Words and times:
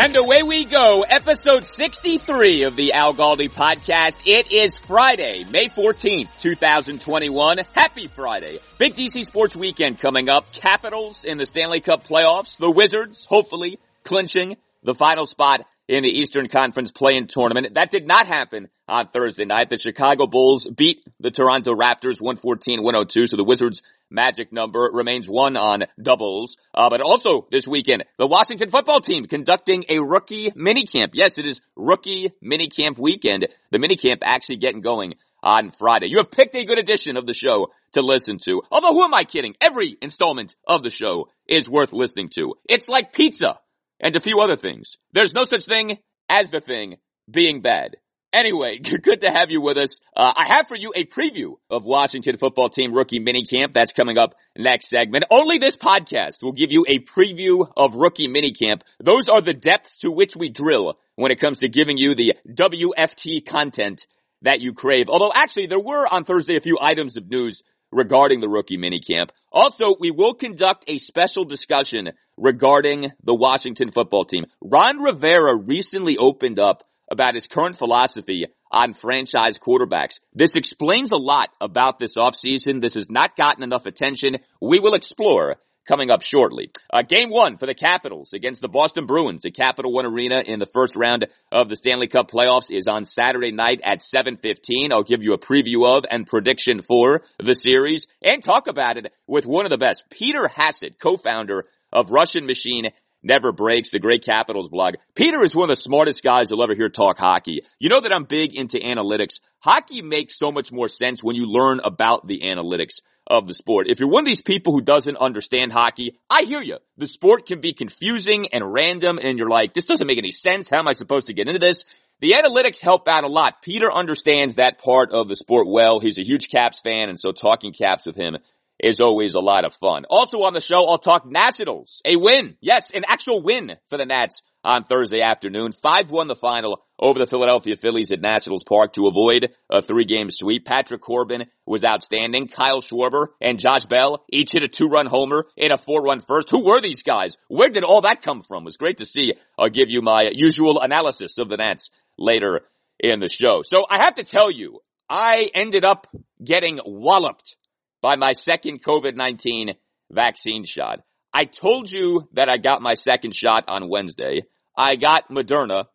And 0.00 0.14
away 0.14 0.44
we 0.44 0.64
go, 0.64 1.02
episode 1.02 1.64
63 1.64 2.62
of 2.62 2.76
the 2.76 2.92
Al 2.92 3.14
Galdi 3.14 3.50
podcast. 3.50 4.16
It 4.24 4.52
is 4.52 4.78
Friday, 4.78 5.42
May 5.50 5.66
14th, 5.66 6.28
2021. 6.40 7.58
Happy 7.74 8.06
Friday. 8.06 8.60
Big 8.78 8.94
DC 8.94 9.24
sports 9.24 9.56
weekend 9.56 9.98
coming 9.98 10.28
up. 10.28 10.52
Capitals 10.52 11.24
in 11.24 11.36
the 11.36 11.46
Stanley 11.46 11.80
Cup 11.80 12.06
playoffs. 12.06 12.56
The 12.58 12.70
Wizards, 12.70 13.26
hopefully, 13.28 13.80
clinching 14.04 14.56
the 14.84 14.94
final 14.94 15.26
spot 15.26 15.66
in 15.88 16.04
the 16.04 16.16
Eastern 16.16 16.46
Conference 16.46 16.92
play-in 16.92 17.26
tournament. 17.26 17.74
That 17.74 17.90
did 17.90 18.06
not 18.06 18.28
happen 18.28 18.68
on 18.86 19.08
Thursday 19.08 19.46
night. 19.46 19.68
The 19.68 19.78
Chicago 19.78 20.28
Bulls 20.28 20.68
beat 20.68 21.02
the 21.18 21.32
Toronto 21.32 21.74
Raptors 21.74 22.20
114-102, 22.20 23.26
so 23.26 23.36
the 23.36 23.42
Wizards 23.42 23.82
magic 24.10 24.52
number 24.52 24.90
remains 24.92 25.28
one 25.28 25.56
on 25.56 25.84
doubles. 26.00 26.56
Uh, 26.74 26.88
but 26.90 27.00
also 27.00 27.46
this 27.50 27.66
weekend, 27.66 28.04
the 28.18 28.26
Washington 28.26 28.68
football 28.68 29.00
team 29.00 29.26
conducting 29.26 29.84
a 29.88 30.00
rookie 30.00 30.50
minicamp. 30.52 31.10
Yes, 31.12 31.38
it 31.38 31.46
is 31.46 31.60
rookie 31.76 32.32
minicamp 32.42 32.98
weekend. 32.98 33.48
The 33.70 33.78
minicamp 33.78 34.18
actually 34.22 34.56
getting 34.56 34.80
going 34.80 35.14
on 35.42 35.70
Friday. 35.70 36.08
You 36.08 36.18
have 36.18 36.30
picked 36.30 36.54
a 36.54 36.64
good 36.64 36.78
edition 36.78 37.16
of 37.16 37.26
the 37.26 37.34
show 37.34 37.68
to 37.92 38.02
listen 38.02 38.38
to. 38.44 38.62
Although 38.70 38.92
who 38.92 39.04
am 39.04 39.14
I 39.14 39.24
kidding? 39.24 39.54
Every 39.60 39.96
installment 40.02 40.56
of 40.66 40.82
the 40.82 40.90
show 40.90 41.28
is 41.46 41.68
worth 41.68 41.92
listening 41.92 42.30
to. 42.30 42.54
It's 42.68 42.88
like 42.88 43.12
pizza 43.12 43.58
and 44.00 44.14
a 44.16 44.20
few 44.20 44.40
other 44.40 44.56
things. 44.56 44.96
There's 45.12 45.34
no 45.34 45.44
such 45.44 45.64
thing 45.64 45.98
as 46.28 46.50
the 46.50 46.60
thing 46.60 46.96
being 47.30 47.62
bad. 47.62 47.96
Anyway, 48.32 48.78
good 49.02 49.22
to 49.22 49.30
have 49.30 49.50
you 49.50 49.60
with 49.60 49.78
us. 49.78 50.00
Uh, 50.14 50.32
I 50.36 50.54
have 50.54 50.68
for 50.68 50.76
you 50.76 50.92
a 50.94 51.04
preview 51.04 51.54
of 51.70 51.84
Washington 51.84 52.36
football 52.36 52.68
team 52.68 52.92
rookie 52.92 53.20
minicamp. 53.20 53.72
That's 53.72 53.92
coming 53.92 54.18
up 54.18 54.34
next 54.56 54.88
segment. 54.88 55.24
Only 55.30 55.58
this 55.58 55.76
podcast 55.76 56.42
will 56.42 56.52
give 56.52 56.70
you 56.70 56.84
a 56.86 56.98
preview 56.98 57.70
of 57.76 57.96
rookie 57.96 58.28
minicamp. 58.28 58.82
Those 59.02 59.28
are 59.28 59.40
the 59.40 59.54
depths 59.54 59.98
to 59.98 60.10
which 60.10 60.36
we 60.36 60.50
drill 60.50 60.98
when 61.16 61.32
it 61.32 61.40
comes 61.40 61.58
to 61.58 61.68
giving 61.68 61.96
you 61.96 62.14
the 62.14 62.34
WFT 62.48 63.44
content 63.44 64.06
that 64.42 64.60
you 64.60 64.72
crave. 64.72 65.08
Although 65.08 65.32
actually 65.34 65.66
there 65.66 65.80
were 65.80 66.06
on 66.06 66.24
Thursday 66.24 66.56
a 66.56 66.60
few 66.60 66.78
items 66.80 67.16
of 67.16 67.28
news 67.28 67.62
regarding 67.90 68.40
the 68.40 68.48
rookie 68.48 68.76
minicamp. 68.76 69.30
Also, 69.50 69.96
we 69.98 70.10
will 70.10 70.34
conduct 70.34 70.84
a 70.86 70.98
special 70.98 71.44
discussion 71.44 72.10
regarding 72.36 73.12
the 73.24 73.34
Washington 73.34 73.90
football 73.90 74.24
team. 74.24 74.44
Ron 74.62 74.98
Rivera 74.98 75.56
recently 75.56 76.18
opened 76.18 76.58
up 76.58 76.84
about 77.10 77.34
his 77.34 77.46
current 77.46 77.76
philosophy 77.76 78.46
on 78.70 78.92
franchise 78.92 79.58
quarterbacks. 79.58 80.20
This 80.34 80.54
explains 80.54 81.12
a 81.12 81.16
lot 81.16 81.50
about 81.60 81.98
this 81.98 82.16
offseason. 82.16 82.80
This 82.80 82.94
has 82.94 83.08
not 83.08 83.36
gotten 83.36 83.62
enough 83.62 83.86
attention. 83.86 84.38
We 84.60 84.80
will 84.80 84.94
explore 84.94 85.56
coming 85.88 86.10
up 86.10 86.22
shortly. 86.22 86.70
Uh, 86.92 87.02
game 87.02 87.30
one 87.30 87.56
for 87.56 87.66
the 87.66 87.74
Capitals 87.74 88.34
against 88.34 88.60
the 88.60 88.68
Boston 88.68 89.06
Bruins 89.06 89.44
at 89.46 89.54
Capital 89.54 89.90
One 89.90 90.06
Arena 90.06 90.42
in 90.46 90.60
the 90.60 90.66
first 90.66 90.94
round 90.94 91.26
of 91.50 91.68
the 91.68 91.76
Stanley 91.76 92.06
Cup 92.06 92.30
playoffs 92.30 92.70
is 92.70 92.86
on 92.86 93.06
Saturday 93.06 93.52
night 93.52 93.80
at 93.84 94.00
7.15. 94.00 94.92
I'll 94.92 95.02
give 95.02 95.22
you 95.22 95.32
a 95.32 95.38
preview 95.38 95.96
of 95.96 96.04
and 96.10 96.26
prediction 96.26 96.82
for 96.82 97.22
the 97.42 97.54
series 97.54 98.06
and 98.22 98.42
talk 98.42 98.66
about 98.66 98.98
it 98.98 99.12
with 99.26 99.46
one 99.46 99.64
of 99.64 99.70
the 99.70 99.78
best, 99.78 100.04
Peter 100.10 100.46
Hassett, 100.46 101.00
co-founder 101.00 101.64
of 101.90 102.10
Russian 102.10 102.46
Machine 102.46 102.90
Never 103.22 103.52
Breaks, 103.52 103.90
the 103.90 103.98
great 103.98 104.24
Capitals 104.24 104.68
blog. 104.68 104.94
Peter 105.14 105.42
is 105.42 105.54
one 105.54 105.70
of 105.70 105.76
the 105.76 105.82
smartest 105.82 106.22
guys 106.22 106.50
you'll 106.50 106.62
ever 106.62 106.74
hear 106.74 106.88
talk 106.88 107.18
hockey. 107.18 107.62
You 107.78 107.88
know 107.88 108.00
that 108.00 108.12
I'm 108.12 108.24
big 108.24 108.54
into 108.54 108.78
analytics. 108.78 109.40
Hockey 109.60 110.02
makes 110.02 110.38
so 110.38 110.52
much 110.52 110.70
more 110.70 110.88
sense 110.88 111.22
when 111.22 111.34
you 111.34 111.46
learn 111.46 111.80
about 111.84 112.26
the 112.26 112.40
analytics 112.44 113.00
of 113.26 113.46
the 113.46 113.54
sport. 113.54 113.88
If 113.88 114.00
you're 114.00 114.08
one 114.08 114.22
of 114.22 114.26
these 114.26 114.40
people 114.40 114.72
who 114.72 114.80
doesn't 114.80 115.16
understand 115.16 115.72
hockey, 115.72 116.18
I 116.30 116.44
hear 116.44 116.62
you. 116.62 116.78
The 116.96 117.08
sport 117.08 117.46
can 117.46 117.60
be 117.60 117.72
confusing 117.72 118.48
and 118.52 118.72
random 118.72 119.18
and 119.20 119.38
you're 119.38 119.50
like, 119.50 119.74
this 119.74 119.84
doesn't 119.84 120.06
make 120.06 120.18
any 120.18 120.32
sense. 120.32 120.68
How 120.68 120.78
am 120.78 120.88
I 120.88 120.92
supposed 120.92 121.26
to 121.26 121.34
get 121.34 121.48
into 121.48 121.58
this? 121.58 121.84
The 122.20 122.32
analytics 122.32 122.80
help 122.80 123.06
out 123.06 123.24
a 123.24 123.28
lot. 123.28 123.62
Peter 123.62 123.92
understands 123.92 124.54
that 124.54 124.80
part 124.80 125.12
of 125.12 125.28
the 125.28 125.36
sport 125.36 125.68
well. 125.68 126.00
He's 126.00 126.18
a 126.18 126.24
huge 126.24 126.48
Caps 126.48 126.80
fan 126.80 127.08
and 127.08 127.18
so 127.18 127.32
talking 127.32 127.72
Caps 127.72 128.06
with 128.06 128.16
him 128.16 128.38
is 128.80 129.00
always 129.00 129.34
a 129.34 129.40
lot 129.40 129.64
of 129.64 129.74
fun. 129.74 130.04
Also 130.08 130.38
on 130.42 130.54
the 130.54 130.60
show, 130.60 130.86
I'll 130.86 130.98
talk 130.98 131.26
Nationals. 131.26 132.00
A 132.04 132.16
win. 132.16 132.56
Yes, 132.60 132.90
an 132.90 133.04
actual 133.06 133.42
win 133.42 133.72
for 133.88 133.98
the 133.98 134.06
Nats 134.06 134.42
on 134.64 134.84
Thursday 134.84 135.20
afternoon. 135.20 135.72
5-1 135.72 136.28
the 136.28 136.36
final 136.36 136.84
over 136.98 137.18
the 137.18 137.26
Philadelphia 137.26 137.76
Phillies 137.76 138.10
at 138.10 138.20
Nationals 138.20 138.64
Park 138.64 138.94
to 138.94 139.06
avoid 139.06 139.50
a 139.70 139.82
three-game 139.82 140.28
sweep. 140.30 140.64
Patrick 140.64 141.00
Corbin 141.00 141.46
was 141.66 141.84
outstanding. 141.84 142.48
Kyle 142.48 142.82
Schwarber 142.82 143.28
and 143.40 143.58
Josh 143.58 143.84
Bell 143.84 144.24
each 144.32 144.52
hit 144.52 144.62
a 144.62 144.68
two-run 144.68 145.06
homer 145.06 145.46
in 145.56 145.72
a 145.72 145.78
four-run 145.78 146.20
first. 146.20 146.50
Who 146.50 146.64
were 146.64 146.80
these 146.80 147.02
guys? 147.02 147.36
Where 147.48 147.70
did 147.70 147.84
all 147.84 148.02
that 148.02 148.22
come 148.22 148.42
from? 148.42 148.62
It 148.62 148.66
was 148.66 148.76
great 148.76 148.98
to 148.98 149.04
see. 149.04 149.34
I'll 149.56 149.68
give 149.68 149.90
you 149.90 150.02
my 150.02 150.28
usual 150.32 150.80
analysis 150.80 151.38
of 151.38 151.48
the 151.48 151.56
Nats 151.56 151.90
later 152.18 152.62
in 152.98 153.20
the 153.20 153.28
show. 153.28 153.62
So 153.62 153.84
I 153.88 154.02
have 154.04 154.16
to 154.16 154.24
tell 154.24 154.50
you, 154.50 154.80
I 155.08 155.48
ended 155.54 155.84
up 155.84 156.06
getting 156.44 156.80
walloped 156.84 157.56
by 158.02 158.16
my 158.16 158.32
second 158.32 158.82
COVID-19 158.82 159.74
vaccine 160.10 160.64
shot. 160.64 161.00
I 161.32 161.44
told 161.44 161.90
you 161.90 162.28
that 162.32 162.48
I 162.48 162.56
got 162.56 162.82
my 162.82 162.94
second 162.94 163.34
shot 163.34 163.64
on 163.68 163.88
Wednesday. 163.88 164.42
I 164.76 164.96
got 164.96 165.30
Moderna 165.30 165.86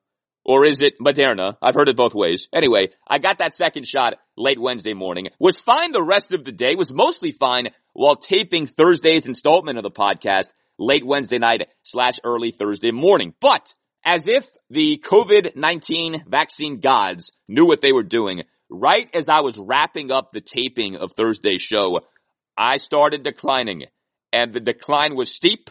or 0.46 0.66
is 0.66 0.82
it 0.82 1.00
Moderna? 1.00 1.56
I've 1.62 1.76
heard 1.76 1.90
it 1.90 1.96
both 1.96 2.14
ways. 2.14 2.48
Anyway, 2.54 2.90
I 3.08 3.18
got 3.18 3.38
that 3.38 3.54
second 3.54 3.88
shot 3.88 4.16
late 4.38 4.60
Wednesday 4.60 4.94
morning. 4.94 5.30
Was 5.40 5.60
fine 5.60 5.92
the 5.92 6.04
rest 6.04 6.34
of 6.34 6.44
the 6.44 6.52
day. 6.52 6.76
Was 6.76 6.92
mostly 6.92 7.32
fine 7.32 7.70
while 7.94 8.16
taping 8.16 8.68
Thursday's 8.68 9.26
installment 9.26 9.78
of 9.78 9.84
the 9.84 9.92
podcast 9.92 10.50
late 10.78 11.06
Wednesday 11.06 11.38
night 11.38 11.70
slash 11.84 12.20
early 12.24 12.52
Thursday 12.52 12.92
morning. 12.92 13.34
But 13.40 13.74
as 14.04 14.28
if 14.28 14.50
the 14.70 15.02
COVID-19 15.04 16.28
vaccine 16.28 16.80
gods 16.80 17.32
knew 17.48 17.66
what 17.66 17.82
they 17.82 17.94
were 17.94 18.04
doing, 18.04 18.44
right 18.74 19.08
as 19.14 19.30
I 19.30 19.42
was 19.42 19.58
wrapping 19.58 20.12
up 20.12 20.32
the 20.32 20.42
taping 20.42 20.96
of 20.96 21.14
Thursday's 21.14 21.62
show, 21.62 22.02
I 22.58 22.78
started 22.78 23.24
declining 23.24 23.86
and 24.32 24.54
the 24.54 24.60
decline 24.60 25.16
was 25.16 25.32
steep 25.32 25.70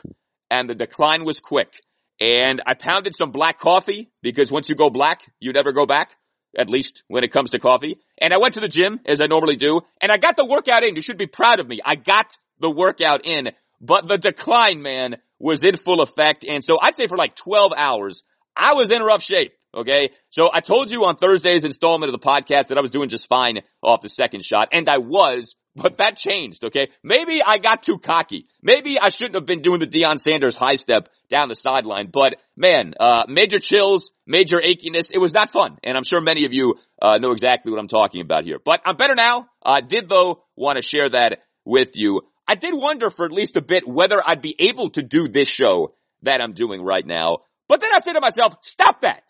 and 0.51 0.69
the 0.69 0.75
decline 0.75 1.25
was 1.25 1.41
quick. 1.41 1.83
And 2.21 2.63
I 2.67 2.75
pounded 2.75 3.17
some 3.17 3.33
black 3.33 3.59
coffee 3.59 4.11
because 4.23 4.53
once 4.53 4.69
you 4.69 4.77
go 4.77 4.91
black, 4.91 5.21
you 5.41 5.53
never 5.53 5.73
go 5.73 5.87
back. 5.87 6.11
At 6.57 6.69
least 6.69 7.03
when 7.09 7.25
it 7.25 7.33
comes 7.33 7.51
to 7.51 7.59
coffee. 7.59 7.97
And 8.19 8.35
I 8.35 8.39
went 8.39 8.55
to 8.55 8.61
the 8.61 8.69
gym 8.69 9.01
as 9.07 9.23
I 9.23 9.27
normally 9.27 9.57
do 9.57 9.81
and 10.01 10.13
I 10.13 10.19
got 10.19 10.37
the 10.37 10.45
workout 10.45 10.85
in. 10.85 10.95
You 10.95 11.03
should 11.03 11.19
be 11.19 11.27
proud 11.27 11.61
of 11.61 11.67
me. 11.67 11.81
I 11.85 11.97
got 11.97 12.37
the 12.61 12.71
workout 12.71 13.25
in, 13.25 13.49
but 13.81 14.07
the 14.07 14.19
decline, 14.19 14.83
man, 14.83 15.17
was 15.39 15.63
in 15.63 15.77
full 15.77 16.03
effect. 16.03 16.45
And 16.49 16.63
so 16.63 16.79
I'd 16.81 16.95
say 16.95 17.07
for 17.07 17.17
like 17.17 17.35
12 17.37 17.73
hours, 17.77 18.23
I 18.55 18.75
was 18.75 18.91
in 18.91 19.03
rough 19.03 19.23
shape. 19.23 19.53
Okay. 19.75 20.11
So 20.31 20.51
I 20.53 20.61
told 20.61 20.91
you 20.91 21.05
on 21.05 21.17
Thursday's 21.17 21.65
installment 21.65 22.13
of 22.13 22.21
the 22.21 22.27
podcast 22.27 22.69
that 22.69 22.77
I 22.77 22.81
was 22.81 22.91
doing 22.91 23.09
just 23.09 23.29
fine 23.29 23.61
off 23.83 24.03
the 24.03 24.09
second 24.09 24.45
shot 24.45 24.69
and 24.73 24.89
I 24.89 24.99
was, 24.99 25.55
but 25.75 25.99
that 25.99 26.17
changed. 26.17 26.65
Okay. 26.65 26.89
Maybe 27.03 27.41
I 27.43 27.59
got 27.59 27.83
too 27.83 27.99
cocky. 27.99 28.47
Maybe 28.63 28.99
I 28.99 29.09
shouldn't 29.09 29.37
have 29.37 29.47
been 29.47 29.63
doing 29.63 29.81
the 29.81 29.87
Deion 29.87 30.19
Sanders 30.19 30.57
high 30.57 30.75
step 30.75 31.09
down 31.31 31.49
the 31.49 31.55
sideline, 31.55 32.11
but 32.13 32.37
man, 32.57 32.93
uh, 33.01 33.25
major 33.29 33.59
chills, 33.59 34.13
major 34.27 34.59
achiness. 34.59 35.11
It 35.11 35.19
was 35.19 35.33
not 35.33 35.49
fun. 35.49 35.79
And 35.83 35.97
I'm 35.97 36.05
sure 36.05 36.21
many 36.21 36.45
of 36.45 36.53
you, 36.53 36.75
uh, 37.01 37.17
know 37.17 37.33
exactly 37.33 37.73
what 37.73 37.81
I'm 37.81 37.89
talking 37.89 38.21
about 38.21 38.45
here, 38.45 38.59
but 38.63 38.81
I'm 38.85 38.97
better 38.97 39.15
now. 39.15 39.47
I 39.65 39.81
did 39.81 40.09
though 40.09 40.45
want 40.55 40.77
to 40.77 40.83
share 40.83 41.09
that 41.09 41.39
with 41.65 41.93
you. 41.95 42.21
I 42.47 42.57
did 42.57 42.75
wonder 42.75 43.09
for 43.09 43.25
at 43.25 43.33
least 43.33 43.57
a 43.57 43.63
bit 43.63 43.89
whether 43.89 44.21
I'd 44.23 44.43
be 44.43 44.55
able 44.59 44.91
to 44.91 45.03
do 45.03 45.29
this 45.29 45.49
show 45.49 45.95
that 46.23 46.43
I'm 46.43 46.53
doing 46.53 46.83
right 46.83 47.07
now. 47.07 47.39
But 47.69 47.81
then 47.81 47.91
I 47.95 48.01
said 48.01 48.13
to 48.13 48.21
myself, 48.21 48.57
stop 48.61 49.01
that. 49.01 49.23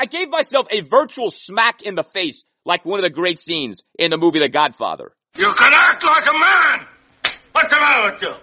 I 0.00 0.04
gave 0.06 0.28
myself 0.28 0.66
a 0.70 0.80
virtual 0.80 1.30
smack 1.30 1.82
in 1.82 1.94
the 1.94 2.04
face 2.04 2.44
like 2.64 2.84
one 2.84 2.98
of 2.98 3.04
the 3.04 3.10
great 3.10 3.38
scenes 3.38 3.82
in 3.98 4.10
the 4.10 4.18
movie 4.18 4.40
The 4.40 4.48
Godfather. 4.48 5.12
You 5.36 5.52
can 5.52 5.72
act 5.72 6.04
like 6.04 6.26
a 6.26 6.38
man! 6.38 6.86
What's 7.52 7.72
the 7.72 7.80
matter 7.80 8.12
with 8.12 8.22
you? 8.22 8.34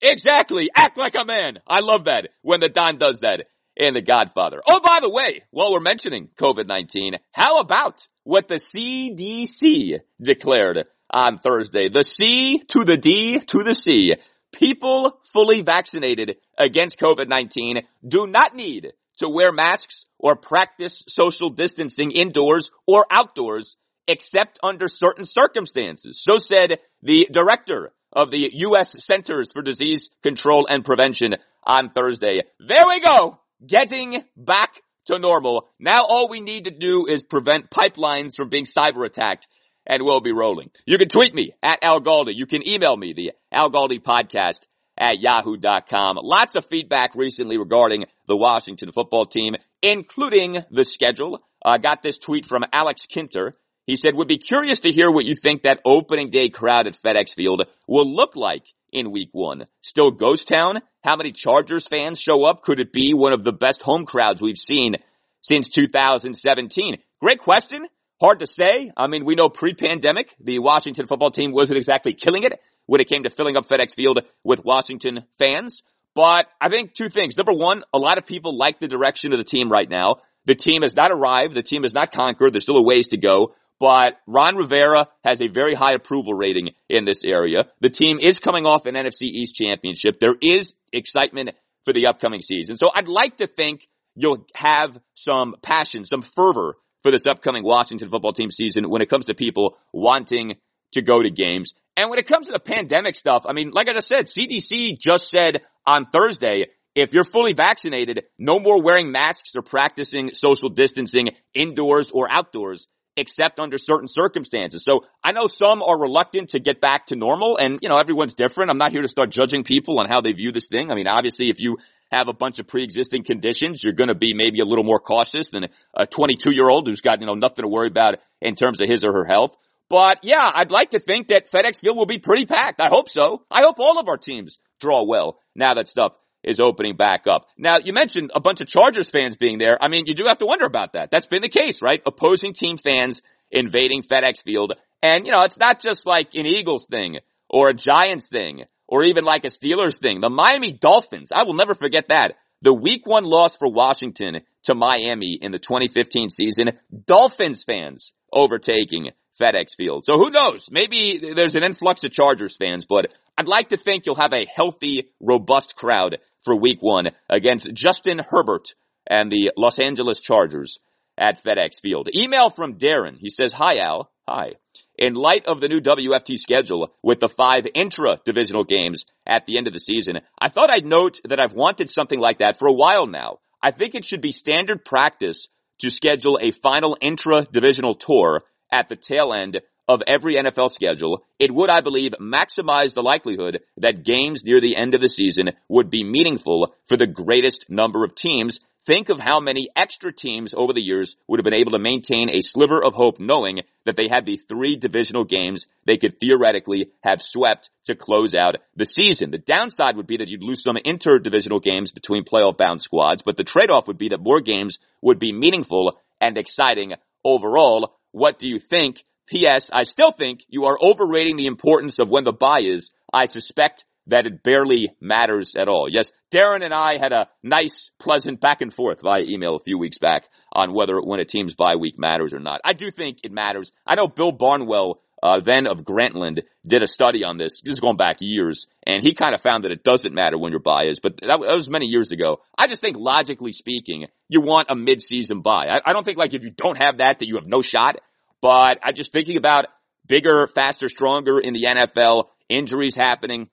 Exactly. 0.00 0.70
Act 0.74 0.96
like 0.96 1.14
a 1.14 1.24
man. 1.24 1.58
I 1.66 1.80
love 1.80 2.04
that 2.04 2.28
when 2.42 2.60
the 2.60 2.68
Don 2.68 2.98
does 2.98 3.20
that 3.20 3.44
in 3.76 3.94
The 3.94 4.00
Godfather. 4.00 4.60
Oh, 4.66 4.80
by 4.80 5.00
the 5.00 5.10
way, 5.10 5.42
while 5.50 5.72
we're 5.72 5.80
mentioning 5.80 6.30
COVID-19, 6.40 7.18
how 7.32 7.58
about 7.60 8.06
what 8.24 8.48
the 8.48 8.56
CDC 8.56 10.00
declared 10.20 10.86
on 11.12 11.38
Thursday? 11.38 11.88
The 11.88 12.04
C 12.04 12.62
to 12.68 12.84
the 12.84 12.96
D 12.96 13.38
to 13.38 13.62
the 13.62 13.74
C. 13.74 14.14
People 14.52 15.20
fully 15.32 15.60
vaccinated 15.60 16.36
against 16.58 16.98
COVID-19 16.98 17.82
do 18.06 18.26
not 18.26 18.54
need 18.54 18.92
to 19.18 19.28
wear 19.28 19.52
masks 19.52 20.04
or 20.18 20.36
practice 20.36 21.04
social 21.08 21.50
distancing 21.50 22.10
indoors 22.10 22.70
or 22.86 23.06
outdoors 23.10 23.76
except 24.08 24.58
under 24.62 24.88
certain 24.88 25.24
circumstances. 25.24 26.22
So 26.22 26.38
said 26.38 26.78
the 27.02 27.28
director 27.30 27.92
of 28.12 28.30
the 28.30 28.50
U.S. 28.52 29.04
Centers 29.04 29.52
for 29.52 29.62
Disease 29.62 30.08
Control 30.22 30.66
and 30.68 30.84
Prevention 30.84 31.36
on 31.64 31.90
Thursday. 31.90 32.42
There 32.60 32.84
we 32.86 33.00
go. 33.00 33.40
Getting 33.66 34.22
back 34.36 34.80
to 35.06 35.18
normal. 35.18 35.68
Now 35.78 36.04
all 36.04 36.28
we 36.28 36.40
need 36.40 36.64
to 36.64 36.70
do 36.70 37.06
is 37.06 37.22
prevent 37.22 37.70
pipelines 37.70 38.34
from 38.36 38.48
being 38.48 38.64
cyber 38.64 39.04
attacked 39.06 39.48
and 39.86 40.02
we'll 40.02 40.20
be 40.20 40.32
rolling. 40.32 40.70
You 40.84 40.98
can 40.98 41.08
tweet 41.08 41.34
me 41.34 41.52
at 41.62 41.78
Al 41.82 42.00
Galdi. 42.00 42.34
You 42.34 42.46
can 42.46 42.66
email 42.66 42.96
me 42.96 43.12
the 43.12 43.32
Al 43.52 43.70
Galdi 43.70 44.02
podcast 44.02 44.60
at 44.98 45.20
yahoo.com. 45.20 46.18
Lots 46.22 46.56
of 46.56 46.64
feedback 46.66 47.14
recently 47.14 47.58
regarding 47.58 48.06
the 48.26 48.36
Washington 48.36 48.92
football 48.92 49.26
team, 49.26 49.56
including 49.82 50.58
the 50.70 50.84
schedule. 50.84 51.40
I 51.64 51.74
uh, 51.74 51.78
got 51.78 52.02
this 52.02 52.18
tweet 52.18 52.46
from 52.46 52.64
Alex 52.72 53.06
Kinter. 53.06 53.52
He 53.86 53.96
said, 53.96 54.14
would 54.14 54.28
be 54.28 54.38
curious 54.38 54.80
to 54.80 54.90
hear 54.90 55.10
what 55.10 55.26
you 55.26 55.34
think 55.34 55.62
that 55.62 55.80
opening 55.84 56.30
day 56.30 56.48
crowd 56.48 56.86
at 56.86 56.98
FedEx 57.00 57.34
Field 57.34 57.62
will 57.86 58.12
look 58.12 58.34
like 58.34 58.66
in 58.92 59.12
week 59.12 59.28
one. 59.32 59.66
Still 59.82 60.10
ghost 60.10 60.48
town? 60.48 60.80
How 61.02 61.16
many 61.16 61.32
Chargers 61.32 61.86
fans 61.86 62.20
show 62.20 62.44
up? 62.44 62.62
Could 62.62 62.80
it 62.80 62.92
be 62.92 63.14
one 63.14 63.32
of 63.32 63.44
the 63.44 63.52
best 63.52 63.82
home 63.82 64.06
crowds 64.06 64.42
we've 64.42 64.58
seen 64.58 64.96
since 65.40 65.68
2017? 65.68 66.98
Great 67.20 67.38
question. 67.38 67.86
Hard 68.20 68.40
to 68.40 68.46
say. 68.46 68.90
I 68.96 69.06
mean, 69.06 69.24
we 69.24 69.34
know 69.34 69.48
pre-pandemic, 69.48 70.34
the 70.40 70.58
Washington 70.58 71.06
football 71.06 71.30
team 71.30 71.52
wasn't 71.52 71.76
exactly 71.76 72.14
killing 72.14 72.44
it 72.44 72.58
when 72.86 73.00
it 73.00 73.08
came 73.08 73.24
to 73.24 73.30
filling 73.30 73.56
up 73.56 73.66
FedEx 73.66 73.94
Field 73.94 74.20
with 74.44 74.64
Washington 74.64 75.24
fans. 75.38 75.82
But 76.14 76.46
I 76.60 76.68
think 76.70 76.94
two 76.94 77.08
things. 77.08 77.36
Number 77.36 77.52
one, 77.52 77.82
a 77.92 77.98
lot 77.98 78.18
of 78.18 78.24
people 78.24 78.56
like 78.56 78.80
the 78.80 78.88
direction 78.88 79.32
of 79.32 79.38
the 79.38 79.44
team 79.44 79.70
right 79.70 79.88
now. 79.88 80.16
The 80.46 80.54
team 80.54 80.82
has 80.82 80.96
not 80.96 81.10
arrived. 81.10 81.54
The 81.54 81.62
team 81.62 81.82
has 81.82 81.92
not 81.92 82.12
conquered. 82.12 82.52
There's 82.52 82.62
still 82.62 82.78
a 82.78 82.82
ways 82.82 83.08
to 83.08 83.18
go. 83.18 83.54
But 83.78 84.14
Ron 84.26 84.56
Rivera 84.56 85.08
has 85.22 85.42
a 85.42 85.48
very 85.48 85.74
high 85.74 85.92
approval 85.92 86.32
rating 86.32 86.70
in 86.88 87.04
this 87.04 87.24
area. 87.24 87.64
The 87.80 87.90
team 87.90 88.18
is 88.18 88.40
coming 88.40 88.64
off 88.64 88.86
an 88.86 88.94
NFC 88.94 89.22
East 89.24 89.54
championship. 89.54 90.18
There 90.18 90.36
is 90.40 90.74
excitement 90.92 91.50
for 91.84 91.92
the 91.92 92.06
upcoming 92.06 92.40
season. 92.40 92.76
So 92.76 92.88
I'd 92.94 93.08
like 93.08 93.38
to 93.38 93.46
think 93.46 93.86
you'll 94.14 94.46
have 94.54 94.98
some 95.14 95.56
passion, 95.60 96.04
some 96.04 96.22
fervor 96.22 96.76
for 97.02 97.10
this 97.10 97.26
upcoming 97.26 97.62
Washington 97.62 98.08
football 98.08 98.32
team 98.32 98.50
season 98.50 98.88
when 98.88 99.02
it 99.02 99.10
comes 99.10 99.26
to 99.26 99.34
people 99.34 99.76
wanting 99.92 100.56
to 100.92 101.02
go 101.02 101.22
to 101.22 101.30
games. 101.30 101.74
And 101.96 102.10
when 102.10 102.18
it 102.18 102.26
comes 102.26 102.46
to 102.46 102.52
the 102.52 102.60
pandemic 102.60 103.16
stuff, 103.16 103.44
I 103.48 103.52
mean, 103.52 103.70
like 103.70 103.88
I 103.88 103.94
just 103.94 104.08
said, 104.08 104.26
CDC 104.26 104.98
just 104.98 105.30
said 105.30 105.62
on 105.86 106.06
Thursday, 106.06 106.66
if 106.94 107.12
you're 107.12 107.24
fully 107.24 107.52
vaccinated, 107.52 108.24
no 108.38 108.58
more 108.58 108.82
wearing 108.82 109.12
masks 109.12 109.52
or 109.56 109.62
practicing 109.62 110.30
social 110.34 110.68
distancing 110.68 111.30
indoors 111.54 112.10
or 112.10 112.30
outdoors 112.30 112.88
except 113.16 113.58
under 113.58 113.78
certain 113.78 114.08
circumstances. 114.08 114.84
So 114.84 115.04
I 115.24 115.32
know 115.32 115.46
some 115.46 115.82
are 115.82 115.98
reluctant 115.98 116.50
to 116.50 116.60
get 116.60 116.80
back 116.80 117.06
to 117.06 117.16
normal 117.16 117.56
and, 117.56 117.78
you 117.80 117.88
know, 117.88 117.96
everyone's 117.96 118.34
different. 118.34 118.70
I'm 118.70 118.78
not 118.78 118.92
here 118.92 119.02
to 119.02 119.08
start 119.08 119.30
judging 119.30 119.64
people 119.64 119.98
on 120.00 120.08
how 120.08 120.20
they 120.20 120.32
view 120.32 120.52
this 120.52 120.68
thing. 120.68 120.90
I 120.90 120.94
mean, 120.94 121.06
obviously 121.06 121.48
if 121.48 121.60
you 121.60 121.78
have 122.10 122.28
a 122.28 122.34
bunch 122.34 122.58
of 122.58 122.68
pre-existing 122.68 123.24
conditions, 123.24 123.82
you're 123.82 123.94
going 123.94 124.08
to 124.08 124.14
be 124.14 124.34
maybe 124.34 124.60
a 124.60 124.64
little 124.64 124.84
more 124.84 125.00
cautious 125.00 125.48
than 125.48 125.68
a 125.96 126.06
22 126.06 126.52
year 126.52 126.68
old 126.68 126.86
who's 126.86 127.00
got, 127.00 127.20
you 127.20 127.26
know, 127.26 127.34
nothing 127.34 127.62
to 127.62 127.68
worry 127.68 127.88
about 127.88 128.16
in 128.42 128.54
terms 128.54 128.80
of 128.80 128.88
his 128.88 129.02
or 129.02 129.12
her 129.12 129.24
health. 129.24 129.56
But 129.88 130.18
yeah, 130.22 130.50
I'd 130.54 130.70
like 130.70 130.90
to 130.90 131.00
think 131.00 131.28
that 131.28 131.50
FedEx 131.50 131.80
Field 131.80 131.96
will 131.96 132.06
be 132.06 132.18
pretty 132.18 132.46
packed. 132.46 132.80
I 132.80 132.88
hope 132.88 133.08
so. 133.08 133.44
I 133.50 133.62
hope 133.62 133.76
all 133.78 133.98
of 133.98 134.08
our 134.08 134.16
teams 134.16 134.58
draw 134.80 135.04
well 135.04 135.38
now 135.54 135.74
that 135.74 135.88
stuff 135.88 136.12
is 136.42 136.60
opening 136.60 136.96
back 136.96 137.26
up. 137.26 137.46
Now, 137.58 137.78
you 137.78 137.92
mentioned 137.92 138.30
a 138.34 138.40
bunch 138.40 138.60
of 138.60 138.68
Chargers 138.68 139.10
fans 139.10 139.36
being 139.36 139.58
there. 139.58 139.76
I 139.80 139.88
mean, 139.88 140.04
you 140.06 140.14
do 140.14 140.26
have 140.26 140.38
to 140.38 140.46
wonder 140.46 140.64
about 140.64 140.92
that. 140.92 141.10
That's 141.10 141.26
been 141.26 141.42
the 141.42 141.48
case, 141.48 141.82
right? 141.82 142.00
Opposing 142.06 142.54
team 142.54 142.78
fans 142.78 143.20
invading 143.50 144.02
FedEx 144.02 144.42
Field. 144.42 144.74
And, 145.02 145.26
you 145.26 145.32
know, 145.32 145.42
it's 145.42 145.58
not 145.58 145.80
just 145.80 146.06
like 146.06 146.34
an 146.34 146.46
Eagles 146.46 146.86
thing 146.88 147.18
or 147.48 147.68
a 147.68 147.74
Giants 147.74 148.28
thing 148.28 148.64
or 148.86 149.02
even 149.02 149.24
like 149.24 149.44
a 149.44 149.48
Steelers 149.48 150.00
thing. 150.00 150.20
The 150.20 150.30
Miami 150.30 150.72
Dolphins, 150.72 151.32
I 151.32 151.42
will 151.42 151.54
never 151.54 151.74
forget 151.74 152.08
that. 152.08 152.34
The 152.62 152.72
week 152.72 153.06
one 153.06 153.24
loss 153.24 153.56
for 153.56 153.70
Washington 153.70 154.40
to 154.64 154.74
Miami 154.74 155.38
in 155.40 155.52
the 155.52 155.58
2015 155.58 156.30
season, 156.30 156.70
Dolphins 157.06 157.64
fans 157.64 158.12
overtaking 158.32 159.10
FedEx 159.40 159.74
Field. 159.76 160.04
So 160.04 160.18
who 160.18 160.30
knows? 160.30 160.68
Maybe 160.70 161.18
there's 161.34 161.54
an 161.54 161.62
influx 161.62 162.04
of 162.04 162.10
Chargers 162.10 162.56
fans, 162.56 162.86
but 162.88 163.08
I'd 163.38 163.48
like 163.48 163.70
to 163.70 163.76
think 163.76 164.04
you'll 164.06 164.14
have 164.16 164.32
a 164.32 164.46
healthy, 164.54 165.10
robust 165.20 165.76
crowd 165.76 166.18
for 166.44 166.56
week 166.56 166.78
one 166.80 167.10
against 167.28 167.72
Justin 167.74 168.20
Herbert 168.30 168.68
and 169.08 169.30
the 169.30 169.52
Los 169.56 169.78
Angeles 169.78 170.20
Chargers 170.20 170.78
at 171.18 171.42
FedEx 171.42 171.80
Field. 171.82 172.08
Email 172.14 172.50
from 172.50 172.78
Darren. 172.78 173.16
He 173.18 173.30
says, 173.30 173.52
Hi 173.52 173.78
Al. 173.78 174.10
Hi. 174.28 174.52
In 174.98 175.14
light 175.14 175.46
of 175.46 175.60
the 175.60 175.68
new 175.68 175.80
WFT 175.80 176.36
schedule 176.36 176.90
with 177.02 177.20
the 177.20 177.28
five 177.28 177.66
intra-divisional 177.74 178.64
games 178.64 179.04
at 179.26 179.46
the 179.46 179.56
end 179.58 179.66
of 179.66 179.72
the 179.72 179.80
season, 179.80 180.18
I 180.38 180.48
thought 180.48 180.70
I'd 180.70 180.86
note 180.86 181.20
that 181.28 181.38
I've 181.38 181.52
wanted 181.52 181.90
something 181.90 182.18
like 182.18 182.38
that 182.38 182.58
for 182.58 182.66
a 182.66 182.72
while 182.72 183.06
now. 183.06 183.38
I 183.62 183.70
think 183.70 183.94
it 183.94 184.04
should 184.04 184.20
be 184.20 184.32
standard 184.32 184.84
practice 184.84 185.48
to 185.80 185.90
schedule 185.90 186.38
a 186.40 186.50
final 186.50 186.96
intra-divisional 187.00 187.96
tour 187.96 188.42
at 188.72 188.88
the 188.88 188.96
tail 188.96 189.32
end 189.32 189.60
of 189.88 190.02
every 190.06 190.36
NFL 190.36 190.70
schedule, 190.70 191.24
it 191.38 191.54
would, 191.54 191.70
I 191.70 191.80
believe, 191.80 192.12
maximize 192.20 192.94
the 192.94 193.02
likelihood 193.02 193.60
that 193.76 194.04
games 194.04 194.42
near 194.44 194.60
the 194.60 194.76
end 194.76 194.94
of 194.94 195.00
the 195.00 195.08
season 195.08 195.50
would 195.68 195.90
be 195.90 196.02
meaningful 196.02 196.74
for 196.86 196.96
the 196.96 197.06
greatest 197.06 197.66
number 197.68 198.04
of 198.04 198.14
teams. 198.14 198.58
Think 198.84 199.08
of 199.08 199.18
how 199.18 199.40
many 199.40 199.68
extra 199.74 200.12
teams 200.12 200.54
over 200.56 200.72
the 200.72 200.84
years 200.84 201.16
would 201.26 201.40
have 201.40 201.44
been 201.44 201.54
able 201.54 201.72
to 201.72 201.78
maintain 201.78 202.30
a 202.30 202.40
sliver 202.40 202.84
of 202.84 202.94
hope 202.94 203.18
knowing 203.18 203.60
that 203.84 203.96
they 203.96 204.06
had 204.08 204.26
the 204.26 204.36
three 204.36 204.76
divisional 204.76 205.24
games 205.24 205.66
they 205.86 205.96
could 205.96 206.20
theoretically 206.20 206.90
have 207.02 207.20
swept 207.20 207.70
to 207.86 207.96
close 207.96 208.32
out 208.32 208.56
the 208.76 208.84
season. 208.84 209.32
The 209.32 209.38
downside 209.38 209.96
would 209.96 210.06
be 210.06 210.18
that 210.18 210.28
you'd 210.28 210.42
lose 210.42 210.62
some 210.62 210.76
interdivisional 210.76 211.60
games 211.60 211.90
between 211.90 212.24
playoff 212.24 212.58
bound 212.58 212.80
squads, 212.80 213.22
but 213.22 213.36
the 213.36 213.44
trade-off 213.44 213.88
would 213.88 213.98
be 213.98 214.10
that 214.10 214.20
more 214.20 214.40
games 214.40 214.78
would 215.02 215.18
be 215.18 215.32
meaningful 215.32 215.98
and 216.20 216.38
exciting 216.38 216.94
overall. 217.24 217.95
What 218.16 218.38
do 218.38 218.48
you 218.48 218.58
think? 218.58 219.04
P.S. 219.26 219.68
I 219.70 219.82
still 219.82 220.10
think 220.10 220.40
you 220.48 220.64
are 220.64 220.78
overrating 220.80 221.36
the 221.36 221.44
importance 221.44 221.98
of 221.98 222.08
when 222.08 222.24
the 222.24 222.32
bye 222.32 222.62
is. 222.62 222.90
I 223.12 223.26
suspect 223.26 223.84
that 224.06 224.24
it 224.24 224.42
barely 224.42 224.88
matters 225.02 225.54
at 225.54 225.68
all. 225.68 225.86
Yes, 225.90 226.10
Darren 226.32 226.64
and 226.64 226.72
I 226.72 226.96
had 226.96 227.12
a 227.12 227.28
nice, 227.42 227.90
pleasant 227.98 228.40
back 228.40 228.62
and 228.62 228.72
forth 228.72 229.02
via 229.02 229.20
email 229.20 229.56
a 229.56 229.62
few 229.62 229.76
weeks 229.76 229.98
back 229.98 230.28
on 230.50 230.72
whether 230.72 230.98
when 230.98 231.20
a 231.20 231.26
team's 231.26 231.54
bye 231.54 231.76
week 231.76 231.98
matters 231.98 232.32
or 232.32 232.38
not. 232.38 232.62
I 232.64 232.72
do 232.72 232.90
think 232.90 233.18
it 233.22 233.32
matters. 233.32 233.70
I 233.86 233.96
know 233.96 234.08
Bill 234.08 234.32
Barnwell, 234.32 235.02
uh, 235.22 235.40
then 235.40 235.66
of 235.66 235.78
Grantland, 235.78 236.42
did 236.66 236.82
a 236.82 236.86
study 236.86 237.24
on 237.24 237.36
this. 237.36 237.60
This 237.62 237.74
is 237.74 237.80
going 237.80 237.96
back 237.96 238.18
years, 238.20 238.66
and 238.86 239.02
he 239.02 239.12
kind 239.12 239.34
of 239.34 239.40
found 239.40 239.64
that 239.64 239.72
it 239.72 239.82
doesn't 239.82 240.14
matter 240.14 240.38
when 240.38 240.52
your 240.52 240.60
bye 240.60 240.86
is, 240.86 241.00
but 241.00 241.20
that, 241.20 241.40
was 241.40 241.68
many 241.68 241.86
years 241.86 242.12
ago. 242.12 242.40
I 242.56 242.66
just 242.68 242.80
think 242.80 242.96
logically 242.96 243.52
speaking, 243.52 244.06
you 244.28 244.40
want 244.40 244.70
a 244.70 244.76
mid-season 244.76 245.42
bye. 245.42 245.66
I, 245.68 245.90
I 245.90 245.92
don't 245.92 246.04
think 246.04 246.18
like 246.18 246.34
if 246.34 246.44
you 246.44 246.50
don't 246.50 246.80
have 246.80 246.98
that, 246.98 247.18
that 247.18 247.26
you 247.26 247.36
have 247.36 247.46
no 247.46 247.60
shot, 247.60 247.96
but 248.40 248.78
I'm 248.82 248.94
just 248.94 249.12
thinking 249.12 249.36
about 249.36 249.66
bigger, 250.06 250.46
faster, 250.46 250.88
stronger 250.88 251.38
in 251.38 251.54
the 251.54 251.66
NFL, 251.68 252.26
injuries 252.48 252.94
happening, 252.94 253.48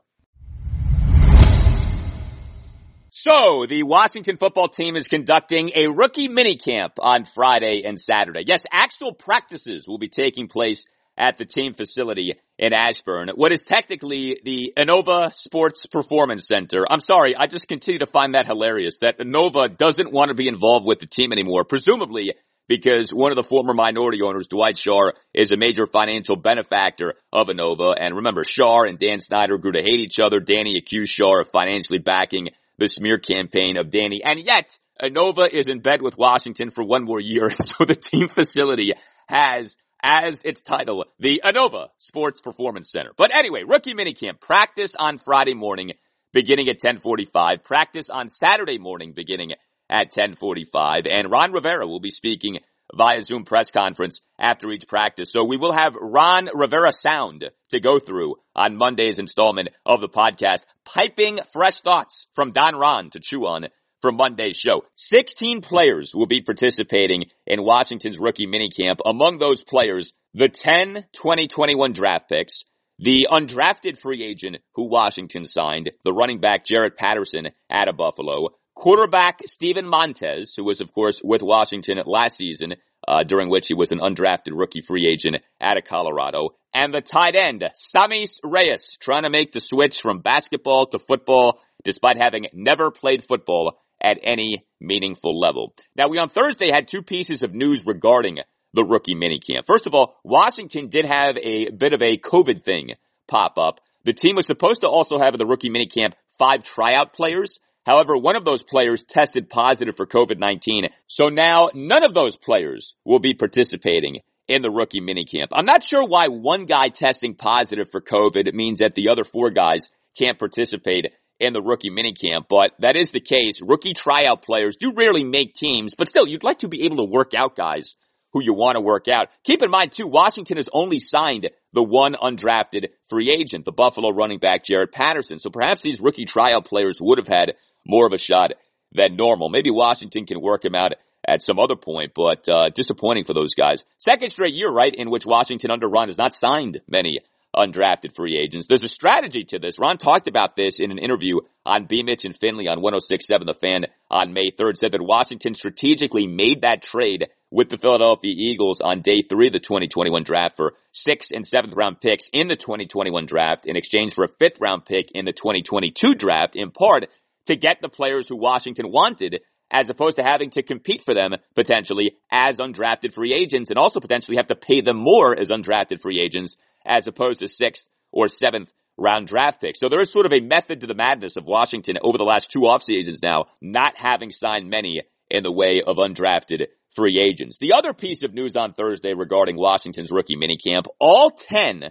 So, 3.14 3.66
the 3.68 3.82
Washington 3.82 4.36
football 4.36 4.68
team 4.68 4.96
is 4.96 5.06
conducting 5.06 5.70
a 5.74 5.88
rookie 5.88 6.28
minicamp 6.28 6.92
on 6.98 7.24
Friday 7.24 7.82
and 7.84 8.00
Saturday. 8.00 8.42
Yes, 8.46 8.64
actual 8.72 9.12
practices 9.12 9.86
will 9.86 9.98
be 9.98 10.08
taking 10.08 10.48
place 10.48 10.86
at 11.16 11.36
the 11.36 11.44
team 11.44 11.74
facility 11.74 12.34
in 12.58 12.72
Ashburn. 12.72 13.28
What 13.34 13.52
is 13.52 13.62
technically 13.62 14.40
the 14.42 14.72
Inova 14.76 15.32
Sports 15.34 15.86
Performance 15.86 16.46
Center. 16.46 16.84
I'm 16.88 17.00
sorry, 17.00 17.36
I 17.36 17.46
just 17.46 17.68
continue 17.68 17.98
to 17.98 18.06
find 18.06 18.34
that 18.34 18.46
hilarious 18.46 18.96
that 19.02 19.18
Inova 19.18 19.76
doesn't 19.76 20.12
want 20.12 20.30
to 20.30 20.34
be 20.34 20.48
involved 20.48 20.86
with 20.86 21.00
the 21.00 21.06
team 21.06 21.32
anymore, 21.32 21.64
presumably 21.64 22.32
because 22.72 23.12
one 23.12 23.32
of 23.32 23.36
the 23.36 23.44
former 23.44 23.74
minority 23.74 24.22
owners, 24.22 24.46
Dwight 24.46 24.76
Schar, 24.76 25.12
is 25.34 25.50
a 25.50 25.58
major 25.58 25.84
financial 25.84 26.36
benefactor 26.36 27.12
of 27.30 27.48
Inova. 27.48 27.94
And 28.00 28.16
remember, 28.16 28.44
Schar 28.44 28.88
and 28.88 28.98
Dan 28.98 29.20
Snyder 29.20 29.58
grew 29.58 29.72
to 29.72 29.82
hate 29.82 30.00
each 30.00 30.18
other. 30.18 30.40
Danny 30.40 30.78
accused 30.78 31.14
Schar 31.14 31.42
of 31.42 31.50
financially 31.50 31.98
backing 31.98 32.48
the 32.78 32.88
smear 32.88 33.18
campaign 33.18 33.76
of 33.76 33.90
Danny. 33.90 34.22
And 34.24 34.40
yet, 34.40 34.78
Inova 35.02 35.50
is 35.50 35.66
in 35.66 35.80
bed 35.80 36.00
with 36.00 36.16
Washington 36.16 36.70
for 36.70 36.82
one 36.82 37.04
more 37.04 37.20
year. 37.20 37.50
So 37.62 37.84
the 37.84 37.94
team 37.94 38.26
facility 38.26 38.92
has 39.28 39.76
as 40.02 40.42
its 40.42 40.62
title, 40.62 41.04
the 41.18 41.42
Inova 41.44 41.88
Sports 41.98 42.40
Performance 42.40 42.90
Center. 42.90 43.12
But 43.18 43.36
anyway, 43.36 43.64
rookie 43.64 43.92
minicamp 43.92 44.40
practice 44.40 44.94
on 44.94 45.18
Friday 45.18 45.54
morning 45.54 45.92
beginning 46.32 46.68
at 46.68 46.76
1045, 46.82 47.62
practice 47.64 48.08
on 48.08 48.30
Saturday 48.30 48.78
morning 48.78 49.12
beginning 49.12 49.52
at 49.92 50.06
1045, 50.06 51.06
and 51.06 51.30
Ron 51.30 51.52
Rivera 51.52 51.86
will 51.86 52.00
be 52.00 52.10
speaking 52.10 52.58
via 52.94 53.22
Zoom 53.22 53.44
press 53.44 53.70
conference 53.70 54.20
after 54.38 54.70
each 54.72 54.88
practice. 54.88 55.30
So 55.30 55.44
we 55.44 55.56
will 55.56 55.72
have 55.72 55.94
Ron 55.94 56.48
Rivera 56.54 56.92
sound 56.92 57.44
to 57.70 57.80
go 57.80 57.98
through 57.98 58.36
on 58.56 58.76
Monday's 58.76 59.18
installment 59.18 59.68
of 59.84 60.00
the 60.00 60.08
podcast, 60.08 60.62
piping 60.84 61.38
fresh 61.52 61.80
thoughts 61.80 62.26
from 62.34 62.52
Don 62.52 62.74
Ron 62.76 63.10
to 63.10 63.20
chew 63.20 63.46
on 63.46 63.68
for 64.00 64.12
Monday's 64.12 64.56
show. 64.56 64.82
16 64.96 65.60
players 65.60 66.14
will 66.14 66.26
be 66.26 66.40
participating 66.40 67.24
in 67.46 67.62
Washington's 67.62 68.18
rookie 68.18 68.46
minicamp. 68.46 68.98
Among 69.06 69.38
those 69.38 69.62
players, 69.62 70.12
the 70.34 70.48
10 70.48 71.04
2021 71.12 71.92
draft 71.92 72.28
picks, 72.28 72.64
the 72.98 73.28
undrafted 73.30 73.98
free 73.98 74.24
agent 74.24 74.58
who 74.74 74.88
Washington 74.88 75.46
signed, 75.46 75.90
the 76.04 76.12
running 76.12 76.40
back 76.40 76.64
Jaret 76.64 76.96
Patterson 76.96 77.48
out 77.70 77.88
of 77.88 77.96
Buffalo, 77.96 78.48
quarterback 78.74 79.40
Steven 79.46 79.86
Montez, 79.86 80.54
who 80.54 80.64
was 80.64 80.80
of 80.80 80.92
course 80.92 81.20
with 81.22 81.42
Washington 81.42 82.00
last 82.06 82.36
season, 82.36 82.74
uh, 83.06 83.24
during 83.24 83.50
which 83.50 83.66
he 83.66 83.74
was 83.74 83.90
an 83.90 83.98
undrafted 83.98 84.52
rookie 84.52 84.80
free 84.80 85.06
agent 85.06 85.36
out 85.60 85.76
of 85.76 85.84
Colorado, 85.84 86.50
and 86.72 86.94
the 86.94 87.00
tight 87.00 87.34
end 87.36 87.64
Sammis 87.74 88.40
Reyes, 88.44 88.96
trying 89.00 89.24
to 89.24 89.30
make 89.30 89.52
the 89.52 89.60
switch 89.60 90.00
from 90.00 90.20
basketball 90.20 90.86
to 90.86 90.98
football, 90.98 91.60
despite 91.84 92.16
having 92.16 92.46
never 92.52 92.90
played 92.90 93.24
football 93.24 93.78
at 94.00 94.18
any 94.22 94.64
meaningful 94.80 95.38
level. 95.38 95.74
Now, 95.96 96.08
we 96.08 96.18
on 96.18 96.28
Thursday 96.28 96.70
had 96.70 96.88
two 96.88 97.02
pieces 97.02 97.42
of 97.42 97.54
news 97.54 97.86
regarding 97.86 98.38
the 98.74 98.84
rookie 98.84 99.14
minicamp. 99.14 99.66
First 99.66 99.86
of 99.86 99.94
all, 99.94 100.16
Washington 100.24 100.88
did 100.88 101.04
have 101.04 101.36
a 101.36 101.70
bit 101.70 101.92
of 101.92 102.02
a 102.02 102.16
COVID 102.16 102.64
thing 102.64 102.94
pop 103.28 103.58
up. 103.58 103.80
The 104.04 104.12
team 104.12 104.36
was 104.36 104.46
supposed 104.46 104.80
to 104.80 104.88
also 104.88 105.18
have 105.18 105.38
the 105.38 105.46
rookie 105.46 105.70
minicamp 105.70 106.14
five 106.38 106.64
tryout 106.64 107.12
players. 107.12 107.60
However, 107.84 108.16
one 108.16 108.36
of 108.36 108.44
those 108.44 108.62
players 108.62 109.02
tested 109.02 109.48
positive 109.48 109.96
for 109.96 110.06
COVID-19. 110.06 110.90
So 111.08 111.28
now 111.28 111.70
none 111.74 112.04
of 112.04 112.14
those 112.14 112.36
players 112.36 112.94
will 113.04 113.18
be 113.18 113.34
participating 113.34 114.20
in 114.48 114.62
the 114.62 114.70
rookie 114.70 115.00
minicamp. 115.00 115.48
I'm 115.52 115.64
not 115.64 115.82
sure 115.82 116.06
why 116.06 116.28
one 116.28 116.66
guy 116.66 116.88
testing 116.88 117.34
positive 117.34 117.90
for 117.90 118.00
COVID 118.00 118.52
means 118.52 118.78
that 118.78 118.94
the 118.94 119.08
other 119.08 119.24
four 119.24 119.50
guys 119.50 119.88
can't 120.16 120.38
participate 120.38 121.12
in 121.40 121.52
the 121.52 121.62
rookie 121.62 121.90
minicamp, 121.90 122.44
but 122.48 122.72
that 122.78 122.96
is 122.96 123.10
the 123.10 123.20
case. 123.20 123.60
Rookie 123.60 123.94
tryout 123.94 124.42
players 124.42 124.76
do 124.76 124.92
rarely 124.94 125.24
make 125.24 125.54
teams, 125.54 125.94
but 125.96 126.08
still, 126.08 126.28
you'd 126.28 126.44
like 126.44 126.60
to 126.60 126.68
be 126.68 126.84
able 126.84 126.98
to 126.98 127.10
work 127.10 127.34
out 127.34 127.56
guys 127.56 127.94
who 128.32 128.42
you 128.42 128.54
want 128.54 128.76
to 128.76 128.80
work 128.80 129.08
out. 129.08 129.28
Keep 129.44 129.62
in 129.62 129.70
mind 129.70 129.92
too, 129.92 130.06
Washington 130.06 130.56
has 130.56 130.68
only 130.72 130.98
signed 130.98 131.50
the 131.72 131.82
one 131.82 132.14
undrafted 132.14 132.88
free 133.08 133.30
agent, 133.30 133.64
the 133.64 133.72
Buffalo 133.72 134.10
running 134.10 134.38
back 134.38 134.64
Jaret 134.64 134.92
Patterson. 134.92 135.38
So 135.38 135.50
perhaps 135.50 135.80
these 135.80 136.00
rookie 136.00 136.24
tryout 136.24 136.66
players 136.66 136.98
would 137.00 137.18
have 137.18 137.28
had 137.28 137.54
more 137.86 138.06
of 138.06 138.12
a 138.12 138.18
shot 138.18 138.52
than 138.92 139.16
normal. 139.16 139.48
Maybe 139.48 139.70
Washington 139.70 140.26
can 140.26 140.40
work 140.40 140.64
him 140.64 140.74
out 140.74 140.92
at 141.26 141.42
some 141.42 141.58
other 141.58 141.76
point, 141.76 142.12
but 142.14 142.48
uh, 142.48 142.70
disappointing 142.70 143.24
for 143.24 143.34
those 143.34 143.54
guys. 143.54 143.84
Second 143.98 144.30
straight 144.30 144.54
year, 144.54 144.70
right, 144.70 144.94
in 144.94 145.10
which 145.10 145.24
Washington 145.24 145.70
under 145.70 145.88
Ron 145.88 146.08
has 146.08 146.18
not 146.18 146.34
signed 146.34 146.80
many 146.88 147.20
undrafted 147.54 148.16
free 148.16 148.38
agents. 148.38 148.66
There's 148.66 148.82
a 148.82 148.88
strategy 148.88 149.44
to 149.44 149.58
this. 149.58 149.78
Ron 149.78 149.98
talked 149.98 150.26
about 150.26 150.56
this 150.56 150.80
in 150.80 150.90
an 150.90 150.98
interview 150.98 151.36
on 151.66 151.86
B. 151.86 152.02
Mitch 152.02 152.24
and 152.24 152.36
Finley 152.36 152.66
on 152.66 152.78
106.7 152.82 153.46
The 153.46 153.54
Fan 153.54 153.86
on 154.10 154.32
May 154.32 154.50
3rd, 154.50 154.76
said 154.76 154.92
that 154.92 155.02
Washington 155.02 155.54
strategically 155.54 156.26
made 156.26 156.62
that 156.62 156.82
trade 156.82 157.28
with 157.50 157.68
the 157.68 157.76
Philadelphia 157.76 158.34
Eagles 158.34 158.80
on 158.80 159.02
day 159.02 159.20
three 159.20 159.48
of 159.48 159.52
the 159.52 159.60
2021 159.60 160.24
draft 160.24 160.56
for 160.56 160.72
sixth 160.92 161.30
and 161.34 161.46
seventh 161.46 161.74
round 161.74 162.00
picks 162.00 162.30
in 162.32 162.48
the 162.48 162.56
2021 162.56 163.26
draft 163.26 163.66
in 163.66 163.76
exchange 163.76 164.14
for 164.14 164.24
a 164.24 164.28
fifth 164.38 164.58
round 164.58 164.86
pick 164.86 165.10
in 165.12 165.26
the 165.26 165.32
2022 165.32 166.14
draft, 166.14 166.56
in 166.56 166.70
part 166.70 167.06
to 167.46 167.56
get 167.56 167.80
the 167.80 167.88
players 167.88 168.28
who 168.28 168.36
Washington 168.36 168.90
wanted 168.90 169.40
as 169.70 169.88
opposed 169.88 170.16
to 170.16 170.22
having 170.22 170.50
to 170.50 170.62
compete 170.62 171.02
for 171.02 171.14
them 171.14 171.32
potentially 171.54 172.16
as 172.30 172.58
undrafted 172.58 173.12
free 173.12 173.32
agents 173.32 173.70
and 173.70 173.78
also 173.78 174.00
potentially 174.00 174.36
have 174.36 174.48
to 174.48 174.54
pay 174.54 174.82
them 174.82 174.98
more 174.98 175.38
as 175.38 175.48
undrafted 175.48 176.00
free 176.00 176.20
agents 176.20 176.56
as 176.84 177.06
opposed 177.06 177.40
to 177.40 177.48
sixth 177.48 177.86
or 178.12 178.28
seventh 178.28 178.70
round 178.98 179.26
draft 179.26 179.60
picks. 179.60 179.80
So 179.80 179.88
there 179.88 180.00
is 180.00 180.10
sort 180.10 180.26
of 180.26 180.32
a 180.32 180.40
method 180.40 180.82
to 180.82 180.86
the 180.86 180.94
madness 180.94 181.36
of 181.36 181.44
Washington 181.46 181.96
over 182.02 182.18
the 182.18 182.24
last 182.24 182.50
two 182.50 182.66
off 182.66 182.82
seasons 182.82 183.20
now, 183.22 183.46
not 183.60 183.96
having 183.96 184.30
signed 184.30 184.68
many 184.68 185.02
in 185.30 185.42
the 185.42 185.52
way 185.52 185.80
of 185.84 185.96
undrafted 185.96 186.66
free 186.94 187.18
agents. 187.18 187.56
The 187.58 187.72
other 187.72 187.94
piece 187.94 188.22
of 188.22 188.34
news 188.34 188.54
on 188.54 188.74
Thursday 188.74 189.14
regarding 189.14 189.56
Washington's 189.56 190.12
rookie 190.12 190.36
minicamp, 190.36 190.84
all 191.00 191.30
10 191.30 191.84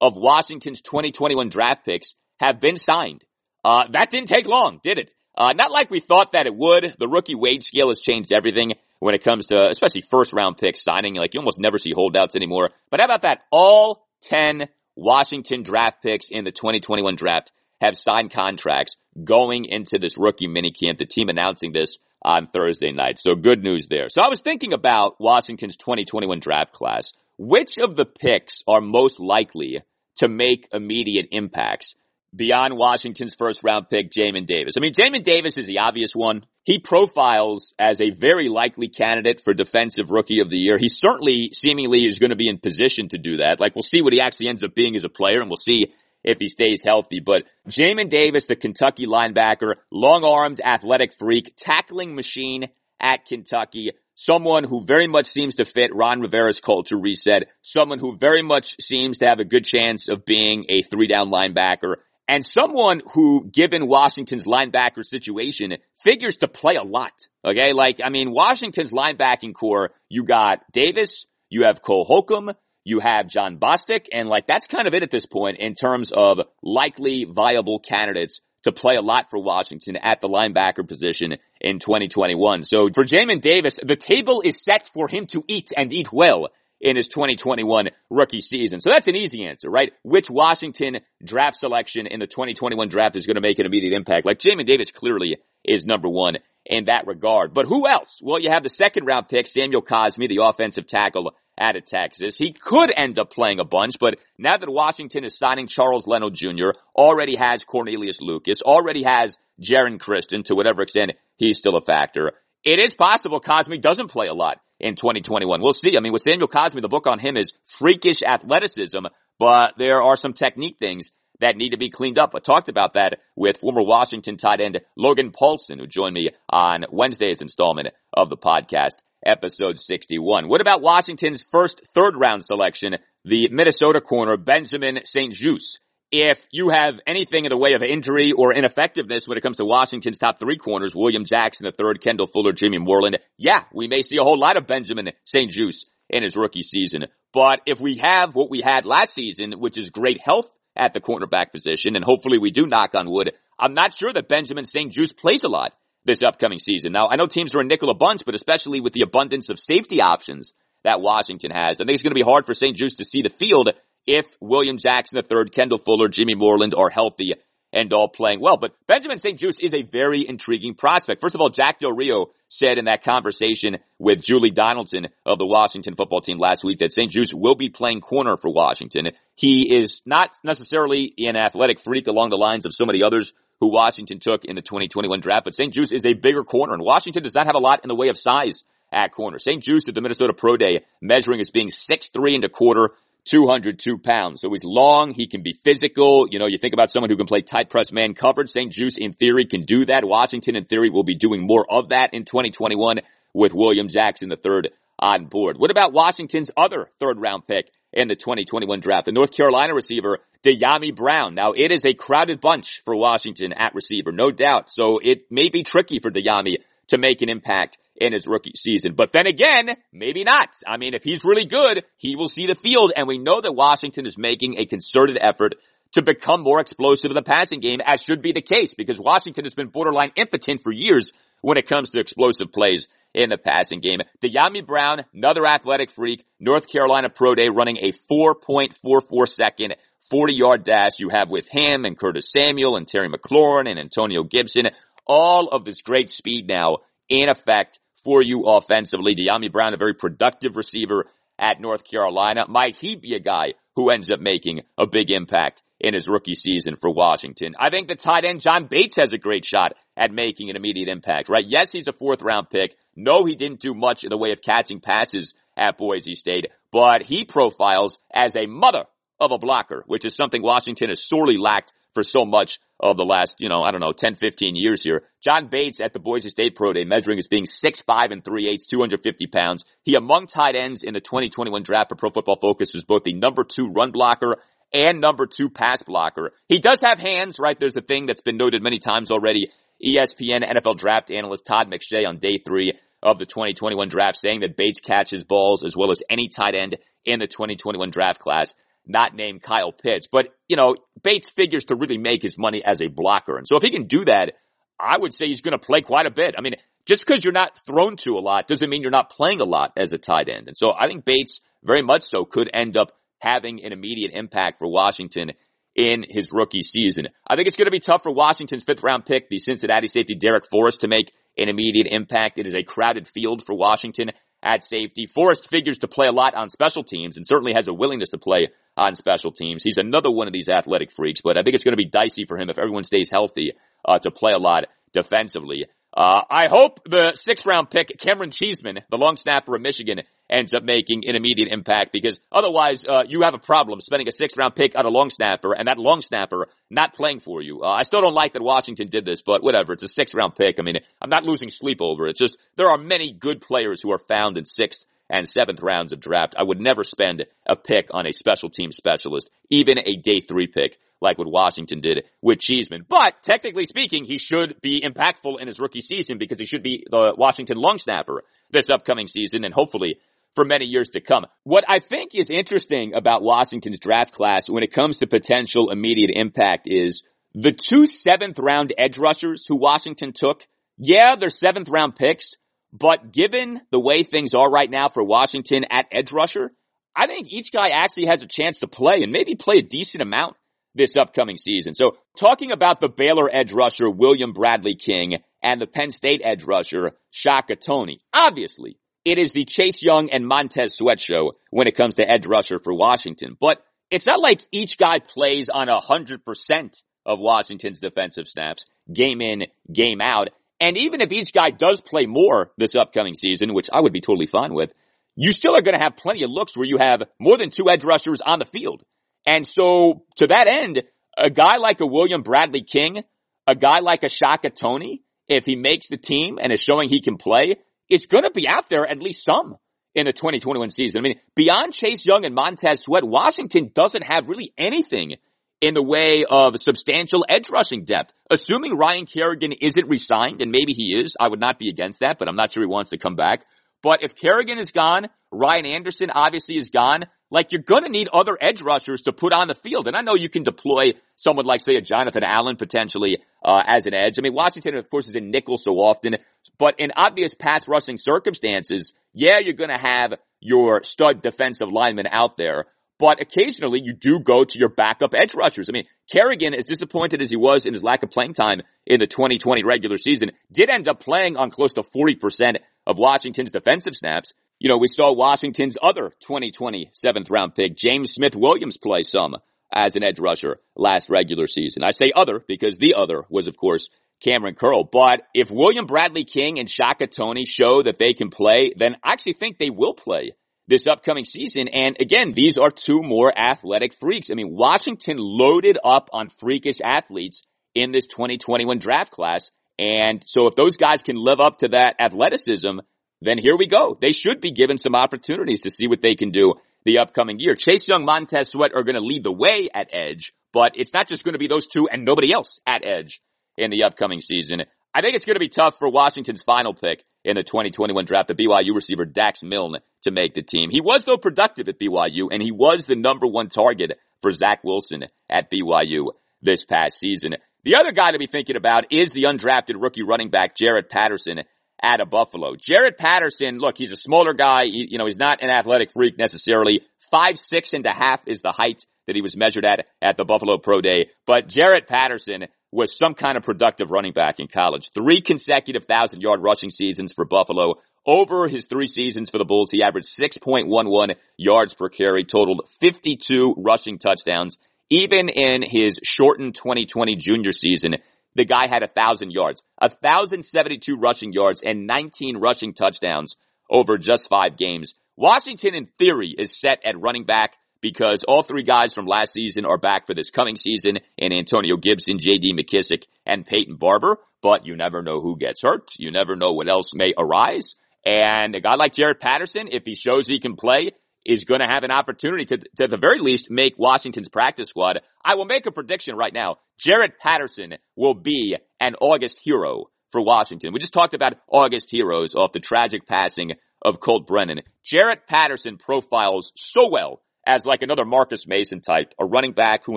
of 0.00 0.14
Washington's 0.16 0.82
2021 0.82 1.48
draft 1.48 1.84
picks 1.84 2.14
have 2.40 2.60
been 2.60 2.76
signed. 2.76 3.24
Uh, 3.64 3.84
that 3.90 4.10
didn't 4.10 4.28
take 4.28 4.46
long, 4.46 4.80
did 4.82 4.98
it? 4.98 5.10
Uh, 5.36 5.52
not 5.52 5.70
like 5.70 5.90
we 5.90 6.00
thought 6.00 6.32
that 6.32 6.46
it 6.46 6.54
would. 6.54 6.96
The 6.98 7.08
rookie 7.08 7.34
wage 7.34 7.64
scale 7.64 7.88
has 7.88 8.00
changed 8.00 8.32
everything 8.32 8.72
when 8.98 9.14
it 9.14 9.22
comes 9.22 9.46
to, 9.46 9.68
especially 9.68 10.00
first 10.00 10.32
round 10.32 10.58
picks 10.58 10.82
signing. 10.82 11.14
Like 11.14 11.34
you 11.34 11.40
almost 11.40 11.60
never 11.60 11.78
see 11.78 11.92
holdouts 11.92 12.34
anymore. 12.34 12.70
But 12.90 13.00
how 13.00 13.06
about 13.06 13.22
that? 13.22 13.42
All 13.52 14.04
10 14.22 14.68
Washington 14.96 15.62
draft 15.62 16.02
picks 16.02 16.30
in 16.30 16.44
the 16.44 16.50
2021 16.50 17.14
draft 17.14 17.52
have 17.80 17.96
signed 17.96 18.32
contracts 18.32 18.96
going 19.22 19.64
into 19.64 19.98
this 19.98 20.18
rookie 20.18 20.48
minicamp. 20.48 20.98
The 20.98 21.06
team 21.06 21.28
announcing 21.28 21.72
this 21.72 21.98
on 22.22 22.48
Thursday 22.48 22.90
night. 22.90 23.20
So 23.20 23.36
good 23.36 23.62
news 23.62 23.86
there. 23.88 24.08
So 24.08 24.20
I 24.20 24.28
was 24.28 24.40
thinking 24.40 24.72
about 24.72 25.20
Washington's 25.20 25.76
2021 25.76 26.40
draft 26.40 26.72
class. 26.72 27.12
Which 27.36 27.78
of 27.78 27.94
the 27.94 28.04
picks 28.04 28.64
are 28.66 28.80
most 28.80 29.20
likely 29.20 29.82
to 30.16 30.28
make 30.28 30.68
immediate 30.72 31.28
impacts 31.30 31.94
beyond 32.34 32.76
Washington's 32.76 33.34
first 33.34 33.62
round 33.64 33.88
pick, 33.90 34.10
Jamin 34.10 34.46
Davis? 34.46 34.74
I 34.76 34.80
mean, 34.80 34.92
Jamin 34.92 35.22
Davis 35.22 35.56
is 35.56 35.66
the 35.66 35.78
obvious 35.78 36.12
one. 36.14 36.44
He 36.64 36.78
profiles 36.78 37.72
as 37.78 38.00
a 38.00 38.10
very 38.10 38.48
likely 38.48 38.88
candidate 38.88 39.40
for 39.42 39.54
defensive 39.54 40.10
rookie 40.10 40.40
of 40.40 40.50
the 40.50 40.58
year. 40.58 40.76
He 40.78 40.88
certainly 40.88 41.50
seemingly 41.54 42.04
is 42.04 42.18
going 42.18 42.30
to 42.30 42.36
be 42.36 42.48
in 42.48 42.58
position 42.58 43.08
to 43.10 43.18
do 43.18 43.38
that. 43.38 43.58
Like 43.58 43.74
we'll 43.74 43.82
see 43.82 44.02
what 44.02 44.12
he 44.12 44.20
actually 44.20 44.48
ends 44.48 44.62
up 44.62 44.74
being 44.74 44.94
as 44.94 45.04
a 45.04 45.08
player 45.08 45.40
and 45.40 45.48
we'll 45.48 45.56
see 45.56 45.92
if 46.24 46.38
he 46.38 46.48
stays 46.48 46.82
healthy. 46.84 47.20
But 47.20 47.44
Jamin 47.68 48.10
Davis, 48.10 48.44
the 48.44 48.56
Kentucky 48.56 49.06
linebacker, 49.06 49.74
long-armed 49.90 50.60
athletic 50.62 51.14
freak, 51.18 51.54
tackling 51.56 52.14
machine 52.14 52.68
at 53.00 53.24
Kentucky, 53.24 53.92
someone 54.14 54.64
who 54.64 54.84
very 54.84 55.06
much 55.06 55.26
seems 55.26 55.54
to 55.54 55.64
fit 55.64 55.94
Ron 55.94 56.20
Rivera's 56.20 56.60
culture 56.60 56.98
reset, 56.98 57.44
someone 57.62 58.00
who 58.00 58.16
very 58.16 58.42
much 58.42 58.74
seems 58.80 59.18
to 59.18 59.26
have 59.26 59.38
a 59.38 59.44
good 59.44 59.64
chance 59.64 60.08
of 60.08 60.26
being 60.26 60.66
a 60.68 60.82
three-down 60.82 61.30
linebacker, 61.30 61.94
and 62.28 62.44
someone 62.44 63.00
who, 63.14 63.48
given 63.50 63.88
Washington's 63.88 64.44
linebacker 64.44 65.04
situation, 65.04 65.74
figures 66.04 66.36
to 66.36 66.48
play 66.48 66.76
a 66.76 66.84
lot. 66.84 67.12
Okay, 67.44 67.72
like, 67.72 68.00
I 68.04 68.10
mean, 68.10 68.30
Washington's 68.30 68.92
linebacking 68.92 69.54
corps, 69.54 69.90
you 70.10 70.24
got 70.24 70.60
Davis, 70.72 71.24
you 71.48 71.64
have 71.64 71.82
Cole 71.82 72.04
Holcomb, 72.04 72.50
you 72.84 73.00
have 73.00 73.26
Jon 73.26 73.58
Bostic, 73.58 74.06
and 74.12 74.28
like 74.28 74.46
that's 74.46 74.66
kind 74.66 74.86
of 74.86 74.94
it 74.94 75.02
at 75.02 75.10
this 75.10 75.26
point 75.26 75.58
in 75.58 75.74
terms 75.74 76.12
of 76.14 76.38
likely 76.62 77.24
viable 77.24 77.80
candidates 77.80 78.40
to 78.64 78.72
play 78.72 78.96
a 78.96 79.02
lot 79.02 79.30
for 79.30 79.42
Washington 79.42 79.96
at 79.96 80.20
the 80.20 80.28
linebacker 80.28 80.86
position 80.86 81.36
in 81.60 81.78
2021. 81.78 82.64
So 82.64 82.88
for 82.92 83.04
Jamin 83.04 83.40
Davis, 83.40 83.78
the 83.82 83.96
table 83.96 84.42
is 84.44 84.62
set 84.62 84.88
for 84.92 85.08
him 85.08 85.26
to 85.28 85.44
eat 85.46 85.70
and 85.76 85.92
eat 85.92 86.12
well 86.12 86.48
in 86.80 86.96
his 86.96 87.08
2021 87.08 87.88
rookie 88.10 88.40
season. 88.40 88.80
So 88.80 88.90
that's 88.90 89.08
an 89.08 89.16
easy 89.16 89.44
answer, 89.44 89.70
right? 89.70 89.92
Which 90.02 90.30
Washington 90.30 91.00
draft 91.22 91.56
selection 91.56 92.06
in 92.06 92.20
the 92.20 92.26
2021 92.26 92.88
draft 92.88 93.16
is 93.16 93.26
going 93.26 93.36
to 93.36 93.40
make 93.40 93.58
an 93.58 93.66
immediate 93.66 93.94
impact? 93.94 94.26
Like 94.26 94.38
Jamin 94.38 94.66
Davis 94.66 94.90
clearly 94.90 95.38
is 95.64 95.86
number 95.86 96.08
one 96.08 96.36
in 96.64 96.84
that 96.84 97.06
regard. 97.06 97.54
But 97.54 97.66
who 97.66 97.88
else? 97.88 98.20
Well, 98.22 98.38
you 98.38 98.50
have 98.50 98.62
the 98.62 98.68
second 98.68 99.06
round 99.06 99.28
pick, 99.28 99.46
Samuel 99.46 99.82
Cosmi, 99.82 100.28
the 100.28 100.44
offensive 100.44 100.86
tackle 100.86 101.32
out 101.60 101.76
of 101.76 101.84
Texas. 101.84 102.36
He 102.36 102.52
could 102.52 102.92
end 102.96 103.18
up 103.18 103.32
playing 103.32 103.58
a 103.58 103.64
bunch, 103.64 103.98
but 103.98 104.16
now 104.38 104.56
that 104.56 104.70
Washington 104.70 105.24
is 105.24 105.36
signing 105.36 105.66
Charles 105.66 106.06
Leno 106.06 106.30
Jr., 106.30 106.70
already 106.96 107.36
has 107.36 107.64
Cornelius 107.64 108.20
Lucas, 108.20 108.62
already 108.62 109.02
has 109.02 109.36
Geron 109.60 109.98
Christian 109.98 110.44
to 110.44 110.54
whatever 110.54 110.82
extent 110.82 111.12
he's 111.36 111.58
still 111.58 111.76
a 111.76 111.80
factor. 111.80 112.32
It 112.64 112.78
is 112.78 112.94
possible 112.94 113.40
Cosmi 113.40 113.80
doesn't 113.80 114.08
play 114.08 114.28
a 114.28 114.34
lot 114.34 114.58
in 114.80 114.96
2021. 114.96 115.60
We'll 115.60 115.72
see. 115.72 115.96
I 115.96 116.00
mean, 116.00 116.12
with 116.12 116.22
Samuel 116.22 116.48
Cosmi, 116.48 116.80
the 116.80 116.88
book 116.88 117.06
on 117.06 117.18
him 117.18 117.36
is 117.36 117.52
freakish 117.64 118.22
athleticism, 118.22 119.06
but 119.38 119.74
there 119.76 120.02
are 120.02 120.16
some 120.16 120.32
technique 120.32 120.76
things 120.80 121.10
that 121.40 121.56
need 121.56 121.70
to 121.70 121.78
be 121.78 121.90
cleaned 121.90 122.18
up. 122.18 122.32
I 122.34 122.40
talked 122.40 122.68
about 122.68 122.94
that 122.94 123.18
with 123.36 123.58
former 123.58 123.82
Washington 123.82 124.36
tight 124.36 124.60
end 124.60 124.80
Logan 124.96 125.30
Paulson, 125.32 125.78
who 125.78 125.86
joined 125.86 126.14
me 126.14 126.30
on 126.50 126.84
Wednesday's 126.90 127.40
installment 127.40 127.88
of 128.12 128.28
the 128.28 128.36
podcast 128.36 128.96
episode 129.24 129.78
61. 129.78 130.48
What 130.48 130.60
about 130.60 130.82
Washington's 130.82 131.42
first 131.42 131.82
third 131.94 132.14
round 132.16 132.44
selection, 132.44 132.96
the 133.24 133.48
Minnesota 133.50 134.00
corner, 134.00 134.36
Benjamin 134.36 135.00
St-Juste? 135.04 135.80
If 136.10 136.40
you 136.50 136.70
have 136.70 137.00
anything 137.06 137.44
in 137.44 137.50
the 137.50 137.58
way 137.58 137.74
of 137.74 137.82
injury 137.82 138.32
or 138.32 138.54
ineffectiveness 138.54 139.28
when 139.28 139.36
it 139.36 139.42
comes 139.42 139.58
to 139.58 139.66
Washington's 139.66 140.16
top 140.16 140.40
three 140.40 140.56
corners, 140.56 140.94
William 140.94 141.26
Jackson 141.26 141.66
the 141.66 141.72
third, 141.72 142.00
Kendall 142.00 142.26
Fuller, 142.26 142.52
Jimmy 142.52 142.78
Moreland, 142.78 143.18
yeah, 143.36 143.64
we 143.74 143.88
may 143.88 144.00
see 144.00 144.16
a 144.16 144.22
whole 144.22 144.38
lot 144.38 144.56
of 144.56 144.66
Benjamin 144.66 145.10
St-Juste 145.24 145.86
in 146.08 146.22
his 146.22 146.34
rookie 146.34 146.62
season. 146.62 147.04
But 147.34 147.60
if 147.66 147.78
we 147.78 147.98
have 147.98 148.34
what 148.34 148.50
we 148.50 148.62
had 148.64 148.86
last 148.86 149.12
season, 149.12 149.52
which 149.52 149.76
is 149.76 149.90
great 149.90 150.18
health 150.18 150.48
at 150.74 150.94
the 150.94 151.00
cornerback 151.00 151.52
position, 151.52 151.94
and 151.94 152.04
hopefully 152.04 152.38
we 152.38 152.52
do 152.52 152.66
knock 152.66 152.94
on 152.94 153.10
wood, 153.10 153.32
I'm 153.58 153.74
not 153.74 153.92
sure 153.92 154.12
that 154.12 154.28
Benjamin 154.28 154.64
St-Juste 154.64 155.18
plays 155.18 155.44
a 155.44 155.48
lot 155.48 155.74
this 156.06 156.22
upcoming 156.22 156.58
season. 156.58 156.92
Now, 156.92 157.08
I 157.08 157.16
know 157.16 157.26
teams 157.26 157.54
are 157.54 157.60
in 157.60 157.68
nickel 157.68 157.90
a 157.90 157.94
bunch, 157.94 158.24
but 158.24 158.34
especially 158.34 158.80
with 158.80 158.94
the 158.94 159.02
abundance 159.02 159.50
of 159.50 159.58
safety 159.58 160.00
options 160.00 160.54
that 160.84 161.02
Washington 161.02 161.50
has, 161.50 161.80
I 161.80 161.84
think 161.84 161.94
it's 161.94 162.02
going 162.02 162.14
to 162.14 162.14
be 162.14 162.22
hard 162.22 162.46
for 162.46 162.54
St-Juste 162.54 162.96
to 162.96 163.04
see 163.04 163.20
the 163.20 163.28
field 163.28 163.72
if 164.08 164.26
William 164.40 164.78
Jackson 164.78 165.18
III, 165.18 165.44
Kendall 165.52 165.78
Fuller, 165.78 166.08
Jimmy 166.08 166.34
Moreland 166.34 166.74
are 166.74 166.88
healthy 166.88 167.34
and 167.74 167.92
all 167.92 168.08
playing 168.08 168.40
well. 168.40 168.56
But 168.56 168.72
Benjamin 168.86 169.18
St-Juste 169.18 169.62
is 169.62 169.74
a 169.74 169.82
very 169.82 170.26
intriguing 170.26 170.74
prospect. 170.74 171.20
First 171.20 171.34
of 171.34 171.42
all, 171.42 171.50
Jack 171.50 171.78
Del 171.78 171.92
Rio 171.92 172.30
said 172.48 172.78
in 172.78 172.86
that 172.86 173.04
conversation 173.04 173.76
with 173.98 174.22
Julie 174.22 174.50
Donaldson 174.50 175.08
of 175.26 175.38
the 175.38 175.46
Washington 175.46 175.94
football 175.94 176.22
team 176.22 176.38
last 176.38 176.64
week 176.64 176.78
that 176.78 176.92
St-Juste 176.92 177.34
will 177.34 177.54
be 177.54 177.68
playing 177.68 178.00
corner 178.00 178.38
for 178.38 178.50
Washington. 178.50 179.08
He 179.34 179.76
is 179.76 180.00
not 180.06 180.30
necessarily 180.42 181.12
an 181.18 181.36
athletic 181.36 181.78
freak 181.78 182.06
along 182.06 182.30
the 182.30 182.36
lines 182.36 182.64
of 182.64 182.72
so 182.72 182.86
many 182.86 183.02
others 183.02 183.34
who 183.60 183.70
Washington 183.70 184.20
took 184.20 184.46
in 184.46 184.56
the 184.56 184.62
2021 184.62 185.20
draft, 185.20 185.44
but 185.44 185.54
St-Juste 185.54 185.92
is 185.92 186.06
a 186.06 186.14
bigger 186.14 186.44
corner, 186.44 186.72
and 186.72 186.82
Washington 186.82 187.22
does 187.22 187.34
not 187.34 187.46
have 187.46 187.56
a 187.56 187.58
lot 187.58 187.80
in 187.82 187.88
the 187.88 187.94
way 187.94 188.08
of 188.08 188.16
size 188.16 188.62
at 188.90 189.12
corner. 189.12 189.38
St-Juste 189.38 189.88
at 189.88 189.94
the 189.94 190.00
Minnesota 190.00 190.32
Pro 190.32 190.56
Day 190.56 190.84
measuring 191.02 191.40
as 191.40 191.50
being 191.50 191.68
six 191.68 192.08
three 192.08 192.34
and 192.34 192.44
a 192.44 192.48
quarter, 192.48 192.90
202 193.28 193.98
pounds. 193.98 194.40
So 194.40 194.50
he's 194.50 194.64
long, 194.64 195.12
he 195.12 195.26
can 195.26 195.42
be 195.42 195.52
physical. 195.52 196.26
You 196.30 196.38
know, 196.38 196.46
you 196.46 196.58
think 196.58 196.74
about 196.74 196.90
someone 196.90 197.10
who 197.10 197.16
can 197.16 197.26
play 197.26 197.42
tight 197.42 197.70
press 197.70 197.92
man 197.92 198.14
coverage. 198.14 198.50
St-Juste 198.50 198.98
in 198.98 199.12
theory 199.12 199.44
can 199.44 199.64
do 199.64 199.84
that. 199.86 200.04
Washington 200.04 200.56
in 200.56 200.64
theory 200.64 200.90
will 200.90 201.04
be 201.04 201.14
doing 201.14 201.46
more 201.46 201.66
of 201.70 201.90
that 201.90 202.14
in 202.14 202.24
2021 202.24 203.00
with 203.34 203.52
William 203.54 203.88
Jackson 203.88 204.30
III 204.30 204.70
on 204.98 205.26
board. 205.26 205.56
What 205.58 205.70
about 205.70 205.92
Washington's 205.92 206.50
other 206.56 206.88
third 206.98 207.20
round 207.20 207.46
pick 207.46 207.70
in 207.92 208.08
the 208.08 208.16
2021 208.16 208.80
draft? 208.80 209.06
The 209.06 209.12
North 209.12 209.30
Carolina 209.30 209.74
receiver, 209.74 210.18
Dyami 210.42 210.94
Brown. 210.94 211.34
Now 211.34 211.52
it 211.52 211.70
is 211.70 211.84
a 211.84 211.94
crowded 211.94 212.40
bunch 212.40 212.82
for 212.84 212.96
Washington 212.96 213.52
at 213.52 213.74
receiver, 213.74 214.12
no 214.12 214.30
doubt. 214.30 214.72
So 214.72 214.98
it 215.02 215.30
may 215.30 215.50
be 215.50 215.62
tricky 215.62 216.00
for 216.00 216.10
Dyami 216.10 216.56
to 216.88 216.98
make 216.98 217.22
an 217.22 217.28
impact 217.28 217.78
in 217.96 218.12
his 218.12 218.26
rookie 218.26 218.52
season. 218.56 218.94
But 218.94 219.12
then 219.12 219.26
again, 219.26 219.76
maybe 219.92 220.24
not. 220.24 220.50
I 220.66 220.76
mean, 220.76 220.94
if 220.94 221.04
he's 221.04 221.24
really 221.24 221.46
good, 221.46 221.84
he 221.96 222.16
will 222.16 222.28
see 222.28 222.46
the 222.46 222.54
field. 222.54 222.92
And 222.96 223.08
we 223.08 223.18
know 223.18 223.40
that 223.40 223.52
Washington 223.52 224.06
is 224.06 224.16
making 224.16 224.58
a 224.58 224.66
concerted 224.66 225.18
effort 225.20 225.54
to 225.92 226.02
become 226.02 226.42
more 226.42 226.60
explosive 226.60 227.10
in 227.10 227.14
the 227.14 227.22
passing 227.22 227.60
game, 227.60 227.80
as 227.84 228.02
should 228.02 228.22
be 228.22 228.32
the 228.32 228.42
case, 228.42 228.74
because 228.74 229.00
Washington 229.00 229.44
has 229.44 229.54
been 229.54 229.68
borderline 229.68 230.12
impotent 230.16 230.60
for 230.62 230.72
years 230.72 231.12
when 231.40 231.56
it 231.56 231.66
comes 231.66 231.90
to 231.90 232.00
explosive 232.00 232.52
plays 232.52 232.88
in 233.14 233.30
the 233.30 233.38
passing 233.38 233.80
game. 233.80 234.00
Dyami 234.22 234.64
Brown, 234.64 235.04
another 235.14 235.46
athletic 235.46 235.90
freak, 235.90 236.24
North 236.38 236.66
Carolina 236.70 237.08
Pro 237.08 237.34
Day 237.34 237.48
running 237.48 237.78
a 237.78 237.92
4.44 237.92 239.28
second 239.28 239.74
40 240.10 240.34
yard 240.34 240.64
dash 240.64 240.98
you 240.98 241.08
have 241.08 241.28
with 241.28 241.48
him 241.50 241.84
and 241.84 241.98
Curtis 241.98 242.30
Samuel 242.30 242.76
and 242.76 242.86
Terry 242.86 243.10
McLaurin 243.10 243.68
and 243.68 243.78
Antonio 243.78 244.22
Gibson. 244.22 244.66
All 245.08 245.48
of 245.48 245.64
this 245.64 245.82
great 245.82 246.10
speed 246.10 246.48
now 246.48 246.78
in 247.08 247.28
effect 247.28 247.78
for 248.04 248.22
you 248.22 248.44
offensively. 248.44 249.14
Dyami 249.14 249.50
Brown, 249.50 249.74
a 249.74 249.78
very 249.78 249.94
productive 249.94 250.56
receiver 250.56 251.06
at 251.38 251.60
North 251.60 251.84
Carolina. 251.84 252.44
Might 252.48 252.76
he 252.76 252.94
be 252.96 253.14
a 253.14 253.20
guy 253.20 253.54
who 253.76 253.90
ends 253.90 254.10
up 254.10 254.20
making 254.20 254.62
a 254.76 254.86
big 254.86 255.10
impact 255.10 255.62
in 255.80 255.94
his 255.94 256.08
rookie 256.08 256.34
season 256.34 256.76
for 256.76 256.90
Washington. 256.90 257.54
I 257.58 257.70
think 257.70 257.86
the 257.86 257.94
tight 257.94 258.24
end 258.24 258.40
John 258.40 258.66
Bates 258.66 258.96
has 258.96 259.12
a 259.12 259.18
great 259.18 259.44
shot 259.44 259.74
at 259.96 260.10
making 260.10 260.50
an 260.50 260.56
immediate 260.56 260.88
impact, 260.88 261.28
right? 261.28 261.44
Yes, 261.46 261.72
he's 261.72 261.86
a 261.86 261.92
fourth 261.92 262.22
round 262.22 262.50
pick. 262.50 262.76
No, 262.96 263.24
he 263.24 263.36
didn't 263.36 263.60
do 263.60 263.74
much 263.74 264.04
in 264.04 264.10
the 264.10 264.18
way 264.18 264.32
of 264.32 264.42
catching 264.42 264.80
passes 264.80 265.34
at 265.56 265.78
Boise 265.78 266.14
State, 266.14 266.48
but 266.72 267.02
he 267.02 267.24
profiles 267.24 267.98
as 268.12 268.34
a 268.34 268.46
mother 268.46 268.84
of 269.20 269.30
a 269.30 269.38
blocker, 269.38 269.84
which 269.86 270.04
is 270.04 270.16
something 270.16 270.42
Washington 270.42 270.88
has 270.88 271.06
sorely 271.06 271.36
lacked 271.38 271.72
for 271.98 272.04
so 272.04 272.24
much 272.24 272.60
of 272.78 272.96
the 272.96 273.02
last, 273.04 273.40
you 273.40 273.48
know, 273.48 273.64
I 273.64 273.72
don't 273.72 273.80
know, 273.80 273.90
10, 273.90 274.14
15 274.14 274.54
years 274.54 274.84
here. 274.84 275.02
John 275.20 275.48
Bates 275.48 275.80
at 275.80 275.92
the 275.92 275.98
Boise 275.98 276.28
State 276.28 276.54
Pro 276.54 276.72
Day 276.72 276.84
measuring 276.84 277.18
as 277.18 277.26
being 277.26 277.44
6'5 277.44 278.12
and 278.12 278.24
3 278.24 278.48
eighths, 278.48 278.66
250 278.66 279.26
pounds. 279.26 279.64
He 279.82 279.96
among 279.96 280.28
tight 280.28 280.54
ends 280.54 280.84
in 280.84 280.94
the 280.94 281.00
2021 281.00 281.64
draft 281.64 281.88
for 281.88 281.96
Pro 281.96 282.10
Football 282.10 282.38
Focus 282.40 282.72
was 282.72 282.84
both 282.84 283.02
the 283.02 283.14
number 283.14 283.42
two 283.42 283.72
run 283.74 283.90
blocker 283.90 284.36
and 284.72 285.00
number 285.00 285.26
two 285.26 285.50
pass 285.50 285.82
blocker. 285.82 286.30
He 286.48 286.60
does 286.60 286.80
have 286.82 287.00
hands, 287.00 287.40
right? 287.40 287.58
There's 287.58 287.76
a 287.76 287.80
thing 287.80 288.06
that's 288.06 288.20
been 288.20 288.36
noted 288.36 288.62
many 288.62 288.78
times 288.78 289.10
already. 289.10 289.50
ESPN 289.84 290.48
NFL 290.48 290.78
draft 290.78 291.10
analyst 291.10 291.46
Todd 291.46 291.68
McShay 291.68 292.06
on 292.06 292.18
day 292.18 292.38
three 292.38 292.74
of 293.02 293.18
the 293.18 293.26
2021 293.26 293.88
draft 293.88 294.18
saying 294.18 294.40
that 294.40 294.56
Bates 294.56 294.78
catches 294.78 295.24
balls 295.24 295.64
as 295.64 295.76
well 295.76 295.90
as 295.90 296.02
any 296.08 296.28
tight 296.28 296.54
end 296.54 296.76
in 297.04 297.18
the 297.18 297.26
2021 297.26 297.90
draft 297.90 298.20
class 298.20 298.54
not 298.88 299.14
named 299.14 299.42
Kyle 299.42 299.72
Pitts. 299.72 300.08
But, 300.10 300.26
you 300.48 300.56
know, 300.56 300.76
Bates 301.02 301.30
figures 301.30 301.66
to 301.66 301.76
really 301.76 301.98
make 301.98 302.22
his 302.22 302.38
money 302.38 302.62
as 302.64 302.80
a 302.80 302.88
blocker. 302.88 303.36
And 303.36 303.46
so 303.46 303.56
if 303.56 303.62
he 303.62 303.70
can 303.70 303.86
do 303.86 304.04
that, 304.06 304.32
I 304.80 304.96
would 304.96 305.12
say 305.12 305.26
he's 305.26 305.42
going 305.42 305.58
to 305.58 305.64
play 305.64 305.82
quite 305.82 306.06
a 306.06 306.10
bit. 306.10 306.34
I 306.38 306.40
mean, 306.40 306.54
just 306.86 307.04
because 307.06 307.24
you're 307.24 307.32
not 307.32 307.58
thrown 307.66 307.96
to 307.98 308.16
a 308.16 308.20
lot 308.20 308.48
doesn't 308.48 308.70
mean 308.70 308.82
you're 308.82 308.90
not 308.90 309.10
playing 309.10 309.40
a 309.40 309.44
lot 309.44 309.72
as 309.76 309.92
a 309.92 309.98
tight 309.98 310.28
end. 310.28 310.48
And 310.48 310.56
so 310.56 310.72
I 310.76 310.88
think 310.88 311.04
Bates 311.04 311.40
very 311.62 311.82
much 311.82 312.02
so 312.02 312.24
could 312.24 312.50
end 312.52 312.76
up 312.76 312.92
having 313.20 313.64
an 313.64 313.72
immediate 313.72 314.12
impact 314.14 314.60
for 314.60 314.70
Washington 314.70 315.32
in 315.74 316.04
his 316.08 316.30
rookie 316.32 316.62
season. 316.62 317.08
I 317.26 317.36
think 317.36 317.46
it's 317.46 317.56
going 317.56 317.66
to 317.66 317.72
be 317.72 317.80
tough 317.80 318.02
for 318.02 318.12
Washington's 318.12 318.64
fifth 318.64 318.82
round 318.82 319.04
pick, 319.04 319.28
the 319.28 319.38
Cincinnati 319.38 319.88
safety 319.88 320.16
Darrick 320.18 320.46
Forrest, 320.50 320.80
to 320.80 320.88
make 320.88 321.12
an 321.36 321.48
immediate 321.48 321.86
impact. 321.90 322.38
It 322.38 322.46
is 322.46 322.54
a 322.54 322.62
crowded 322.62 323.06
field 323.06 323.44
for 323.44 323.54
Washington 323.54 324.10
at 324.42 324.64
safety. 324.64 325.06
Forrest 325.06 325.48
figures 325.48 325.78
to 325.78 325.88
play 325.88 326.06
a 326.06 326.12
lot 326.12 326.34
on 326.34 326.48
special 326.48 326.84
teams 326.84 327.16
and 327.16 327.26
certainly 327.26 327.54
has 327.54 327.68
a 327.68 327.74
willingness 327.74 328.10
to 328.10 328.18
play 328.18 328.48
on 328.76 328.94
special 328.94 329.32
teams. 329.32 329.62
He's 329.62 329.78
another 329.78 330.10
one 330.10 330.26
of 330.26 330.32
these 330.32 330.48
athletic 330.48 330.92
freaks, 330.92 331.20
but 331.22 331.36
I 331.36 331.42
think 331.42 331.54
it's 331.54 331.64
going 331.64 331.76
to 331.76 331.82
be 331.82 331.88
dicey 331.88 332.24
for 332.26 332.38
him 332.38 332.50
if 332.50 332.58
everyone 332.58 332.84
stays 332.84 333.10
healthy 333.10 333.52
uh, 333.84 333.98
to 333.98 334.10
play 334.10 334.32
a 334.32 334.38
lot 334.38 334.66
defensively. 334.92 335.66
Uh, 335.96 336.22
I 336.30 336.46
hope 336.48 336.80
the 336.88 337.14
sixth 337.14 337.46
round 337.46 337.70
pick, 337.70 337.98
Cameron 337.98 338.30
Cheeseman, 338.30 338.80
the 338.90 338.98
long 338.98 339.16
snapper 339.16 339.56
of 339.56 339.62
Michigan, 339.62 340.02
ends 340.30 340.54
up 340.54 340.62
making 340.62 341.02
an 341.06 341.16
immediate 341.16 341.48
impact 341.50 341.92
because 341.92 342.18
otherwise, 342.30 342.84
uh, 342.86 343.02
you 343.06 343.22
have 343.22 343.34
a 343.34 343.38
problem 343.38 343.80
spending 343.80 344.08
a 344.08 344.12
sixth 344.12 344.36
round 344.36 344.54
pick 344.54 344.76
on 344.76 344.84
a 344.84 344.90
long 344.90 345.10
snapper 345.10 345.52
and 345.54 345.68
that 345.68 345.78
long 345.78 346.00
snapper 346.00 346.48
not 346.70 346.94
playing 346.94 347.20
for 347.20 347.42
you. 347.42 347.62
Uh, 347.62 347.68
I 347.68 347.82
still 347.82 348.00
don't 348.00 348.14
like 348.14 348.34
that 348.34 348.42
Washington 348.42 348.88
did 348.88 349.04
this, 349.04 349.22
but 349.22 349.42
whatever. 349.42 349.72
It's 349.72 349.82
a 349.82 349.88
sixth 349.88 350.14
round 350.14 350.34
pick. 350.34 350.56
I 350.58 350.62
mean, 350.62 350.76
I'm 351.00 351.10
not 351.10 351.24
losing 351.24 351.50
sleep 351.50 351.78
over 351.80 352.06
it. 352.06 352.10
It's 352.10 352.20
just 352.20 352.36
there 352.56 352.70
are 352.70 352.78
many 352.78 353.12
good 353.12 353.40
players 353.40 353.80
who 353.82 353.92
are 353.92 353.98
found 353.98 354.36
in 354.36 354.44
sixth 354.44 354.84
and 355.10 355.28
seventh 355.28 355.62
rounds 355.62 355.92
of 355.92 356.00
draft. 356.00 356.34
I 356.38 356.42
would 356.42 356.60
never 356.60 356.84
spend 356.84 357.24
a 357.46 357.56
pick 357.56 357.88
on 357.92 358.06
a 358.06 358.12
special 358.12 358.50
team 358.50 358.72
specialist, 358.72 359.30
even 359.50 359.78
a 359.78 359.96
day 359.96 360.20
three 360.20 360.46
pick 360.46 360.78
like 361.00 361.18
what 361.18 361.30
Washington 361.30 361.80
did 361.80 362.04
with 362.20 362.40
Cheeseman. 362.40 362.84
But 362.88 363.22
technically 363.22 363.66
speaking, 363.66 364.04
he 364.04 364.18
should 364.18 364.60
be 364.60 364.82
impactful 364.82 365.40
in 365.40 365.46
his 365.46 365.60
rookie 365.60 365.80
season 365.80 366.18
because 366.18 366.38
he 366.38 366.46
should 366.46 366.62
be 366.62 366.84
the 366.90 367.14
Washington 367.16 367.56
long 367.56 367.78
snapper 367.78 368.24
this 368.50 368.70
upcoming 368.70 369.06
season 369.06 369.44
and 369.44 369.54
hopefully 369.54 369.98
for 370.38 370.44
many 370.44 370.66
years 370.66 370.90
to 370.90 371.00
come. 371.00 371.26
What 371.42 371.64
I 371.66 371.80
think 371.80 372.14
is 372.14 372.30
interesting 372.30 372.94
about 372.94 373.24
Washington's 373.24 373.80
draft 373.80 374.12
class 374.12 374.48
when 374.48 374.62
it 374.62 374.72
comes 374.72 374.98
to 374.98 375.08
potential 375.08 375.72
immediate 375.72 376.12
impact 376.14 376.68
is 376.70 377.02
the 377.34 377.50
two 377.50 377.86
seventh 377.86 378.38
round 378.38 378.72
edge 378.78 378.98
rushers 378.98 379.44
who 379.48 379.56
Washington 379.56 380.12
took. 380.14 380.46
Yeah, 380.76 381.16
they're 381.16 381.30
seventh 381.30 381.68
round 381.68 381.96
picks, 381.96 382.34
but 382.72 383.12
given 383.12 383.62
the 383.72 383.80
way 383.80 384.04
things 384.04 384.32
are 384.32 384.48
right 384.48 384.70
now 384.70 384.88
for 384.88 385.02
Washington 385.02 385.64
at 385.72 385.86
edge 385.90 386.12
rusher, 386.12 386.52
I 386.94 387.08
think 387.08 387.32
each 387.32 387.50
guy 387.50 387.70
actually 387.70 388.06
has 388.06 388.22
a 388.22 388.28
chance 388.28 388.60
to 388.60 388.68
play 388.68 389.02
and 389.02 389.10
maybe 389.10 389.34
play 389.34 389.56
a 389.56 389.62
decent 389.62 390.02
amount 390.02 390.36
this 390.76 390.96
upcoming 390.96 391.36
season. 391.36 391.74
So 391.74 391.96
talking 392.16 392.52
about 392.52 392.80
the 392.80 392.88
Baylor 392.88 393.28
edge 393.28 393.52
rusher, 393.52 393.90
William 393.90 394.32
Bradley 394.32 394.76
King, 394.76 395.16
and 395.42 395.60
the 395.60 395.66
Penn 395.66 395.90
State 395.90 396.22
edge 396.24 396.44
rusher, 396.44 396.92
Shaka 397.10 397.56
Toney. 397.56 397.98
Obviously, 398.14 398.78
it 399.10 399.18
is 399.18 399.32
the 399.32 399.44
Chase 399.44 399.82
Young 399.82 400.10
and 400.10 400.26
Montez 400.26 400.76
Sweat 400.76 401.00
show 401.00 401.32
when 401.50 401.66
it 401.66 401.76
comes 401.76 401.96
to 401.96 402.08
edge 402.08 402.26
rusher 402.26 402.58
for 402.58 402.74
Washington. 402.74 403.36
But 403.40 403.62
it's 403.90 404.06
not 404.06 404.20
like 404.20 404.40
each 404.52 404.78
guy 404.78 404.98
plays 404.98 405.48
on 405.48 405.68
a 405.68 405.80
hundred 405.80 406.24
percent 406.24 406.82
of 407.06 407.18
Washington's 407.18 407.80
defensive 407.80 408.28
snaps, 408.28 408.66
game 408.92 409.20
in, 409.20 409.46
game 409.72 410.00
out. 410.00 410.28
And 410.60 410.76
even 410.76 411.00
if 411.00 411.12
each 411.12 411.32
guy 411.32 411.50
does 411.50 411.80
play 411.80 412.06
more 412.06 412.50
this 412.58 412.74
upcoming 412.74 413.14
season, 413.14 413.54
which 413.54 413.70
I 413.72 413.80
would 413.80 413.92
be 413.92 414.00
totally 414.00 414.26
fine 414.26 414.52
with, 414.52 414.70
you 415.16 415.32
still 415.32 415.56
are 415.56 415.62
going 415.62 415.78
to 415.78 415.82
have 415.82 415.96
plenty 415.96 416.22
of 416.22 416.30
looks 416.30 416.56
where 416.56 416.66
you 416.66 416.78
have 416.78 417.02
more 417.18 417.36
than 417.36 417.50
two 417.50 417.70
edge 417.70 417.84
rushers 417.84 418.20
on 418.20 418.38
the 418.38 418.44
field. 418.44 418.82
And 419.26 419.46
so 419.46 420.04
to 420.16 420.26
that 420.26 420.48
end, 420.48 420.82
a 421.16 421.30
guy 421.30 421.56
like 421.56 421.80
a 421.80 421.86
William 421.86 422.22
Bradley 422.22 422.62
King, 422.62 423.02
a 423.46 423.54
guy 423.54 423.80
like 423.80 424.02
a 424.02 424.08
Shaka 424.08 424.50
Toney, 424.50 425.02
if 425.28 425.44
he 425.44 425.56
makes 425.56 425.88
the 425.88 425.96
team 425.96 426.38
and 426.40 426.52
is 426.52 426.60
showing 426.60 426.88
he 426.88 427.00
can 427.00 427.16
play, 427.16 427.56
is 427.88 428.06
going 428.06 428.24
to 428.24 428.30
be 428.30 428.48
out 428.48 428.68
there 428.68 428.86
at 428.86 429.00
least 429.00 429.24
some 429.24 429.56
in 429.94 430.06
the 430.06 430.12
2021 430.12 430.70
season. 430.70 430.98
I 430.98 431.02
mean, 431.02 431.20
beyond 431.34 431.72
Chase 431.72 432.06
Young 432.06 432.24
and 432.24 432.34
Montez 432.34 432.82
Sweat, 432.82 433.04
Washington 433.04 433.70
doesn't 433.74 434.04
have 434.04 434.28
really 434.28 434.52
anything 434.56 435.16
in 435.60 435.74
the 435.74 435.82
way 435.82 436.24
of 436.28 436.60
substantial 436.60 437.24
edge 437.28 437.50
rushing 437.50 437.84
depth. 437.84 438.12
Assuming 438.30 438.76
Ryan 438.76 439.06
Kerrigan 439.06 439.52
isn't 439.52 439.88
resigned, 439.88 440.40
and 440.40 440.52
maybe 440.52 440.72
he 440.72 440.96
is, 440.96 441.16
I 441.18 441.28
would 441.28 441.40
not 441.40 441.58
be 441.58 441.68
against 441.68 442.00
that, 442.00 442.16
but 442.18 442.28
I'm 442.28 442.36
not 442.36 442.52
sure 442.52 442.62
he 442.62 442.68
wants 442.68 442.90
to 442.90 442.98
come 442.98 443.16
back. 443.16 443.44
But 443.82 444.02
if 444.02 444.14
Kerrigan 444.14 444.58
is 444.58 444.70
gone, 444.70 445.08
Ryan 445.30 445.66
Anderson 445.66 446.10
obviously 446.10 446.56
is 446.56 446.70
gone, 446.70 447.04
like 447.30 447.52
you're 447.52 447.62
gonna 447.62 447.88
need 447.88 448.08
other 448.12 448.36
edge 448.40 448.62
rushers 448.62 449.02
to 449.02 449.12
put 449.12 449.32
on 449.32 449.48
the 449.48 449.54
field. 449.54 449.86
And 449.86 449.96
I 449.96 450.02
know 450.02 450.14
you 450.14 450.28
can 450.28 450.42
deploy 450.42 450.92
someone 451.16 451.44
like 451.44 451.60
say 451.60 451.76
a 451.76 451.80
Jonathan 451.80 452.24
Allen 452.24 452.56
potentially, 452.56 453.18
uh, 453.42 453.62
as 453.66 453.86
an 453.86 453.94
edge. 453.94 454.18
I 454.18 454.22
mean, 454.22 454.34
Washington 454.34 454.76
of 454.76 454.88
course 454.90 455.08
is 455.08 455.14
in 455.14 455.30
nickel 455.30 455.56
so 455.56 455.72
often, 455.72 456.16
but 456.58 456.74
in 456.78 456.92
obvious 456.96 457.34
pass 457.34 457.68
rushing 457.68 457.96
circumstances, 457.98 458.92
yeah, 459.12 459.38
you're 459.38 459.54
gonna 459.54 459.78
have 459.78 460.14
your 460.40 460.82
stud 460.82 461.22
defensive 461.22 461.68
lineman 461.70 462.06
out 462.06 462.36
there. 462.36 462.66
But 462.98 463.20
occasionally 463.20 463.80
you 463.82 463.92
do 463.92 464.18
go 464.18 464.44
to 464.44 464.58
your 464.58 464.70
backup 464.70 465.14
edge 465.14 465.34
rushers. 465.34 465.68
I 465.68 465.72
mean, 465.72 465.84
Kerrigan, 466.12 466.54
as 466.54 466.64
disappointed 466.64 467.20
as 467.20 467.30
he 467.30 467.36
was 467.36 467.64
in 467.64 467.72
his 467.72 467.84
lack 467.84 468.02
of 468.02 468.10
playing 468.10 468.34
time 468.34 468.62
in 468.86 468.98
the 468.98 469.06
2020 469.06 469.62
regular 469.62 469.98
season, 469.98 470.32
did 470.50 470.68
end 470.68 470.88
up 470.88 471.00
playing 471.00 471.36
on 471.36 471.50
close 471.50 471.74
to 471.74 471.82
40% 471.82 472.56
of 472.86 472.98
Washington's 472.98 473.52
defensive 473.52 473.94
snaps. 473.94 474.32
You 474.58 474.68
know, 474.68 474.78
we 474.78 474.88
saw 474.88 475.12
Washington's 475.12 475.78
other 475.80 476.10
2020 476.20 476.90
seventh 476.92 477.30
round 477.30 477.54
pick, 477.54 477.76
James 477.76 478.12
Smith 478.12 478.34
Williams, 478.34 478.76
play 478.76 479.02
some 479.04 479.36
as 479.72 479.94
an 479.94 480.02
edge 480.02 480.18
rusher 480.18 480.58
last 480.74 481.08
regular 481.08 481.46
season. 481.46 481.84
I 481.84 481.90
say 481.90 482.10
other 482.14 482.42
because 482.46 482.76
the 482.76 482.94
other 482.94 483.22
was, 483.28 483.46
of 483.46 483.56
course, 483.56 483.88
Kamren 484.24 484.56
Curl. 484.56 484.84
But 484.84 485.22
if 485.32 485.50
William 485.50 485.86
Bradley 485.86 486.24
King 486.24 486.58
and 486.58 486.68
Shaka 486.68 487.06
Toney 487.06 487.44
show 487.44 487.82
that 487.82 487.98
they 487.98 488.14
can 488.14 488.30
play, 488.30 488.72
then 488.76 488.96
I 489.04 489.12
actually 489.12 489.34
think 489.34 489.58
they 489.58 489.70
will 489.70 489.94
play 489.94 490.32
this 490.66 490.88
upcoming 490.88 491.24
season. 491.24 491.68
And 491.68 491.96
again, 492.00 492.32
these 492.32 492.58
are 492.58 492.70
two 492.70 493.00
more 493.02 493.32
athletic 493.36 493.94
freaks. 493.94 494.30
I 494.30 494.34
mean, 494.34 494.56
Washington 494.56 495.18
loaded 495.18 495.78
up 495.84 496.10
on 496.12 496.28
freakish 496.28 496.80
athletes 496.82 497.42
in 497.74 497.92
this 497.92 498.06
2021 498.06 498.78
draft 498.78 499.12
class. 499.12 499.50
And 499.78 500.22
so 500.26 500.48
if 500.48 500.56
those 500.56 500.76
guys 500.76 501.02
can 501.02 501.16
live 501.16 501.38
up 501.38 501.58
to 501.58 501.68
that 501.68 501.94
athleticism, 502.00 502.80
then 503.20 503.38
here 503.38 503.56
we 503.56 503.66
go. 503.66 503.96
They 504.00 504.12
should 504.12 504.40
be 504.40 504.52
given 504.52 504.78
some 504.78 504.94
opportunities 504.94 505.62
to 505.62 505.70
see 505.70 505.86
what 505.86 506.02
they 506.02 506.14
can 506.14 506.30
do 506.30 506.54
the 506.84 506.98
upcoming 506.98 507.38
year. 507.40 507.54
Chase 507.54 507.88
Young, 507.88 508.04
Montez 508.04 508.50
Sweat 508.50 508.72
are 508.74 508.84
going 508.84 508.96
to 508.96 509.04
lead 509.04 509.24
the 509.24 509.32
way 509.32 509.68
at 509.74 509.88
edge, 509.92 510.32
but 510.52 510.72
it's 510.74 510.94
not 510.94 511.08
just 511.08 511.24
going 511.24 511.34
to 511.34 511.38
be 511.38 511.48
those 511.48 511.66
two 511.66 511.88
and 511.88 512.04
nobody 512.04 512.32
else 512.32 512.60
at 512.66 512.86
edge 512.86 513.20
in 513.56 513.70
the 513.70 513.84
upcoming 513.84 514.20
season. 514.20 514.62
I 514.94 515.00
think 515.00 515.14
it's 515.14 515.24
going 515.24 515.36
to 515.36 515.40
be 515.40 515.48
tough 515.48 515.78
for 515.78 515.90
Washington's 515.90 516.42
final 516.42 516.74
pick 516.74 517.04
in 517.24 517.36
the 517.36 517.42
2021 517.42 518.04
draft, 518.04 518.28
the 518.28 518.34
BYU 518.34 518.74
receiver 518.74 519.04
Dax 519.04 519.42
Milne 519.42 519.78
to 520.02 520.10
make 520.10 520.34
the 520.34 520.42
team. 520.42 520.70
He 520.70 520.80
was 520.80 521.04
though 521.04 521.18
productive 521.18 521.68
at 521.68 521.78
BYU 521.78 522.28
and 522.30 522.42
he 522.42 522.52
was 522.52 522.84
the 522.84 522.96
number 522.96 523.26
one 523.26 523.48
target 523.48 523.98
for 524.22 524.30
Zach 524.30 524.64
Wilson 524.64 525.04
at 525.28 525.50
BYU 525.50 526.12
this 526.40 526.64
past 526.64 526.98
season. 526.98 527.36
The 527.64 527.74
other 527.74 527.92
guy 527.92 528.12
to 528.12 528.18
be 528.18 528.26
thinking 528.26 528.56
about 528.56 528.92
is 528.92 529.10
the 529.10 529.24
undrafted 529.24 529.74
rookie 529.76 530.02
running 530.02 530.30
back 530.30 530.56
Jaret 530.56 530.88
Patterson 530.88 531.42
out 531.82 532.00
of 532.00 532.10
Buffalo. 532.10 532.54
Jaret 532.54 532.96
Patterson, 532.98 533.58
look, 533.58 533.78
he's 533.78 533.92
a 533.92 533.96
smaller 533.96 534.34
guy. 534.34 534.64
He, 534.64 534.88
you 534.90 534.98
know, 534.98 535.06
he's 535.06 535.18
not 535.18 535.42
an 535.42 535.50
athletic 535.50 535.92
freak 535.92 536.18
necessarily. 536.18 536.82
Five, 537.10 537.38
six 537.38 537.72
and 537.72 537.86
a 537.86 537.92
half 537.92 538.20
is 538.26 538.40
the 538.40 538.52
height 538.52 538.84
that 539.06 539.16
he 539.16 539.22
was 539.22 539.36
measured 539.36 539.64
at 539.64 539.86
at 540.02 540.16
the 540.16 540.24
Buffalo 540.24 540.58
Pro 540.58 540.80
Day. 540.80 541.08
But 541.26 541.48
Jaret 541.48 541.86
Patterson 541.86 542.46
was 542.70 542.96
some 542.96 543.14
kind 543.14 543.36
of 543.36 543.42
productive 543.42 543.90
running 543.90 544.12
back 544.12 544.40
in 544.40 544.48
college. 544.48 544.90
Three 544.94 545.20
consecutive 545.20 545.84
thousand 545.84 546.20
yard 546.20 546.40
rushing 546.42 546.70
seasons 546.70 547.12
for 547.12 547.24
Buffalo. 547.24 547.74
Over 548.06 548.48
his 548.48 548.66
three 548.66 548.86
seasons 548.86 549.30
for 549.30 549.38
the 549.38 549.44
Bulls, 549.44 549.70
he 549.70 549.82
averaged 549.82 550.08
6.11 550.18 551.16
yards 551.36 551.74
per 551.74 551.88
carry, 551.88 552.24
totaled 552.24 552.68
52 552.80 553.54
rushing 553.58 553.98
touchdowns. 553.98 554.56
Even 554.90 555.28
in 555.28 555.62
his 555.62 556.00
shortened 556.02 556.54
2020 556.54 557.16
junior 557.16 557.52
season, 557.52 557.96
the 558.38 558.44
guy 558.44 558.68
had 558.68 558.84
a 558.84 558.88
thousand 558.88 559.32
yards, 559.32 559.64
a 559.80 559.88
thousand 559.88 560.44
seventy-two 560.44 560.96
rushing 560.96 561.32
yards 561.32 561.60
and 561.60 561.86
19 561.86 562.38
rushing 562.38 562.72
touchdowns 562.72 563.36
over 563.68 563.98
just 563.98 564.28
five 564.28 564.56
games. 564.56 564.94
Washington 565.16 565.74
in 565.74 565.88
theory 565.98 566.34
is 566.38 566.56
set 566.56 566.78
at 566.86 567.00
running 567.00 567.24
back 567.24 567.56
because 567.80 568.24
all 568.26 568.42
three 568.42 568.62
guys 568.62 568.94
from 568.94 569.06
last 569.06 569.32
season 569.32 569.66
are 569.66 569.76
back 569.76 570.06
for 570.06 570.14
this 570.14 570.30
coming 570.30 570.56
season 570.56 570.98
in 571.16 571.32
Antonio 571.32 571.76
Gibson, 571.76 572.18
JD 572.18 572.52
McKissic, 572.52 573.04
and 573.26 573.44
Peyton 573.44 573.76
Barber. 573.76 574.18
But 574.40 574.64
you 574.64 574.76
never 574.76 575.02
know 575.02 575.20
who 575.20 575.36
gets 575.36 575.62
hurt. 575.62 575.90
You 575.98 576.12
never 576.12 576.36
know 576.36 576.52
what 576.52 576.68
else 576.68 576.94
may 576.94 577.12
arise. 577.18 577.74
And 578.06 578.54
a 578.54 578.60
guy 578.60 578.76
like 578.76 578.94
Jaret 578.94 579.18
Patterson, 579.18 579.68
if 579.72 579.82
he 579.84 579.96
shows 579.96 580.28
he 580.28 580.38
can 580.38 580.54
play, 580.54 580.92
is 581.28 581.44
going 581.44 581.60
to 581.60 581.66
have 581.66 581.84
an 581.84 581.90
opportunity 581.90 582.46
to, 582.46 582.58
to 582.78 582.88
the 582.88 582.96
very 582.96 583.18
least 583.18 583.50
make 583.50 583.74
Washington's 583.76 584.30
practice 584.30 584.70
squad. 584.70 585.00
I 585.22 585.34
will 585.34 585.44
make 585.44 585.66
a 585.66 585.70
prediction 585.70 586.16
right 586.16 586.32
now. 586.32 586.56
Jaret 586.80 587.18
Patterson 587.20 587.74
will 587.96 588.14
be 588.14 588.56
an 588.80 588.94
August 588.98 589.38
hero 589.42 589.84
for 590.10 590.22
Washington. 590.22 590.72
We 590.72 590.80
just 590.80 590.94
talked 590.94 591.12
about 591.12 591.34
August 591.46 591.90
heroes 591.90 592.34
off 592.34 592.52
the 592.52 592.60
tragic 592.60 593.06
passing 593.06 593.52
of 593.82 594.00
Colt 594.00 594.26
Brennan. 594.26 594.62
Jaret 594.82 595.26
Patterson 595.28 595.76
profiles 595.76 596.50
so 596.56 596.88
well 596.88 597.20
as 597.46 597.66
like 597.66 597.82
another 597.82 598.04
Marcus 598.06 598.46
Mason 598.46 598.80
type, 598.80 599.12
a 599.18 599.24
running 599.24 599.52
back 599.52 599.84
who 599.84 599.96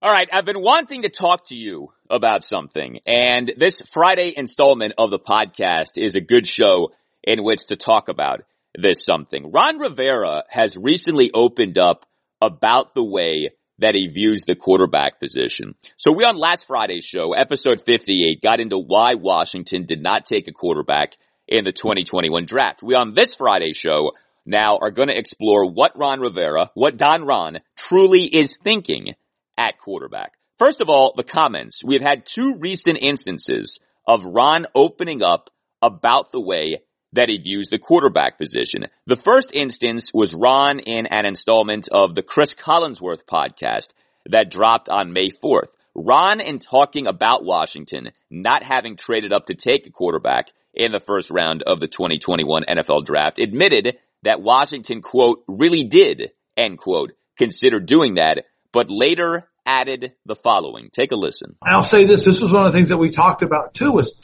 All 0.03 0.13
right, 0.13 0.29
I've 0.31 0.45
been 0.45 0.61
wanting 0.61 1.03
to 1.03 1.09
talk 1.09 1.47
to 1.47 1.57
you 1.57 1.91
about 2.11 2.45
something, 2.45 3.01
and 3.07 3.51
this 3.57 3.81
Friday 3.91 4.35
installment 4.37 4.93
of 4.99 5.11
the 5.11 5.19
podcast 5.19 5.97
is 5.97 6.15
a 6.15 6.21
good 6.21 6.47
show 6.47 6.93
in 7.27 7.43
which 7.43 7.67
to 7.67 7.77
talk 7.77 8.09
about 8.09 8.41
this 8.75 9.05
something. 9.05 9.51
Ron 9.53 9.79
Rivera 9.79 10.45
has 10.49 10.77
recently 10.77 11.31
opened 11.33 11.79
up 11.79 12.07
about 12.41 12.95
the 12.95 13.05
way 13.05 13.51
that 13.79 13.95
he 13.95 14.07
views 14.09 14.45
the 14.47 14.55
quarterback 14.55 15.19
position. 15.21 15.75
So 15.97 16.13
we 16.13 16.25
on 16.25 16.37
last 16.37 16.67
Friday's 16.67 17.05
show, 17.05 17.33
episode 17.33 17.81
58, 17.81 18.41
got 18.43 18.61
into 18.61 18.79
why 18.79 19.15
Washington 19.15 19.87
did 19.87 20.03
not 20.03 20.27
take 20.27 20.47
a 20.47 20.53
quarterback 20.53 21.13
in 21.49 21.65
the 21.65 21.73
2021 21.73 22.47
draft. 22.47 22.83
We 22.83 22.95
on 22.95 23.15
this 23.15 23.35
Friday 23.35 23.73
show 23.73 24.13
now 24.47 24.79
are 24.81 24.91
going 24.91 25.09
to 25.09 25.19
explore 25.19 25.71
what 25.71 25.99
Ron 25.99 26.21
Rivera, 26.21 26.71
what 26.75 26.97
Don 26.97 27.25
Ron 27.25 27.61
truly 27.77 28.23
is 28.23 28.57
thinking 28.63 29.15
at 29.57 29.79
quarterback. 29.79 30.33
First 30.59 30.81
of 30.81 30.89
all, 30.89 31.15
the 31.17 31.25
comments. 31.25 31.83
We've 31.85 32.03
had 32.03 32.27
two 32.27 32.57
recent 32.59 32.99
instances 33.01 33.79
of 34.07 34.25
Ron 34.25 34.67
opening 34.75 35.23
up 35.23 35.51
about 35.83 36.31
the 36.31 36.41
way 36.41 36.83
that 37.15 37.29
he 37.29 37.39
views 37.39 37.69
the 37.69 37.79
quarterback 37.79 38.39
position. 38.39 38.87
The 39.07 39.17
first 39.17 39.51
instance 39.53 40.13
was 40.13 40.35
Ron 40.35 40.81
in 40.81 41.07
an 41.07 41.27
installment 41.27 41.89
of 41.91 42.15
the 42.15 42.23
Cris 42.23 42.55
Collinsworth 42.55 43.25
podcast 43.31 43.89
that 44.27 44.51
dropped 44.51 44.89
on 44.89 45.13
May 45.13 45.31
4th. 45.31 45.69
Ron 45.95 46.41
in 46.41 46.59
talking 46.59 47.07
about 47.07 47.45
Washington 47.45 48.11
not 48.31 48.65
having 48.65 48.97
traded 48.97 49.33
up 49.33 49.47
to 49.47 49.55
take 49.55 49.87
a 49.87 49.91
quarterback 49.91 50.49
in 50.75 50.91
the 50.91 51.01
first 51.01 51.31
round 51.31 51.63
of 51.63 51.79
the 51.79 51.87
2021 51.87 52.65
NFL 52.69 53.05
draft 53.05 53.39
admitted 53.39 53.97
that 54.23 54.43
Washington 54.43 55.03
quote 55.03 55.45
really 55.47 55.85
did 55.85 56.33
end 56.57 56.79
quote 56.79 57.13
consider 57.39 57.79
doing 57.79 58.15
that, 58.15 58.45
but 58.73 58.91
later 58.91 59.49
added 59.67 60.15
the 60.27 60.37
following. 60.37 60.91
Take 60.91 61.13
a 61.13 61.17
listen. 61.17 61.57
I'll 61.63 61.83
say 61.83 62.05
this. 62.05 62.25
This 62.25 62.41
was 62.41 62.53
one 62.53 62.67
of 62.67 62.73
the 62.73 62.77
things 62.77 62.89
that 62.89 62.97
we 62.97 63.11
talked 63.11 63.43
about 63.43 63.75
too 63.75 63.93
was 63.93 64.19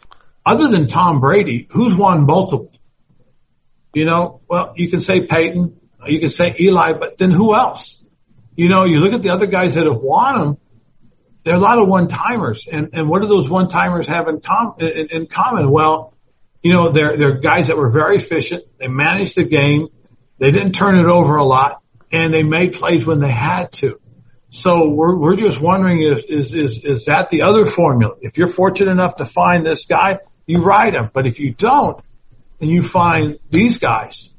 other 0.44 0.68
than 0.68 0.86
Tom 0.86 1.20
Brady, 1.20 1.66
who's 1.70 1.94
won 1.94 2.26
multiple 2.26 2.69
you 3.92 4.04
know, 4.04 4.40
well, 4.48 4.72
you 4.76 4.88
can 4.90 5.00
say 5.00 5.26
Peyton, 5.26 5.80
you 6.06 6.20
can 6.20 6.28
say 6.28 6.54
Eli, 6.58 6.92
but 6.94 7.18
then 7.18 7.30
who 7.30 7.56
else? 7.56 8.04
You 8.56 8.68
know, 8.68 8.84
you 8.84 9.00
look 9.00 9.12
at 9.12 9.22
the 9.22 9.30
other 9.30 9.46
guys 9.46 9.74
that 9.74 9.86
have 9.86 10.00
won 10.00 10.38
them. 10.38 10.58
There 11.44 11.54
are 11.54 11.58
a 11.58 11.62
lot 11.62 11.78
of 11.78 11.88
one 11.88 12.08
timers, 12.08 12.68
and 12.70 12.90
and 12.92 13.08
what 13.08 13.22
do 13.22 13.28
those 13.28 13.48
one 13.48 13.68
timers 13.68 14.06
have 14.08 14.28
in, 14.28 14.40
com- 14.40 14.74
in, 14.78 15.08
in 15.10 15.26
common? 15.26 15.70
Well, 15.70 16.14
you 16.62 16.74
know, 16.74 16.92
they're 16.92 17.16
they're 17.16 17.38
guys 17.38 17.68
that 17.68 17.76
were 17.76 17.90
very 17.90 18.16
efficient. 18.16 18.64
They 18.78 18.88
managed 18.88 19.36
the 19.36 19.44
game. 19.44 19.88
They 20.38 20.50
didn't 20.50 20.72
turn 20.72 20.96
it 20.96 21.06
over 21.06 21.36
a 21.36 21.44
lot, 21.44 21.82
and 22.12 22.34
they 22.34 22.42
made 22.42 22.74
plays 22.74 23.06
when 23.06 23.18
they 23.18 23.30
had 23.30 23.72
to. 23.72 24.00
So 24.50 24.90
we're 24.90 25.16
we're 25.16 25.36
just 25.36 25.60
wondering 25.60 26.02
if 26.02 26.26
is 26.28 26.52
is 26.52 26.78
is 26.84 27.04
that 27.06 27.30
the 27.30 27.42
other 27.42 27.64
formula? 27.64 28.16
If 28.20 28.36
you're 28.36 28.48
fortunate 28.48 28.90
enough 28.90 29.16
to 29.16 29.26
find 29.26 29.64
this 29.64 29.86
guy, 29.86 30.18
you 30.46 30.62
ride 30.62 30.94
him. 30.94 31.10
But 31.12 31.26
if 31.26 31.38
you 31.38 31.54
don't, 31.54 32.04
and 32.60 32.70
you 32.70 32.82
find 32.82 33.38
these 33.50 33.78
guys, 33.78 34.30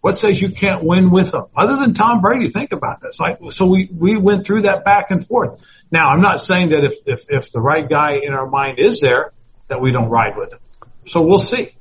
what 0.00 0.18
says 0.18 0.40
you 0.40 0.50
can't 0.50 0.84
win 0.84 1.10
with 1.10 1.32
them? 1.32 1.46
Other 1.56 1.76
than 1.76 1.92
Tom 1.92 2.20
Brady, 2.20 2.50
think 2.50 2.72
about 2.72 3.00
this. 3.02 3.18
Like, 3.18 3.38
so 3.50 3.66
we, 3.66 3.90
we 3.92 4.16
went 4.16 4.46
through 4.46 4.62
that 4.62 4.84
back 4.84 5.10
and 5.10 5.26
forth. 5.26 5.60
Now, 5.90 6.08
I'm 6.08 6.20
not 6.20 6.40
saying 6.40 6.70
that 6.70 6.84
if, 6.84 6.94
if, 7.06 7.26
if 7.28 7.52
the 7.52 7.60
right 7.60 7.88
guy 7.88 8.18
in 8.22 8.32
our 8.32 8.46
mind 8.46 8.78
is 8.78 9.00
there, 9.00 9.32
that 9.68 9.80
we 9.80 9.92
don't 9.92 10.08
ride 10.08 10.36
with 10.36 10.52
him. 10.52 10.60
So 11.06 11.22
we'll 11.22 11.38
see. 11.38 11.74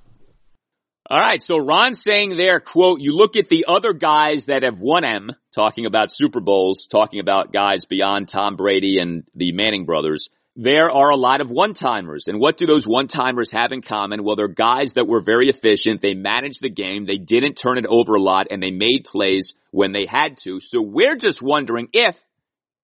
All 1.09 1.19
right. 1.19 1.41
So 1.41 1.57
Ron's 1.57 2.03
saying 2.03 2.36
there, 2.36 2.59
quote, 2.59 2.99
you 2.99 3.13
look 3.13 3.36
at 3.36 3.47
the 3.47 3.65
other 3.67 3.93
guys 3.93 4.45
that 4.45 4.63
have 4.63 4.80
won 4.80 5.05
M, 5.05 5.30
talking 5.55 5.86
about 5.86 6.11
Super 6.11 6.41
Bowls, 6.41 6.88
talking 6.88 7.19
about 7.19 7.53
guys 7.53 7.86
beyond 7.86 8.28
Tom 8.28 8.55
Brady 8.57 8.99
and 8.99 9.23
the 9.36 9.53
Manning 9.53 9.86
brothers. 9.86 10.30
There 10.60 10.89
are 10.89 11.12
a 11.12 11.16
lot 11.16 11.41
of 11.41 11.51
one-timers. 11.51 12.26
And 12.28 12.39
what 12.39 12.58
do 12.58 12.66
those 12.66 12.88
one-timers 12.88 13.51
have 13.51 13.72
in 13.72 13.84
common? 13.84 14.24
Well, 14.24 14.36
they're 14.36 14.47
guys 14.47 14.93
that 14.93 15.08
were 15.08 15.22
very 15.22 15.49
efficient. 15.49 16.01
They 16.01 16.16
managed 16.16 16.64
the 16.64 16.72
game. 16.72 17.05
They 17.05 17.20
didn't 17.20 17.60
turn 17.60 17.78
it 17.78 17.86
over 17.86 18.16
a 18.16 18.22
lot 18.22 18.47
and 18.49 18.62
they 18.62 18.72
made 18.72 19.05
plays 19.05 19.53
when 19.70 19.91
they 19.91 20.08
had 20.10 20.38
to. 20.38 20.60
So 20.60 20.82
we're 20.82 21.16
just 21.16 21.43
wondering 21.43 21.89
if, 21.93 22.18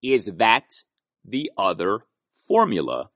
is 0.03 0.25
that 0.37 0.65
the 1.25 1.49
other 1.57 2.01
formula? 2.47 3.09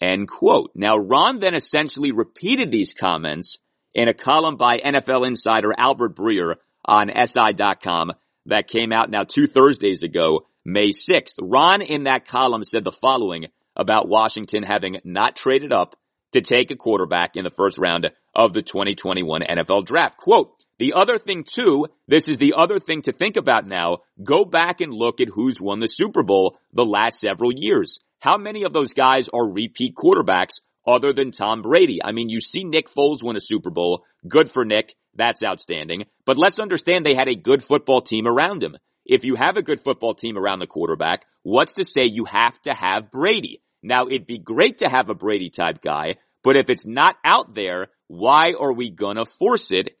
End 0.00 0.26
quote. 0.26 0.70
Now 0.74 0.96
Ron 0.96 1.40
then 1.40 1.54
essentially 1.54 2.12
repeated 2.12 2.70
these 2.70 2.94
comments 2.94 3.58
in 3.92 4.08
a 4.08 4.14
column 4.14 4.56
by 4.56 4.78
NFL 4.78 5.26
insider 5.26 5.70
Albert 5.76 6.16
Breer 6.16 6.54
on 6.82 7.10
SI.com 7.10 8.12
that 8.46 8.68
came 8.68 8.90
out 8.90 9.10
now 9.10 9.24
two 9.24 9.46
Thursdays 9.46 10.02
ago, 10.02 10.46
May 10.64 10.92
6th. 10.92 11.34
Ron 11.42 11.82
in 11.82 12.04
that 12.04 12.26
column 12.26 12.64
said 12.64 12.84
the 12.84 12.90
following 12.90 13.48
about 13.76 14.08
Washington 14.08 14.62
having 14.62 15.00
not 15.04 15.36
traded 15.36 15.72
up 15.72 15.96
to 16.32 16.40
take 16.40 16.70
a 16.70 16.76
quarterback 16.76 17.36
in 17.36 17.44
the 17.44 17.50
first 17.50 17.78
round 17.78 18.10
of 18.34 18.52
the 18.52 18.62
2021 18.62 19.42
NFL 19.42 19.84
draft. 19.84 20.16
Quote, 20.16 20.50
the 20.78 20.94
other 20.94 21.18
thing 21.18 21.44
too, 21.44 21.86
this 22.08 22.28
is 22.28 22.38
the 22.38 22.54
other 22.56 22.80
thing 22.80 23.02
to 23.02 23.12
think 23.12 23.36
about 23.36 23.66
now, 23.66 23.98
go 24.22 24.44
back 24.44 24.80
and 24.80 24.92
look 24.92 25.20
at 25.20 25.28
who's 25.28 25.60
won 25.60 25.80
the 25.80 25.86
Super 25.86 26.22
Bowl 26.22 26.58
the 26.72 26.84
last 26.84 27.20
several 27.20 27.52
years. 27.54 27.98
How 28.20 28.38
many 28.38 28.64
of 28.64 28.72
those 28.72 28.94
guys 28.94 29.28
are 29.28 29.46
repeat 29.46 29.94
quarterbacks 29.94 30.60
other 30.86 31.12
than 31.12 31.30
Tom 31.30 31.62
Brady. 31.62 32.02
I 32.02 32.12
mean, 32.12 32.28
you 32.28 32.40
see 32.40 32.64
Nick 32.64 32.90
Foles 32.90 33.22
win 33.22 33.36
a 33.36 33.40
Super 33.40 33.70
Bowl. 33.70 34.04
Good 34.26 34.50
for 34.50 34.64
Nick. 34.64 34.94
That's 35.14 35.44
outstanding. 35.44 36.04
But 36.24 36.38
let's 36.38 36.58
understand 36.58 37.04
they 37.04 37.14
had 37.14 37.28
a 37.28 37.36
good 37.36 37.62
football 37.62 38.00
team 38.00 38.26
around 38.26 38.62
him. 38.62 38.76
If 39.04 39.24
you 39.24 39.34
have 39.34 39.56
a 39.56 39.62
good 39.62 39.80
football 39.80 40.14
team 40.14 40.38
around 40.38 40.60
the 40.60 40.66
quarterback, 40.66 41.24
what's 41.42 41.74
to 41.74 41.84
say 41.84 42.04
you 42.04 42.24
have 42.24 42.60
to 42.62 42.74
have 42.74 43.10
Brady? 43.10 43.62
Now, 43.82 44.06
it'd 44.06 44.26
be 44.26 44.38
great 44.38 44.78
to 44.78 44.88
have 44.88 45.08
a 45.08 45.14
Brady 45.14 45.50
type 45.50 45.82
guy, 45.82 46.16
but 46.44 46.56
if 46.56 46.70
it's 46.70 46.86
not 46.86 47.16
out 47.24 47.54
there, 47.54 47.88
why 48.08 48.54
are 48.58 48.72
we 48.72 48.90
gonna 48.90 49.24
force 49.24 49.70
it? 49.70 49.96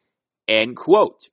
End 0.46 0.76
quote. 0.76 1.28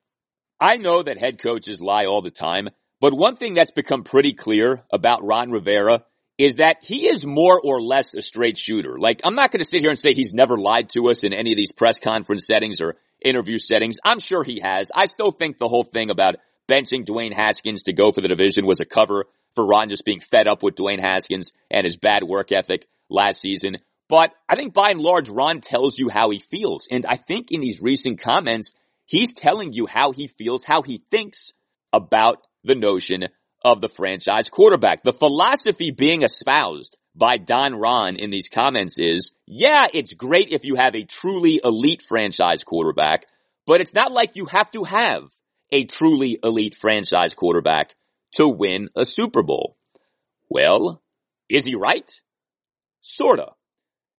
I 0.59 0.77
know 0.77 1.03
that 1.03 1.19
head 1.19 1.41
coaches 1.41 1.79
lie 1.79 2.05
all 2.05 2.21
the 2.21 2.31
time, 2.31 2.69
but 2.99 3.13
one 3.13 3.35
thing 3.35 3.53
that's 3.53 3.71
become 3.71 4.03
pretty 4.03 4.33
clear 4.33 4.83
about 4.91 5.23
Ron 5.23 5.51
Rivera 5.51 6.03
is 6.37 6.55
that 6.55 6.77
he 6.81 7.07
is 7.07 7.25
more 7.25 7.59
or 7.61 7.81
less 7.81 8.13
a 8.13 8.21
straight 8.21 8.57
shooter. 8.57 8.97
Like, 8.97 9.21
I'm 9.23 9.35
not 9.35 9.51
going 9.51 9.59
to 9.59 9.65
sit 9.65 9.81
here 9.81 9.89
and 9.89 9.99
say 9.99 10.13
he's 10.13 10.33
never 10.33 10.57
lied 10.57 10.89
to 10.89 11.09
us 11.09 11.23
in 11.23 11.33
any 11.33 11.51
of 11.51 11.57
these 11.57 11.73
press 11.73 11.99
conference 11.99 12.47
settings 12.47 12.79
or 12.79 12.95
interview 13.23 13.57
settings. 13.57 13.97
I'm 14.05 14.19
sure 14.19 14.43
he 14.43 14.61
has. 14.63 14.89
I 14.95 15.05
still 15.05 15.31
think 15.31 15.57
the 15.57 15.67
whole 15.67 15.83
thing 15.83 16.09
about 16.09 16.35
benching 16.69 17.05
Dwayne 17.05 17.33
Haskins 17.33 17.83
to 17.83 17.93
go 17.93 18.11
for 18.11 18.21
the 18.21 18.27
division 18.27 18.65
was 18.65 18.79
a 18.79 18.85
cover 18.85 19.25
for 19.55 19.65
Ron 19.65 19.89
just 19.89 20.05
being 20.05 20.19
fed 20.19 20.47
up 20.47 20.63
with 20.63 20.75
Dwayne 20.75 21.01
Haskins 21.01 21.51
and 21.71 21.83
his 21.83 21.97
bad 21.97 22.23
work 22.23 22.51
ethic 22.51 22.87
last 23.09 23.41
season. 23.41 23.77
But 24.07 24.33
I 24.47 24.55
think 24.55 24.73
by 24.73 24.91
and 24.91 25.01
large, 25.01 25.29
Ron 25.29 25.61
tells 25.61 25.97
you 25.97 26.09
how 26.09 26.29
he 26.29 26.39
feels. 26.39 26.87
And 26.89 27.05
I 27.05 27.15
think 27.15 27.51
in 27.51 27.61
these 27.61 27.81
recent 27.81 28.19
comments, 28.19 28.73
he's 29.05 29.33
telling 29.33 29.73
you 29.73 29.85
how 29.85 30.11
he 30.11 30.27
feels, 30.27 30.63
how 30.63 30.81
he 30.81 31.03
thinks 31.11 31.53
about 31.91 32.45
the 32.63 32.75
notion 32.75 33.25
of 33.63 33.81
the 33.81 33.89
franchise 33.89 34.49
quarterback. 34.49 35.03
The 35.03 35.13
philosophy 35.13 35.91
being 35.91 36.23
espoused 36.23 36.97
by 37.15 37.37
Don 37.37 37.75
Ron 37.75 38.15
in 38.15 38.29
these 38.29 38.49
comments 38.49 38.97
is, 38.97 39.31
yeah, 39.45 39.87
it's 39.93 40.13
great 40.13 40.49
if 40.51 40.63
you 40.63 40.75
have 40.75 40.95
a 40.95 41.03
truly 41.03 41.59
elite 41.63 42.03
franchise 42.07 42.63
quarterback, 42.63 43.25
but 43.67 43.81
it's 43.81 43.93
not 43.93 44.11
like 44.11 44.35
you 44.35 44.45
have 44.45 44.71
to 44.71 44.83
have 44.85 45.23
a 45.71 45.85
truly 45.85 46.39
elite 46.43 46.75
franchise 46.75 47.33
quarterback 47.33 47.95
to 48.33 48.47
win 48.47 48.89
a 48.95 49.05
Super 49.05 49.43
Bowl. 49.43 49.75
Well, 50.49 51.01
is 51.49 51.65
he 51.65 51.75
right? 51.75 52.09
Sorta. 53.01 53.47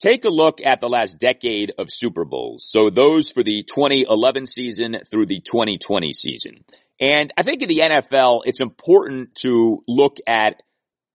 Take 0.01 0.25
a 0.25 0.31
look 0.31 0.61
at 0.65 0.81
the 0.81 0.89
last 0.89 1.19
decade 1.19 1.73
of 1.79 1.89
Super 1.91 2.25
Bowls. 2.25 2.65
So 2.67 2.89
those 2.89 3.31
for 3.31 3.43
the 3.43 3.63
2011 3.63 4.47
season 4.47 4.97
through 5.11 5.27
the 5.27 5.41
2020 5.41 6.15
season. 6.15 6.65
And 6.99 7.33
I 7.37 7.43
think 7.43 7.63
in 7.63 7.69
the 7.69 7.81
NFL, 7.81 8.43
it's 8.45 8.63
important 8.63 9.35
to 9.43 9.83
look 9.87 10.17
at 10.27 10.63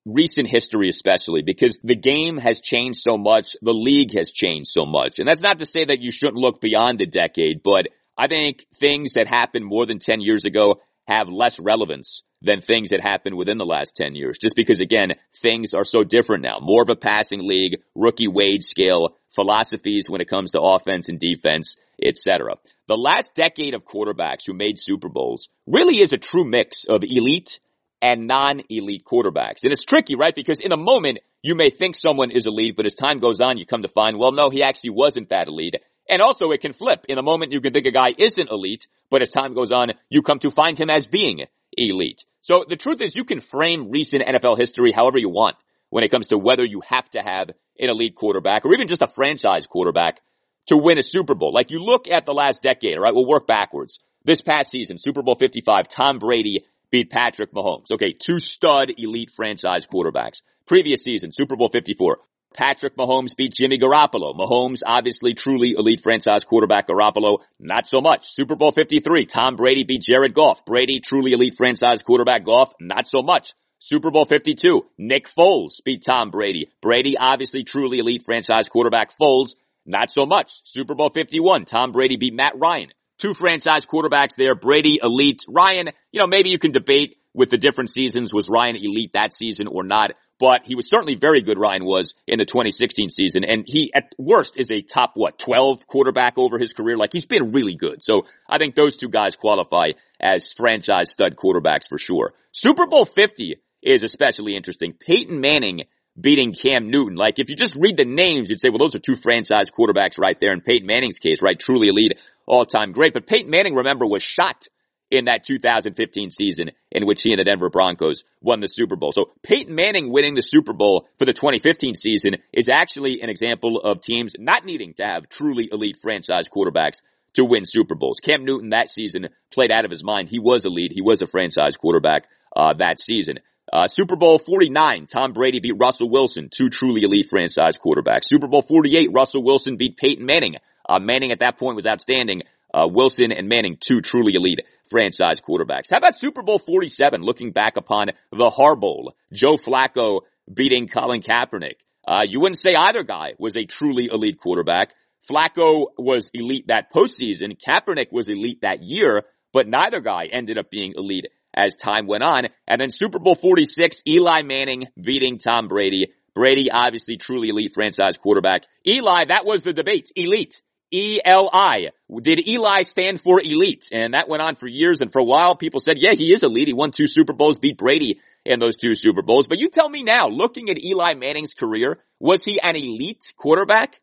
recent 0.06 0.48
history 0.48 0.88
especially 0.88 1.42
because 1.42 1.80
the 1.82 1.96
game 1.96 2.38
has 2.38 2.60
changed 2.60 3.00
so 3.00 3.18
much. 3.18 3.56
The 3.60 3.74
league 3.74 4.16
has 4.16 4.30
changed 4.30 4.68
so 4.70 4.86
much. 4.86 5.18
And 5.18 5.28
that's 5.28 5.40
not 5.40 5.58
to 5.58 5.66
say 5.66 5.84
that 5.84 6.00
you 6.00 6.12
shouldn't 6.12 6.36
look 6.36 6.60
beyond 6.60 7.00
a 7.00 7.06
decade, 7.06 7.62
but 7.64 7.88
I 8.16 8.28
think 8.28 8.66
things 8.74 9.14
that 9.14 9.28
happened 9.28 9.64
more 9.64 9.86
than 9.86 9.98
10 9.98 10.20
years 10.20 10.44
ago 10.44 10.80
have 11.06 11.28
less 11.28 11.60
relevance 11.60 12.22
than 12.42 12.60
things 12.60 12.90
that 12.90 13.00
happened 13.00 13.36
within 13.36 13.58
the 13.58 13.66
last 13.66 13.96
10 13.96 14.14
years. 14.14 14.38
Just 14.38 14.56
because 14.56 14.80
again, 14.80 15.14
things 15.40 15.74
are 15.74 15.84
so 15.84 16.04
different 16.04 16.42
now. 16.42 16.58
More 16.60 16.82
of 16.82 16.90
a 16.90 16.96
passing 16.96 17.46
league, 17.46 17.80
rookie 17.94 18.28
wage 18.28 18.62
scale, 18.62 19.16
philosophies 19.34 20.08
when 20.08 20.20
it 20.20 20.28
comes 20.28 20.52
to 20.52 20.60
offense 20.60 21.08
and 21.08 21.18
defense, 21.18 21.76
etc. 22.02 22.54
The 22.88 22.96
last 22.96 23.34
decade 23.34 23.74
of 23.74 23.84
quarterbacks 23.84 24.46
who 24.46 24.54
made 24.54 24.78
Super 24.78 25.08
Bowls 25.08 25.48
really 25.66 26.00
is 26.00 26.12
a 26.12 26.18
true 26.18 26.44
mix 26.44 26.84
of 26.88 27.02
elite 27.02 27.60
and 28.02 28.26
non-elite 28.26 29.04
quarterbacks. 29.04 29.64
And 29.64 29.72
it's 29.72 29.84
tricky, 29.84 30.16
right? 30.16 30.34
Because 30.34 30.60
in 30.60 30.72
a 30.72 30.76
moment, 30.76 31.18
you 31.42 31.54
may 31.54 31.70
think 31.70 31.94
someone 31.96 32.30
is 32.30 32.46
elite, 32.46 32.74
but 32.76 32.86
as 32.86 32.94
time 32.94 33.20
goes 33.20 33.40
on, 33.40 33.56
you 33.56 33.66
come 33.66 33.82
to 33.82 33.88
find, 33.88 34.18
well, 34.18 34.32
no, 34.32 34.50
he 34.50 34.62
actually 34.62 34.90
wasn't 34.90 35.30
that 35.30 35.48
elite. 35.48 35.76
And 36.08 36.22
also 36.22 36.50
it 36.50 36.60
can 36.60 36.72
flip. 36.72 37.06
In 37.08 37.18
a 37.18 37.22
moment, 37.22 37.52
you 37.52 37.60
can 37.60 37.72
think 37.72 37.86
a 37.86 37.90
guy 37.90 38.14
isn't 38.16 38.50
elite, 38.50 38.86
but 39.10 39.22
as 39.22 39.30
time 39.30 39.54
goes 39.54 39.72
on, 39.72 39.92
you 40.08 40.22
come 40.22 40.38
to 40.40 40.50
find 40.50 40.78
him 40.78 40.90
as 40.90 41.06
being 41.06 41.46
elite. 41.76 42.24
So 42.42 42.64
the 42.68 42.76
truth 42.76 43.00
is 43.00 43.16
you 43.16 43.24
can 43.24 43.40
frame 43.40 43.90
recent 43.90 44.22
NFL 44.22 44.58
history 44.58 44.92
however 44.92 45.18
you 45.18 45.28
want 45.28 45.56
when 45.90 46.04
it 46.04 46.10
comes 46.10 46.28
to 46.28 46.38
whether 46.38 46.64
you 46.64 46.82
have 46.86 47.08
to 47.10 47.20
have 47.20 47.50
an 47.78 47.90
elite 47.90 48.14
quarterback 48.14 48.64
or 48.64 48.72
even 48.72 48.88
just 48.88 49.02
a 49.02 49.06
franchise 49.06 49.66
quarterback 49.66 50.20
to 50.66 50.76
win 50.76 50.98
a 50.98 51.02
Super 51.02 51.34
Bowl. 51.34 51.52
Like 51.52 51.70
you 51.70 51.80
look 51.80 52.08
at 52.08 52.26
the 52.26 52.34
last 52.34 52.62
decade, 52.62 52.98
right? 52.98 53.14
We'll 53.14 53.26
work 53.26 53.46
backwards. 53.46 53.98
This 54.24 54.40
past 54.40 54.70
season, 54.70 54.98
Super 54.98 55.22
Bowl 55.22 55.36
55, 55.36 55.88
Tom 55.88 56.18
Brady 56.18 56.64
beat 56.90 57.10
Patrick 57.10 57.52
Mahomes. 57.52 57.90
Okay, 57.92 58.12
two 58.12 58.40
stud 58.40 58.92
elite 58.98 59.30
franchise 59.30 59.86
quarterbacks. 59.86 60.42
Previous 60.66 61.02
season, 61.02 61.30
Super 61.32 61.56
Bowl 61.56 61.68
54, 61.68 62.18
Patrick 62.56 62.96
Mahomes 62.96 63.36
beat 63.36 63.52
Jimmy 63.52 63.78
Garoppolo. 63.78 64.34
Mahomes, 64.34 64.80
obviously 64.84 65.34
truly 65.34 65.74
elite 65.76 66.00
franchise 66.02 66.44
quarterback. 66.44 66.88
Garoppolo, 66.88 67.38
not 67.60 67.86
so 67.86 68.00
much. 68.00 68.26
Super 68.26 68.56
Bowl 68.56 68.72
53, 68.72 69.26
Tom 69.26 69.56
Brady 69.56 69.84
beat 69.84 70.02
Jared 70.02 70.34
Goff. 70.34 70.64
Brady, 70.64 71.00
truly 71.00 71.32
elite 71.32 71.54
franchise 71.56 72.02
quarterback. 72.02 72.44
Goff, 72.44 72.72
not 72.80 73.06
so 73.06 73.22
much. 73.22 73.54
Super 73.78 74.10
Bowl 74.10 74.24
52, 74.24 74.86
Nick 74.98 75.28
Foles 75.28 75.84
beat 75.84 76.02
Tom 76.02 76.30
Brady. 76.30 76.70
Brady, 76.80 77.16
obviously 77.18 77.62
truly 77.62 77.98
elite 77.98 78.22
franchise 78.24 78.68
quarterback. 78.68 79.12
Foles, 79.20 79.54
not 79.84 80.10
so 80.10 80.26
much. 80.26 80.62
Super 80.64 80.94
Bowl 80.94 81.10
51, 81.10 81.66
Tom 81.66 81.92
Brady 81.92 82.16
beat 82.16 82.34
Matt 82.34 82.54
Ryan. 82.56 82.88
Two 83.18 83.34
franchise 83.34 83.86
quarterbacks 83.86 84.36
there, 84.36 84.54
Brady 84.54 84.98
elite. 85.02 85.44
Ryan, 85.48 85.90
you 86.12 86.20
know, 86.20 86.26
maybe 86.26 86.50
you 86.50 86.58
can 86.58 86.72
debate 86.72 87.16
with 87.32 87.50
the 87.50 87.58
different 87.58 87.90
seasons, 87.90 88.32
was 88.32 88.48
Ryan 88.48 88.76
elite 88.76 89.12
that 89.12 89.32
season 89.32 89.68
or 89.68 89.84
not? 89.84 90.12
But 90.38 90.62
he 90.64 90.74
was 90.74 90.88
certainly 90.88 91.14
very 91.14 91.42
good, 91.42 91.58
Ryan 91.58 91.84
was, 91.84 92.14
in 92.26 92.38
the 92.38 92.44
2016 92.44 93.08
season. 93.08 93.44
And 93.44 93.64
he, 93.66 93.92
at 93.94 94.12
worst, 94.18 94.54
is 94.58 94.70
a 94.70 94.82
top, 94.82 95.12
what, 95.14 95.38
12 95.38 95.86
quarterback 95.86 96.34
over 96.36 96.58
his 96.58 96.72
career. 96.72 96.96
Like, 96.96 97.12
he's 97.12 97.26
been 97.26 97.52
really 97.52 97.74
good. 97.74 98.02
So 98.02 98.26
I 98.48 98.58
think 98.58 98.74
those 98.74 98.96
two 98.96 99.08
guys 99.08 99.34
qualify 99.34 99.92
as 100.20 100.52
franchise 100.52 101.10
stud 101.10 101.36
quarterbacks 101.36 101.88
for 101.88 101.98
sure. 101.98 102.34
Super 102.52 102.86
Bowl 102.86 103.04
50 103.04 103.56
is 103.82 104.02
especially 104.02 104.56
interesting. 104.56 104.92
Peyton 104.92 105.40
Manning 105.40 105.84
beating 106.18 106.54
Cam 106.54 106.90
Newton. 106.90 107.16
Like 107.16 107.38
if 107.38 107.50
you 107.50 107.56
just 107.56 107.76
read 107.76 107.96
the 107.96 108.04
names, 108.04 108.50
you'd 108.50 108.60
say, 108.60 108.68
well, 108.68 108.78
those 108.78 108.94
are 108.94 109.00
two 109.00 109.16
franchise 109.16 109.70
quarterbacks 109.70 110.18
right 110.18 110.38
there. 110.40 110.52
In 110.52 110.60
Peyton 110.60 110.86
Manning's 110.86 111.18
case, 111.18 111.42
right? 111.42 111.58
Truly 111.58 111.88
elite, 111.88 112.18
all 112.46 112.64
time 112.64 112.92
great. 112.92 113.12
But 113.12 113.26
Peyton 113.26 113.50
Manning, 113.50 113.74
remember, 113.74 114.06
was 114.06 114.22
shot 114.22 114.66
in 115.10 115.26
that 115.26 115.44
2015 115.44 116.30
season 116.30 116.70
in 116.90 117.06
which 117.06 117.22
he 117.22 117.32
and 117.32 117.38
the 117.38 117.44
Denver 117.44 117.70
Broncos 117.70 118.24
won 118.40 118.60
the 118.60 118.66
Super 118.66 118.96
Bowl. 118.96 119.12
So 119.12 119.30
Peyton 119.42 119.74
Manning 119.74 120.10
winning 120.10 120.34
the 120.34 120.42
Super 120.42 120.72
Bowl 120.72 121.08
for 121.18 121.24
the 121.24 121.32
2015 121.32 121.94
season 121.94 122.36
is 122.52 122.68
actually 122.68 123.20
an 123.22 123.28
example 123.28 123.78
of 123.78 124.00
teams 124.00 124.34
not 124.38 124.64
needing 124.64 124.94
to 124.94 125.04
have 125.04 125.28
truly 125.28 125.68
elite 125.70 125.98
franchise 126.00 126.48
quarterbacks 126.48 127.00
to 127.34 127.44
win 127.44 127.62
Super 127.64 127.94
Bowls. 127.94 128.20
Cam 128.20 128.44
Newton 128.44 128.70
that 128.70 128.90
season 128.90 129.28
played 129.52 129.70
out 129.70 129.84
of 129.84 129.90
his 129.90 130.02
mind. 130.02 130.28
He 130.28 130.40
was 130.40 130.64
elite. 130.64 130.92
He 130.92 131.02
was 131.02 131.22
a 131.22 131.26
franchise 131.26 131.76
quarterback 131.76 132.26
uh, 132.56 132.74
that 132.78 132.98
season. 132.98 133.38
Uh, 133.72 133.88
Super 133.88 134.16
Bowl 134.16 134.38
49, 134.38 135.06
Tom 135.06 135.32
Brady 135.32 135.60
beat 135.60 135.74
Russell 135.78 136.08
Wilson, 136.08 136.48
two 136.50 136.70
truly 136.70 137.02
elite 137.02 137.26
franchise 137.28 137.78
quarterbacks. 137.78 138.24
Super 138.24 138.46
Bowl 138.46 138.62
48, 138.62 139.10
Russell 139.12 139.42
Wilson 139.42 139.76
beat 139.76 139.96
Peyton 139.96 140.24
Manning. 140.24 140.56
Uh, 140.88 141.00
Manning 141.00 141.32
at 141.32 141.40
that 141.40 141.58
point 141.58 141.76
was 141.76 141.86
outstanding. 141.86 142.42
Uh, 142.72 142.86
Wilson 142.88 143.32
and 143.32 143.48
Manning, 143.48 143.76
two 143.80 144.00
truly 144.00 144.34
elite 144.34 144.60
franchise 144.90 145.40
quarterbacks. 145.40 145.90
How 145.90 145.98
about 145.98 146.18
Super 146.18 146.42
Bowl 146.42 146.58
47, 146.58 147.22
looking 147.22 147.52
back 147.52 147.76
upon 147.76 148.08
the 148.30 148.50
Har 148.50 148.76
Bowl? 148.76 149.14
Joe 149.32 149.56
Flacco 149.56 150.20
beating 150.52 150.88
Colin 150.88 151.22
Kaepernick. 151.22 151.76
Uh, 152.06 152.22
you 152.26 152.40
wouldn't 152.40 152.60
say 152.60 152.74
either 152.74 153.02
guy 153.02 153.32
was 153.38 153.56
a 153.56 153.64
truly 153.64 154.08
elite 154.12 154.38
quarterback. 154.40 154.94
Flacco 155.28 155.86
was 155.98 156.30
elite 156.32 156.68
that 156.68 156.92
postseason. 156.92 157.58
Kaepernick 157.60 158.12
was 158.12 158.28
elite 158.28 158.60
that 158.62 158.82
year, 158.82 159.24
but 159.52 159.66
neither 159.66 160.00
guy 160.00 160.26
ended 160.32 160.58
up 160.58 160.70
being 160.70 160.94
elite 160.96 161.26
as 161.52 161.74
time 161.74 162.06
went 162.06 162.22
on. 162.22 162.46
And 162.68 162.80
then 162.80 162.90
Super 162.90 163.18
Bowl 163.18 163.34
46, 163.34 164.02
Eli 164.06 164.42
Manning 164.42 164.86
beating 165.00 165.38
Tom 165.38 165.66
Brady. 165.68 166.12
Brady, 166.34 166.70
obviously 166.70 167.16
truly 167.16 167.48
elite 167.48 167.72
franchise 167.74 168.18
quarterback. 168.18 168.64
Eli, 168.86 169.24
that 169.26 169.46
was 169.46 169.62
the 169.62 169.72
debate. 169.72 170.12
Elite. 170.14 170.60
E-L-I. 170.92 171.88
Did 172.22 172.46
Eli 172.46 172.82
stand 172.82 173.20
for 173.20 173.40
elite? 173.40 173.88
And 173.92 174.14
that 174.14 174.28
went 174.28 174.42
on 174.42 174.54
for 174.54 174.68
years. 174.68 175.00
And 175.00 175.12
for 175.12 175.18
a 175.18 175.24
while, 175.24 175.56
people 175.56 175.80
said, 175.80 175.96
yeah, 175.98 176.14
he 176.14 176.32
is 176.32 176.42
elite. 176.42 176.68
He 176.68 176.74
won 176.74 176.90
two 176.90 177.06
Super 177.06 177.32
Bowls, 177.32 177.58
beat 177.58 177.78
Brady 177.78 178.20
in 178.44 178.60
those 178.60 178.76
two 178.76 178.94
Super 178.94 179.22
Bowls. 179.22 179.46
But 179.46 179.58
you 179.58 179.68
tell 179.68 179.88
me 179.88 180.02
now, 180.02 180.28
looking 180.28 180.70
at 180.70 180.82
Eli 180.82 181.14
Manning's 181.14 181.54
career, 181.54 181.98
was 182.20 182.44
he 182.44 182.60
an 182.60 182.76
elite 182.76 183.32
quarterback? 183.36 184.00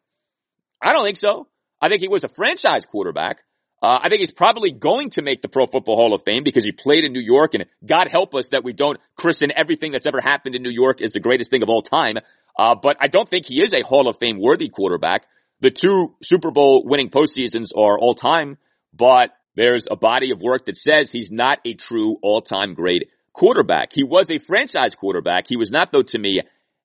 I 0.81 0.91
don't 0.93 1.03
think 1.03 1.17
so. 1.17 1.47
I 1.81 1.89
think 1.89 2.01
he 2.01 2.07
was 2.07 2.23
a 2.23 2.29
franchise 2.29 2.85
quarterback. 2.85 3.41
Uh, 3.81 3.99
I 4.01 4.07
think 4.07 4.19
he's 4.19 4.31
probably 4.31 4.71
going 4.71 5.09
to 5.11 5.21
make 5.21 5.41
the 5.41 5.49
Pro 5.49 5.67
Football 5.67 5.97
Hall 5.97 6.13
of 6.13 6.23
Fame 6.23 6.43
because 6.43 6.63
he 6.63 6.71
played 6.71 7.03
in 7.03 7.11
New 7.11 7.21
York 7.21 7.53
and 7.53 7.65
God 7.85 8.07
help 8.09 8.33
us 8.33 8.49
that 8.49 8.63
we 8.63 8.71
don't 8.71 8.97
christen 9.17 9.51
everything 9.53 9.91
that's 9.91 10.05
ever 10.05 10.21
happened 10.21 10.55
in 10.55 10.63
New 10.63 10.71
York 10.71 11.01
as 11.01 11.11
the 11.11 11.19
greatest 11.19 11.51
thing 11.51 11.63
of 11.63 11.69
all 11.69 11.81
time. 11.81 12.15
Uh, 12.57 12.75
but 12.81 12.95
I 13.01 13.07
don't 13.07 13.27
think 13.27 13.45
he 13.45 13.61
is 13.61 13.73
a 13.73 13.81
Hall 13.81 14.07
of 14.07 14.17
Fame 14.19 14.39
worthy 14.39 14.69
quarterback. 14.69 15.25
The 15.61 15.71
two 15.71 16.15
Super 16.21 16.51
Bowl 16.51 16.83
winning 16.85 17.09
postseasons 17.09 17.69
are 17.75 17.97
all 17.97 18.15
time, 18.15 18.57
but 18.93 19.31
there's 19.55 19.87
a 19.89 19.95
body 19.95 20.31
of 20.31 20.41
work 20.41 20.65
that 20.65 20.77
says 20.77 21.11
he's 21.11 21.31
not 21.31 21.59
a 21.65 21.73
true 21.73 22.17
all 22.21 22.41
time 22.41 22.73
great 22.73 23.09
quarterback. 23.33 23.93
He 23.93 24.03
was 24.03 24.29
a 24.29 24.37
franchise 24.37 24.95
quarterback. 24.95 25.47
He 25.47 25.57
was 25.57 25.71
not 25.71 25.91
though 25.91 26.03
to 26.03 26.19
me 26.19 26.41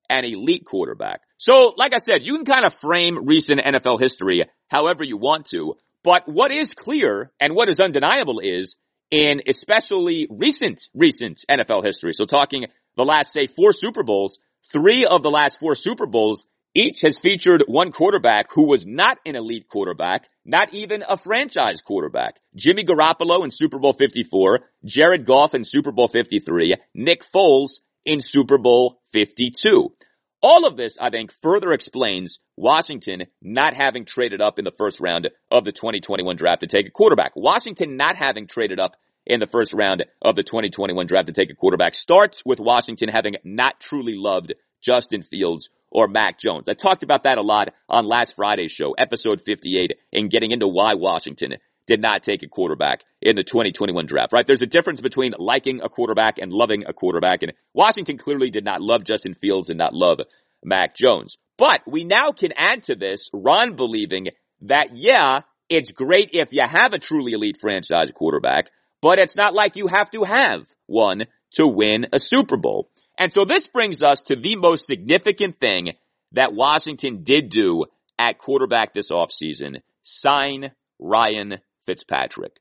an 0.09 0.25
elite 0.25 0.65
quarterback. 0.65 1.21
So, 1.37 1.73
like 1.77 1.93
I 1.93 1.99
said, 1.99 2.25
you 2.25 2.35
can 2.35 2.45
kind 2.45 2.65
of 2.65 2.73
frame 2.73 3.25
recent 3.25 3.61
NFL 3.61 3.99
history 3.99 4.45
however 4.67 5.03
you 5.03 5.17
want 5.17 5.47
to. 5.47 5.75
But 6.03 6.27
what 6.27 6.51
is 6.51 6.73
clear 6.73 7.31
and 7.39 7.55
what 7.55 7.69
is 7.69 7.79
undeniable 7.79 8.39
is 8.39 8.77
in 9.11 9.41
especially 9.47 10.27
recent, 10.29 10.89
recent 10.93 11.43
NFL 11.49 11.83
history. 11.83 12.13
So 12.13 12.25
talking 12.25 12.65
the 12.95 13.05
last, 13.05 13.31
say, 13.31 13.47
four 13.47 13.73
Super 13.73 14.03
Bowls, 14.03 14.39
three 14.71 15.05
of 15.05 15.23
the 15.23 15.31
last 15.31 15.59
four 15.59 15.75
Super 15.75 16.05
Bowls, 16.05 16.45
each 16.75 17.01
has 17.01 17.17
featured 17.17 17.63
one 17.67 17.91
quarterback 17.91 18.47
who 18.53 18.67
was 18.67 18.85
not 18.85 19.17
an 19.25 19.35
elite 19.35 19.67
quarterback, 19.67 20.29
not 20.45 20.73
even 20.73 21.03
a 21.07 21.17
franchise 21.17 21.81
quarterback. 21.81 22.39
Jimmy 22.55 22.83
Garoppolo 22.83 23.43
in 23.43 23.51
Super 23.51 23.79
Bowl 23.79 23.93
54, 23.93 24.59
Jared 24.85 25.25
Goff 25.25 25.55
in 25.55 25.63
Super 25.63 25.91
Bowl 25.91 26.07
53, 26.07 26.75
Nick 26.93 27.23
Foles 27.33 27.79
in 28.05 28.19
Super 28.19 28.57
Bowl 28.57 29.01
52. 29.11 29.93
All 30.41 30.65
of 30.65 30.77
this, 30.77 30.97
I 31.01 31.09
think, 31.09 31.33
further 31.41 31.73
explains 31.73 32.39
Washington 32.55 33.25
not 33.41 33.73
having 33.73 34.05
traded 34.05 34.41
up 34.41 34.57
in 34.57 34.63
the 34.63 34.71
first 34.71 35.01
round 35.01 35.29
of 35.51 35.65
the 35.65 35.73
2021 35.73 36.37
draft 36.37 36.61
to 36.61 36.67
take 36.67 36.87
a 36.87 36.91
quarterback. 36.91 37.33
Washington 37.35 37.97
not 37.97 38.15
having 38.15 38.47
traded 38.47 38.79
up 38.79 38.95
in 39.25 39.39
the 39.39 39.47
first 39.47 39.73
round 39.73 40.05
of 40.21 40.35
the 40.35 40.43
2021 40.43 41.07
draft 41.07 41.27
to 41.27 41.33
take 41.33 41.51
a 41.51 41.55
quarterback 41.55 41.93
starts 41.93 42.41
with 42.45 42.59
Washington 42.59 43.09
having 43.09 43.35
not 43.43 43.79
truly 43.79 44.15
loved 44.15 44.53
Justin 44.81 45.23
Fields 45.23 45.69
or 45.91 46.07
Mac 46.07 46.39
Jones. 46.39 46.69
I 46.69 46.73
talked 46.73 47.03
about 47.03 47.23
that 47.23 47.37
a 47.37 47.41
lot 47.41 47.73
on 47.87 48.05
last 48.05 48.35
Friday's 48.35 48.71
show, 48.71 48.91
episode 48.91 49.41
58, 49.41 49.93
and 50.13 50.29
getting 50.29 50.51
into 50.51 50.67
why 50.67 50.93
Washington 50.95 51.55
did 51.87 52.01
not 52.01 52.21
take 52.21 52.43
a 52.43 52.47
quarterback 52.47 53.03
in 53.21 53.35
the 53.35 53.43
2021 53.43 54.05
draft, 54.05 54.31
right? 54.31 54.45
There's 54.45 54.61
a 54.61 54.67
difference 54.67 55.01
between 55.01 55.33
liking 55.39 55.81
a 55.81 55.89
quarterback 55.89 56.37
and 56.37 56.53
loving 56.53 56.83
a 56.87 56.93
quarterback. 56.93 57.41
And 57.41 57.53
Washington 57.73 58.17
clearly 58.17 58.51
did 58.51 58.63
not 58.63 58.79
love 58.79 59.03
Justin 59.03 59.33
Fields 59.33 59.69
and 59.69 59.79
not 59.79 59.93
love 59.93 60.19
Mac 60.63 60.95
Jones. 60.95 61.37
But 61.57 61.81
we 61.87 62.03
now 62.03 62.31
can 62.31 62.53
add 62.55 62.83
to 62.83 62.95
this 62.95 63.29
Ron 63.33 63.75
believing 63.75 64.27
that, 64.61 64.95
yeah, 64.95 65.41
it's 65.67 65.91
great 65.91 66.29
if 66.33 66.53
you 66.53 66.61
have 66.63 66.93
a 66.93 66.99
truly 66.99 67.33
elite 67.33 67.57
franchise 67.59 68.11
quarterback, 68.13 68.69
but 69.01 69.17
it's 69.17 69.35
not 69.35 69.55
like 69.55 69.75
you 69.75 69.87
have 69.87 70.11
to 70.11 70.23
have 70.23 70.67
one 70.85 71.25
to 71.53 71.67
win 71.67 72.05
a 72.13 72.19
Super 72.19 72.57
Bowl. 72.57 72.89
And 73.19 73.33
so 73.33 73.43
this 73.43 73.67
brings 73.67 74.01
us 74.01 74.21
to 74.23 74.37
the 74.37 74.55
most 74.55 74.87
significant 74.87 75.59
thing 75.59 75.91
that 76.31 76.53
Washington 76.53 77.23
did 77.23 77.49
do 77.49 77.85
at 78.17 78.37
quarterback 78.37 78.93
this 78.93 79.11
offseason. 79.11 79.81
Sign 80.03 80.71
Ryan 80.97 81.57
Fitzpatrick. 81.85 82.53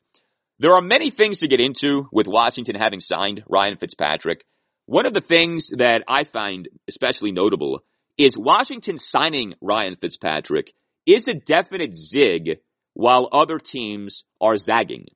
There 0.59 0.73
are 0.73 0.83
many 0.83 1.11
things 1.11 1.39
to 1.39 1.49
get 1.49 1.61
into 1.61 2.09
with 2.11 2.27
Washington 2.27 2.75
having 2.75 2.99
signed 2.99 3.45
Ryan 3.49 3.77
Fitzpatrick. 3.77 4.45
One 4.87 5.07
of 5.07 5.15
the 5.15 5.21
things 5.21 5.71
that 5.77 6.03
I 6.09 6.25
find 6.25 6.69
especially 6.89 7.31
notable 7.31 7.85
is 8.17 8.37
Washington 8.37 8.99
signing 8.99 9.55
Ryan 9.61 9.97
Fitzpatrick 10.01 10.73
is 11.07 11.29
a 11.29 11.35
definite 11.35 11.95
zig 11.95 12.59
while 12.95 13.29
other 13.31 13.59
teams 13.59 14.25
are 14.41 14.57
zagging. 14.57 15.07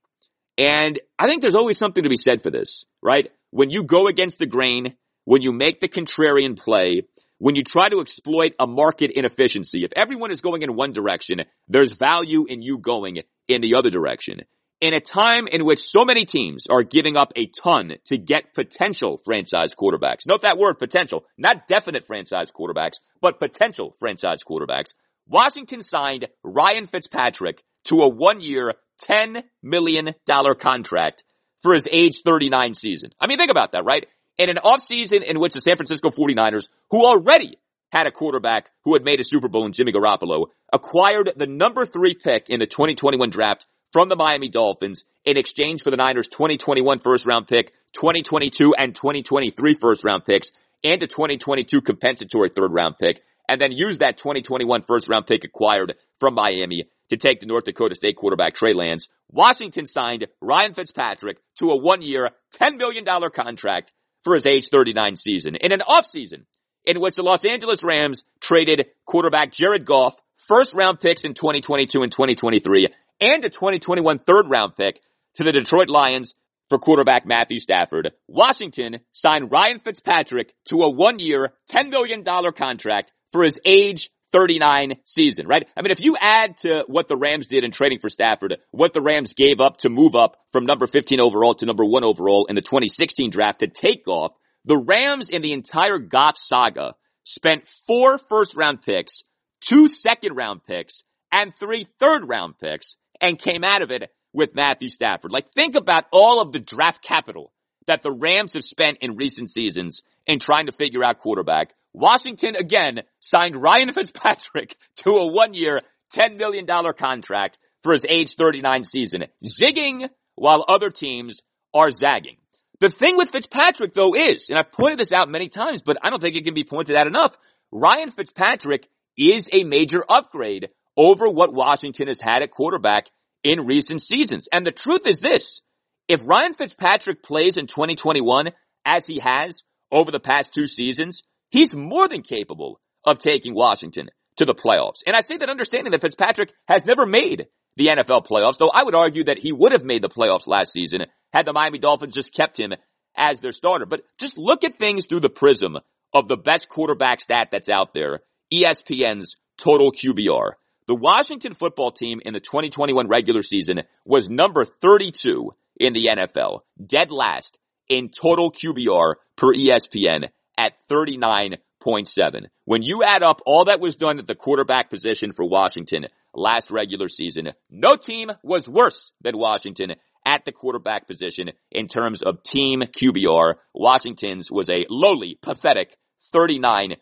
And 0.56 1.00
I 1.18 1.26
think 1.26 1.42
there's 1.42 1.56
always 1.56 1.78
something 1.78 2.04
to 2.04 2.08
be 2.08 2.16
said 2.16 2.42
for 2.42 2.50
this, 2.50 2.84
right? 3.02 3.32
When 3.50 3.70
you 3.70 3.82
go 3.82 4.06
against 4.06 4.38
the 4.38 4.46
grain, 4.46 4.94
when 5.24 5.42
you 5.42 5.52
make 5.52 5.80
the 5.80 5.88
contrarian 5.88 6.58
play, 6.58 7.02
when 7.38 7.56
you 7.56 7.64
try 7.64 7.88
to 7.88 8.00
exploit 8.00 8.54
a 8.58 8.66
market 8.66 9.10
inefficiency, 9.10 9.84
if 9.84 9.92
everyone 9.96 10.30
is 10.30 10.40
going 10.40 10.62
in 10.62 10.76
one 10.76 10.92
direction, 10.92 11.40
there's 11.68 11.92
value 11.92 12.44
in 12.48 12.62
you 12.62 12.78
going 12.78 13.18
in 13.48 13.60
the 13.60 13.74
other 13.74 13.90
direction. 13.90 14.42
In 14.80 14.94
a 14.94 15.00
time 15.00 15.46
in 15.46 15.64
which 15.64 15.80
so 15.80 16.04
many 16.04 16.24
teams 16.24 16.66
are 16.68 16.82
giving 16.82 17.16
up 17.16 17.32
a 17.36 17.46
ton 17.46 17.94
to 18.06 18.18
get 18.18 18.54
potential 18.54 19.20
franchise 19.24 19.74
quarterbacks. 19.74 20.26
Note 20.26 20.42
that 20.42 20.58
word 20.58 20.78
potential, 20.78 21.24
not 21.38 21.68
definite 21.68 22.04
franchise 22.04 22.50
quarterbacks, 22.50 22.94
but 23.20 23.38
potential 23.38 23.94
franchise 24.00 24.42
quarterbacks. 24.42 24.94
Washington 25.28 25.82
signed 25.82 26.26
Ryan 26.42 26.86
Fitzpatrick 26.86 27.62
to 27.84 28.02
a 28.02 28.08
one 28.08 28.40
year, 28.40 28.74
$10 29.08 29.42
million 29.62 30.14
contract 30.60 31.24
for 31.62 31.74
his 31.74 31.86
age 31.90 32.22
39 32.24 32.74
season. 32.74 33.10
I 33.20 33.26
mean, 33.26 33.38
think 33.38 33.50
about 33.50 33.72
that, 33.72 33.84
right? 33.84 34.06
In 34.38 34.48
an 34.48 34.56
offseason 34.56 35.22
in 35.22 35.38
which 35.38 35.54
the 35.54 35.60
San 35.60 35.76
Francisco 35.76 36.10
49ers, 36.10 36.68
who 36.90 37.04
already 37.04 37.58
had 37.90 38.06
a 38.06 38.10
quarterback 38.10 38.70
who 38.84 38.94
had 38.94 39.04
made 39.04 39.20
a 39.20 39.24
Super 39.24 39.48
Bowl 39.48 39.66
in 39.66 39.72
Jimmy 39.72 39.92
Garoppolo, 39.92 40.46
acquired 40.72 41.32
the 41.36 41.46
number 41.46 41.84
three 41.84 42.14
pick 42.14 42.48
in 42.48 42.58
the 42.58 42.66
2021 42.66 43.30
draft 43.30 43.66
from 43.92 44.08
the 44.08 44.16
Miami 44.16 44.48
Dolphins 44.48 45.04
in 45.24 45.36
exchange 45.36 45.82
for 45.82 45.90
the 45.90 45.98
Niners 45.98 46.26
2021 46.28 46.98
first 47.00 47.26
round 47.26 47.46
pick, 47.46 47.72
2022 47.92 48.74
and 48.76 48.94
2023 48.94 49.74
first 49.74 50.04
round 50.04 50.24
picks, 50.24 50.50
and 50.82 51.02
a 51.02 51.06
2022 51.06 51.82
compensatory 51.82 52.48
third 52.48 52.72
round 52.72 52.96
pick, 52.98 53.22
and 53.48 53.60
then 53.60 53.72
used 53.72 54.00
that 54.00 54.16
2021 54.16 54.82
first 54.84 55.08
round 55.08 55.26
pick 55.26 55.44
acquired 55.44 55.94
from 56.18 56.34
Miami 56.34 56.88
to 57.10 57.18
take 57.18 57.40
the 57.40 57.46
North 57.46 57.64
Dakota 57.64 57.94
State 57.94 58.16
quarterback 58.16 58.54
Trey 58.54 58.72
Lance. 58.72 59.08
Washington 59.30 59.84
signed 59.84 60.26
Ryan 60.40 60.72
Fitzpatrick 60.72 61.38
to 61.58 61.70
a 61.70 61.76
one 61.76 62.00
year, 62.00 62.30
$10 62.58 62.78
million 62.78 63.04
contract 63.04 63.92
for 64.24 64.34
his 64.34 64.46
age 64.46 64.68
39 64.68 65.16
season. 65.16 65.56
In 65.56 65.72
an 65.72 65.80
offseason 65.80 66.44
in 66.84 67.00
which 67.00 67.16
the 67.16 67.22
Los 67.22 67.44
Angeles 67.44 67.82
Rams 67.84 68.24
traded 68.40 68.86
quarterback 69.06 69.52
Jared 69.52 69.86
Goff, 69.86 70.14
first 70.36 70.74
round 70.74 71.00
picks 71.00 71.24
in 71.24 71.34
2022 71.34 72.02
and 72.02 72.10
2023, 72.10 72.88
and 73.20 73.44
a 73.44 73.48
2021 73.48 74.18
third 74.18 74.48
round 74.48 74.76
pick 74.76 75.00
to 75.34 75.44
the 75.44 75.52
Detroit 75.52 75.88
Lions 75.88 76.34
for 76.68 76.78
quarterback 76.78 77.26
Matthew 77.26 77.58
Stafford. 77.58 78.12
Washington 78.28 79.00
signed 79.12 79.50
Ryan 79.50 79.78
Fitzpatrick 79.78 80.54
to 80.66 80.82
a 80.82 80.90
one 80.90 81.18
year, 81.18 81.52
$10 81.70 81.90
million 81.90 82.24
contract 82.24 83.12
for 83.30 83.44
his 83.44 83.60
age 83.64 84.10
39 84.32 84.94
season, 85.04 85.46
right? 85.46 85.66
I 85.76 85.82
mean, 85.82 85.90
if 85.90 86.00
you 86.00 86.16
add 86.20 86.56
to 86.58 86.84
what 86.86 87.08
the 87.08 87.16
Rams 87.16 87.46
did 87.46 87.64
in 87.64 87.70
trading 87.70 87.98
for 88.00 88.08
Stafford, 88.08 88.56
what 88.70 88.92
the 88.92 89.02
Rams 89.02 89.34
gave 89.34 89.60
up 89.60 89.78
to 89.78 89.90
move 89.90 90.14
up 90.14 90.36
from 90.52 90.66
number 90.66 90.86
15 90.86 91.20
overall 91.20 91.54
to 91.56 91.66
number 91.66 91.84
one 91.84 92.04
overall 92.04 92.46
in 92.48 92.54
the 92.54 92.62
2016 92.62 93.30
draft 93.30 93.60
to 93.60 93.66
take 93.66 94.04
Goff, 94.04 94.32
the 94.64 94.78
Rams 94.78 95.28
in 95.30 95.42
the 95.42 95.52
entire 95.52 95.98
Goff 95.98 96.36
saga 96.36 96.94
spent 97.24 97.68
four 97.86 98.18
first 98.18 98.56
round 98.56 98.82
picks, 98.82 99.22
two 99.60 99.88
second 99.88 100.34
round 100.34 100.64
picks, 100.64 101.02
and 101.30 101.52
three 101.58 101.86
third 101.98 102.28
round 102.28 102.58
picks 102.58 102.96
and 103.20 103.38
came 103.38 103.64
out 103.64 103.82
of 103.82 103.90
it 103.90 104.10
with 104.32 104.54
Matthew 104.54 104.88
Stafford. 104.88 105.32
Like 105.32 105.52
think 105.52 105.74
about 105.74 106.04
all 106.12 106.40
of 106.40 106.52
the 106.52 106.58
draft 106.58 107.02
capital 107.02 107.52
that 107.86 108.02
the 108.02 108.12
Rams 108.12 108.54
have 108.54 108.64
spent 108.64 108.98
in 109.00 109.16
recent 109.16 109.50
seasons 109.50 110.02
in 110.26 110.38
trying 110.38 110.66
to 110.66 110.72
figure 110.72 111.04
out 111.04 111.18
quarterback. 111.18 111.74
Washington 111.92 112.56
again 112.56 113.02
signed 113.20 113.56
Ryan 113.56 113.92
Fitzpatrick 113.92 114.76
to 114.98 115.10
a 115.10 115.32
one 115.32 115.54
year, 115.54 115.82
$10 116.14 116.38
million 116.38 116.66
contract 116.66 117.58
for 117.82 117.92
his 117.92 118.06
age 118.08 118.34
39 118.36 118.84
season, 118.84 119.24
zigging 119.44 120.08
while 120.34 120.64
other 120.68 120.90
teams 120.90 121.40
are 121.74 121.90
zagging. 121.90 122.36
The 122.80 122.90
thing 122.90 123.16
with 123.16 123.30
Fitzpatrick 123.30 123.92
though 123.94 124.14
is, 124.14 124.48
and 124.50 124.58
I've 124.58 124.72
pointed 124.72 124.98
this 124.98 125.12
out 125.12 125.28
many 125.28 125.48
times, 125.48 125.82
but 125.82 125.98
I 126.02 126.10
don't 126.10 126.20
think 126.20 126.36
it 126.36 126.44
can 126.44 126.54
be 126.54 126.64
pointed 126.64 126.96
out 126.96 127.06
enough, 127.06 127.36
Ryan 127.70 128.10
Fitzpatrick 128.10 128.88
is 129.16 129.48
a 129.52 129.64
major 129.64 130.02
upgrade 130.08 130.70
over 130.96 131.28
what 131.28 131.54
Washington 131.54 132.08
has 132.08 132.20
had 132.20 132.42
at 132.42 132.50
quarterback 132.50 133.06
in 133.42 133.66
recent 133.66 134.02
seasons. 134.02 134.48
And 134.52 134.64
the 134.64 134.72
truth 134.72 135.06
is 135.06 135.20
this, 135.20 135.62
if 136.08 136.26
Ryan 136.26 136.54
Fitzpatrick 136.54 137.22
plays 137.22 137.56
in 137.56 137.66
2021 137.66 138.50
as 138.84 139.06
he 139.06 139.20
has 139.20 139.62
over 139.90 140.10
the 140.10 140.20
past 140.20 140.52
two 140.52 140.66
seasons, 140.66 141.22
he's 141.52 141.76
more 141.76 142.08
than 142.08 142.22
capable 142.22 142.80
of 143.04 143.18
taking 143.18 143.54
Washington 143.54 144.08
to 144.36 144.44
the 144.44 144.54
playoffs. 144.54 145.02
And 145.06 145.14
I 145.14 145.20
say 145.20 145.36
that 145.36 145.50
understanding 145.50 145.92
that 145.92 146.00
Fitzpatrick 146.00 146.52
has 146.66 146.84
never 146.84 147.06
made 147.06 147.46
the 147.76 147.88
NFL 147.88 148.26
playoffs, 148.26 148.58
though 148.58 148.70
I 148.72 148.82
would 148.82 148.94
argue 148.94 149.24
that 149.24 149.38
he 149.38 149.52
would 149.52 149.72
have 149.72 149.84
made 149.84 150.02
the 150.02 150.08
playoffs 150.08 150.46
last 150.46 150.72
season 150.72 151.02
had 151.32 151.46
the 151.46 151.52
Miami 151.52 151.78
Dolphins 151.78 152.14
just 152.14 152.34
kept 152.34 152.58
him 152.58 152.72
as 153.16 153.40
their 153.40 153.52
starter. 153.52 153.86
But 153.86 154.02
just 154.18 154.38
look 154.38 154.64
at 154.64 154.78
things 154.78 155.06
through 155.06 155.20
the 155.20 155.28
prism 155.28 155.78
of 156.12 156.28
the 156.28 156.36
best 156.36 156.68
quarterback 156.68 157.20
stat 157.20 157.48
that's 157.50 157.68
out 157.68 157.94
there, 157.94 158.20
ESPN's 158.52 159.36
total 159.56 159.92
QBR. 159.92 160.52
The 160.88 160.94
Washington 160.94 161.54
football 161.54 161.92
team 161.92 162.20
in 162.24 162.34
the 162.34 162.40
2021 162.40 163.08
regular 163.08 163.42
season 163.42 163.82
was 164.04 164.28
number 164.28 164.64
32 164.64 165.54
in 165.78 165.92
the 165.92 166.08
NFL, 166.14 166.60
dead 166.84 167.10
last 167.10 167.58
in 167.88 168.10
total 168.10 168.52
QBR 168.52 169.14
per 169.36 169.54
ESPN 169.54 170.28
at 170.56 170.72
39.7. 170.90 172.46
When 172.64 172.82
you 172.82 173.02
add 173.04 173.22
up 173.22 173.40
all 173.46 173.66
that 173.66 173.80
was 173.80 173.96
done 173.96 174.18
at 174.18 174.26
the 174.26 174.34
quarterback 174.34 174.90
position 174.90 175.32
for 175.32 175.44
Washington 175.44 176.06
last 176.34 176.70
regular 176.70 177.08
season, 177.08 177.52
no 177.70 177.96
team 177.96 178.30
was 178.42 178.68
worse 178.68 179.12
than 179.20 179.38
Washington 179.38 179.94
at 180.24 180.44
the 180.44 180.52
quarterback 180.52 181.06
position 181.06 181.50
in 181.70 181.88
terms 181.88 182.22
of 182.22 182.42
team 182.42 182.82
QBR. 182.82 183.54
Washington's 183.74 184.50
was 184.50 184.68
a 184.68 184.86
lowly, 184.88 185.38
pathetic 185.42 185.96
39.7. 186.34 186.96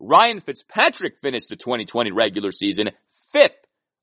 Ryan 0.00 0.40
Fitzpatrick 0.40 1.16
finished 1.22 1.48
the 1.48 1.56
2020 1.56 2.12
regular 2.12 2.50
season 2.50 2.90
fifth 3.32 3.56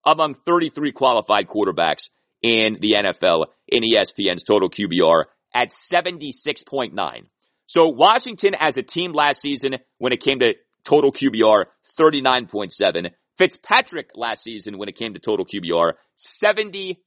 among 0.05 0.33
33 0.33 0.91
qualified 0.93 1.47
quarterbacks 1.47 2.09
in 2.41 2.77
the 2.81 2.95
NFL 2.97 3.45
in 3.67 3.83
ESPN's 3.83 4.43
total 4.43 4.69
QBR 4.69 5.25
at 5.53 5.69
76.9. 5.69 7.25
So 7.71 7.87
Washington 7.87 8.53
as 8.59 8.75
a 8.75 8.83
team 8.83 9.13
last 9.13 9.39
season 9.39 9.77
when 9.97 10.11
it 10.11 10.19
came 10.19 10.39
to 10.39 10.55
total 10.83 11.13
QBR 11.13 11.67
39.7. 11.97 13.11
Fitzpatrick 13.37 14.09
last 14.13 14.43
season 14.43 14.77
when 14.77 14.89
it 14.89 14.97
came 14.97 15.13
to 15.13 15.21
total 15.21 15.45
QBR 15.45 15.93
76.9. 16.19 16.97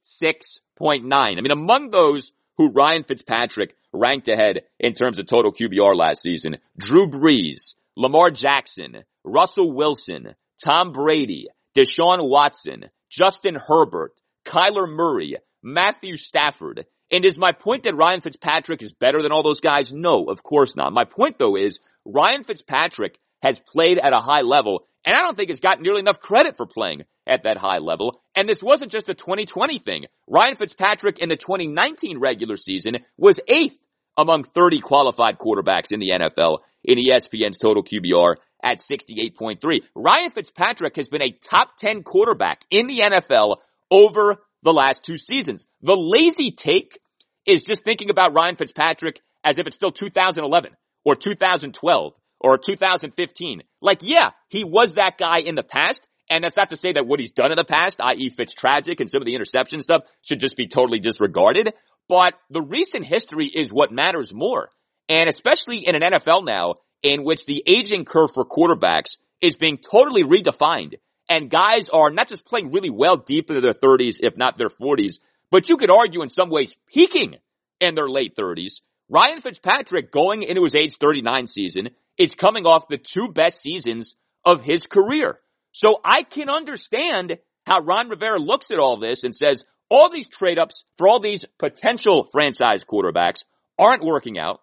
I 1.13 1.35
mean 1.35 1.51
among 1.51 1.91
those 1.91 2.31
who 2.57 2.71
Ryan 2.71 3.03
Fitzpatrick 3.03 3.75
ranked 3.93 4.27
ahead 4.27 4.61
in 4.79 4.95
terms 4.95 5.19
of 5.19 5.27
total 5.27 5.53
QBR 5.53 5.95
last 5.95 6.23
season, 6.23 6.57
Drew 6.75 7.09
Brees, 7.09 7.75
Lamar 7.95 8.31
Jackson, 8.31 9.03
Russell 9.23 9.71
Wilson, 9.71 10.33
Tom 10.63 10.91
Brady, 10.91 11.45
Deshaun 11.77 12.27
Watson, 12.27 12.85
Justin 13.11 13.53
Herbert, 13.53 14.13
Kyler 14.47 14.89
Murray, 14.89 15.35
Matthew 15.61 16.17
Stafford. 16.17 16.87
And 17.11 17.23
is 17.23 17.37
my 17.37 17.51
point 17.51 17.83
that 17.83 17.95
Ryan 17.95 18.21
Fitzpatrick 18.21 18.81
is 18.81 18.93
better 18.93 19.21
than 19.21 19.31
all 19.31 19.43
those 19.43 19.59
guys? 19.59 19.93
No, 19.93 20.25
of 20.25 20.43
course 20.43 20.75
not. 20.75 20.93
My 20.93 21.05
point 21.05 21.37
though 21.37 21.55
is 21.55 21.79
Ryan 22.03 22.43
Fitzpatrick 22.43 23.19
has 23.41 23.59
played 23.59 23.99
at 23.99 24.13
a 24.13 24.19
high 24.19 24.41
level 24.41 24.87
and 25.05 25.15
I 25.15 25.19
don't 25.19 25.37
think 25.37 25.49
has 25.49 25.59
gotten 25.59 25.83
nearly 25.83 25.99
enough 25.99 26.19
credit 26.19 26.57
for 26.57 26.65
playing 26.65 27.03
at 27.27 27.43
that 27.43 27.57
high 27.57 27.77
level. 27.77 28.21
And 28.35 28.49
this 28.49 28.63
wasn't 28.63 28.91
just 28.91 29.09
a 29.09 29.13
2020 29.13 29.79
thing. 29.79 30.05
Ryan 30.27 30.55
Fitzpatrick 30.55 31.19
in 31.19 31.29
the 31.29 31.35
2019 31.35 32.19
regular 32.19 32.57
season 32.57 32.97
was 33.17 33.39
eighth 33.47 33.77
among 34.17 34.43
30 34.43 34.79
qualified 34.79 35.37
quarterbacks 35.37 35.91
in 35.91 35.99
the 35.99 36.11
NFL 36.11 36.59
in 36.83 36.97
ESPN's 36.97 37.59
total 37.59 37.83
QBR 37.83 38.35
at 38.63 38.79
68.3. 38.79 39.81
Ryan 39.93 40.29
Fitzpatrick 40.31 40.95
has 40.95 41.09
been 41.09 41.21
a 41.21 41.31
top 41.31 41.77
10 41.77 42.03
quarterback 42.03 42.63
in 42.71 42.87
the 42.87 42.99
NFL 42.99 43.57
over 43.91 44.37
the 44.65 44.73
last 44.73 45.03
two 45.03 45.17
seasons. 45.17 45.65
The 45.81 45.95
lazy 45.95 46.51
take 46.51 46.99
is 47.45 47.63
just 47.63 47.83
thinking 47.83 48.09
about 48.09 48.33
Ryan 48.33 48.57
Fitzpatrick 48.57 49.21
as 49.43 49.57
if 49.57 49.67
it's 49.67 49.75
still 49.75 49.91
2011 49.91 50.71
or 51.05 51.15
2012 51.15 52.13
or 52.41 52.57
2015. 52.57 53.61
Like, 53.79 53.99
yeah, 54.01 54.31
he 54.49 54.63
was 54.63 54.93
that 54.93 55.17
guy 55.17 55.39
in 55.39 55.55
the 55.55 55.63
past. 55.63 56.07
And 56.29 56.43
that's 56.43 56.57
not 56.57 56.69
to 56.69 56.75
say 56.75 56.93
that 56.93 57.05
what 57.05 57.19
he's 57.19 57.31
done 57.31 57.51
in 57.51 57.55
the 57.55 57.63
past, 57.63 58.01
i.e. 58.01 58.31
Fitztragic 58.31 58.99
and 58.99 59.07
some 59.07 59.21
of 59.21 59.27
the 59.27 59.35
interception 59.35 59.81
stuff 59.81 60.01
should 60.23 60.39
just 60.39 60.57
be 60.57 60.67
totally 60.67 60.99
disregarded. 60.99 61.71
But 62.09 62.33
the 62.49 62.63
recent 62.63 63.05
history 63.05 63.45
is 63.45 63.71
what 63.71 63.91
matters 63.91 64.33
more. 64.33 64.69
And 65.07 65.29
especially 65.29 65.85
in 65.85 65.93
an 65.93 66.01
NFL 66.01 66.43
now 66.43 66.75
in 67.03 67.23
which 67.23 67.45
the 67.45 67.61
aging 67.67 68.05
curve 68.05 68.31
for 68.33 68.43
quarterbacks 68.43 69.17
is 69.39 69.57
being 69.57 69.77
totally 69.77 70.23
redefined 70.23 70.95
and 71.29 71.49
guys 71.49 71.89
are 71.89 72.11
not 72.11 72.27
just 72.27 72.45
playing 72.45 72.71
really 72.71 72.89
well 72.89 73.17
deep 73.17 73.49
into 73.49 73.61
their 73.61 73.73
30s, 73.73 74.19
if 74.21 74.37
not 74.37 74.57
their 74.57 74.69
40s, 74.69 75.19
but 75.51 75.69
you 75.69 75.77
could 75.77 75.91
argue 75.91 76.21
in 76.21 76.29
some 76.29 76.49
ways 76.49 76.75
peaking 76.87 77.35
in 77.79 77.95
their 77.95 78.09
late 78.09 78.35
30s. 78.35 78.81
Ryan 79.09 79.39
Fitzpatrick 79.39 80.11
going 80.11 80.43
into 80.43 80.63
his 80.63 80.75
age 80.75 80.97
39 80.99 81.47
season 81.47 81.89
is 82.17 82.35
coming 82.35 82.65
off 82.65 82.87
the 82.87 82.97
two 82.97 83.27
best 83.27 83.61
seasons 83.61 84.15
of 84.43 84.61
his 84.61 84.87
career. 84.87 85.39
So 85.71 85.99
I 86.03 86.23
can 86.23 86.49
understand 86.49 87.37
how 87.65 87.81
Ron 87.81 88.09
Rivera 88.09 88.39
looks 88.39 88.71
at 88.71 88.79
all 88.79 88.97
this 88.97 89.23
and 89.23 89.35
says, 89.35 89.63
all 89.89 90.09
these 90.09 90.27
trade 90.27 90.57
ups 90.57 90.83
for 90.97 91.07
all 91.07 91.19
these 91.19 91.45
potential 91.59 92.27
franchise 92.31 92.83
quarterbacks 92.83 93.43
aren't 93.77 94.03
working 94.03 94.39
out. 94.39 94.61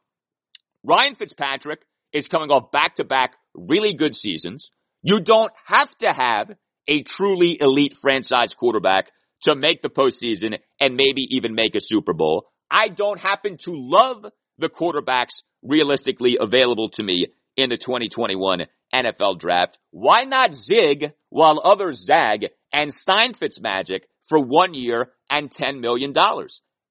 Ryan 0.83 1.15
Fitzpatrick 1.15 1.85
is 2.13 2.29
coming 2.29 2.51
off 2.51 2.73
back 2.73 2.97
to 2.97 3.05
back 3.05 3.37
really 3.55 3.95
good 3.95 4.17
seasons. 4.17 4.71
You 5.03 5.21
don't 5.21 5.53
have 5.65 5.97
to 5.99 6.13
have 6.13 6.53
a 6.87 7.03
truly 7.03 7.59
elite 7.61 7.97
franchise 8.01 8.55
quarterback 8.55 9.11
to 9.43 9.55
make 9.55 9.83
the 9.83 9.91
postseason 9.91 10.59
and 10.81 10.97
maybe 10.97 11.27
even 11.31 11.55
make 11.55 11.75
a 11.75 11.81
Super 11.81 12.13
Bowl. 12.13 12.47
I 12.71 12.89
don't 12.89 13.19
happen 13.19 13.57
to 13.65 13.73
love 13.75 14.25
the 14.59 14.69
quarterbacks 14.69 15.43
realistically 15.63 16.39
available 16.41 16.91
to 16.91 17.03
me 17.03 17.27
in 17.57 17.71
the 17.71 17.77
2021 17.77 18.67
NFL 18.95 19.39
draft. 19.39 19.79
Why 19.91 20.25
not 20.25 20.55
zig 20.55 21.13
while 21.29 21.61
others 21.63 22.05
zag 22.05 22.49
and 22.73 22.93
sign 22.93 23.35
Fitzmagic 23.35 24.03
for 24.29 24.39
one 24.39 24.75
year 24.75 25.11
and 25.29 25.51
$10 25.51 25.81
million? 25.81 26.15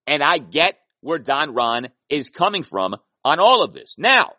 And 0.07 0.23
I 0.23 0.37
get 0.37 0.75
where 0.99 1.19
Don 1.19 1.53
Ron 1.53 1.89
is 2.09 2.29
coming 2.29 2.63
from 2.63 2.95
on 3.23 3.39
all 3.39 3.63
of 3.63 3.73
this. 3.73 3.95
Now, 3.97 4.33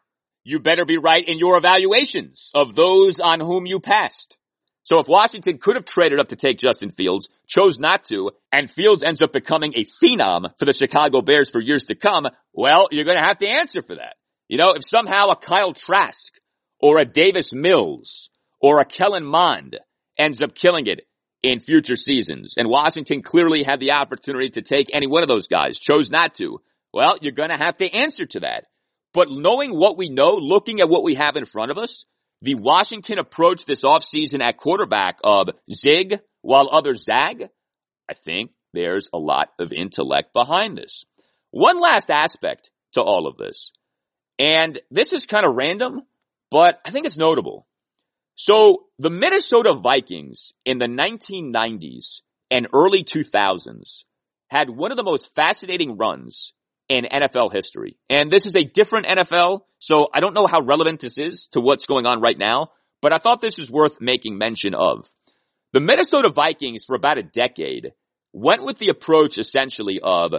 you 0.44 0.58
better 0.58 0.84
be 0.84 0.98
right 0.98 1.26
in 1.26 1.38
your 1.38 1.56
evaluations 1.56 2.50
of 2.54 2.74
those 2.74 3.20
on 3.20 3.40
whom 3.40 3.66
you 3.66 3.80
passed. 3.80 4.36
So 4.84 4.98
if 4.98 5.06
Washington 5.06 5.58
could 5.58 5.76
have 5.76 5.84
traded 5.84 6.18
up 6.18 6.28
to 6.28 6.36
take 6.36 6.58
Justin 6.58 6.90
Fields, 6.90 7.28
chose 7.46 7.78
not 7.78 8.04
to, 8.04 8.32
and 8.50 8.70
Fields 8.70 9.02
ends 9.02 9.22
up 9.22 9.32
becoming 9.32 9.74
a 9.74 9.84
phenom 9.84 10.52
for 10.58 10.64
the 10.64 10.72
Chicago 10.72 11.22
Bears 11.22 11.50
for 11.50 11.60
years 11.60 11.84
to 11.84 11.94
come, 11.94 12.26
well, 12.52 12.88
you're 12.90 13.04
going 13.04 13.16
to 13.16 13.26
have 13.26 13.38
to 13.38 13.48
answer 13.48 13.80
for 13.80 13.94
that. 13.94 14.16
You 14.48 14.58
know, 14.58 14.72
if 14.74 14.84
somehow 14.84 15.28
a 15.28 15.36
Kyle 15.36 15.72
Trask 15.72 16.34
or 16.80 16.98
a 16.98 17.04
Davis 17.04 17.52
Mills 17.54 18.28
or 18.60 18.80
a 18.80 18.84
Kellen 18.84 19.24
Mond 19.24 19.78
ends 20.18 20.40
up 20.40 20.54
killing 20.54 20.86
it 20.86 21.06
in 21.44 21.60
future 21.60 21.96
seasons, 21.96 22.54
and 22.56 22.68
Washington 22.68 23.22
clearly 23.22 23.62
had 23.62 23.78
the 23.78 23.92
opportunity 23.92 24.50
to 24.50 24.62
take 24.62 24.88
any 24.92 25.06
one 25.06 25.22
of 25.22 25.28
those 25.28 25.46
guys, 25.46 25.78
chose 25.78 26.10
not 26.10 26.34
to, 26.34 26.60
well, 26.92 27.16
you're 27.20 27.32
going 27.32 27.50
to 27.50 27.56
have 27.56 27.76
to 27.78 27.90
answer 27.90 28.26
to 28.26 28.40
that. 28.40 28.64
But 29.12 29.28
knowing 29.30 29.76
what 29.76 29.98
we 29.98 30.08
know, 30.08 30.34
looking 30.34 30.80
at 30.80 30.88
what 30.88 31.04
we 31.04 31.14
have 31.16 31.36
in 31.36 31.44
front 31.44 31.70
of 31.70 31.78
us, 31.78 32.04
the 32.40 32.54
Washington 32.54 33.18
approach 33.18 33.64
this 33.64 33.84
offseason 33.84 34.40
at 34.40 34.56
quarterback 34.56 35.18
of 35.22 35.50
zig 35.70 36.20
while 36.40 36.68
others 36.72 37.04
zag, 37.04 37.48
I 38.10 38.14
think 38.14 38.52
there's 38.72 39.08
a 39.12 39.18
lot 39.18 39.50
of 39.58 39.72
intellect 39.72 40.32
behind 40.32 40.76
this. 40.76 41.04
One 41.50 41.78
last 41.78 42.10
aspect 42.10 42.70
to 42.94 43.02
all 43.02 43.26
of 43.26 43.36
this, 43.36 43.70
and 44.38 44.80
this 44.90 45.12
is 45.12 45.26
kind 45.26 45.46
of 45.46 45.54
random, 45.54 46.02
but 46.50 46.80
I 46.84 46.90
think 46.90 47.06
it's 47.06 47.16
notable. 47.16 47.66
So 48.34 48.86
the 48.98 49.10
Minnesota 49.10 49.74
Vikings 49.74 50.52
in 50.64 50.78
the 50.78 50.88
1990s 50.88 52.22
and 52.50 52.66
early 52.72 53.04
2000s 53.04 54.04
had 54.48 54.70
one 54.70 54.90
of 54.90 54.96
the 54.96 55.04
most 55.04 55.34
fascinating 55.34 55.96
runs 55.96 56.54
in 56.92 57.06
NFL 57.06 57.52
history. 57.52 57.96
And 58.10 58.30
this 58.30 58.44
is 58.44 58.54
a 58.54 58.64
different 58.64 59.06
NFL, 59.06 59.62
so 59.78 60.08
I 60.12 60.20
don't 60.20 60.34
know 60.34 60.46
how 60.46 60.60
relevant 60.60 61.00
this 61.00 61.16
is 61.16 61.46
to 61.52 61.60
what's 61.60 61.86
going 61.86 62.04
on 62.04 62.20
right 62.20 62.36
now, 62.36 62.68
but 63.00 63.14
I 63.14 63.18
thought 63.18 63.40
this 63.40 63.56
was 63.56 63.70
worth 63.70 64.00
making 64.00 64.36
mention 64.36 64.74
of. 64.74 65.10
The 65.72 65.80
Minnesota 65.80 66.28
Vikings 66.28 66.84
for 66.84 66.94
about 66.94 67.16
a 67.16 67.22
decade 67.22 67.92
went 68.34 68.62
with 68.62 68.78
the 68.78 68.90
approach 68.90 69.38
essentially 69.38 70.00
of 70.02 70.34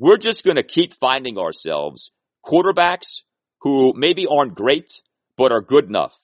we're 0.00 0.16
just 0.16 0.44
going 0.44 0.56
to 0.56 0.64
keep 0.64 0.94
finding 0.94 1.38
ourselves 1.38 2.10
quarterbacks 2.44 3.20
who 3.60 3.92
maybe 3.94 4.26
aren't 4.26 4.56
great, 4.56 5.02
but 5.36 5.52
are 5.52 5.60
good 5.60 5.84
enough 5.84 6.14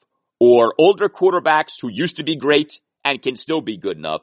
or 0.41 0.75
older 0.77 1.09
quarterbacks 1.09 1.81
who 1.81 1.89
used 1.89 2.17
to 2.17 2.25
be 2.25 2.35
great 2.35 2.81
and 3.05 3.23
can 3.23 3.37
still 3.37 3.61
be 3.61 3.77
good 3.77 3.97
enough. 3.97 4.23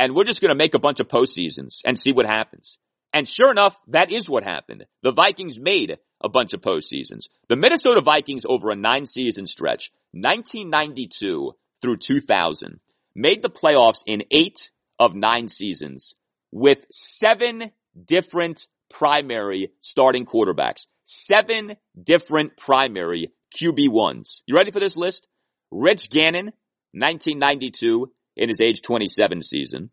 And 0.00 0.16
we're 0.16 0.24
just 0.24 0.40
going 0.40 0.50
to 0.50 0.56
make 0.56 0.74
a 0.74 0.80
bunch 0.80 0.98
of 0.98 1.06
postseasons 1.06 1.80
and 1.84 1.96
see 1.96 2.12
what 2.12 2.26
happens. 2.26 2.78
And 3.16 3.26
sure 3.26 3.50
enough, 3.50 3.74
that 3.88 4.12
is 4.12 4.28
what 4.28 4.44
happened. 4.44 4.84
The 5.02 5.10
Vikings 5.10 5.58
made 5.58 5.96
a 6.20 6.28
bunch 6.28 6.52
of 6.52 6.60
postseasons. 6.60 7.28
The 7.48 7.56
Minnesota 7.56 8.02
Vikings 8.02 8.42
over 8.46 8.70
a 8.70 8.76
nine 8.76 9.06
season 9.06 9.46
stretch, 9.46 9.90
1992 10.12 11.52
through 11.80 11.96
2000, 11.96 12.78
made 13.14 13.40
the 13.40 13.48
playoffs 13.48 14.02
in 14.06 14.24
eight 14.30 14.70
of 14.98 15.14
nine 15.14 15.48
seasons 15.48 16.12
with 16.52 16.84
seven 16.92 17.72
different 18.04 18.68
primary 18.90 19.72
starting 19.80 20.26
quarterbacks. 20.26 20.86
Seven 21.04 21.76
different 21.98 22.58
primary 22.58 23.32
QB1s. 23.58 24.42
You 24.44 24.56
ready 24.56 24.72
for 24.72 24.80
this 24.80 24.94
list? 24.94 25.26
Rich 25.70 26.10
Gannon, 26.10 26.52
1992 26.92 28.12
in 28.36 28.50
his 28.50 28.60
age 28.60 28.82
27 28.82 29.42
season. 29.42 29.90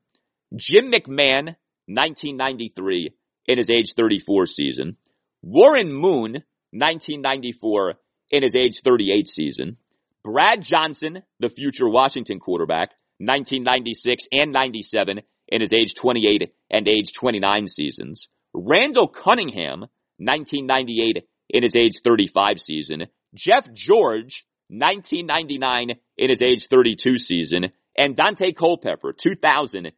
Jim 0.54 0.92
McMahon, 0.92 1.56
1993 1.88 3.14
in 3.48 3.58
his 3.58 3.70
age 3.70 3.94
34 3.96 4.46
season. 4.46 4.98
Warren 5.42 5.92
Moon, 5.92 6.44
1994 6.72 7.96
in 8.32 8.44
his 8.44 8.56
age 8.56 8.82
38 8.84 9.28
season. 9.28 9.78
Brad 10.24 10.62
Johnson, 10.62 11.24
the 11.40 11.50
future 11.50 11.88
Washington 11.88 12.40
quarterback, 12.40 12.92
1996 13.20 14.28
and 14.32 14.52
97 14.52 15.22
in 15.50 15.62
his 15.62 15.74
age 15.74 15.94
28 15.96 16.54
and 16.72 16.88
age 16.88 17.14
29 17.14 17.68
seasons. 17.68 18.28
Randall 18.54 19.08
Cunningham, 19.08 19.82
1998 20.18 21.28
in 21.50 21.64
his 21.64 21.76
age 21.76 22.00
35 22.04 22.60
season. 22.60 23.08
Jeff 23.36 23.72
George, 23.74 24.46
1999 24.70 25.98
in 26.18 26.30
his 26.30 26.42
age 26.42 26.68
32 26.68 27.18
season. 27.18 27.72
And 27.98 28.16
Daunte 28.16 28.56
Culpepper, 28.56 29.14
2000 29.14 29.92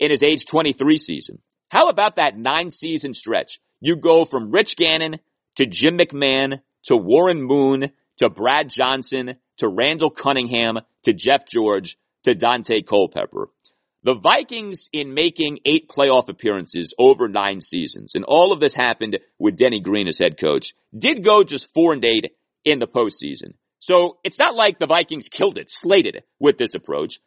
in 0.00 0.10
his 0.10 0.22
age 0.24 0.46
23 0.46 0.96
season. 0.96 1.38
How 1.68 1.86
about 1.86 2.16
that 2.16 2.36
nine 2.36 2.70
season 2.70 3.14
stretch? 3.14 3.60
You 3.80 3.96
go 3.96 4.24
from 4.24 4.50
Rich 4.50 4.76
Gannon 4.76 5.20
to 5.56 5.66
Jim 5.66 5.98
McMahon 5.98 6.60
to 6.84 6.96
Warren 6.96 7.42
Moon 7.42 7.92
to 8.16 8.28
Brad 8.28 8.68
Johnson 8.68 9.36
to 9.58 9.68
Randall 9.68 10.10
Cunningham 10.10 10.78
to 11.04 11.12
Jeff 11.12 11.46
George 11.46 11.96
to 12.24 12.34
Daunte 12.34 12.84
Culpepper. 12.86 13.48
The 14.02 14.14
Vikings 14.14 14.88
in 14.92 15.12
making 15.12 15.58
eight 15.66 15.88
playoff 15.88 16.30
appearances 16.30 16.94
over 16.98 17.28
nine 17.28 17.60
seasons, 17.60 18.14
and 18.14 18.24
all 18.24 18.52
of 18.52 18.60
this 18.60 18.74
happened 18.74 19.18
with 19.38 19.58
Denny 19.58 19.80
Green 19.80 20.08
as 20.08 20.16
head 20.18 20.38
coach, 20.38 20.74
did 20.96 21.22
go 21.22 21.44
just 21.44 21.72
four 21.74 21.92
and 21.92 22.04
eight 22.04 22.32
in 22.64 22.78
the 22.78 22.86
postseason. 22.86 23.52
So 23.78 24.18
it's 24.24 24.38
not 24.38 24.54
like 24.54 24.78
the 24.78 24.86
Vikings 24.86 25.28
killed 25.28 25.58
it, 25.58 25.70
slated 25.70 26.16
it 26.16 26.26
with 26.38 26.56
this 26.56 26.74
approach. 26.74 27.20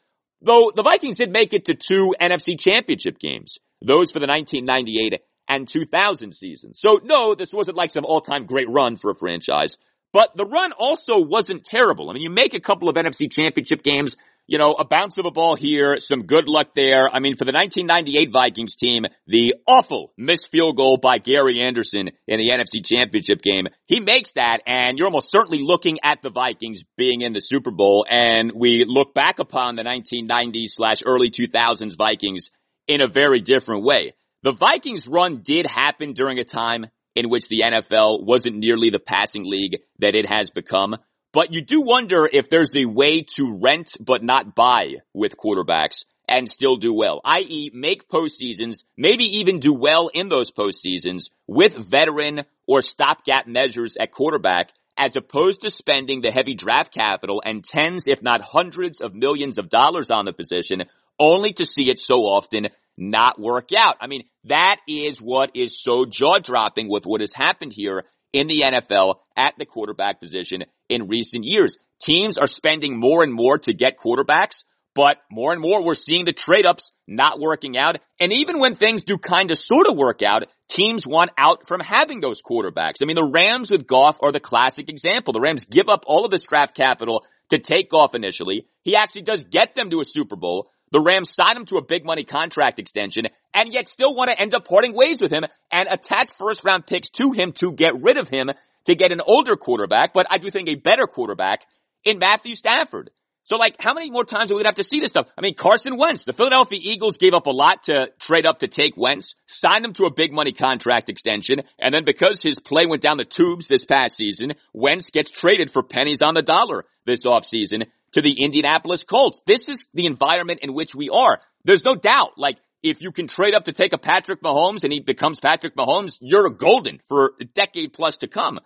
Though 0.43 0.71
the 0.75 0.83
Vikings 0.83 1.15
did 1.15 1.31
make 1.31 1.53
it 1.53 1.65
to 1.65 1.73
two 1.73 2.13
NFC 2.19 2.59
championship 2.59 3.17
games, 3.17 3.57
those 3.81 4.11
for 4.11 4.19
the 4.19 4.27
1998 4.27 5.21
and 5.47 5.67
2000 5.67 6.33
seasons. 6.33 6.79
So 6.79 6.99
no, 7.01 7.33
this 7.33 7.53
wasn't 7.53 7.77
like 7.77 7.91
some 7.91 8.05
all-time 8.05 8.45
great 8.45 8.69
run 8.69 8.97
for 8.97 9.11
a 9.11 9.15
franchise, 9.15 9.77
but 10.11 10.35
the 10.35 10.45
run 10.45 10.73
also 10.73 11.19
wasn't 11.19 11.63
terrible. 11.63 12.09
I 12.09 12.13
mean, 12.13 12.21
you 12.21 12.29
make 12.29 12.53
a 12.53 12.59
couple 12.59 12.89
of 12.89 12.95
NFC 12.95 13.31
championship 13.31 13.83
games, 13.83 14.17
you 14.47 14.57
know, 14.57 14.73
a 14.73 14.85
bounce 14.85 15.17
of 15.17 15.25
a 15.25 15.31
ball 15.31 15.55
here, 15.55 15.97
some 15.99 16.25
good 16.25 16.47
luck 16.47 16.75
there. 16.75 17.09
I 17.09 17.19
mean, 17.19 17.35
for 17.35 17.45
the 17.45 17.53
1998 17.53 18.29
Vikings 18.31 18.75
team, 18.75 19.05
the 19.25 19.55
awful 19.67 20.13
missed 20.17 20.49
field 20.51 20.75
goal 20.75 20.97
by 20.97 21.17
Gary 21.17 21.61
Anderson 21.61 22.09
in 22.27 22.39
the 22.39 22.49
NFC 22.49 22.85
championship 22.85 23.41
game, 23.41 23.67
he 23.85 23.99
makes 23.99 24.33
that 24.33 24.59
and 24.67 24.97
you're 24.97 25.07
almost 25.07 25.31
certainly 25.31 25.59
looking 25.61 25.99
at 26.03 26.21
the 26.21 26.29
Vikings 26.29 26.83
being 26.97 27.21
in 27.21 27.33
the 27.33 27.39
Super 27.39 27.71
Bowl 27.71 28.05
and 28.09 28.51
we 28.53 28.85
look 28.87 29.13
back 29.13 29.39
upon 29.39 29.75
the 29.75 29.83
1990s 29.83 30.71
slash 30.71 31.03
early 31.05 31.31
2000s 31.31 31.97
Vikings 31.97 32.49
in 32.87 33.01
a 33.01 33.07
very 33.07 33.39
different 33.39 33.83
way. 33.83 34.13
The 34.43 34.51
Vikings 34.51 35.07
run 35.07 35.41
did 35.41 35.65
happen 35.65 36.11
during 36.11 36.39
a 36.39 36.43
time 36.43 36.87
in 37.15 37.29
which 37.29 37.47
the 37.47 37.61
NFL 37.61 38.25
wasn't 38.25 38.57
nearly 38.57 38.89
the 38.89 38.99
passing 38.99 39.45
league 39.45 39.79
that 39.99 40.15
it 40.15 40.25
has 40.27 40.49
become. 40.49 40.95
But 41.33 41.51
you 41.51 41.61
do 41.61 41.81
wonder 41.81 42.29
if 42.31 42.47
there's 42.47 42.75
a 42.75 42.85
way 42.85 43.23
to 43.35 43.57
rent 43.59 43.97
but 43.99 44.21
not 44.21 44.53
buy 44.53 44.97
with 45.13 45.35
quarterbacks 45.35 46.05
and 46.27 46.49
still 46.49 46.77
do 46.77 46.93
well, 46.93 47.21
i.e. 47.25 47.71
make 47.73 48.07
postseasons, 48.07 48.83
maybe 48.95 49.39
even 49.39 49.59
do 49.59 49.73
well 49.73 50.09
in 50.13 50.29
those 50.29 50.51
postseasons 50.51 51.29
with 51.47 51.75
veteran 51.75 52.43
or 52.67 52.81
stopgap 52.81 53.47
measures 53.47 53.97
at 53.99 54.11
quarterback 54.11 54.69
as 54.95 55.15
opposed 55.15 55.61
to 55.61 55.71
spending 55.71 56.21
the 56.21 56.31
heavy 56.31 56.53
draft 56.53 56.93
capital 56.93 57.41
and 57.43 57.65
tens, 57.65 58.05
if 58.07 58.21
not 58.21 58.41
hundreds 58.41 59.01
of 59.01 59.15
millions 59.15 59.57
of 59.57 59.69
dollars 59.69 60.11
on 60.11 60.25
the 60.25 60.33
position 60.33 60.83
only 61.19 61.51
to 61.53 61.65
see 61.65 61.89
it 61.89 61.99
so 61.99 62.15
often 62.15 62.67
not 62.95 63.39
work 63.39 63.69
out. 63.75 63.95
I 63.99 64.05
mean, 64.05 64.23
that 64.45 64.77
is 64.87 65.19
what 65.19 65.55
is 65.55 65.81
so 65.81 66.05
jaw 66.05 66.37
dropping 66.37 66.89
with 66.89 67.05
what 67.05 67.21
has 67.21 67.33
happened 67.33 67.73
here 67.73 68.03
in 68.33 68.47
the 68.47 68.61
NFL 68.61 69.15
at 69.35 69.55
the 69.57 69.65
quarterback 69.65 70.19
position 70.19 70.65
in 70.93 71.07
recent 71.07 71.43
years. 71.43 71.77
Teams 72.01 72.37
are 72.37 72.47
spending 72.47 72.99
more 72.99 73.23
and 73.23 73.33
more 73.33 73.57
to 73.59 73.73
get 73.73 73.97
quarterbacks, 73.97 74.63
but 74.95 75.17
more 75.31 75.51
and 75.51 75.61
more 75.61 75.83
we're 75.83 75.95
seeing 75.95 76.25
the 76.25 76.33
trade 76.33 76.65
ups 76.65 76.91
not 77.07 77.39
working 77.39 77.77
out. 77.77 77.97
And 78.19 78.31
even 78.31 78.59
when 78.59 78.75
things 78.75 79.03
do 79.03 79.17
kind 79.17 79.51
of 79.51 79.57
sort 79.57 79.87
of 79.87 79.97
work 79.97 80.21
out, 80.21 80.43
teams 80.69 81.07
want 81.07 81.31
out 81.37 81.67
from 81.67 81.79
having 81.79 82.19
those 82.19 82.41
quarterbacks. 82.41 83.01
I 83.01 83.05
mean, 83.05 83.15
the 83.15 83.31
Rams 83.33 83.71
with 83.71 83.87
Goff 83.87 84.17
are 84.21 84.31
the 84.31 84.39
classic 84.39 84.89
example. 84.89 85.33
The 85.33 85.41
Rams 85.41 85.65
give 85.65 85.89
up 85.89 86.03
all 86.07 86.25
of 86.25 86.31
this 86.31 86.45
draft 86.45 86.75
capital 86.75 87.25
to 87.49 87.57
take 87.57 87.89
Goff 87.89 88.15
initially. 88.15 88.67
He 88.83 88.95
actually 88.95 89.23
does 89.23 89.43
get 89.45 89.75
them 89.75 89.89
to 89.89 90.01
a 90.01 90.05
Super 90.05 90.35
Bowl. 90.35 90.69
The 90.91 91.01
Rams 91.01 91.31
sign 91.31 91.57
him 91.57 91.65
to 91.67 91.77
a 91.77 91.83
big 91.83 92.05
money 92.05 92.23
contract 92.23 92.77
extension 92.77 93.27
and 93.53 93.73
yet 93.73 93.87
still 93.87 94.13
want 94.13 94.29
to 94.29 94.39
end 94.39 94.53
up 94.53 94.67
parting 94.67 94.93
ways 94.93 95.21
with 95.21 95.31
him 95.31 95.43
and 95.71 95.87
attach 95.89 96.33
first 96.37 96.63
round 96.63 96.85
picks 96.85 97.09
to 97.09 97.31
him 97.31 97.51
to 97.53 97.71
get 97.71 97.99
rid 98.01 98.17
of 98.17 98.29
him 98.29 98.51
to 98.85 98.95
get 98.95 99.11
an 99.11 99.21
older 99.21 99.55
quarterback, 99.55 100.13
but 100.13 100.27
I 100.29 100.37
do 100.37 100.49
think 100.49 100.69
a 100.69 100.75
better 100.75 101.07
quarterback 101.07 101.65
in 102.03 102.19
Matthew 102.19 102.55
Stafford. 102.55 103.11
So 103.45 103.57
like, 103.57 103.75
how 103.79 103.93
many 103.93 104.09
more 104.09 104.23
times 104.23 104.49
are 104.49 104.53
we 104.53 104.59
gonna 104.59 104.69
have 104.69 104.75
to 104.75 104.83
see 104.83 105.01
this 105.01 105.09
stuff? 105.09 105.27
I 105.37 105.41
mean, 105.41 105.55
Carson 105.55 105.97
Wentz, 105.97 106.23
the 106.23 106.31
Philadelphia 106.33 106.79
Eagles 106.81 107.17
gave 107.17 107.33
up 107.33 107.45
a 107.45 107.51
lot 107.51 107.83
to 107.83 108.09
trade 108.19 108.45
up 108.45 108.59
to 108.59 108.67
take 108.67 108.95
Wentz, 108.95 109.35
signed 109.47 109.83
him 109.83 109.93
to 109.93 110.05
a 110.05 110.13
big 110.13 110.31
money 110.31 110.53
contract 110.53 111.09
extension, 111.09 111.61
and 111.77 111.93
then 111.93 112.05
because 112.05 112.41
his 112.41 112.57
play 112.59 112.85
went 112.85 113.01
down 113.01 113.17
the 113.17 113.25
tubes 113.25 113.67
this 113.67 113.85
past 113.85 114.15
season, 114.15 114.53
Wentz 114.73 115.09
gets 115.09 115.29
traded 115.29 115.71
for 115.71 115.83
pennies 115.83 116.21
on 116.21 116.35
the 116.35 116.41
dollar 116.41 116.85
this 117.05 117.25
offseason 117.25 117.85
to 118.13 118.21
the 118.21 118.43
Indianapolis 118.43 119.03
Colts. 119.03 119.41
This 119.45 119.67
is 119.67 119.87
the 119.93 120.05
environment 120.05 120.61
in 120.61 120.73
which 120.73 120.95
we 120.95 121.09
are. 121.09 121.41
There's 121.65 121.83
no 121.83 121.95
doubt, 121.95 122.37
like, 122.37 122.57
if 122.81 123.01
you 123.01 123.11
can 123.11 123.27
trade 123.27 123.55
up 123.55 123.65
to 123.65 123.71
take 123.71 123.93
a 123.93 123.97
Patrick 123.97 124.41
Mahomes 124.41 124.83
and 124.83 124.91
he 124.91 124.99
becomes 124.99 125.39
Patrick 125.39 125.75
Mahomes, 125.75 126.17
you're 126.21 126.45
a 126.45 126.53
golden 126.53 127.01
for 127.07 127.31
a 127.39 127.45
decade 127.45 127.93
plus 127.93 128.17
to 128.17 128.27
come. 128.27 128.59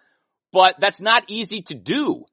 But 0.51 0.75
that's 0.79 1.01
not 1.01 1.25
easy 1.27 1.61
to 1.63 1.75
do. 1.75 2.25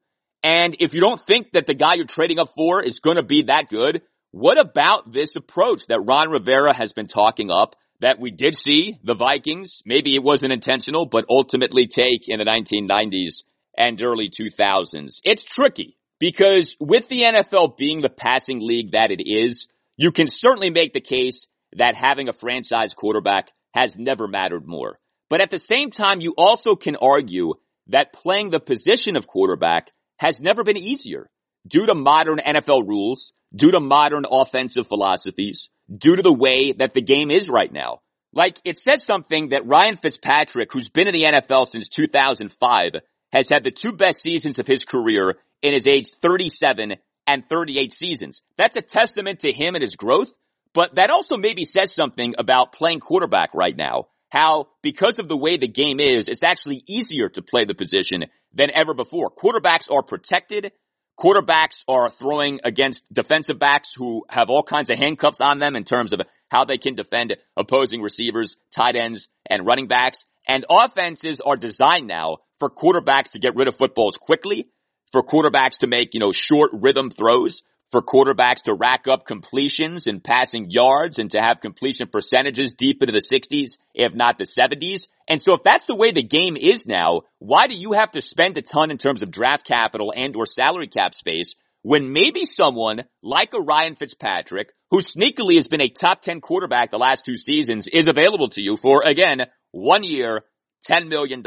And 0.43 0.75
if 0.79 0.93
you 0.93 1.01
don't 1.01 1.19
think 1.19 1.53
that 1.53 1.65
the 1.65 1.73
guy 1.73 1.95
you're 1.95 2.05
trading 2.05 2.39
up 2.39 2.53
for 2.55 2.81
is 2.81 2.99
going 2.99 3.17
to 3.17 3.23
be 3.23 3.43
that 3.43 3.67
good, 3.69 4.03
what 4.31 4.59
about 4.59 5.11
this 5.11 5.35
approach 5.35 5.87
that 5.87 6.05
Ron 6.05 6.29
Rivera 6.29 6.75
has 6.75 6.93
been 6.93 7.07
talking 7.07 7.49
up 7.49 7.75
that 8.01 8.19
we 8.19 8.31
did 8.31 8.55
see 8.55 8.99
the 9.03 9.15
Vikings, 9.15 9.81
maybe 9.85 10.13
it 10.13 10.23
wasn't 10.23 10.53
intentional, 10.53 11.05
but 11.05 11.25
ultimately 11.29 11.87
take 11.87 12.27
in 12.27 12.39
the 12.39 12.45
1990s 12.45 13.43
and 13.77 14.01
early 14.03 14.29
2000s? 14.29 15.21
It's 15.23 15.43
tricky 15.43 15.97
because 16.19 16.75
with 16.79 17.07
the 17.07 17.21
NFL 17.21 17.77
being 17.77 18.01
the 18.01 18.09
passing 18.09 18.59
league 18.61 18.91
that 18.91 19.11
it 19.11 19.23
is, 19.25 19.67
you 19.97 20.11
can 20.11 20.27
certainly 20.27 20.69
make 20.69 20.93
the 20.93 21.01
case 21.01 21.47
that 21.77 21.95
having 21.95 22.29
a 22.29 22.33
franchise 22.33 22.93
quarterback 22.93 23.51
has 23.73 23.95
never 23.97 24.27
mattered 24.27 24.67
more. 24.67 24.99
But 25.29 25.41
at 25.41 25.49
the 25.49 25.59
same 25.59 25.91
time, 25.91 26.21
you 26.21 26.33
also 26.37 26.75
can 26.75 26.95
argue 26.95 27.55
that 27.87 28.13
playing 28.13 28.49
the 28.49 28.59
position 28.59 29.15
of 29.15 29.27
quarterback 29.27 29.91
has 30.17 30.41
never 30.41 30.63
been 30.63 30.77
easier 30.77 31.29
due 31.67 31.85
to 31.85 31.95
modern 31.95 32.37
NFL 32.37 32.87
rules, 32.87 33.31
due 33.53 33.71
to 33.71 33.79
modern 33.79 34.25
offensive 34.29 34.87
philosophies, 34.87 35.69
due 35.95 36.15
to 36.15 36.21
the 36.21 36.33
way 36.33 36.73
that 36.73 36.93
the 36.93 37.01
game 37.01 37.31
is 37.31 37.49
right 37.49 37.71
now. 37.71 37.99
Like 38.33 38.59
it 38.65 38.77
says 38.77 39.03
something 39.03 39.49
that 39.49 39.65
Ryan 39.65 39.97
Fitzpatrick, 39.97 40.71
who's 40.73 40.89
been 40.89 41.07
in 41.07 41.13
the 41.13 41.23
NFL 41.23 41.69
since 41.69 41.87
2005, 41.89 42.97
has 43.31 43.49
had 43.49 43.63
the 43.63 43.71
two 43.71 43.93
best 43.93 44.21
seasons 44.21 44.59
of 44.59 44.67
his 44.67 44.85
career 44.85 45.35
in 45.61 45.73
his 45.73 45.87
age 45.87 46.11
37 46.21 46.95
and 47.27 47.49
38 47.49 47.91
seasons. 47.91 48.41
That's 48.57 48.75
a 48.75 48.81
testament 48.81 49.39
to 49.39 49.51
him 49.51 49.75
and 49.75 49.81
his 49.81 49.95
growth, 49.95 50.31
but 50.73 50.95
that 50.95 51.09
also 51.09 51.37
maybe 51.37 51.65
says 51.65 51.93
something 51.93 52.35
about 52.37 52.73
playing 52.73 52.99
quarterback 52.99 53.53
right 53.53 53.75
now. 53.75 54.07
How, 54.35 54.67
because 54.81 55.17
of 55.17 55.29
the 55.29 55.37
way 55.37 55.55
the 55.55 55.69
game 55.69 56.01
is, 56.01 56.27
it's 56.27 56.43
actually 56.43 56.83
easier 56.87 57.29
to 57.29 57.41
play 57.41 57.63
the 57.63 57.73
position 57.73 58.25
than 58.53 58.69
ever 58.69 58.93
before. 58.93 59.31
Quarterbacks 59.31 59.89
are 59.89 60.03
protected. 60.03 60.73
Quarterbacks 61.17 61.85
are 61.87 62.09
throwing 62.09 62.59
against 62.65 63.01
defensive 63.13 63.59
backs 63.59 63.93
who 63.95 64.25
have 64.27 64.49
all 64.49 64.61
kinds 64.61 64.89
of 64.89 64.97
handcuffs 64.97 65.39
on 65.39 65.59
them 65.59 65.77
in 65.77 65.85
terms 65.85 66.11
of 66.11 66.19
how 66.49 66.65
they 66.65 66.77
can 66.77 66.95
defend 66.95 67.37
opposing 67.55 68.01
receivers, 68.01 68.57
tight 68.75 68.97
ends, 68.97 69.29
and 69.49 69.65
running 69.65 69.87
backs. 69.87 70.25
And 70.45 70.65
offenses 70.69 71.39
are 71.39 71.55
designed 71.55 72.07
now 72.07 72.39
for 72.59 72.69
quarterbacks 72.69 73.31
to 73.31 73.39
get 73.39 73.55
rid 73.55 73.69
of 73.69 73.77
footballs 73.77 74.17
quickly 74.17 74.67
for 75.13 75.23
quarterbacks 75.23 75.77
to 75.77 75.87
make, 75.87 76.13
you 76.13 76.19
know, 76.19 76.33
short 76.33 76.71
rhythm 76.73 77.09
throws, 77.09 77.63
for 77.91 78.01
quarterbacks 78.01 78.63
to 78.63 78.73
rack 78.73 79.05
up 79.07 79.25
completions 79.25 80.07
and 80.07 80.23
passing 80.23 80.69
yards 80.69 81.19
and 81.19 81.31
to 81.31 81.39
have 81.39 81.61
completion 81.61 82.07
percentages 82.07 82.73
deep 82.73 83.01
into 83.01 83.13
the 83.13 83.19
60s, 83.19 83.77
if 83.93 84.13
not 84.13 84.37
the 84.37 84.45
70s. 84.45 85.07
And 85.27 85.41
so 85.41 85.53
if 85.53 85.63
that's 85.63 85.85
the 85.85 85.95
way 85.95 86.11
the 86.11 86.23
game 86.23 86.57
is 86.57 86.85
now, 86.87 87.21
why 87.39 87.67
do 87.67 87.75
you 87.75 87.93
have 87.93 88.11
to 88.11 88.21
spend 88.21 88.57
a 88.57 88.61
ton 88.61 88.91
in 88.91 88.97
terms 88.97 89.21
of 89.21 89.31
draft 89.31 89.65
capital 89.65 90.13
and 90.15 90.35
or 90.35 90.45
salary 90.45 90.87
cap 90.87 91.13
space 91.13 91.55
when 91.85 92.11
maybe 92.11 92.45
someone 92.45 93.03
like 93.21 93.53
a 93.53 93.61
Ryan 93.61 93.95
Fitzpatrick, 93.95 94.73
who 94.89 95.01
sneakily 95.01 95.53
has 95.53 95.67
been 95.67 95.81
a 95.81 95.89
top 95.89 96.21
10 96.21 96.41
quarterback 96.41 96.89
the 96.89 96.97
last 96.97 97.23
two 97.25 97.37
seasons, 97.37 97.87
is 97.87 98.07
available 98.07 98.49
to 98.49 98.61
you 98.61 98.75
for, 98.75 99.03
again, 99.05 99.41
one 99.69 100.03
year, 100.03 100.41
$10 100.89 101.07
million. 101.07 101.43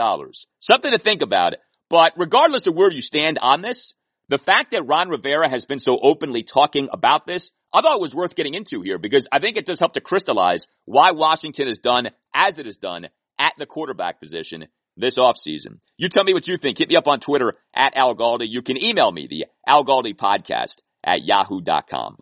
Something 0.61 0.93
to 0.93 0.99
think 0.99 1.22
about. 1.22 1.55
But 1.91 2.12
regardless 2.16 2.68
of 2.68 2.74
where 2.74 2.93
you 2.93 3.03
stand 3.03 3.39
on 3.41 3.62
this, 3.62 3.95
The 4.30 4.38
fact 4.38 4.72
that 4.72 4.86
Ron 4.86 5.08
Rivera 5.08 5.48
has 5.48 5.64
been 5.64 5.78
so 5.78 5.98
openly 6.02 6.42
talking 6.42 6.90
about 6.92 7.26
this, 7.26 7.50
I 7.72 7.80
thought 7.80 7.96
it 7.96 8.02
was 8.02 8.14
worth 8.14 8.34
getting 8.34 8.52
into 8.52 8.82
here 8.82 8.98
because 8.98 9.26
I 9.32 9.38
think 9.38 9.56
it 9.56 9.64
does 9.64 9.78
help 9.78 9.94
to 9.94 10.02
crystallize 10.02 10.66
why 10.84 11.12
Washington 11.12 11.66
has 11.66 11.78
done 11.78 12.08
as 12.34 12.58
it 12.58 12.66
has 12.66 12.76
done 12.76 13.08
at 13.38 13.54
the 13.56 13.64
quarterback 13.64 14.20
position 14.20 14.66
this 14.98 15.16
offseason. 15.16 15.78
You 15.96 16.10
tell 16.10 16.24
me 16.24 16.34
what 16.34 16.46
you 16.46 16.58
think. 16.58 16.76
Hit 16.76 16.90
me 16.90 16.96
up 16.96 17.08
on 17.08 17.20
Twitter 17.20 17.54
at 17.74 17.96
Al 17.96 18.14
Galdi. 18.14 18.46
You 18.50 18.60
can 18.60 18.76
email 18.76 19.10
me, 19.10 19.28
the 19.30 19.46
Al 19.66 19.82
Galdi 19.82 20.14
podcast 20.14 20.76
at 21.02 21.24
yahoo.com. 21.24 22.18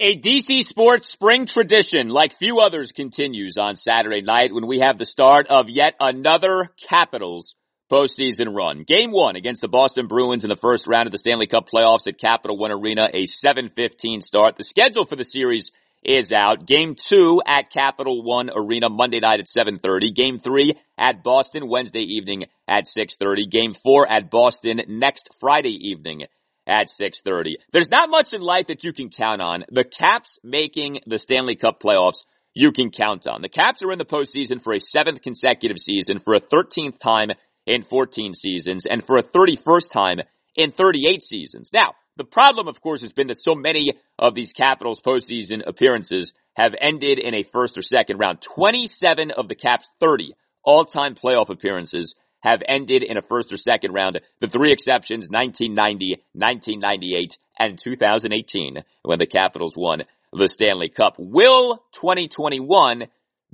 A 0.00 0.18
DC 0.18 0.64
sports 0.64 1.08
spring 1.08 1.46
tradition, 1.46 2.08
like 2.08 2.32
few 2.32 2.58
others, 2.58 2.90
continues 2.90 3.56
on 3.56 3.76
Saturday 3.76 4.22
night 4.22 4.52
when 4.52 4.66
we 4.66 4.80
have 4.80 4.98
the 4.98 5.06
start 5.06 5.46
of 5.48 5.68
yet 5.68 5.94
another 6.00 6.70
Capitals 6.88 7.54
postseason 7.90 8.54
run. 8.54 8.84
Game 8.84 9.10
one 9.10 9.36
against 9.36 9.60
the 9.60 9.68
Boston 9.68 10.06
Bruins 10.06 10.44
in 10.44 10.48
the 10.48 10.56
first 10.56 10.86
round 10.86 11.06
of 11.06 11.12
the 11.12 11.18
Stanley 11.18 11.46
Cup 11.46 11.68
playoffs 11.68 12.06
at 12.06 12.18
Capital 12.18 12.56
One 12.56 12.72
Arena, 12.72 13.08
a 13.12 13.24
7-15 13.24 14.22
start. 14.22 14.56
The 14.56 14.64
schedule 14.64 15.04
for 15.04 15.16
the 15.16 15.24
series 15.24 15.72
is 16.02 16.32
out. 16.32 16.66
Game 16.66 16.94
two 16.94 17.42
at 17.46 17.70
Capital 17.70 18.22
One 18.22 18.50
Arena 18.54 18.88
Monday 18.88 19.20
night 19.20 19.40
at 19.40 19.46
7.30. 19.46 20.14
Game 20.14 20.38
three 20.38 20.74
at 20.96 21.22
Boston 21.22 21.68
Wednesday 21.68 22.02
evening 22.02 22.44
at 22.66 22.84
6.30. 22.84 23.50
Game 23.50 23.74
four 23.74 24.10
at 24.10 24.30
Boston 24.30 24.80
next 24.88 25.30
Friday 25.40 25.90
evening 25.90 26.24
at 26.66 26.88
6.30. 26.88 27.54
There's 27.72 27.90
not 27.90 28.10
much 28.10 28.32
in 28.32 28.40
life 28.40 28.68
that 28.68 28.84
you 28.84 28.92
can 28.92 29.10
count 29.10 29.42
on. 29.42 29.64
The 29.70 29.84
Caps 29.84 30.38
making 30.42 31.00
the 31.06 31.18
Stanley 31.18 31.56
Cup 31.56 31.80
playoffs 31.82 32.22
you 32.54 32.72
can 32.72 32.90
count 32.90 33.26
on. 33.26 33.42
The 33.42 33.48
Caps 33.48 33.82
are 33.82 33.92
in 33.92 33.98
the 33.98 34.04
postseason 34.04 34.62
for 34.62 34.72
a 34.72 34.80
seventh 34.80 35.22
consecutive 35.22 35.78
season, 35.78 36.20
for 36.20 36.34
a 36.34 36.40
13th 36.40 36.98
time 36.98 37.30
in 37.70 37.84
14 37.84 38.34
seasons, 38.34 38.84
and 38.84 39.04
for 39.06 39.16
a 39.16 39.22
31st 39.22 39.90
time 39.90 40.20
in 40.56 40.72
38 40.72 41.22
seasons. 41.22 41.70
Now, 41.72 41.94
the 42.16 42.24
problem, 42.24 42.68
of 42.68 42.80
course, 42.80 43.00
has 43.00 43.12
been 43.12 43.28
that 43.28 43.38
so 43.38 43.54
many 43.54 43.94
of 44.18 44.34
these 44.34 44.52
Capitals 44.52 45.00
postseason 45.00 45.66
appearances 45.66 46.34
have 46.54 46.74
ended 46.78 47.18
in 47.18 47.34
a 47.34 47.44
first 47.44 47.78
or 47.78 47.82
second 47.82 48.18
round. 48.18 48.42
27 48.42 49.30
of 49.30 49.48
the 49.48 49.54
Caps 49.54 49.90
30 50.00 50.34
all-time 50.64 51.14
playoff 51.14 51.48
appearances 51.48 52.16
have 52.40 52.62
ended 52.66 53.02
in 53.02 53.16
a 53.16 53.22
first 53.22 53.52
or 53.52 53.56
second 53.56 53.92
round. 53.92 54.20
The 54.40 54.48
three 54.48 54.72
exceptions, 54.72 55.28
1990, 55.30 56.22
1998, 56.32 57.38
and 57.58 57.78
2018, 57.78 58.82
when 59.02 59.18
the 59.18 59.26
Capitals 59.26 59.74
won 59.76 60.02
the 60.32 60.48
Stanley 60.48 60.88
Cup. 60.88 61.14
Will 61.18 61.76
2021 61.92 63.04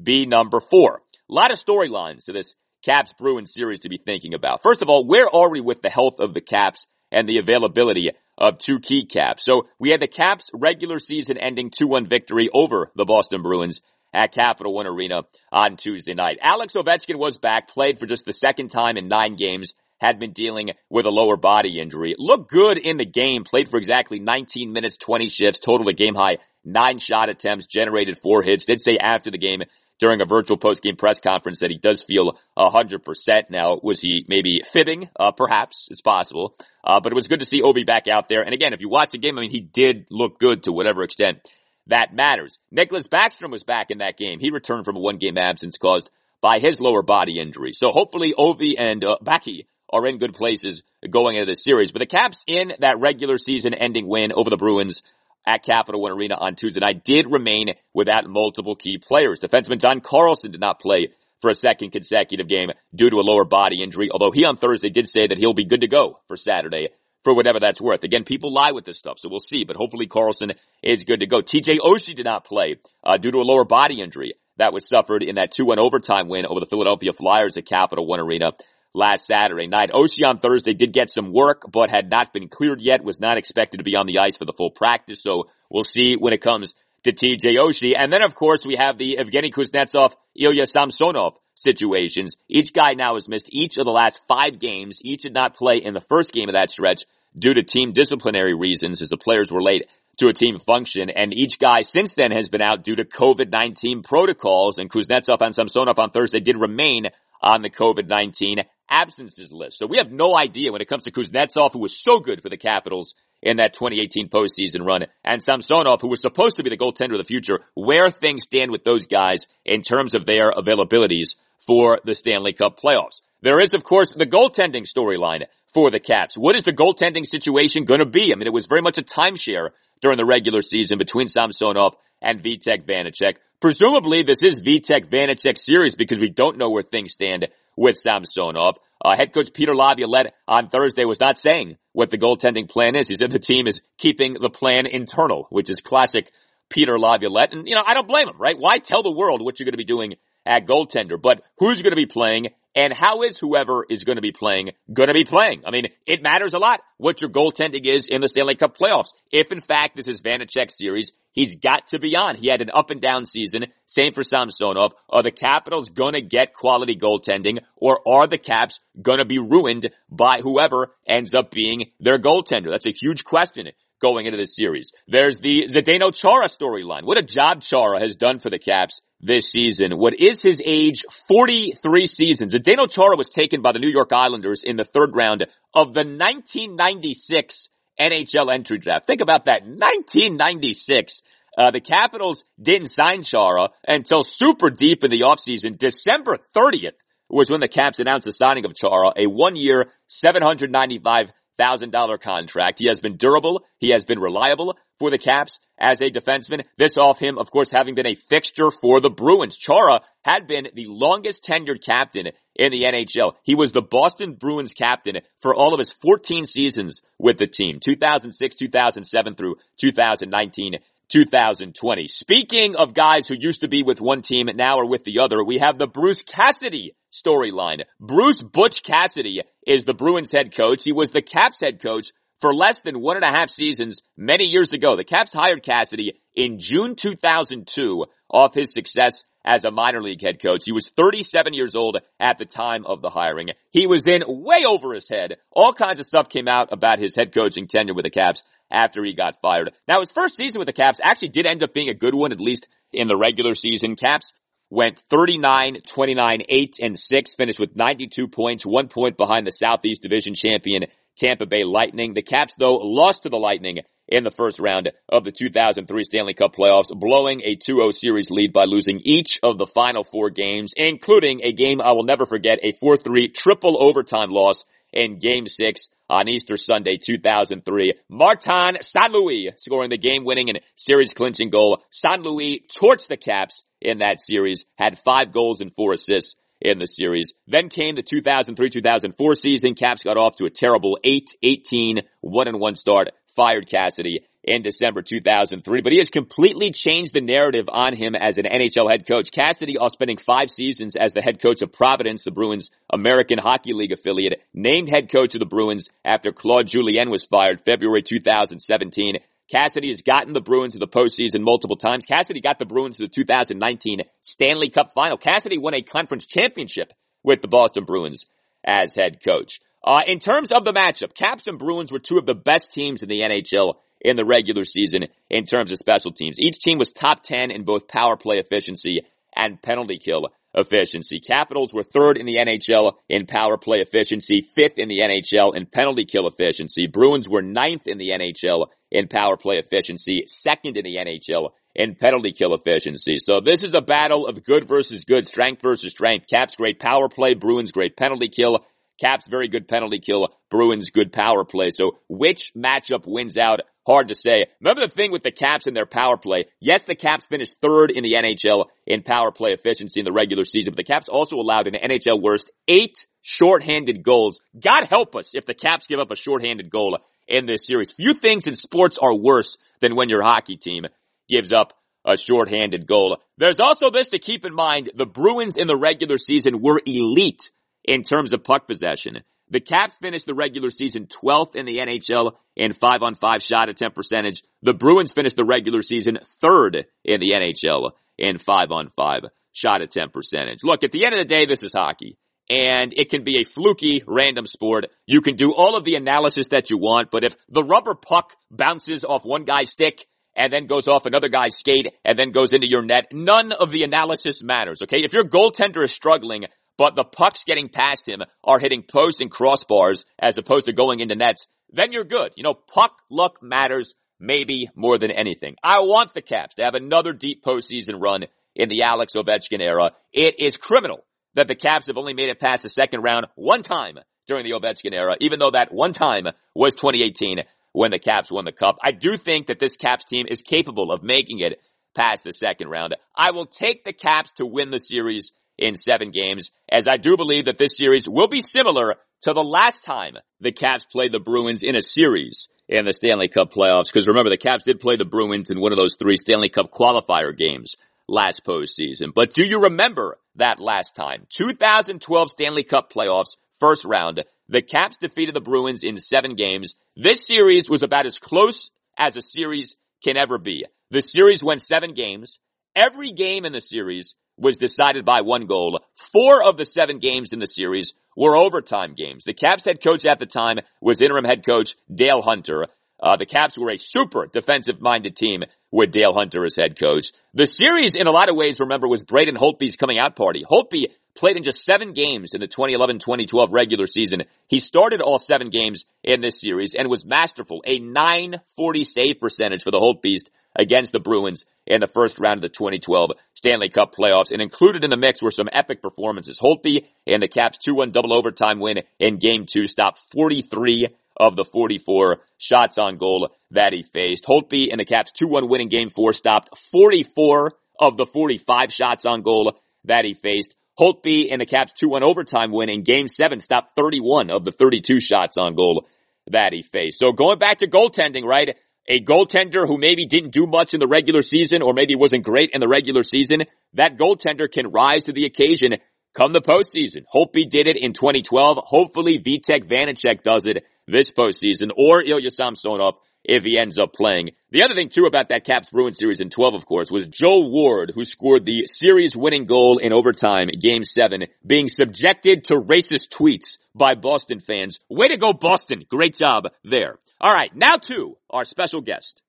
be 0.02 0.26
number 0.26 0.60
four? 0.60 1.02
A 1.28 1.32
lot 1.32 1.50
of 1.50 1.58
storylines 1.58 2.24
to 2.24 2.32
this 2.32 2.54
Caps 2.86 3.12
Bruins 3.18 3.52
series 3.52 3.80
to 3.80 3.88
be 3.88 3.98
thinking 3.98 4.32
about. 4.32 4.62
First 4.62 4.80
of 4.80 4.88
all, 4.88 5.04
where 5.04 5.28
are 5.28 5.50
we 5.50 5.60
with 5.60 5.82
the 5.82 5.90
health 5.90 6.20
of 6.20 6.34
the 6.34 6.40
Caps 6.40 6.86
and 7.10 7.28
the 7.28 7.38
availability 7.38 8.12
of 8.38 8.58
two 8.58 8.78
key 8.78 9.06
caps? 9.06 9.44
So 9.44 9.66
we 9.80 9.90
had 9.90 9.98
the 9.98 10.06
Caps 10.06 10.50
regular 10.54 11.00
season 11.00 11.36
ending 11.36 11.70
2-1 11.70 12.08
victory 12.08 12.48
over 12.54 12.92
the 12.94 13.04
Boston 13.04 13.42
Bruins 13.42 13.80
at 14.14 14.30
Capital 14.30 14.72
One 14.72 14.86
Arena 14.86 15.22
on 15.50 15.76
Tuesday 15.76 16.14
night. 16.14 16.38
Alex 16.40 16.74
Ovechkin 16.74 17.18
was 17.18 17.38
back, 17.38 17.68
played 17.68 17.98
for 17.98 18.06
just 18.06 18.24
the 18.24 18.32
second 18.32 18.68
time 18.68 18.96
in 18.96 19.08
nine 19.08 19.34
games, 19.34 19.74
had 19.98 20.20
been 20.20 20.32
dealing 20.32 20.70
with 20.88 21.06
a 21.06 21.10
lower 21.10 21.36
body 21.36 21.80
injury. 21.80 22.14
Looked 22.16 22.52
good 22.52 22.78
in 22.78 22.98
the 22.98 23.04
game, 23.04 23.42
played 23.42 23.68
for 23.68 23.78
exactly 23.78 24.20
19 24.20 24.72
minutes, 24.72 24.96
20 24.96 25.28
shifts, 25.28 25.58
total 25.58 25.88
a 25.88 25.92
game 25.92 26.14
high, 26.14 26.38
nine 26.64 26.98
shot 26.98 27.30
attempts, 27.30 27.66
generated 27.66 28.20
four 28.22 28.44
hits. 28.44 28.64
Did 28.64 28.80
say 28.80 28.96
after 28.96 29.32
the 29.32 29.38
game 29.38 29.62
during 29.98 30.20
a 30.20 30.26
virtual 30.26 30.56
post-game 30.56 30.96
press 30.96 31.20
conference 31.20 31.60
that 31.60 31.70
he 31.70 31.78
does 31.78 32.02
feel 32.02 32.38
100% 32.58 33.50
now. 33.50 33.78
Was 33.82 34.00
he 34.00 34.24
maybe 34.28 34.62
fibbing? 34.70 35.08
Uh, 35.18 35.32
perhaps. 35.32 35.88
It's 35.90 36.00
possible. 36.00 36.54
Uh, 36.84 37.00
but 37.00 37.12
it 37.12 37.14
was 37.14 37.28
good 37.28 37.40
to 37.40 37.46
see 37.46 37.62
Ovi 37.62 37.86
back 37.86 38.06
out 38.08 38.28
there. 38.28 38.42
And 38.42 38.54
again, 38.54 38.72
if 38.72 38.80
you 38.80 38.88
watch 38.88 39.12
the 39.12 39.18
game, 39.18 39.38
I 39.38 39.42
mean, 39.42 39.50
he 39.50 39.60
did 39.60 40.06
look 40.10 40.38
good 40.38 40.64
to 40.64 40.72
whatever 40.72 41.02
extent 41.02 41.38
that 41.86 42.14
matters. 42.14 42.58
Nicklas 42.74 43.08
Backstrom 43.08 43.50
was 43.50 43.64
back 43.64 43.90
in 43.90 43.98
that 43.98 44.16
game. 44.16 44.40
He 44.40 44.50
returned 44.50 44.84
from 44.84 44.96
a 44.96 45.00
one 45.00 45.18
game 45.18 45.38
absence 45.38 45.76
caused 45.76 46.10
by 46.40 46.58
his 46.58 46.80
lower 46.80 47.02
body 47.02 47.38
injury. 47.38 47.72
So 47.72 47.90
hopefully 47.90 48.34
Ovi 48.36 48.72
and 48.78 49.04
uh, 49.04 49.16
Baki 49.22 49.66
are 49.92 50.06
in 50.06 50.18
good 50.18 50.34
places 50.34 50.82
going 51.08 51.36
into 51.36 51.46
this 51.46 51.62
series. 51.62 51.92
But 51.92 52.00
the 52.00 52.06
Caps 52.06 52.42
in 52.46 52.72
that 52.80 52.98
regular 52.98 53.38
season 53.38 53.72
ending 53.72 54.08
win 54.08 54.32
over 54.34 54.50
the 54.50 54.56
Bruins 54.56 55.02
at 55.46 55.64
Capital 55.64 56.00
One 56.00 56.12
Arena 56.12 56.34
on 56.34 56.56
Tuesday 56.56 56.80
night 56.80 57.04
did 57.04 57.30
remain 57.30 57.74
without 57.94 58.28
multiple 58.28 58.74
key 58.74 58.98
players. 58.98 59.40
Defenseman 59.40 59.80
John 59.80 60.00
Carlson 60.00 60.50
did 60.50 60.60
not 60.60 60.80
play 60.80 61.08
for 61.40 61.50
a 61.50 61.54
second 61.54 61.92
consecutive 61.92 62.48
game 62.48 62.70
due 62.94 63.10
to 63.10 63.16
a 63.16 63.22
lower 63.22 63.44
body 63.44 63.82
injury, 63.82 64.08
although 64.10 64.32
he 64.32 64.44
on 64.44 64.56
Thursday 64.56 64.88
did 64.88 65.06
say 65.06 65.26
that 65.26 65.38
he'll 65.38 65.54
be 65.54 65.64
good 65.64 65.82
to 65.82 65.88
go 65.88 66.18
for 66.28 66.36
Saturday 66.36 66.88
for 67.24 67.34
whatever 67.34 67.60
that's 67.60 67.80
worth. 67.80 68.04
Again, 68.04 68.24
people 68.24 68.52
lie 68.52 68.72
with 68.72 68.84
this 68.84 68.98
stuff, 68.98 69.18
so 69.18 69.28
we'll 69.28 69.40
see, 69.40 69.64
but 69.64 69.76
hopefully 69.76 70.06
Carlson 70.06 70.52
is 70.82 71.04
good 71.04 71.20
to 71.20 71.26
go. 71.26 71.42
TJ 71.42 71.78
Oshie 71.78 72.14
did 72.14 72.24
not 72.24 72.44
play, 72.44 72.76
uh, 73.04 73.16
due 73.16 73.32
to 73.32 73.38
a 73.38 73.40
lower 73.40 73.64
body 73.64 74.00
injury 74.00 74.34
that 74.58 74.72
was 74.72 74.88
suffered 74.88 75.22
in 75.22 75.34
that 75.34 75.52
2-1 75.52 75.78
overtime 75.78 76.28
win 76.28 76.46
over 76.46 76.60
the 76.60 76.66
Philadelphia 76.66 77.12
Flyers 77.12 77.56
at 77.56 77.66
Capital 77.66 78.06
One 78.06 78.20
Arena 78.20 78.52
last 78.96 79.26
Saturday 79.26 79.66
night. 79.66 79.90
Oshie 79.92 80.26
on 80.26 80.38
Thursday 80.38 80.72
did 80.72 80.92
get 80.92 81.10
some 81.10 81.32
work, 81.32 81.62
but 81.70 81.90
had 81.90 82.10
not 82.10 82.32
been 82.32 82.48
cleared 82.48 82.80
yet, 82.80 83.04
was 83.04 83.20
not 83.20 83.36
expected 83.36 83.78
to 83.78 83.84
be 83.84 83.94
on 83.94 84.06
the 84.06 84.18
ice 84.18 84.36
for 84.36 84.44
the 84.44 84.52
full 84.52 84.70
practice, 84.70 85.22
so 85.22 85.44
we'll 85.70 85.84
see 85.84 86.16
when 86.16 86.32
it 86.32 86.42
comes 86.42 86.74
to 87.04 87.12
TJ 87.12 87.56
Oshie. 87.56 87.94
And 87.96 88.12
then 88.12 88.22
of 88.22 88.34
course 88.34 88.66
we 88.66 88.76
have 88.76 88.98
the 88.98 89.18
Evgeny 89.20 89.52
Kuznetsov, 89.52 90.14
Ilya 90.34 90.66
Samsonov 90.66 91.34
situations. 91.54 92.36
Each 92.48 92.72
guy 92.72 92.94
now 92.94 93.14
has 93.14 93.28
missed 93.28 93.48
each 93.52 93.78
of 93.78 93.84
the 93.84 93.92
last 93.92 94.20
five 94.28 94.58
games. 94.58 95.00
Each 95.02 95.22
did 95.22 95.34
not 95.34 95.56
play 95.56 95.76
in 95.76 95.94
the 95.94 96.00
first 96.00 96.32
game 96.32 96.48
of 96.48 96.54
that 96.54 96.70
stretch 96.70 97.04
due 97.38 97.54
to 97.54 97.62
team 97.62 97.92
disciplinary 97.92 98.54
reasons 98.54 99.02
as 99.02 99.08
the 99.08 99.16
players 99.16 99.50
were 99.52 99.62
late 99.62 99.86
to 100.18 100.28
a 100.28 100.32
team 100.32 100.58
function. 100.58 101.10
And 101.10 101.32
each 101.32 101.58
guy 101.58 101.82
since 101.82 102.12
then 102.12 102.30
has 102.30 102.48
been 102.48 102.62
out 102.62 102.84
due 102.84 102.96
to 102.96 103.04
COVID-19 103.04 104.04
protocols 104.04 104.78
and 104.78 104.90
Kuznetsov 104.90 105.38
and 105.40 105.54
Samsonov 105.54 105.98
on 105.98 106.10
Thursday 106.10 106.40
did 106.40 106.56
remain 106.56 107.06
on 107.42 107.62
the 107.62 107.70
COVID-19 107.70 108.64
absences 108.90 109.52
list. 109.52 109.78
So 109.78 109.86
we 109.86 109.98
have 109.98 110.10
no 110.10 110.36
idea 110.36 110.72
when 110.72 110.80
it 110.80 110.88
comes 110.88 111.04
to 111.04 111.12
Kuznetsov, 111.12 111.72
who 111.72 111.80
was 111.80 111.96
so 111.96 112.20
good 112.20 112.42
for 112.42 112.48
the 112.48 112.56
Capitals 112.56 113.14
in 113.42 113.58
that 113.58 113.74
2018 113.74 114.28
postseason 114.28 114.84
run, 114.84 115.06
and 115.24 115.42
Samsonov, 115.42 116.00
who 116.00 116.08
was 116.08 116.20
supposed 116.20 116.56
to 116.56 116.62
be 116.62 116.70
the 116.70 116.76
goaltender 116.76 117.12
of 117.12 117.18
the 117.18 117.24
future, 117.24 117.60
where 117.74 118.10
things 118.10 118.44
stand 118.44 118.70
with 118.70 118.84
those 118.84 119.06
guys 119.06 119.46
in 119.64 119.82
terms 119.82 120.14
of 120.14 120.26
their 120.26 120.52
availabilities 120.52 121.36
for 121.66 122.00
the 122.04 122.14
Stanley 122.14 122.52
Cup 122.52 122.80
playoffs. 122.80 123.20
There 123.42 123.60
is, 123.60 123.74
of 123.74 123.84
course, 123.84 124.12
the 124.12 124.26
goaltending 124.26 124.86
storyline 124.86 125.44
for 125.74 125.90
the 125.90 126.00
Caps. 126.00 126.36
What 126.36 126.56
is 126.56 126.62
the 126.62 126.72
goaltending 126.72 127.26
situation 127.26 127.84
going 127.84 128.00
to 128.00 128.06
be? 128.06 128.32
I 128.32 128.36
mean, 128.36 128.46
it 128.46 128.52
was 128.52 128.66
very 128.66 128.82
much 128.82 128.98
a 128.98 129.02
timeshare 129.02 129.70
during 130.00 130.16
the 130.16 130.24
regular 130.24 130.62
season 130.62 130.98
between 130.98 131.28
Samsonov 131.28 131.94
and 132.22 132.42
Vitek 132.42 132.86
Vanecek. 132.86 133.36
Presumably, 133.60 134.22
this 134.22 134.42
is 134.42 134.62
Vitek 134.62 135.08
Vanecek 135.10 135.58
series 135.58 135.96
because 135.96 136.18
we 136.18 136.30
don't 136.30 136.58
know 136.58 136.70
where 136.70 136.82
things 136.82 137.12
stand 137.12 137.48
with 137.76 137.96
Samsonov. 137.96 138.78
Uh, 139.04 139.16
head 139.16 139.32
coach 139.32 139.52
Peter 139.52 139.74
Laviolette 139.74 140.34
on 140.48 140.68
Thursday 140.68 141.04
was 141.04 141.20
not 141.20 141.38
saying 141.38 141.76
what 141.92 142.10
the 142.10 142.18
goaltending 142.18 142.68
plan 142.68 142.96
is. 142.96 143.08
He 143.08 143.14
said 143.14 143.30
the 143.30 143.38
team 143.38 143.66
is 143.66 143.82
keeping 143.98 144.34
the 144.34 144.50
plan 144.50 144.86
internal, 144.86 145.46
which 145.50 145.70
is 145.70 145.80
classic 145.80 146.30
Peter 146.70 146.98
Laviolette. 146.98 147.54
And, 147.54 147.68
you 147.68 147.74
know, 147.74 147.84
I 147.86 147.94
don't 147.94 148.08
blame 148.08 148.28
him, 148.28 148.38
right? 148.38 148.56
Why 148.58 148.78
tell 148.78 149.02
the 149.02 149.12
world 149.12 149.42
what 149.42 149.60
you're 149.60 149.66
going 149.66 149.74
to 149.74 149.76
be 149.76 149.84
doing 149.84 150.14
at 150.44 150.66
goaltender? 150.66 151.20
But 151.20 151.42
who's 151.58 151.82
going 151.82 151.92
to 151.92 151.96
be 151.96 152.06
playing 152.06 152.48
and 152.76 152.92
how 152.92 153.22
is 153.22 153.38
whoever 153.38 153.84
is 153.88 154.04
going 154.04 154.16
to 154.16 154.22
be 154.22 154.32
playing 154.32 154.70
going 154.92 155.08
to 155.08 155.14
be 155.14 155.24
playing? 155.24 155.62
I 155.66 155.70
mean, 155.70 155.86
it 156.06 156.22
matters 156.22 156.52
a 156.52 156.58
lot 156.58 156.82
what 156.98 157.20
your 157.20 157.30
goaltending 157.30 157.86
is 157.86 158.06
in 158.06 158.20
the 158.20 158.28
Stanley 158.28 158.54
Cup 158.54 158.76
playoffs. 158.76 159.08
If 159.32 159.50
in 159.50 159.60
fact 159.60 159.96
this 159.96 160.06
is 160.06 160.20
Vanecek 160.20 160.70
series, 160.70 161.10
he's 161.32 161.56
got 161.56 161.88
to 161.88 161.98
be 161.98 162.14
on. 162.14 162.36
He 162.36 162.48
had 162.48 162.60
an 162.60 162.70
up 162.72 162.90
and 162.90 163.00
down 163.00 163.24
season. 163.24 163.64
Same 163.86 164.12
for 164.12 164.22
Samsonov. 164.22 164.92
Are 165.08 165.22
the 165.22 165.30
Capitals 165.30 165.88
going 165.88 166.12
to 166.12 166.20
get 166.20 166.52
quality 166.52 166.96
goaltending 166.96 167.58
or 167.76 168.06
are 168.06 168.26
the 168.26 168.38
Caps 168.38 168.78
going 169.00 169.18
to 169.18 169.24
be 169.24 169.38
ruined 169.38 169.90
by 170.10 170.40
whoever 170.42 170.94
ends 171.06 171.34
up 171.34 171.50
being 171.50 171.90
their 171.98 172.18
goaltender? 172.18 172.70
That's 172.70 172.86
a 172.86 172.92
huge 172.92 173.24
question 173.24 173.68
going 174.00 174.26
into 174.26 174.36
this 174.36 174.54
series. 174.54 174.92
There's 175.08 175.38
the 175.38 175.66
Zdeno 175.68 176.14
Chara 176.14 176.48
storyline. 176.48 177.04
What 177.04 177.18
a 177.18 177.22
job 177.22 177.62
Chara 177.62 178.00
has 178.00 178.16
done 178.16 178.38
for 178.38 178.50
the 178.50 178.58
Caps 178.58 179.00
this 179.20 179.50
season. 179.50 179.96
What 179.98 180.20
is 180.20 180.42
his 180.42 180.62
age? 180.64 181.04
43 181.28 182.06
seasons. 182.06 182.54
Zdeno 182.54 182.90
Chara 182.90 183.16
was 183.16 183.28
taken 183.28 183.62
by 183.62 183.72
the 183.72 183.78
New 183.78 183.90
York 183.90 184.10
Islanders 184.12 184.62
in 184.62 184.76
the 184.76 184.84
third 184.84 185.14
round 185.14 185.46
of 185.74 185.94
the 185.94 186.04
1996 186.04 187.68
NHL 187.98 188.52
entry 188.52 188.78
draft. 188.78 189.06
Think 189.06 189.20
about 189.20 189.46
that. 189.46 189.62
1996. 189.62 191.22
Uh, 191.56 191.70
the 191.70 191.80
Capitals 191.80 192.44
didn't 192.60 192.88
sign 192.88 193.22
Chara 193.22 193.70
until 193.88 194.22
super 194.22 194.68
deep 194.68 195.04
in 195.04 195.10
the 195.10 195.22
offseason. 195.22 195.78
December 195.78 196.38
30th 196.54 196.96
was 197.28 197.50
when 197.50 197.60
the 197.60 197.68
Caps 197.68 197.98
announced 197.98 198.26
the 198.26 198.32
signing 198.32 198.66
of 198.66 198.74
Chara, 198.74 199.12
a 199.16 199.26
one-year, 199.26 199.86
795 200.06 201.30
$100,000 201.58 202.20
contract. 202.20 202.78
He 202.78 202.88
has 202.88 203.00
been 203.00 203.16
durable. 203.16 203.62
He 203.78 203.90
has 203.90 204.04
been 204.04 204.18
reliable 204.18 204.76
for 204.98 205.10
the 205.10 205.18
Caps 205.18 205.58
as 205.78 206.00
a 206.00 206.06
defenseman. 206.06 206.64
This 206.78 206.96
off 206.96 207.18
him, 207.18 207.38
of 207.38 207.50
course, 207.50 207.70
having 207.70 207.94
been 207.94 208.06
a 208.06 208.14
fixture 208.14 208.70
for 208.70 209.00
the 209.00 209.10
Bruins. 209.10 209.56
Chara 209.56 210.00
had 210.22 210.46
been 210.46 210.68
the 210.74 210.86
longest 210.86 211.44
tenured 211.44 211.84
captain 211.84 212.28
in 212.54 212.72
the 212.72 212.84
NHL. 212.84 213.32
He 213.42 213.54
was 213.54 213.72
the 213.72 213.82
Boston 213.82 214.34
Bruins 214.34 214.72
captain 214.72 215.18
for 215.40 215.54
all 215.54 215.74
of 215.74 215.78
his 215.78 215.92
14 215.92 216.46
seasons 216.46 217.02
with 217.18 217.38
the 217.38 217.46
team, 217.46 217.78
2006, 217.80 218.56
2007 218.56 219.34
through 219.34 219.56
2019. 219.78 220.76
2020. 221.08 222.08
Speaking 222.08 222.74
of 222.74 222.92
guys 222.92 223.28
who 223.28 223.36
used 223.38 223.60
to 223.60 223.68
be 223.68 223.84
with 223.84 224.00
one 224.00 224.22
team 224.22 224.48
now 224.52 224.80
are 224.80 224.86
with 224.86 225.04
the 225.04 225.20
other, 225.20 225.44
we 225.44 225.58
have 225.58 225.78
the 225.78 225.86
Bruce 225.86 226.22
Cassidy 226.22 226.96
storyline. 227.24 227.84
Bruce 228.00 228.42
Butch 228.42 228.82
Cassidy 228.82 229.42
is 229.66 229.84
the 229.84 229.94
Bruins 229.94 230.32
head 230.32 230.54
coach. 230.54 230.82
He 230.84 230.92
was 230.92 231.10
the 231.10 231.22
Caps 231.22 231.60
head 231.60 231.80
coach 231.82 232.12
for 232.40 232.54
less 232.54 232.80
than 232.80 233.00
one 233.00 233.16
and 233.16 233.24
a 233.24 233.36
half 233.36 233.50
seasons 233.50 234.02
many 234.16 234.44
years 234.44 234.72
ago. 234.72 234.96
The 234.96 235.04
Caps 235.04 235.32
hired 235.32 235.62
Cassidy 235.62 236.20
in 236.34 236.58
June 236.58 236.94
2002 236.94 238.04
off 238.30 238.54
his 238.54 238.72
success 238.72 239.22
as 239.44 239.64
a 239.64 239.70
minor 239.70 240.02
league 240.02 240.20
head 240.20 240.42
coach. 240.42 240.64
He 240.64 240.72
was 240.72 240.90
37 240.96 241.54
years 241.54 241.74
old 241.74 241.98
at 242.18 242.36
the 242.36 242.44
time 242.44 242.84
of 242.84 243.00
the 243.00 243.10
hiring. 243.10 243.50
He 243.70 243.86
was 243.86 244.06
in 244.06 244.24
way 244.26 244.64
over 244.66 244.92
his 244.92 245.08
head. 245.08 245.36
All 245.52 245.72
kinds 245.72 246.00
of 246.00 246.06
stuff 246.06 246.28
came 246.28 246.48
out 246.48 246.72
about 246.72 246.98
his 246.98 247.14
head 247.14 247.32
coaching 247.32 247.68
tenure 247.68 247.94
with 247.94 248.04
the 248.04 248.10
Caps 248.10 248.42
after 248.70 249.04
he 249.04 249.14
got 249.14 249.40
fired. 249.40 249.72
Now 249.86 250.00
his 250.00 250.10
first 250.10 250.36
season 250.36 250.58
with 250.58 250.66
the 250.66 250.72
Caps 250.72 251.00
actually 251.02 251.28
did 251.28 251.46
end 251.46 251.62
up 251.62 251.72
being 251.72 251.88
a 251.88 251.94
good 251.94 252.14
one, 252.14 252.32
at 252.32 252.40
least 252.40 252.66
in 252.92 253.06
the 253.06 253.16
regular 253.16 253.54
season. 253.54 253.94
Caps 253.94 254.32
went 254.70 254.98
39, 255.10 255.78
29, 255.86 256.42
8, 256.48 256.76
and 256.82 256.98
6, 256.98 257.34
finished 257.34 257.58
with 257.58 257.76
92 257.76 258.28
points, 258.28 258.66
one 258.66 258.88
point 258.88 259.16
behind 259.16 259.46
the 259.46 259.52
Southeast 259.52 260.02
Division 260.02 260.34
champion 260.34 260.84
Tampa 261.16 261.46
Bay 261.46 261.64
Lightning. 261.64 262.14
The 262.14 262.22
Caps, 262.22 262.54
though, 262.58 262.76
lost 262.76 263.22
to 263.22 263.28
the 263.28 263.38
Lightning 263.38 263.78
in 264.08 264.22
the 264.22 264.30
first 264.30 264.60
round 264.60 264.90
of 265.08 265.24
the 265.24 265.32
2003 265.32 266.04
Stanley 266.04 266.34
Cup 266.34 266.54
playoffs, 266.54 266.88
blowing 266.94 267.40
a 267.42 267.56
2-0 267.56 267.92
series 267.92 268.30
lead 268.30 268.52
by 268.52 268.64
losing 268.64 269.00
each 269.04 269.38
of 269.42 269.58
the 269.58 269.66
final 269.66 270.04
four 270.04 270.30
games, 270.30 270.72
including 270.76 271.40
a 271.42 271.52
game 271.52 271.80
I 271.80 271.92
will 271.92 272.04
never 272.04 272.26
forget, 272.26 272.58
a 272.62 272.72
4-3 272.72 273.34
triple 273.34 273.82
overtime 273.82 274.30
loss 274.30 274.64
in 274.92 275.18
game 275.18 275.46
six 275.48 275.88
on 276.08 276.28
Easter 276.28 276.56
Sunday 276.56 276.98
2003. 276.98 277.94
Martin 278.08 278.78
St. 278.80 279.12
Louis 279.12 279.50
scoring 279.56 279.90
the 279.90 279.98
game 279.98 280.24
winning 280.24 280.48
and 280.48 280.60
series 280.74 281.12
clinching 281.12 281.50
goal. 281.50 281.82
St. 281.90 282.22
Louis 282.22 282.64
torched 282.80 283.08
the 283.08 283.16
Caps 283.16 283.64
in 283.80 283.98
that 283.98 284.20
series, 284.20 284.64
had 284.76 284.98
five 284.98 285.32
goals 285.32 285.60
and 285.60 285.74
four 285.74 285.92
assists 285.92 286.34
in 286.60 286.78
the 286.78 286.86
series. 286.86 287.34
Then 287.46 287.68
came 287.68 287.94
the 287.94 288.02
2003-2004 288.02 289.34
season. 289.36 289.74
Caps 289.74 290.02
got 290.02 290.16
off 290.16 290.36
to 290.36 290.46
a 290.46 290.50
terrible 290.50 290.98
8-18, 291.04 292.02
1-1 292.24 292.76
start, 292.76 293.10
fired 293.34 293.68
Cassidy 293.68 294.26
in 294.46 294.62
December 294.62 295.02
2003, 295.02 295.80
but 295.82 295.92
he 295.92 295.98
has 295.98 296.08
completely 296.08 296.70
changed 296.70 297.12
the 297.12 297.20
narrative 297.20 297.68
on 297.68 297.94
him 297.94 298.14
as 298.14 298.38
an 298.38 298.44
NHL 298.44 298.88
head 298.90 299.06
coach. 299.06 299.30
Cassidy, 299.32 299.76
while 299.76 299.90
spending 299.90 300.16
five 300.16 300.50
seasons 300.50 300.94
as 300.94 301.12
the 301.12 301.20
head 301.20 301.42
coach 301.42 301.62
of 301.62 301.72
Providence, 301.72 302.22
the 302.22 302.30
Bruins 302.30 302.70
American 302.92 303.38
Hockey 303.38 303.72
League 303.72 303.92
affiliate, 303.92 304.40
named 304.54 304.88
head 304.88 305.10
coach 305.10 305.34
of 305.34 305.40
the 305.40 305.46
Bruins 305.46 305.88
after 306.04 306.32
Claude 306.32 306.68
Julien 306.68 307.10
was 307.10 307.26
fired 307.26 307.60
February 307.60 308.02
2017. 308.02 309.18
Cassidy 309.50 309.88
has 309.88 310.02
gotten 310.02 310.32
the 310.32 310.40
Bruins 310.40 310.74
to 310.74 310.78
the 310.78 310.88
postseason 310.88 311.40
multiple 311.40 311.76
times. 311.76 312.06
Cassidy 312.06 312.40
got 312.40 312.58
the 312.58 312.64
Bruins 312.64 312.96
to 312.96 313.02
the 313.02 313.08
2019 313.08 314.02
Stanley 314.20 314.70
Cup 314.70 314.92
final. 314.94 315.18
Cassidy 315.18 315.58
won 315.58 315.74
a 315.74 315.82
conference 315.82 316.26
championship 316.26 316.92
with 317.22 317.42
the 317.42 317.48
Boston 317.48 317.84
Bruins 317.84 318.26
as 318.64 318.94
head 318.94 319.22
coach. 319.24 319.60
Uh, 319.84 320.00
in 320.06 320.18
terms 320.18 320.50
of 320.50 320.64
the 320.64 320.72
matchup, 320.72 321.14
Caps 321.14 321.46
and 321.46 321.60
Bruins 321.60 321.92
were 321.92 322.00
two 322.00 322.18
of 322.18 322.26
the 322.26 322.34
best 322.34 322.72
teams 322.72 323.02
in 323.02 323.08
the 323.08 323.20
NHL 323.20 323.74
in 324.06 324.16
the 324.16 324.24
regular 324.24 324.64
season 324.64 325.06
in 325.28 325.44
terms 325.44 325.72
of 325.72 325.78
special 325.78 326.12
teams. 326.12 326.38
Each 326.38 326.60
team 326.60 326.78
was 326.78 326.92
top 326.92 327.24
10 327.24 327.50
in 327.50 327.64
both 327.64 327.88
power 327.88 328.16
play 328.16 328.38
efficiency 328.38 329.02
and 329.34 329.60
penalty 329.60 329.98
kill 329.98 330.28
efficiency. 330.54 331.18
Capitals 331.20 331.74
were 331.74 331.82
third 331.82 332.16
in 332.16 332.24
the 332.24 332.36
NHL 332.36 332.92
in 333.08 333.26
power 333.26 333.58
play 333.58 333.80
efficiency, 333.80 334.46
fifth 334.54 334.78
in 334.78 334.88
the 334.88 335.00
NHL 335.00 335.56
in 335.56 335.66
penalty 335.66 336.04
kill 336.04 336.28
efficiency. 336.28 336.86
Bruins 336.86 337.28
were 337.28 337.42
ninth 337.42 337.88
in 337.88 337.98
the 337.98 338.10
NHL 338.10 338.68
in 338.92 339.08
power 339.08 339.36
play 339.36 339.56
efficiency, 339.56 340.22
second 340.28 340.76
in 340.76 340.84
the 340.84 340.96
NHL 340.96 341.50
in 341.74 341.96
penalty 341.96 342.32
kill 342.32 342.54
efficiency. 342.54 343.18
So 343.18 343.40
this 343.44 343.64
is 343.64 343.74
a 343.74 343.82
battle 343.82 344.26
of 344.26 344.44
good 344.44 344.66
versus 344.66 345.04
good, 345.04 345.26
strength 345.26 345.62
versus 345.62 345.90
strength. 345.90 346.26
Caps 346.32 346.54
great 346.54 346.78
power 346.78 347.08
play, 347.08 347.34
Bruins 347.34 347.72
great 347.72 347.96
penalty 347.96 348.28
kill. 348.28 348.64
Caps 349.00 349.28
very 349.28 349.48
good 349.48 349.68
penalty 349.68 349.98
kill, 349.98 350.28
Bruins 350.50 350.90
good 350.90 351.12
power 351.12 351.44
play. 351.44 351.70
So 351.70 351.98
which 352.08 352.52
matchup 352.56 353.06
wins 353.06 353.36
out? 353.36 353.60
Hard 353.86 354.08
to 354.08 354.16
say. 354.16 354.46
Remember 354.60 354.80
the 354.80 354.92
thing 354.92 355.12
with 355.12 355.22
the 355.22 355.30
Caps 355.30 355.68
and 355.68 355.76
their 355.76 355.86
power 355.86 356.16
play? 356.16 356.46
Yes, 356.60 356.84
the 356.86 356.96
Caps 356.96 357.26
finished 357.26 357.56
third 357.62 357.92
in 357.92 358.02
the 358.02 358.14
NHL 358.14 358.66
in 358.84 359.02
power 359.02 359.30
play 359.30 359.52
efficiency 359.52 360.00
in 360.00 360.04
the 360.04 360.12
regular 360.12 360.44
season, 360.44 360.72
but 360.72 360.76
the 360.76 360.92
Caps 360.92 361.08
also 361.08 361.36
allowed 361.36 361.68
an 361.68 361.74
NHL 361.74 362.20
worst 362.20 362.50
eight 362.66 363.06
shorthanded 363.22 364.02
goals. 364.02 364.40
God 364.58 364.86
help 364.88 365.14
us 365.14 365.34
if 365.34 365.46
the 365.46 365.54
Caps 365.54 365.86
give 365.86 366.00
up 366.00 366.10
a 366.10 366.16
shorthanded 366.16 366.68
goal 366.68 366.98
in 367.28 367.46
this 367.46 367.66
series. 367.66 367.92
Few 367.92 368.14
things 368.14 368.46
in 368.46 368.54
sports 368.56 368.98
are 368.98 369.14
worse 369.14 369.56
than 369.80 369.94
when 369.94 370.08
your 370.08 370.22
hockey 370.22 370.56
team 370.56 370.86
gives 371.28 371.52
up 371.52 371.72
a 372.04 372.16
shorthanded 372.16 372.86
goal. 372.86 373.18
There's 373.36 373.60
also 373.60 373.90
this 373.90 374.08
to 374.08 374.18
keep 374.18 374.44
in 374.44 374.54
mind. 374.54 374.90
The 374.94 375.06
Bruins 375.06 375.56
in 375.56 375.66
the 375.66 375.76
regular 375.76 376.18
season 376.18 376.62
were 376.62 376.80
elite 376.86 377.50
in 377.86 378.02
terms 378.02 378.32
of 378.32 378.44
puck 378.44 378.66
possession. 378.66 379.22
The 379.48 379.60
Caps 379.60 379.96
finished 379.98 380.26
the 380.26 380.34
regular 380.34 380.70
season 380.70 381.06
12th 381.06 381.54
in 381.54 381.66
the 381.66 381.78
NHL 381.78 382.32
in 382.56 382.72
5 382.72 383.02
on 383.02 383.14
5 383.14 383.42
shot 383.42 383.68
attempt 383.68 383.94
percentage. 383.94 384.42
The 384.62 384.74
Bruins 384.74 385.12
finished 385.12 385.36
the 385.36 385.44
regular 385.44 385.82
season 385.82 386.18
3rd 386.42 386.84
in 387.04 387.20
the 387.20 387.32
NHL 387.32 387.92
in 388.18 388.38
5 388.38 388.72
on 388.72 388.90
5 388.96 389.20
shot 389.52 389.82
attempt 389.82 390.14
percentage. 390.14 390.60
Look, 390.64 390.82
at 390.82 390.90
the 390.90 391.04
end 391.04 391.14
of 391.14 391.18
the 391.18 391.24
day, 391.24 391.46
this 391.46 391.62
is 391.62 391.72
hockey. 391.76 392.18
And 392.48 392.92
it 392.96 393.10
can 393.10 393.24
be 393.24 393.40
a 393.40 393.44
fluky, 393.44 394.02
random 394.06 394.46
sport. 394.46 394.86
You 395.04 395.20
can 395.20 395.34
do 395.34 395.52
all 395.52 395.76
of 395.76 395.84
the 395.84 395.96
analysis 395.96 396.48
that 396.48 396.70
you 396.70 396.78
want, 396.78 397.10
but 397.10 397.24
if 397.24 397.34
the 397.48 397.62
rubber 397.62 397.94
puck 397.94 398.34
bounces 398.50 399.04
off 399.04 399.24
one 399.24 399.44
guy's 399.44 399.70
stick 399.70 400.06
and 400.36 400.52
then 400.52 400.66
goes 400.66 400.86
off 400.86 401.06
another 401.06 401.28
guy's 401.28 401.56
skate 401.56 401.92
and 402.04 402.16
then 402.16 402.30
goes 402.30 402.52
into 402.52 402.68
your 402.68 402.84
net, 402.84 403.06
none 403.12 403.50
of 403.50 403.70
the 403.70 403.82
analysis 403.82 404.42
matters, 404.44 404.82
okay? 404.82 405.02
If 405.02 405.12
your 405.12 405.24
goaltender 405.24 405.82
is 405.82 405.90
struggling, 405.90 406.44
but 406.78 406.94
the 406.94 407.04
pucks 407.04 407.44
getting 407.44 407.68
past 407.68 408.08
him 408.08 408.22
are 408.44 408.58
hitting 408.58 408.82
posts 408.82 409.20
and 409.20 409.30
crossbars 409.30 410.04
as 410.18 410.38
opposed 410.38 410.66
to 410.66 410.72
going 410.72 411.00
into 411.00 411.14
nets, 411.14 411.46
then 411.70 411.92
you're 411.92 412.04
good. 412.04 412.32
You 412.36 412.42
know, 412.42 412.54
puck 412.54 412.98
luck 413.10 413.42
matters 413.42 413.94
maybe 414.18 414.68
more 414.74 414.98
than 414.98 415.10
anything. 415.10 415.56
I 415.62 415.80
want 415.80 416.14
the 416.14 416.22
Caps 416.22 416.56
to 416.56 416.64
have 416.64 416.74
another 416.74 417.12
deep 417.12 417.44
postseason 417.44 418.00
run 418.00 418.24
in 418.54 418.68
the 418.68 418.82
Alex 418.82 419.14
Ovechkin 419.16 419.62
era. 419.62 419.90
It 420.12 420.36
is 420.38 420.56
criminal 420.56 421.04
that 421.34 421.48
the 421.48 421.54
Caps 421.54 421.88
have 421.88 421.98
only 421.98 422.14
made 422.14 422.30
it 422.30 422.40
past 422.40 422.62
the 422.62 422.68
second 422.68 423.02
round 423.02 423.26
one 423.34 423.62
time 423.62 423.98
during 424.26 424.44
the 424.44 424.58
Ovechkin 424.58 424.94
era, 424.94 425.16
even 425.20 425.38
though 425.38 425.50
that 425.52 425.72
one 425.72 425.92
time 425.92 426.26
was 426.54 426.74
2018 426.74 427.40
when 427.72 427.90
the 427.90 427.98
Caps 427.98 428.30
won 428.30 428.44
the 428.44 428.52
cup. 428.52 428.78
I 428.82 428.92
do 428.92 429.16
think 429.16 429.48
that 429.48 429.58
this 429.58 429.76
Caps 429.76 430.06
team 430.06 430.26
is 430.28 430.42
capable 430.42 430.90
of 430.90 431.02
making 431.02 431.40
it 431.40 431.60
past 431.94 432.24
the 432.24 432.32
second 432.32 432.68
round. 432.68 432.96
I 433.14 433.32
will 433.32 433.46
take 433.46 433.84
the 433.84 433.92
Caps 433.92 434.32
to 434.32 434.46
win 434.46 434.70
the 434.70 434.78
series 434.80 435.32
in 435.58 435.76
seven 435.76 436.10
games, 436.10 436.50
as 436.68 436.86
I 436.88 436.96
do 436.96 437.16
believe 437.16 437.46
that 437.46 437.58
this 437.58 437.76
series 437.76 438.08
will 438.08 438.28
be 438.28 438.40
similar 438.40 438.96
to 439.22 439.32
the 439.32 439.42
last 439.42 439.82
time 439.82 440.16
the 440.40 440.52
Caps 440.52 440.86
played 440.90 441.12
the 441.12 441.20
Bruins 441.20 441.62
in 441.62 441.76
a 441.76 441.82
series 441.82 442.48
in 442.68 442.84
the 442.84 442.92
Stanley 442.92 443.28
Cup 443.28 443.52
playoffs. 443.52 443.86
Because 443.92 444.08
remember, 444.08 444.30
the 444.30 444.36
Caps 444.36 444.64
did 444.64 444.80
play 444.80 444.96
the 444.96 445.04
Bruins 445.04 445.50
in 445.50 445.60
one 445.60 445.72
of 445.72 445.78
those 445.78 445.96
three 445.96 446.16
Stanley 446.16 446.48
Cup 446.48 446.70
qualifier 446.72 447.36
games 447.36 447.76
last 448.08 448.44
postseason. 448.44 449.12
But 449.14 449.34
do 449.34 449.44
you 449.44 449.62
remember 449.64 450.18
that 450.36 450.60
last 450.60 450.94
time? 450.94 451.26
2012 451.30 452.30
Stanley 452.30 452.62
Cup 452.62 452.92
playoffs, 452.92 453.36
first 453.58 453.84
round. 453.84 454.24
The 454.48 454.62
Caps 454.62 454.96
defeated 454.96 455.34
the 455.34 455.40
Bruins 455.40 455.82
in 455.82 455.98
seven 455.98 456.34
games. 456.34 456.74
This 456.96 457.26
series 457.26 457.68
was 457.68 457.82
about 457.82 458.06
as 458.06 458.18
close 458.18 458.70
as 458.96 459.16
a 459.16 459.20
series 459.20 459.76
can 460.04 460.16
ever 460.16 460.38
be. 460.38 460.66
The 460.90 461.02
series 461.02 461.42
went 461.42 461.62
seven 461.62 461.94
games. 461.94 462.38
Every 462.76 463.10
game 463.10 463.44
in 463.44 463.52
the 463.52 463.60
series 463.60 464.14
was 464.38 464.56
decided 464.56 465.04
by 465.04 465.20
one 465.22 465.46
goal. 465.46 465.80
Four 466.12 466.44
of 466.44 466.56
the 466.56 466.64
seven 466.64 466.98
games 466.98 467.32
in 467.32 467.38
the 467.38 467.46
series 467.46 467.92
were 468.16 468.36
overtime 468.36 468.94
games. 468.94 469.24
The 469.24 469.34
Caps 469.34 469.64
head 469.64 469.82
coach 469.82 470.06
at 470.06 470.18
the 470.18 470.26
time 470.26 470.58
was 470.80 471.00
interim 471.00 471.24
head 471.24 471.44
coach 471.44 471.76
Dale 471.92 472.22
Hunter. 472.22 472.66
Uh, 473.00 473.16
the 473.16 473.26
Caps 473.26 473.58
were 473.58 473.70
a 473.70 473.76
super 473.76 474.26
defensive 474.26 474.80
minded 474.80 475.16
team 475.16 475.44
with 475.70 475.90
Dale 475.90 476.14
Hunter 476.14 476.44
as 476.44 476.56
head 476.56 476.78
coach. 476.78 477.12
The 477.34 477.46
series 477.46 477.94
in 477.94 478.06
a 478.06 478.12
lot 478.12 478.30
of 478.30 478.36
ways, 478.36 478.60
remember, 478.60 478.88
was 478.88 479.04
Braden 479.04 479.36
Holtby's 479.36 479.76
coming 479.76 479.98
out 479.98 480.16
party. 480.16 480.44
Holtby 480.50 480.86
played 481.16 481.36
in 481.36 481.42
just 481.42 481.64
seven 481.64 481.92
games 481.92 482.32
in 482.34 482.40
the 482.40 482.48
2011-2012 482.48 483.48
regular 483.50 483.86
season. 483.86 484.22
He 484.48 484.60
started 484.60 485.00
all 485.00 485.18
seven 485.18 485.50
games 485.50 485.84
in 486.02 486.20
this 486.20 486.40
series 486.40 486.74
and 486.74 486.88
was 486.88 487.04
masterful. 487.04 487.62
A 487.66 487.78
940 487.78 488.84
save 488.84 489.20
percentage 489.20 489.62
for 489.62 489.70
the 489.70 489.80
Holtby's 489.80 490.24
against 490.54 490.92
the 490.92 491.00
Bruins 491.00 491.44
in 491.66 491.80
the 491.80 491.86
first 491.86 492.18
round 492.18 492.38
of 492.38 492.42
the 492.42 492.48
2012 492.48 493.10
Stanley 493.34 493.68
Cup 493.68 493.94
playoffs. 493.94 494.30
And 494.30 494.40
included 494.40 494.84
in 494.84 494.90
the 494.90 494.96
mix 494.96 495.22
were 495.22 495.30
some 495.30 495.48
epic 495.52 495.82
performances. 495.82 496.38
Holtby 496.40 496.86
and 497.06 497.22
the 497.22 497.28
Caps 497.28 497.58
2-1 497.66 497.92
double 497.92 498.14
overtime 498.14 498.60
win 498.60 498.80
in 498.98 499.18
game 499.18 499.46
two 499.46 499.66
stopped 499.66 500.00
43 500.12 500.88
of 501.18 501.36
the 501.36 501.44
44 501.44 502.18
shots 502.38 502.78
on 502.78 502.98
goal 502.98 503.30
that 503.50 503.72
he 503.72 503.82
faced. 503.82 504.24
Holtby 504.24 504.68
and 504.70 504.80
the 504.80 504.84
Caps 504.84 505.12
2-1 505.20 505.48
winning 505.48 505.68
game 505.68 505.88
four 505.88 506.12
stopped 506.12 506.56
44 506.72 507.52
of 507.78 507.96
the 507.96 508.06
45 508.06 508.72
shots 508.72 509.06
on 509.06 509.22
goal 509.22 509.58
that 509.84 510.04
he 510.04 510.14
faced. 510.14 510.54
Holtby 510.78 511.28
and 511.30 511.40
the 511.40 511.46
Caps 511.46 511.72
2-1 511.82 512.02
overtime 512.02 512.52
win 512.52 512.68
in 512.68 512.82
game 512.82 513.08
seven 513.08 513.40
stopped 513.40 513.76
31 513.76 514.30
of 514.30 514.44
the 514.44 514.52
32 514.52 515.00
shots 515.00 515.36
on 515.38 515.54
goal 515.54 515.86
that 516.30 516.52
he 516.52 516.62
faced. 516.62 516.98
So 516.98 517.12
going 517.12 517.38
back 517.38 517.58
to 517.58 517.66
goaltending, 517.66 518.24
right? 518.24 518.56
A 518.88 519.00
goaltender 519.00 519.66
who 519.66 519.78
maybe 519.78 520.06
didn't 520.06 520.30
do 520.30 520.46
much 520.46 520.74
in 520.74 520.80
the 520.80 520.86
regular 520.86 521.22
season 521.22 521.62
or 521.62 521.72
maybe 521.72 521.94
wasn't 521.94 522.24
great 522.24 522.50
in 522.52 522.60
the 522.60 522.68
regular 522.68 523.02
season, 523.02 523.44
that 523.74 523.96
goaltender 523.96 524.50
can 524.50 524.70
rise 524.70 525.04
to 525.04 525.12
the 525.12 525.24
occasion 525.24 525.76
come 526.16 526.32
the 526.32 526.40
postseason. 526.40 527.04
Holtby 527.12 527.48
did 527.48 527.66
it 527.66 527.76
in 527.76 527.92
2012. 527.92 528.58
Hopefully 528.64 529.18
Vitek 529.18 529.66
Vanecek 529.66 530.22
does 530.22 530.46
it 530.46 530.64
this 530.86 531.12
postseason 531.12 531.70
or 531.76 532.02
Ilya 532.02 532.30
Samsonov 532.30 532.94
if 533.28 533.44
he 533.44 533.58
ends 533.58 533.78
up 533.78 533.92
playing. 533.92 534.30
The 534.50 534.62
other 534.62 534.74
thing 534.74 534.88
too 534.88 535.06
about 535.06 535.28
that 535.28 535.44
Caps 535.44 535.70
Bruins 535.70 535.98
series 535.98 536.20
in 536.20 536.30
12, 536.30 536.54
of 536.54 536.66
course, 536.66 536.90
was 536.90 537.08
Joel 537.08 537.50
Ward, 537.50 537.92
who 537.94 538.04
scored 538.04 538.46
the 538.46 538.66
series 538.66 539.16
winning 539.16 539.46
goal 539.46 539.78
in 539.78 539.92
overtime, 539.92 540.48
game 540.48 540.84
seven, 540.84 541.24
being 541.46 541.68
subjected 541.68 542.44
to 542.44 542.54
racist 542.54 543.08
tweets 543.08 543.58
by 543.74 543.94
Boston 543.94 544.40
fans. 544.40 544.78
Way 544.88 545.08
to 545.08 545.16
go, 545.16 545.32
Boston. 545.32 545.84
Great 545.88 546.16
job 546.16 546.44
there. 546.64 546.98
All 547.20 547.32
right. 547.32 547.54
Now 547.54 547.76
to 547.76 548.16
our 548.30 548.44
special 548.44 548.80
guest. 548.80 549.22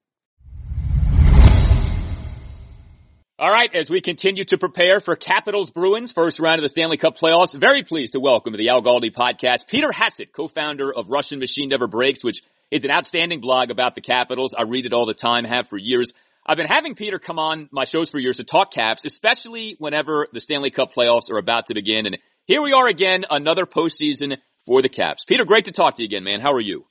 All 3.40 3.52
right, 3.52 3.70
as 3.76 3.88
we 3.88 4.02
continue 4.02 4.46
to 4.46 4.58
prepare 4.58 5.00
for 5.00 5.16
Capitals 5.16 5.70
Bruins 5.70 6.12
first 6.12 6.40
round 6.40 6.56
of 6.56 6.64
the 6.64 6.70
Stanley 6.70 6.98
Cup 6.98 7.20
playoffs, 7.20 7.54
very 7.54 7.84
pleased 7.84 8.14
to 8.14 8.20
welcome 8.20 8.54
to 8.54 8.58
the 8.58 8.70
Al 8.70 8.82
Galdi 8.82 9.14
podcast 9.14 9.68
Peter 9.68 9.92
Hassett, 9.92 10.34
co-founder 10.34 10.92
of 10.92 11.12
Russian 11.12 11.38
Machine 11.38 11.70
Never 11.70 11.86
Breaks, 11.86 12.24
which 12.24 12.42
is 12.72 12.84
an 12.84 12.92
outstanding 12.92 13.42
blog 13.42 13.72
about 13.72 13.96
the 13.96 14.02
Capitals. 14.02 14.54
I 14.58 14.64
read 14.64 14.86
it 14.86 14.94
all 14.94 15.06
the 15.06 15.14
time, 15.14 15.46
have 15.46 15.68
for 15.70 15.78
years. 15.78 16.12
I've 16.46 16.58
been 16.58 16.68
having 16.68 16.96
Peter 16.96 17.20
come 17.20 17.40
on 17.40 17.70
my 17.72 17.84
shows 17.84 18.10
for 18.10 18.20
years 18.20 18.38
to 18.38 18.44
talk 18.44 18.72
Caps, 18.72 19.04
especially 19.06 19.76
whenever 19.80 20.28
the 20.32 20.42
Stanley 20.42 20.70
Cup 20.70 20.94
playoffs 20.94 21.30
are 21.30 21.38
about 21.38 21.68
to 21.68 21.74
begin. 21.74 22.06
And 22.06 22.18
here 22.46 22.62
we 22.62 22.74
are 22.74 22.88
again, 22.88 23.26
another 23.30 23.66
postseason 23.66 24.38
for 24.66 24.82
the 24.82 24.90
Caps. 24.90 25.26
Peter, 25.26 25.46
great 25.46 25.66
to 25.66 25.72
talk 25.72 25.96
to 25.96 26.02
you 26.02 26.08
again, 26.08 26.24
man. 26.24 26.40
How 26.40 26.54
are 26.54 26.62
you? 26.62 26.86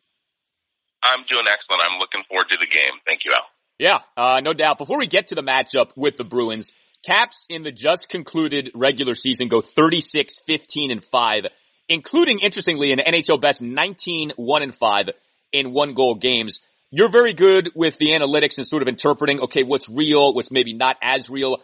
I'm 1.03 1.25
doing 1.29 1.47
excellent. 1.47 1.83
I'm 1.85 1.99
looking 1.99 2.23
forward 2.29 2.47
to 2.51 2.59
the 2.59 2.67
game. 2.67 3.01
Thank 3.07 3.21
you, 3.25 3.33
Al. 3.35 3.43
Yeah, 3.79 3.99
uh, 4.17 4.41
no 4.41 4.53
doubt. 4.55 4.79
Before 4.79 4.99
we 4.99 5.07
get 5.07 5.29
to 5.29 5.35
the 5.35 5.43
matchup 5.43 5.91
with 5.97 6.17
the 6.17 6.25
Bruins, 6.25 6.73
Caps 7.05 7.47
in 7.49 7.63
the 7.63 7.71
just 7.71 8.09
concluded 8.09 8.71
regular 8.75 9.15
season 9.15 9.49
go 9.49 9.61
36, 9.61 10.41
15, 10.47 10.91
and 10.91 11.05
5, 11.05 11.47
including, 11.89 12.41
interestingly, 12.41 12.93
an 12.93 12.99
NHL 12.99 13.41
best 13.41 13.61
19, 13.63 14.33
1 14.37 14.63
and 14.63 14.75
5 14.75 15.11
in 15.53 15.73
one 15.73 15.95
goal 15.95 16.15
games. 16.15 16.61
You're 16.91 17.11
very 17.11 17.35
good 17.35 17.71
with 17.75 17.99
the 17.99 18.11
analytics 18.11 18.59
and 18.59 18.67
sort 18.67 18.83
of 18.83 18.89
interpreting, 18.89 19.41
okay, 19.41 19.63
what's 19.63 19.89
real, 19.89 20.33
what's 20.35 20.51
maybe 20.51 20.73
not 20.73 20.97
as 21.03 21.29
real. 21.29 21.59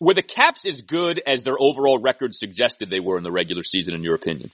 Were 0.00 0.14
the 0.14 0.22
Caps 0.22 0.64
as 0.64 0.82
good 0.82 1.20
as 1.26 1.42
their 1.42 1.58
overall 1.58 1.98
record 1.98 2.34
suggested 2.34 2.88
they 2.88 3.00
were 3.00 3.18
in 3.18 3.24
the 3.24 3.32
regular 3.32 3.64
season, 3.64 3.94
in 3.94 4.02
your 4.02 4.14
opinion? 4.14 4.50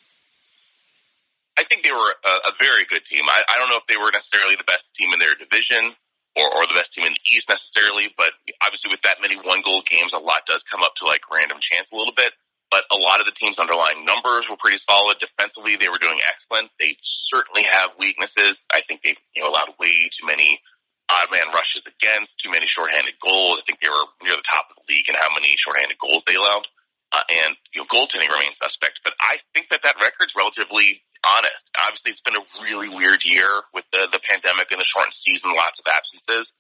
I 1.56 1.64
think 1.64 1.84
they 1.84 1.92
were 1.92 2.14
a, 2.24 2.34
a 2.50 2.52
very 2.58 2.84
good 2.88 3.02
team. 3.06 3.22
I, 3.28 3.42
I 3.46 3.58
don't 3.60 3.68
know 3.68 3.78
if 3.78 3.86
they 3.86 4.00
were 4.00 4.10
necessarily 4.10 4.56
the 4.56 4.64
best 4.64 4.82
team 4.98 5.12
in 5.12 5.20
their 5.20 5.36
division 5.38 5.94
or, 6.34 6.46
or 6.50 6.66
the 6.66 6.74
best 6.74 6.90
team 6.96 7.06
in 7.06 7.14
the 7.14 7.24
East 7.30 7.46
necessarily, 7.46 8.10
but 8.18 8.32
obviously 8.64 8.90
with 8.90 9.02
that 9.06 9.22
many 9.22 9.38
one 9.38 9.62
goal 9.62 9.82
games, 9.86 10.10
a 10.16 10.18
lot 10.18 10.42
does 10.50 10.64
come 10.66 10.82
up 10.82 10.96
to 10.98 11.06
like 11.06 11.22
random 11.30 11.62
chance 11.62 11.86
a 11.92 11.96
little 11.96 12.16
bit. 12.16 12.34
But 12.74 12.90
a 12.90 12.98
lot 12.98 13.22
of 13.22 13.30
the 13.30 13.38
team's 13.38 13.54
underlying 13.54 14.02
numbers 14.02 14.50
were 14.50 14.58
pretty 14.58 14.82
solid. 14.82 15.22
Defensively, 15.22 15.78
they 15.78 15.86
were 15.86 16.02
doing 16.02 16.18
excellent. 16.26 16.74
They 16.82 16.98
certainly 17.30 17.62
have 17.70 17.94
weaknesses. 18.02 18.58
I 18.66 18.82
think 18.90 19.06
they 19.06 19.14
you 19.38 19.46
know 19.46 19.54
allowed 19.54 19.78
way 19.78 19.94
too 20.18 20.26
many 20.26 20.58
odd 21.06 21.30
man 21.30 21.54
rushes 21.54 21.86
against, 21.86 22.34
too 22.42 22.50
many 22.50 22.66
shorthanded 22.66 23.14
goals. 23.22 23.62
I 23.62 23.64
think 23.70 23.78
they 23.78 23.94
were 23.94 24.10
near 24.26 24.34
the 24.34 24.42
top 24.42 24.74
of 24.74 24.82
the 24.82 24.90
league 24.90 25.06
in 25.06 25.14
how 25.14 25.30
many 25.38 25.54
shorthanded 25.54 26.02
goals 26.02 26.26
they 26.26 26.34
allowed. 26.34 26.66
Uh, 27.14 27.22
and 27.46 27.54
you 27.70 27.78
know, 27.78 27.86
goaltending 27.86 28.26
remains 28.26 28.58
suspect. 28.58 29.06
But 29.06 29.14
I 29.22 29.38
think 29.54 29.70
that 29.70 29.86
that 29.86 30.02
record's 30.02 30.34
relatively 30.34 30.98
honest. 31.22 31.62
Obviously, 31.78 32.18
it's 32.18 32.26
been 32.26 32.42
a 32.42 32.46
really 32.58 32.90
weird 32.90 33.22
year 33.22 33.62
with 33.70 33.86
the 33.94 34.10
the 34.10 34.18
pandemic 34.18 34.66
and 34.74 34.82
the 34.82 34.88
shortened 34.90 35.14
season, 35.22 35.54
lots 35.54 35.78
of 35.78 35.86
absences. 35.86 36.50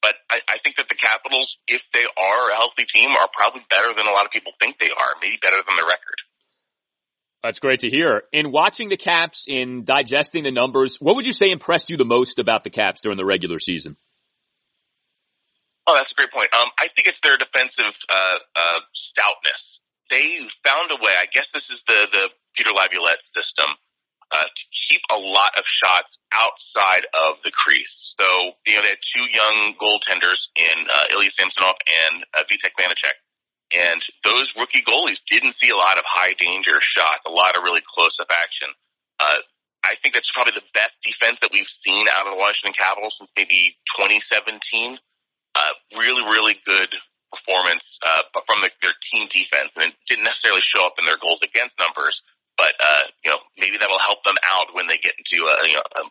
But 0.00 0.14
I, 0.30 0.38
I 0.48 0.56
think 0.62 0.76
that 0.76 0.88
the 0.88 0.94
Capitals, 0.94 1.50
if 1.66 1.82
they 1.92 2.04
are 2.04 2.50
a 2.50 2.54
healthy 2.54 2.86
team, 2.94 3.10
are 3.10 3.28
probably 3.36 3.62
better 3.68 3.90
than 3.96 4.06
a 4.06 4.12
lot 4.12 4.26
of 4.26 4.30
people 4.30 4.52
think 4.60 4.78
they 4.78 4.90
are. 4.90 5.12
Maybe 5.20 5.38
better 5.42 5.56
than 5.56 5.76
their 5.76 5.86
record. 5.86 6.18
That's 7.42 7.58
great 7.58 7.80
to 7.80 7.90
hear. 7.90 8.22
In 8.32 8.50
watching 8.50 8.88
the 8.88 8.96
Caps, 8.96 9.46
in 9.46 9.84
digesting 9.84 10.42
the 10.42 10.50
numbers, 10.50 10.98
what 10.98 11.14
would 11.16 11.26
you 11.26 11.32
say 11.32 11.50
impressed 11.50 11.88
you 11.90 11.96
the 11.96 12.04
most 12.04 12.38
about 12.38 12.64
the 12.64 12.70
Caps 12.70 13.00
during 13.00 13.16
the 13.16 13.24
regular 13.24 13.58
season? 13.58 13.96
Oh, 15.86 15.94
that's 15.94 16.10
a 16.12 16.18
great 16.18 16.30
point. 16.30 16.52
Um, 16.52 16.68
I 16.78 16.92
think 16.94 17.08
it's 17.08 17.18
their 17.22 17.38
defensive 17.38 17.94
uh, 18.10 18.38
uh, 18.54 18.80
stoutness. 19.14 19.62
They 20.10 20.40
found 20.66 20.90
a 20.90 20.96
way. 21.00 21.14
I 21.16 21.26
guess 21.32 21.46
this 21.54 21.64
is 21.70 21.80
the 21.86 22.08
the 22.12 22.30
Peter 22.56 22.70
Laviolette 22.74 23.22
system 23.32 23.72
uh, 24.30 24.44
to 24.44 24.62
keep 24.88 25.00
a 25.10 25.16
lot 25.16 25.56
of 25.56 25.64
shots 25.64 26.12
outside 26.34 27.06
of 27.14 27.36
the 27.44 27.52
crease. 27.52 28.07
So, 28.18 28.26
you 28.66 28.74
know, 28.74 28.82
they 28.82 28.92
had 28.92 29.04
two 29.14 29.26
young 29.30 29.78
goaltenders 29.78 30.42
in 30.58 30.76
uh, 30.90 31.14
Ilya 31.14 31.30
Samsonov 31.38 31.78
and 31.86 32.26
uh, 32.34 32.42
Vitek 32.50 32.74
Vanecek. 32.74 33.16
And 33.68 34.00
those 34.24 34.50
rookie 34.56 34.82
goalies 34.82 35.20
didn't 35.30 35.54
see 35.62 35.70
a 35.70 35.76
lot 35.76 35.98
of 35.98 36.04
high 36.08 36.34
danger 36.34 36.80
shots, 36.82 37.22
a 37.26 37.30
lot 37.30 37.54
of 37.56 37.62
really 37.62 37.84
close 37.84 38.16
up 38.20 38.32
action. 38.32 38.74
Uh, 39.20 39.38
I 39.84 39.94
think 40.02 40.14
that's 40.14 40.30
probably 40.34 40.58
the 40.58 40.66
best 40.74 40.96
defense 41.04 41.38
that 41.42 41.52
we've 41.52 41.68
seen 41.86 42.08
out 42.10 42.26
of 42.26 42.34
the 42.34 42.40
Washington 42.40 42.74
Capitals 42.74 43.14
since 43.20 43.30
maybe 43.36 43.78
2017. 43.94 44.98
Uh, 45.54 45.74
really, 45.94 46.22
really 46.26 46.56
good 46.66 46.90
performance 47.30 47.84
uh, 48.02 48.22
from 48.46 48.64
the, 48.64 48.70
their 48.82 48.94
team 49.12 49.28
defense, 49.30 49.70
and 49.78 49.92
it 49.92 49.96
didn't 50.08 50.26
necessarily 50.26 50.64
show 50.64 50.82
up 50.82 50.96
in 50.98 51.04
their 51.06 51.20
goals 51.20 51.40
against 51.44 51.76
numbers 51.78 52.14
but 52.58 52.74
uh, 52.76 53.04
you 53.24 53.30
know 53.30 53.38
maybe 53.56 53.78
that 53.78 53.88
will 53.88 54.02
help 54.02 54.20
them 54.26 54.36
out 54.52 54.74
when 54.74 54.90
they 54.90 54.98
get 54.98 55.14
into 55.14 55.46
a 55.46 55.54
you 55.70 55.78
know 55.78 55.86
a, 55.96 56.02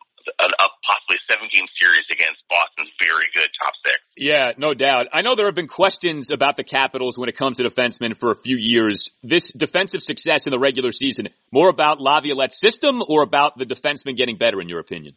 a, 0.44 0.48
a 0.48 0.68
possibly 0.88 1.20
seven 1.30 1.48
game 1.52 1.68
series 1.80 2.08
against 2.12 2.40
Boston's 2.50 2.92
very 3.00 3.28
good 3.36 3.48
top 3.62 3.74
six. 3.86 4.00
Yeah, 4.16 4.52
no 4.58 4.74
doubt. 4.74 5.08
I 5.14 5.22
know 5.22 5.36
there 5.36 5.46
have 5.46 5.56
been 5.56 5.68
questions 5.68 6.32
about 6.32 6.58
the 6.58 6.64
Capitals 6.64 7.18
when 7.18 7.30
it 7.30 7.38
comes 7.38 7.58
to 7.58 7.64
defensemen 7.64 8.16
for 8.16 8.32
a 8.32 8.36
few 8.36 8.58
years. 8.58 9.12
This 9.22 9.52
defensive 9.52 10.02
success 10.02 10.48
in 10.48 10.52
the 10.52 10.60
regular 10.60 10.92
season, 10.92 11.30
more 11.52 11.70
about 11.70 12.02
Laviolette's 12.02 12.60
system 12.60 13.04
or 13.08 13.24
about 13.24 13.58
the 13.58 13.66
defensemen 13.66 14.18
getting 14.18 14.38
better, 14.38 14.62
in 14.62 14.70
your 14.70 14.80
opinion? 14.80 15.16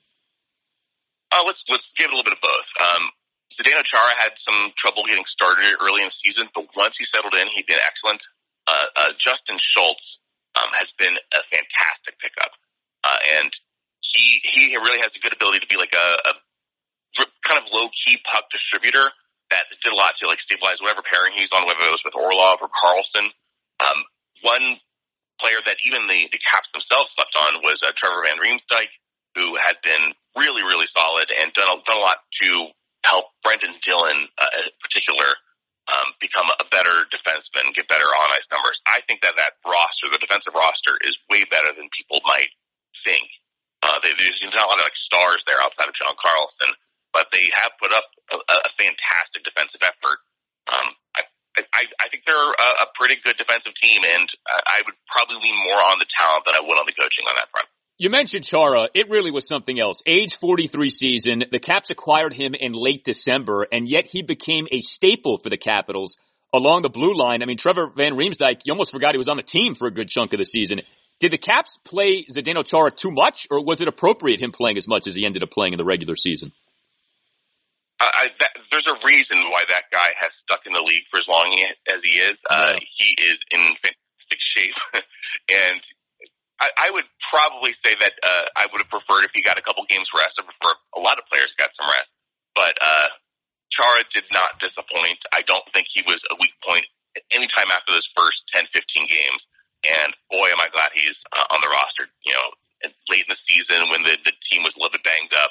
Uh, 1.31 1.43
let's 1.47 1.63
let's 1.71 1.87
give 1.97 2.11
it 2.11 2.13
a 2.13 2.17
little 2.17 2.27
bit 2.27 2.35
of 2.35 2.43
both. 2.43 2.69
Um, 2.83 3.03
Zdeno 3.55 3.83
Chara 3.85 4.15
had 4.19 4.33
some 4.49 4.73
trouble 4.79 5.05
getting 5.07 5.25
started 5.31 5.63
early 5.81 6.03
in 6.03 6.09
the 6.09 6.19
season, 6.25 6.49
but 6.55 6.67
once 6.75 6.95
he 6.99 7.07
settled 7.15 7.35
in, 7.35 7.47
he 7.55 7.63
did 7.63 7.79
excellent. 7.79 8.21
Uh, 8.67 8.87
uh, 8.97 9.11
Justin 9.19 9.59
Schultz 9.59 10.03
um, 10.61 10.71
has 10.77 10.89
been 11.01 11.17
a 11.17 11.41
fantastic 11.49 12.21
pickup, 12.21 12.53
uh, 13.05 13.21
and 13.41 13.51
he 14.05 14.45
he 14.45 14.63
really 14.77 15.01
has 15.01 15.13
a 15.17 15.21
good 15.25 15.33
ability 15.33 15.65
to 15.65 15.71
be 15.71 15.81
like 15.81 15.97
a, 15.97 16.09
a 16.29 16.33
kind 17.49 17.59
of 17.59 17.67
low 17.73 17.89
key 17.91 18.21
puck 18.23 18.47
distributor 18.53 19.09
that 19.51 19.67
did 19.83 19.91
a 19.91 19.99
lot 19.99 20.15
to 20.23 20.31
like 20.31 20.39
stabilize 20.47 20.79
whatever 20.79 21.03
pairing 21.03 21.35
he's 21.35 21.51
on, 21.51 21.67
whether 21.67 21.83
it 21.83 21.91
was 21.91 22.05
with 22.07 22.15
Orlov 22.15 22.63
or 22.63 22.71
Carlson. 22.71 23.27
Um, 23.83 23.99
one 24.47 24.79
player 25.43 25.59
that 25.67 25.81
even 25.89 26.07
the, 26.07 26.29
the 26.31 26.39
Caps 26.39 26.71
themselves 26.71 27.11
slept 27.17 27.35
on 27.35 27.65
was 27.65 27.81
uh, 27.83 27.91
Trevor 27.97 28.23
Van 28.23 28.39
Riemsdyk, 28.39 28.93
who 29.35 29.57
had 29.59 29.81
been 29.83 30.15
really, 30.39 30.63
really 30.63 30.87
solid 30.95 31.33
and 31.35 31.51
done 31.57 31.67
a, 31.67 31.77
done 31.83 31.99
a 31.99 32.05
lot 32.05 32.23
to 32.45 32.71
help 33.03 33.33
Brendan 33.43 33.75
Dillon, 33.83 34.29
uh, 34.39 34.53
in 34.63 34.71
particular, 34.79 35.27
um, 35.91 36.15
become 36.23 36.47
a 36.47 36.67
better 36.71 36.95
defenseman, 37.11 37.75
get 37.75 37.91
better 37.91 38.07
on 38.07 38.31
ice 38.31 38.47
numbers. 38.55 38.79
I 38.87 39.03
think 39.11 39.27
that 39.27 39.35
that 39.37 39.59
roster, 39.67 40.07
the 40.11 40.23
defensive 40.23 40.55
roster, 40.55 40.95
is 41.03 41.19
way 41.27 41.43
better 41.51 41.75
than 41.75 41.91
people 41.91 42.23
might 42.23 42.51
think. 43.03 43.27
Uh, 43.83 43.99
they, 44.05 44.13
there's 44.15 44.39
not 44.55 44.67
a 44.67 44.71
lot 44.71 44.79
of 44.79 44.87
like 44.87 44.99
stars 45.09 45.41
there 45.49 45.59
outside 45.59 45.89
of 45.89 45.97
John 45.99 46.15
Carlson, 46.21 46.71
but 47.11 47.27
they 47.35 47.43
have 47.65 47.75
put 47.81 47.91
up 47.91 48.07
a, 48.31 48.37
a 48.39 48.71
fantastic 48.79 49.43
defensive 49.43 49.83
effort. 49.83 50.19
Um, 50.71 50.95
I, 51.17 51.23
I, 51.57 51.83
I 51.99 52.07
think 52.13 52.29
they're 52.29 52.37
a, 52.37 52.69
a 52.85 52.89
pretty 52.95 53.19
good 53.25 53.41
defensive 53.41 53.75
team, 53.81 54.05
and 54.05 54.29
I 54.47 54.85
would 54.85 54.95
probably 55.11 55.41
lean 55.43 55.59
more 55.65 55.81
on 55.81 55.99
the 55.99 56.07
talent 56.13 56.45
than 56.47 56.55
I 56.55 56.63
would 56.63 56.79
on 56.79 56.87
the 56.87 56.95
coaching 56.95 57.27
on 57.27 57.35
that 57.41 57.51
front. 57.51 57.67
You 58.01 58.09
mentioned 58.09 58.45
Chara. 58.45 58.89
It 58.95 59.11
really 59.11 59.31
was 59.31 59.47
something 59.47 59.79
else. 59.79 60.01
Age 60.07 60.39
43 60.39 60.89
season. 60.89 61.45
The 61.53 61.59
Caps 61.59 61.91
acquired 61.91 62.33
him 62.33 62.55
in 62.59 62.73
late 62.73 63.05
December, 63.05 63.67
and 63.71 63.87
yet 63.87 64.07
he 64.07 64.23
became 64.23 64.67
a 64.73 64.81
staple 64.81 65.37
for 65.37 65.51
the 65.51 65.59
Capitals 65.59 66.17
along 66.51 66.81
the 66.81 66.89
blue 66.89 67.15
line. 67.15 67.43
I 67.43 67.45
mean, 67.45 67.59
Trevor 67.59 67.93
Van 67.95 68.15
Riemsdyk, 68.15 68.63
you 68.65 68.73
almost 68.73 68.91
forgot 68.91 69.13
he 69.13 69.19
was 69.19 69.29
on 69.29 69.37
the 69.37 69.43
team 69.43 69.75
for 69.75 69.87
a 69.87 69.91
good 69.91 70.09
chunk 70.09 70.33
of 70.33 70.39
the 70.39 70.47
season. 70.47 70.81
Did 71.19 71.33
the 71.33 71.37
Caps 71.37 71.77
play 71.85 72.25
Zdeno 72.25 72.65
Chara 72.65 72.91
too 72.91 73.11
much, 73.11 73.47
or 73.51 73.63
was 73.63 73.83
it 73.83 73.89
appropriate 73.89 74.41
him 74.41 74.51
playing 74.51 74.79
as 74.79 74.89
much 74.89 75.07
as 75.07 75.15
he 75.15 75.27
ended 75.27 75.43
up 75.43 75.51
playing 75.51 75.75
in 75.75 75.79
the 75.79 75.85
regular 75.85 76.17
season? 76.17 76.53
I, 78.01 78.29
that, 78.39 78.51
there's 78.73 78.87
a 78.89 78.97
reason 79.07 79.45
why 79.51 79.65
that 79.69 79.83
guy 79.93 80.09
has 80.19 80.31
stuck 80.45 80.61
in 80.65 80.73
the 80.73 80.81
league 80.81 81.05
for 81.11 81.19
as 81.19 81.29
long 81.29 81.55
as 81.87 82.01
he 82.03 82.19
is. 82.19 82.39
Uh, 82.49 82.73
he 82.97 83.15
is 83.29 83.37
in 83.51 83.61
fantastic 83.61 84.41
shape, 84.41 84.75
and 85.51 85.83
I, 86.61 86.69
I 86.77 86.89
would 86.93 87.09
probably 87.33 87.73
say 87.81 87.97
that 87.97 88.15
uh, 88.21 88.45
I 88.53 88.69
would 88.69 88.85
have 88.85 88.93
preferred 88.93 89.25
if 89.25 89.33
he 89.33 89.41
got 89.41 89.57
a 89.57 89.65
couple 89.65 89.83
games 89.89 90.13
rest. 90.13 90.37
I 90.37 90.45
prefer 90.45 90.77
a 90.93 91.01
lot 91.01 91.17
of 91.17 91.25
players 91.33 91.49
got 91.57 91.73
some 91.73 91.89
rest, 91.89 92.11
but 92.53 92.77
uh, 92.77 93.09
Chara 93.73 94.05
did 94.13 94.29
not 94.29 94.61
disappoint. 94.61 95.19
I 95.33 95.41
don't 95.49 95.65
think 95.73 95.89
he 95.89 96.05
was 96.05 96.21
a 96.29 96.37
weak 96.37 96.53
point 96.61 96.85
anytime 97.33 97.73
after 97.73 97.97
those 97.97 98.07
first 98.13 98.39
10, 98.55 98.69
15 98.77 99.09
games. 99.09 99.41
And 99.81 100.13
boy, 100.29 100.53
am 100.53 100.61
I 100.61 100.69
glad 100.69 100.93
he's 100.93 101.17
uh, 101.33 101.49
on 101.49 101.65
the 101.65 101.73
roster. 101.73 102.13
You 102.29 102.37
know, 102.37 102.49
late 103.09 103.25
in 103.25 103.33
the 103.33 103.41
season 103.49 103.89
when 103.89 104.05
the, 104.05 104.15
the 104.25 104.35
team 104.53 104.61
was 104.61 104.77
a 104.77 104.79
little 104.79 104.93
bit 104.93 105.05
banged 105.05 105.33
up, 105.41 105.51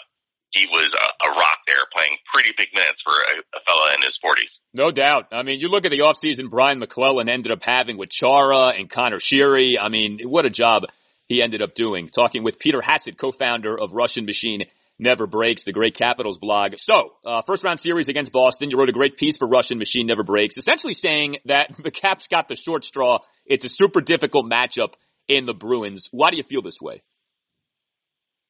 he 0.52 0.66
was 0.70 0.90
a, 0.94 1.08
a 1.26 1.30
rock 1.34 1.60
there 1.68 1.82
playing 1.94 2.18
pretty 2.34 2.54
big 2.58 2.70
minutes 2.74 3.02
for 3.02 3.14
a, 3.14 3.58
a 3.58 3.60
fella 3.66 3.94
in 3.98 4.02
his 4.02 4.18
40s. 4.24 4.54
No 4.74 4.92
doubt. 4.92 5.28
I 5.32 5.44
mean, 5.44 5.60
you 5.60 5.70
look 5.70 5.86
at 5.86 5.92
the 5.92 6.06
offseason 6.06 6.50
Brian 6.50 6.80
MacLellan 6.80 7.30
ended 7.30 7.52
up 7.52 7.60
having 7.62 7.98
with 7.98 8.10
Chara 8.10 8.70
and 8.78 8.90
Conor 8.90 9.18
Sheary. 9.18 9.74
I 9.82 9.90
mean, 9.90 10.20
what 10.24 10.46
a 10.46 10.50
job 10.50 10.84
he 11.30 11.42
ended 11.42 11.62
up 11.62 11.76
doing. 11.76 12.10
Talking 12.10 12.44
with 12.44 12.60
Peter 12.60 12.82
Hassett, 12.82 13.18
co-founder 13.18 13.80
of 13.80 13.94
Russian 13.94 14.26
Machine 14.26 14.64
Never 14.98 15.28
Breaks, 15.28 15.64
the 15.64 15.72
great 15.72 15.96
Capitals 15.96 16.40
blog. 16.40 16.74
So, 16.78 17.14
uh, 17.24 17.42
first 17.48 17.64
round 17.64 17.80
series 17.80 18.10
against 18.10 18.34
Boston. 18.34 18.70
You 18.70 18.78
wrote 18.78 18.90
a 18.90 18.94
great 18.94 19.16
piece 19.16 19.38
for 19.38 19.48
Russian 19.48 19.78
Machine 19.78 20.08
Never 20.08 20.24
Breaks, 20.24 20.58
essentially 20.58 20.94
saying 20.94 21.38
that 21.46 21.70
the 21.82 21.92
Caps 21.92 22.28
got 22.28 22.50
the 22.50 22.58
short 22.58 22.84
straw. 22.84 23.20
It's 23.46 23.64
a 23.64 23.70
super 23.70 24.02
difficult 24.02 24.52
matchup 24.52 24.96
in 25.30 25.46
the 25.46 25.54
Bruins. 25.54 26.10
Why 26.12 26.32
do 26.32 26.38
you 26.38 26.44
feel 26.44 26.62
this 26.62 26.82
way? 26.82 27.02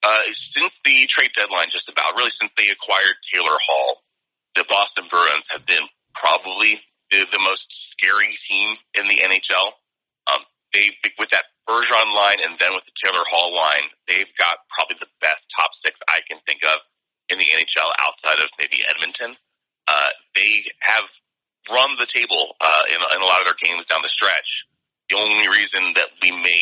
Uh, 0.02 0.22
since 0.56 0.72
the 0.86 1.08
trade 1.08 1.30
deadline, 1.38 1.68
just 1.72 1.90
about 1.90 2.16
really 2.16 2.32
since 2.40 2.52
they 2.58 2.72
acquired 2.72 3.16
Taylor 3.34 3.58
Hall, 3.68 3.98
the 4.56 4.66
Boston 4.68 5.06
Bruins 5.12 5.44
have 5.52 5.68
been 5.68 5.84
probably 6.16 6.80
the, 7.12 7.28
the 7.32 7.40
most 7.40 7.68
scary 8.00 8.38
team 8.50 8.76
in 8.96 9.04
the 9.08 9.20
NHL. 9.22 9.76
They 10.74 10.94
with 11.18 11.30
that 11.34 11.50
Bergeron 11.70 12.14
line 12.14 12.42
and 12.46 12.58
then 12.58 12.74
with 12.74 12.86
the 12.86 12.96
Taylor 13.02 13.26
Hall 13.30 13.54
line, 13.54 13.90
they've 14.10 14.34
got 14.38 14.66
probably 14.74 14.98
the 15.02 15.12
best 15.22 15.42
top 15.54 15.70
six 15.86 15.98
I 16.10 16.22
can 16.30 16.42
think 16.46 16.66
of 16.66 16.78
in 17.30 17.38
the 17.38 17.46
NHL 17.46 17.90
outside 18.02 18.42
of 18.42 18.50
maybe 18.58 18.82
Edmonton. 18.90 19.38
Uh, 19.86 20.12
they 20.34 20.66
have 20.82 21.06
run 21.70 21.94
the 22.02 22.10
table 22.10 22.58
uh, 22.62 22.84
in, 22.90 22.98
in 22.98 23.20
a 23.22 23.30
lot 23.30 23.42
of 23.42 23.46
their 23.46 23.62
games 23.62 23.86
down 23.86 24.02
the 24.02 24.10
stretch. 24.10 24.66
The 25.10 25.18
only 25.18 25.46
reason 25.50 25.94
that 25.98 26.10
we 26.22 26.34
may, 26.34 26.62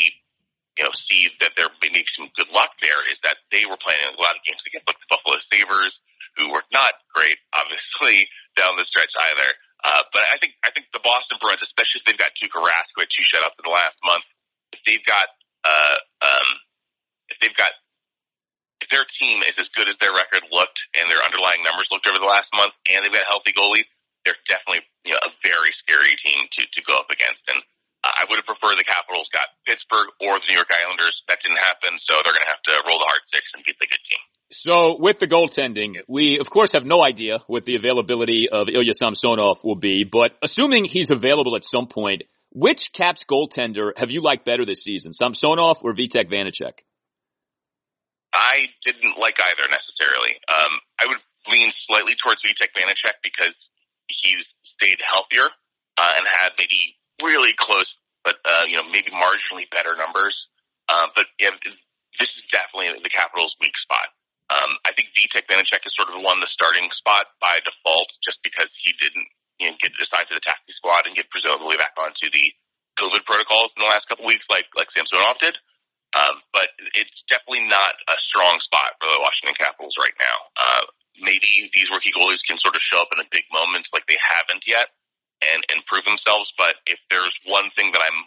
you 0.80 0.84
know, 0.84 0.96
see 1.08 1.28
that 1.44 1.56
there 1.56 1.72
may 1.84 1.92
be 1.92 2.04
some 2.16 2.32
good 2.36 2.52
luck 2.52 2.76
there 2.84 3.00
is 3.08 3.20
that 3.24 3.40
they 3.52 3.64
were 3.68 3.80
playing 3.80 4.04
a 4.08 4.20
lot 4.20 4.36
of 4.36 4.44
games 4.44 4.64
against 4.68 4.88
like 4.88 5.00
the 5.00 5.12
Buffalo 5.12 5.40
Sabres, 5.52 5.96
who 6.40 6.52
were 6.52 6.64
not 6.72 6.96
great, 7.16 7.40
obviously, 7.56 8.28
down 8.56 8.76
the 8.76 8.88
stretch 8.88 9.12
either. 9.32 9.50
Uh, 9.84 10.04
but 10.10 10.26
I 10.34 10.38
think 10.42 10.58
I 10.66 10.74
think 10.74 10.90
the 10.90 11.04
Boston 11.04 11.38
Bruins, 11.38 11.62
especially 11.62 12.02
if 12.02 12.06
they've 12.10 12.18
got 12.18 12.34
Tuukka 12.38 12.60
Rask, 12.60 12.92
which 12.98 13.14
you 13.20 13.24
shut 13.24 13.46
up 13.46 13.54
in 13.62 13.64
the 13.64 13.74
last 13.74 13.98
month, 14.02 14.26
if 14.74 14.82
they've 14.86 15.06
got 15.06 15.28
uh, 15.64 15.98
um, 16.26 16.50
if 17.30 17.38
they've 17.40 17.56
got 17.56 17.72
if 18.82 18.90
their 18.90 19.06
team 19.22 19.42
is 19.46 19.58
as 19.58 19.70
good 19.74 19.90
as 19.90 19.98
their 20.02 20.14
record 20.14 20.46
looked 20.54 20.78
and 20.98 21.10
their 21.10 21.22
underlying 21.22 21.62
numbers 21.66 21.90
looked 21.90 22.06
over 22.10 22.22
the 22.22 22.30
last 22.30 22.50
month, 22.54 22.74
and 22.90 23.02
they've 23.02 23.14
got 23.14 23.26
healthy 23.30 23.54
goalies, 23.54 23.90
they're 24.26 24.38
definitely 24.50 24.86
you 25.06 25.14
know 25.14 25.22
a 25.22 25.32
very 25.46 25.72
scary 25.86 26.14
team 26.26 26.46
to 26.58 26.62
to 26.66 26.82
go 26.90 26.98
up 26.98 27.10
against. 27.14 27.42
And 27.54 27.62
I 28.18 28.26
would 28.26 28.42
have 28.42 28.50
preferred 28.50 28.82
the 28.82 28.88
Capitals 28.88 29.30
got 29.30 29.46
Pittsburgh 29.70 30.10
or 30.20 30.42
the 30.42 30.46
New 30.50 30.58
York 30.58 30.72
Islanders. 30.74 31.14
That 31.30 31.38
didn't 31.44 31.62
happen, 31.62 32.02
so 32.02 32.18
they're 32.18 32.34
going 32.34 32.46
to 32.46 32.54
have 32.54 32.66
to 32.66 32.74
roll 32.90 32.98
the 32.98 33.06
hard 33.06 33.22
six 33.32 33.46
and 33.54 33.64
beat 33.64 33.78
the 33.80 33.86
good 33.86 34.04
team. 34.10 34.24
So 34.50 34.98
with 34.98 35.20
the 35.20 35.28
goaltending, 35.28 36.02
we 36.08 36.40
of 36.40 36.50
course 36.50 36.72
have 36.72 36.86
no 36.86 37.04
idea 37.04 37.40
what 37.48 37.66
the 37.66 37.76
availability 37.76 38.48
of 38.52 38.70
Ilya 38.70 38.94
Samsonov 38.94 39.60
will 39.64 39.76
be, 39.76 40.04
but 40.04 40.32
assuming 40.42 40.86
he's 40.86 41.12
available 41.12 41.56
at 41.56 41.64
some 41.64 41.88
point, 41.88 42.24
which 42.52 42.94
Caps 42.94 43.24
goaltender 43.30 43.92
have 43.98 44.10
you 44.10 44.24
liked 44.24 44.46
better 44.46 44.66
this 44.66 44.82
season, 44.82 45.14
Samsonov 45.14 45.84
or 45.84 45.94
Vitek 45.94 46.32
Vanecek? 46.32 46.82
I 48.34 48.70
didn't 48.86 49.20
like 49.20 49.38
either 49.40 49.68
necessarily. 49.70 50.36
Um, 50.48 50.74
I 51.00 51.06
would 51.08 51.22
lean 51.52 51.72
slightly 51.88 52.16
towards 52.16 52.40
Vitek 52.42 52.72
Vanecek 52.76 53.20
because 53.22 53.56
he's 54.08 54.46
stayed 54.80 55.00
healthier 55.04 55.48
uh, 55.98 56.12
and 56.18 56.26
had 56.26 56.52
maybe 56.58 56.96
really 57.22 57.54
close, 57.58 57.88
but 58.28 58.44
uh, 58.44 58.68
you 58.68 58.76
know 58.76 58.84
maybe 58.92 59.08
marginally 59.16 59.64
better 59.72 59.96
numbers. 59.96 60.36
Uh, 60.92 61.08
but 61.16 61.32
yeah, 61.40 61.56
this 62.20 62.28
is 62.28 62.44
definitely 62.52 62.92
the 63.00 63.14
Capitals' 63.16 63.56
weak 63.64 63.76
spot. 63.80 64.12
Um, 64.52 64.76
I 64.84 64.92
think 64.96 65.16
Vitek 65.16 65.48
Vanecek 65.48 65.84
has 65.84 65.96
sort 65.96 66.12
of 66.12 66.20
won 66.20 66.44
the 66.44 66.52
starting 66.52 66.88
spot 66.92 67.32
by 67.40 67.60
default 67.64 68.12
just 68.24 68.40
because 68.44 68.72
he 68.84 68.92
didn't 69.00 69.28
you 69.60 69.72
know, 69.72 69.76
get 69.80 69.92
assigned 70.00 70.28
to 70.32 70.40
the 70.40 70.44
taxi 70.44 70.72
squad 70.76 71.08
and 71.08 71.16
get 71.16 71.28
presumably 71.28 71.76
back 71.76 71.96
onto 72.00 72.32
the 72.32 72.46
COVID 72.96 73.28
protocols 73.28 73.76
in 73.76 73.84
the 73.84 73.92
last 73.92 74.08
couple 74.08 74.24
weeks 74.24 74.48
like, 74.48 74.66
like 74.80 74.88
Samsonov 74.96 75.36
did. 75.44 75.60
Um, 76.16 76.40
but 76.56 76.72
it's 76.96 77.20
definitely 77.28 77.68
not 77.68 77.92
a 78.08 78.16
strong 78.32 78.56
spot 78.64 78.96
for 79.04 79.12
the 79.12 79.20
Washington 79.20 79.60
Capitals 79.60 80.00
right 80.00 80.16
now. 80.16 80.38
Uh, 80.56 80.84
maybe 81.20 81.68
these 81.76 81.92
rookie 81.92 82.16
goalies 82.16 82.40
can 82.48 82.56
sort 82.64 82.80
of 82.80 82.82
show 82.82 83.04
up 83.04 83.12
in 83.12 83.20
a 83.20 83.28
big 83.28 83.44
moments 83.52 83.92
like 83.92 84.08
they 84.08 84.18
haven't 84.18 84.64
yet 84.64 84.88
and, 85.42 85.62
and 85.70 85.86
prove 85.86 86.06
themselves. 86.06 86.50
But 86.58 86.76
if 86.86 87.00
there's 87.10 87.34
one 87.46 87.70
thing 87.76 87.92
that 87.94 88.02
I'm 88.02 88.20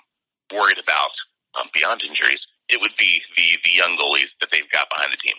worried 0.55 0.79
about 0.79 1.15
um, 1.59 1.69
beyond 1.75 2.03
injuries, 2.03 2.41
it 2.69 2.81
would 2.81 2.95
be 2.99 3.11
the, 3.37 3.47
the 3.65 3.75
young 3.75 3.99
goalies 3.99 4.31
that 4.41 4.51
they've 4.51 4.71
got 4.71 4.89
behind 4.91 5.13
the 5.13 5.21
team. 5.21 5.39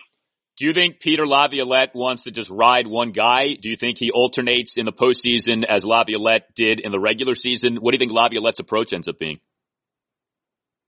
Do 0.57 0.67
you 0.67 0.73
think 0.73 0.99
Peter 0.99 1.25
Laviolette 1.25 1.95
wants 1.95 2.23
to 2.23 2.31
just 2.31 2.49
ride 2.51 2.85
one 2.85 3.11
guy? 3.11 3.55
Do 3.59 3.69
you 3.69 3.77
think 3.77 3.97
he 3.97 4.11
alternates 4.11 4.77
in 4.77 4.85
the 4.85 4.91
postseason 4.91 5.63
as 5.63 5.85
Laviolette 5.85 6.53
did 6.53 6.79
in 6.79 6.91
the 6.91 6.99
regular 6.99 7.35
season? 7.35 7.77
What 7.77 7.91
do 7.91 7.95
you 7.95 7.99
think 7.99 8.11
Laviolette's 8.11 8.59
approach 8.59 8.93
ends 8.93 9.07
up 9.07 9.17
being? 9.17 9.39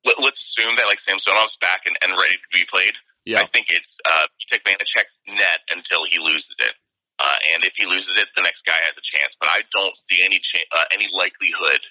Let, 0.05 0.19
us 0.19 0.35
assume 0.35 0.75
that 0.75 0.85
like 0.85 0.99
Samsonov's 1.07 1.55
back 1.61 1.87
and, 1.87 1.95
and 2.03 2.11
ready 2.11 2.35
to 2.35 2.49
be 2.51 2.67
played. 2.69 2.93
Yeah. 3.25 3.39
I 3.39 3.47
think 3.47 3.67
it's 3.69 3.87
uh, 4.03 4.27
take 4.51 4.63
Vanecek's 4.67 5.15
net 5.31 5.63
until 5.71 6.03
he 6.11 6.19
loses 6.19 6.55
it, 6.59 6.73
uh, 7.21 7.37
and 7.53 7.63
if 7.63 7.73
he 7.77 7.85
loses 7.85 8.13
it, 8.17 8.27
the 8.35 8.45
next 8.45 8.61
guy 8.65 8.77
has 8.89 8.95
a 8.97 9.05
chance. 9.05 9.33
But 9.37 9.49
I 9.53 9.61
don't 9.73 9.95
see 10.09 10.23
any 10.25 10.41
cha- 10.41 10.69
uh, 10.73 10.87
any 10.93 11.07
likelihood 11.13 11.81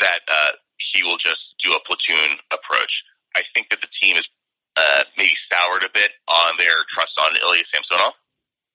that 0.00 0.20
uh, 0.26 0.52
he 0.92 1.02
will 1.06 1.18
just 1.18 1.40
do 1.62 1.72
a 1.72 1.80
platoon 1.86 2.36
approach. 2.50 2.92
I 3.36 3.42
think 3.54 3.70
that 3.70 3.80
the 3.80 3.90
team 4.02 4.16
is 4.16 4.26
uh, 4.76 5.02
maybe 5.16 5.32
soured 5.52 5.84
a 5.84 5.92
bit 5.92 6.10
on 6.28 6.58
their 6.58 6.76
trust 6.92 7.14
on 7.18 7.32
Ilya 7.36 7.64
Samsonov. 7.72 8.14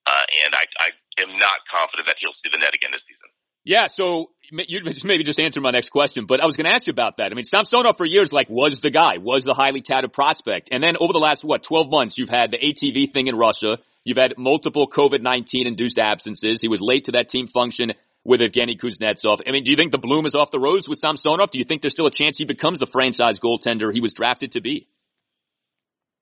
Uh, 0.05 0.25
and 0.45 0.51
I, 0.55 0.65
I 0.81 0.89
am 1.21 1.37
not 1.37 1.61
confident 1.69 2.07
that 2.07 2.17
he'll 2.19 2.33
see 2.41 2.49
the 2.51 2.57
net 2.57 2.73
again 2.73 2.89
this 2.91 3.05
season. 3.05 3.29
Yeah, 3.63 3.85
so 3.85 4.31
you 4.49 4.81
maybe 5.03 5.23
just 5.23 5.39
answered 5.39 5.61
my 5.61 5.69
next 5.69 5.89
question, 5.89 6.25
but 6.25 6.41
I 6.41 6.45
was 6.45 6.57
going 6.57 6.65
to 6.65 6.71
ask 6.71 6.87
you 6.87 6.91
about 6.91 7.17
that. 7.17 7.31
I 7.31 7.35
mean, 7.35 7.43
Samsonov 7.43 7.95
for 7.95 8.05
years, 8.05 8.33
like, 8.33 8.49
was 8.49 8.81
the 8.81 8.89
guy, 8.89 9.17
was 9.19 9.43
the 9.43 9.53
highly 9.53 9.81
touted 9.81 10.11
prospect. 10.13 10.69
And 10.71 10.81
then 10.81 10.95
over 10.99 11.13
the 11.13 11.19
last, 11.19 11.43
what, 11.43 11.61
12 11.61 11.89
months, 11.91 12.17
you've 12.17 12.29
had 12.29 12.49
the 12.49 12.57
ATV 12.57 13.13
thing 13.13 13.27
in 13.27 13.35
Russia. 13.35 13.77
You've 14.03 14.17
had 14.17 14.35
multiple 14.37 14.87
COVID-19 14.89 15.65
induced 15.65 15.99
absences. 15.99 16.61
He 16.61 16.67
was 16.67 16.81
late 16.81 17.05
to 17.05 17.13
that 17.13 17.29
team 17.29 17.47
function 17.47 17.93
with 18.23 18.41
Evgeny 18.41 18.79
Kuznetsov. 18.79 19.41
I 19.47 19.51
mean, 19.51 19.63
do 19.63 19.71
you 19.71 19.77
think 19.77 19.91
the 19.91 19.97
bloom 19.97 20.25
is 20.25 20.35
off 20.35 20.51
the 20.51 20.59
rose 20.59 20.87
with 20.87 20.99
Samsonov? 20.99 21.51
Do 21.51 21.59
you 21.59 21.65
think 21.65 21.81
there's 21.81 21.93
still 21.93 22.07
a 22.07 22.11
chance 22.11 22.37
he 22.37 22.45
becomes 22.45 22.79
the 22.79 22.85
franchise 22.85 23.39
goaltender 23.39 23.93
he 23.93 24.01
was 24.01 24.13
drafted 24.13 24.53
to 24.53 24.61
be? 24.61 24.87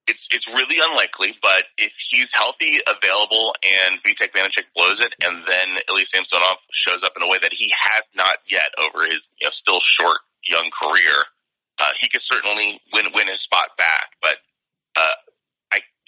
it's 0.10 0.26
it's 0.34 0.50
really 0.50 0.82
unlikely, 0.82 1.38
but 1.42 1.70
if 1.78 1.94
he's 2.10 2.28
healthy, 2.34 2.82
available, 2.82 3.54
and 3.62 4.02
Vitek 4.02 4.34
Vanecek 4.34 4.66
blows 4.74 4.98
it, 5.06 5.14
and 5.22 5.46
then 5.46 5.68
Ilya 5.86 6.06
Samsonov 6.14 6.58
shows 6.74 7.06
up 7.06 7.14
in 7.16 7.22
a 7.22 7.30
way 7.30 7.38
that 7.38 7.54
he 7.54 7.70
has 7.70 8.04
not 8.18 8.42
yet 8.50 8.74
over 8.82 9.06
his 9.06 9.22
you 9.38 9.46
know, 9.46 9.54
still 9.54 9.82
short 9.86 10.18
young 10.42 10.66
career, 10.74 11.14
uh, 11.78 11.94
he 12.02 12.10
could 12.10 12.26
certainly 12.26 12.82
win 12.92 13.06
win 13.14 13.30
his 13.30 13.42
spot 13.46 13.78
back. 13.78 14.18
But 14.22 14.42
uh, 14.98 15.16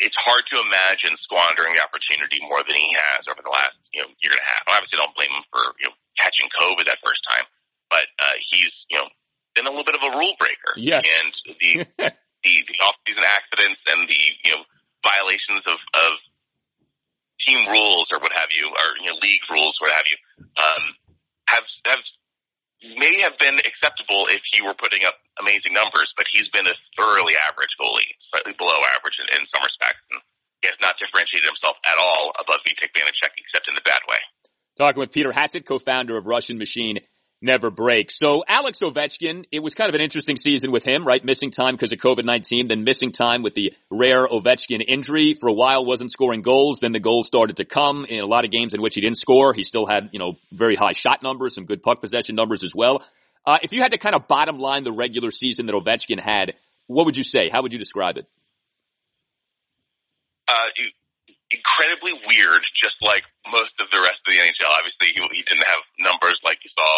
it's 0.02 0.18
hard 0.18 0.44
to 0.50 0.58
imagine 0.58 1.14
squandering 1.22 1.78
the 1.78 1.84
opportunity 1.86 2.42
more 2.42 2.60
than 2.66 2.74
he 2.74 2.90
has 2.98 3.22
over 3.30 3.40
the 3.40 3.54
last 3.54 3.78
you 3.94 4.02
know 4.02 4.10
year 4.20 4.34
and 4.34 4.42
a 4.42 4.50
half. 4.50 4.64
I 4.68 4.82
obviously 4.82 4.98
don't 4.98 5.16
blame 5.16 5.32
him 5.32 5.46
for 5.54 5.64
you 5.78 5.88
know 5.88 5.96
catching 6.18 6.50
COVID 6.50 6.90
that 6.90 7.00
first 7.06 7.22
time, 7.30 7.46
but 7.94 8.06
uh, 8.18 8.36
he's 8.50 8.74
you 8.90 8.98
know 8.98 9.08
been 9.54 9.70
a 9.70 9.72
little 9.72 9.88
bit 9.88 9.96
of 9.96 10.04
a 10.04 10.12
rule 10.18 10.36
breaker. 10.42 10.74
Yes. 10.76 11.06
and 11.06 11.32
the 11.62 11.72
the, 12.44 12.54
the 12.66 12.78
off-season 12.82 13.22
accidents 13.22 13.82
and 13.88 14.10
the 14.10 14.22
you 14.44 14.52
know 14.58 14.64
violations 15.06 15.62
of, 15.70 15.78
of 15.78 16.12
team 17.46 17.66
rules 17.70 18.06
or 18.14 18.22
what 18.22 18.34
have 18.34 18.50
you, 18.54 18.66
or 18.70 18.88
you 19.02 19.10
know 19.10 19.18
league 19.22 19.46
rules, 19.50 19.78
what 19.82 19.94
have 19.94 20.08
you, 20.10 20.18
um, 20.58 20.84
have 21.48 21.66
have 21.86 22.02
may 22.82 23.22
have 23.22 23.38
been 23.38 23.58
acceptable 23.62 24.26
if 24.34 24.42
he 24.52 24.62
were 24.62 24.74
putting 24.74 25.06
up 25.06 25.16
amazing 25.40 25.74
numbers, 25.74 26.10
but 26.18 26.26
he's 26.34 26.50
been 26.50 26.66
a 26.66 26.76
thoroughly 26.98 27.38
average 27.50 27.74
goalie, 27.78 28.10
slightly 28.34 28.54
below 28.58 28.78
average 28.98 29.18
in, 29.22 29.28
in 29.38 29.46
some 29.54 29.62
respects, 29.62 30.02
and 30.12 30.22
he 30.62 30.68
has 30.70 30.78
not 30.82 30.98
differentiated 30.98 31.46
himself 31.46 31.78
at 31.86 31.98
all 31.98 32.34
above 32.38 32.62
Vitek 32.66 32.94
Vanecek, 32.94 33.34
except 33.38 33.70
in 33.70 33.76
the 33.76 33.86
bad 33.86 34.02
way. 34.10 34.18
Talking 34.78 35.00
with 35.00 35.12
Peter 35.12 35.32
Hassett, 35.32 35.66
co-founder 35.66 36.18
of 36.18 36.26
Russian 36.26 36.58
Machine 36.58 37.00
never 37.42 37.70
breaks. 37.70 38.18
So 38.18 38.44
Alex 38.48 38.80
Ovechkin, 38.80 39.46
it 39.52 39.60
was 39.62 39.74
kind 39.74 39.90
of 39.90 39.96
an 39.96 40.02
interesting 40.02 40.38
season 40.38 40.72
with 40.72 40.84
him, 40.84 41.06
right? 41.06 41.24
Missing 41.24 41.52
time 41.52 41.76
because 41.76 41.92
of 41.92 42.00
COVID-19, 42.00 42.70
then 42.70 42.84
missing 42.84 43.12
time 43.12 43.42
with 43.42 43.56
the 43.56 43.74
rare 43.90 44.28
Ovechkin 44.28 44.82
injury. 44.88 45.34
For 45.34 45.50
a 45.50 45.54
while 45.54 45.84
wasn't 45.84 46.12
scoring 46.12 46.42
goals, 46.42 46.80
then 46.80 46.92
the 46.92 47.00
goals 47.00 47.28
started 47.28 47.58
to 47.58 47.66
come 47.66 48.06
in 48.06 48.22
a 48.22 48.28
lot 48.28 48.46
of 48.46 48.52
games 48.52 48.74
in 48.74 48.82
which 48.82 48.96
he 48.96 49.02
didn't 49.02 49.18
score. 49.18 49.54
He 49.54 49.64
still 49.64 49.88
had, 49.88 50.10
you 50.12 50.20
know, 50.20 50.38
very 50.52 50.76
high 50.76 50.94
shot 50.94 51.24
numbers, 51.24 51.56
some 51.56 51.66
good 51.66 51.82
puck 51.82 52.02
possession 52.02 52.36
numbers 52.36 52.64
as 52.64 52.76
well. 52.76 53.04
Uh, 53.46 53.58
if 53.64 53.74
you 53.74 53.82
had 53.82 53.92
to 53.92 53.98
kind 53.98 54.14
of 54.14 54.28
bottom 54.28 54.60
line 54.60 54.84
the 54.84 54.92
regular 54.92 55.32
season 55.32 55.66
that 55.66 55.74
Ovechkin 55.74 56.20
had, 56.20 56.54
what 56.86 57.06
would 57.06 57.18
you 57.18 57.24
say? 57.24 57.50
How 57.52 57.64
would 57.64 57.74
you 57.74 57.80
describe 57.80 58.18
it? 58.18 58.26
Uh, 60.48 60.68
incredibly 61.50 62.14
weird, 62.28 62.62
just 62.76 62.96
like 63.02 63.24
most 63.50 63.72
of 63.80 63.88
the 63.92 64.00
rest 64.00 64.20
of 64.28 64.34
the 64.34 64.40
NHL. 64.40 64.70
Obviously, 64.78 65.16
he, 65.16 65.22
he 65.36 65.44
didn't 65.44 65.66
have 65.66 65.82
numbers 66.00 66.38
like 66.44 66.60
you 66.64 66.70
saw 66.78 66.92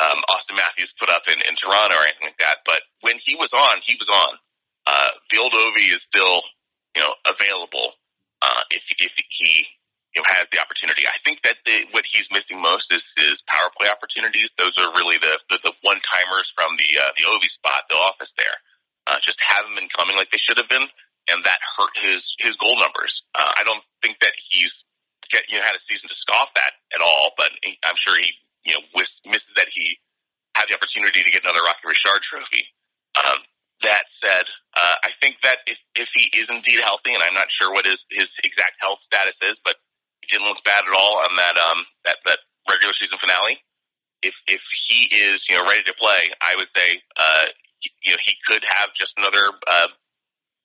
um, 0.00 0.18
Auston 0.26 0.58
Matthews 0.58 0.90
put 0.98 1.10
up 1.10 1.22
in, 1.30 1.38
in 1.46 1.54
Toronto 1.54 1.94
or 1.94 2.04
anything 2.04 2.34
like 2.34 2.42
that. 2.42 2.66
But 2.66 2.82
when 3.02 3.18
he 3.22 3.34
was 3.38 3.50
on, 3.54 3.78
he 3.86 3.94
was 3.94 4.10
on. 4.10 4.32
Uh, 4.84 5.10
the 5.30 5.38
old 5.40 5.52
Ovi 5.52 5.88
is 5.88 6.02
still, 6.12 6.42
you 6.96 7.02
know, 7.02 7.14
available 7.24 7.96
uh, 8.44 8.62
if 8.70 8.84
if 9.00 9.12
he 9.16 9.64
you 10.14 10.22
know 10.22 10.28
has 10.28 10.46
the 10.52 10.60
opportunity. 10.60 11.08
I 11.08 11.18
think 11.24 11.40
that 11.42 11.56
the, 11.64 11.88
what 11.90 12.04
he's 12.06 12.26
missing 12.30 12.60
most 12.60 12.86
is 12.92 13.02
his 13.16 13.40
power 13.48 13.72
play 13.74 13.88
opportunities. 13.88 14.50
Those 14.60 14.76
are 14.78 14.92
really 14.94 15.18
the 15.18 15.34
the, 15.50 15.58
the 15.64 15.74
one 15.82 15.98
timers 16.04 16.48
from 16.54 16.76
the 16.76 16.90
uh, 17.00 17.10
the 17.16 17.24
Ovi 17.32 17.50
spot, 17.56 17.88
the 17.88 17.98
office 17.98 18.30
there. 18.36 18.56
Uh, 19.04 19.20
just 19.20 19.36
haven't 19.40 19.76
been 19.76 19.90
coming 19.92 20.16
like 20.16 20.32
they 20.32 20.40
should 20.40 20.56
have 20.56 20.68
been, 20.68 20.84
and 21.28 21.38
that 21.44 21.60
hurt 21.76 21.94
his 22.04 22.20
his 22.40 22.54
goal 22.60 22.76
numbers. 22.76 23.24
Uh, 23.32 23.52
I 23.56 23.62
don't 23.64 23.84
think 24.00 24.20
that 24.20 24.32
he's 24.52 24.72
get, 25.32 25.48
you 25.48 25.56
know 25.56 25.64
had 25.64 25.76
a 25.76 25.84
season 25.88 26.08
to 26.08 26.16
scoff 26.20 26.52
at 26.56 26.72
at 26.94 27.00
all, 27.00 27.32
but 27.36 27.50
he, 27.64 27.76
I'm 27.84 27.98
sure 27.98 28.16
he 28.16 28.30
you 28.64 28.74
know 28.74 28.82
wish, 28.96 29.10
misses 29.24 29.54
that 29.56 29.68
he 29.72 30.00
had 30.56 30.66
the 30.68 30.76
opportunity 30.76 31.22
to 31.22 31.30
get 31.30 31.44
another 31.44 31.62
Rocket 31.64 31.86
Richard 31.86 32.20
trophy. 32.26 32.64
Um, 33.14 33.38
that 33.82 34.04
said, 34.22 34.46
uh, 34.74 34.96
I 35.04 35.10
think 35.20 35.36
that 35.44 35.60
if, 35.66 35.76
if 35.94 36.08
he 36.14 36.30
is 36.32 36.48
indeed 36.48 36.80
healthy, 36.80 37.12
and 37.12 37.22
I'm 37.22 37.36
not 37.36 37.52
sure 37.52 37.70
what 37.74 37.84
his, 37.84 38.00
his 38.10 38.30
exact 38.42 38.80
health 38.80 39.02
status 39.06 39.36
is, 39.44 39.58
but 39.64 39.76
he 40.24 40.32
didn't 40.32 40.48
look 40.48 40.64
bad 40.64 40.82
at 40.88 40.94
all 40.96 41.20
on 41.20 41.36
that 41.36 41.56
um 41.60 41.80
that 42.08 42.16
that 42.24 42.40
regular 42.70 42.96
season 42.96 43.20
finale. 43.20 43.60
If 44.24 44.32
if 44.48 44.62
he 44.88 45.12
is 45.12 45.36
you 45.52 45.60
know 45.60 45.68
ready 45.68 45.84
to 45.84 45.94
play, 46.00 46.32
I 46.40 46.56
would 46.56 46.72
say 46.72 46.88
uh 47.20 47.46
you 47.84 48.16
know 48.16 48.22
he 48.24 48.34
could 48.48 48.64
have 48.64 48.88
just 48.96 49.12
another 49.20 49.52
uh 49.68 49.88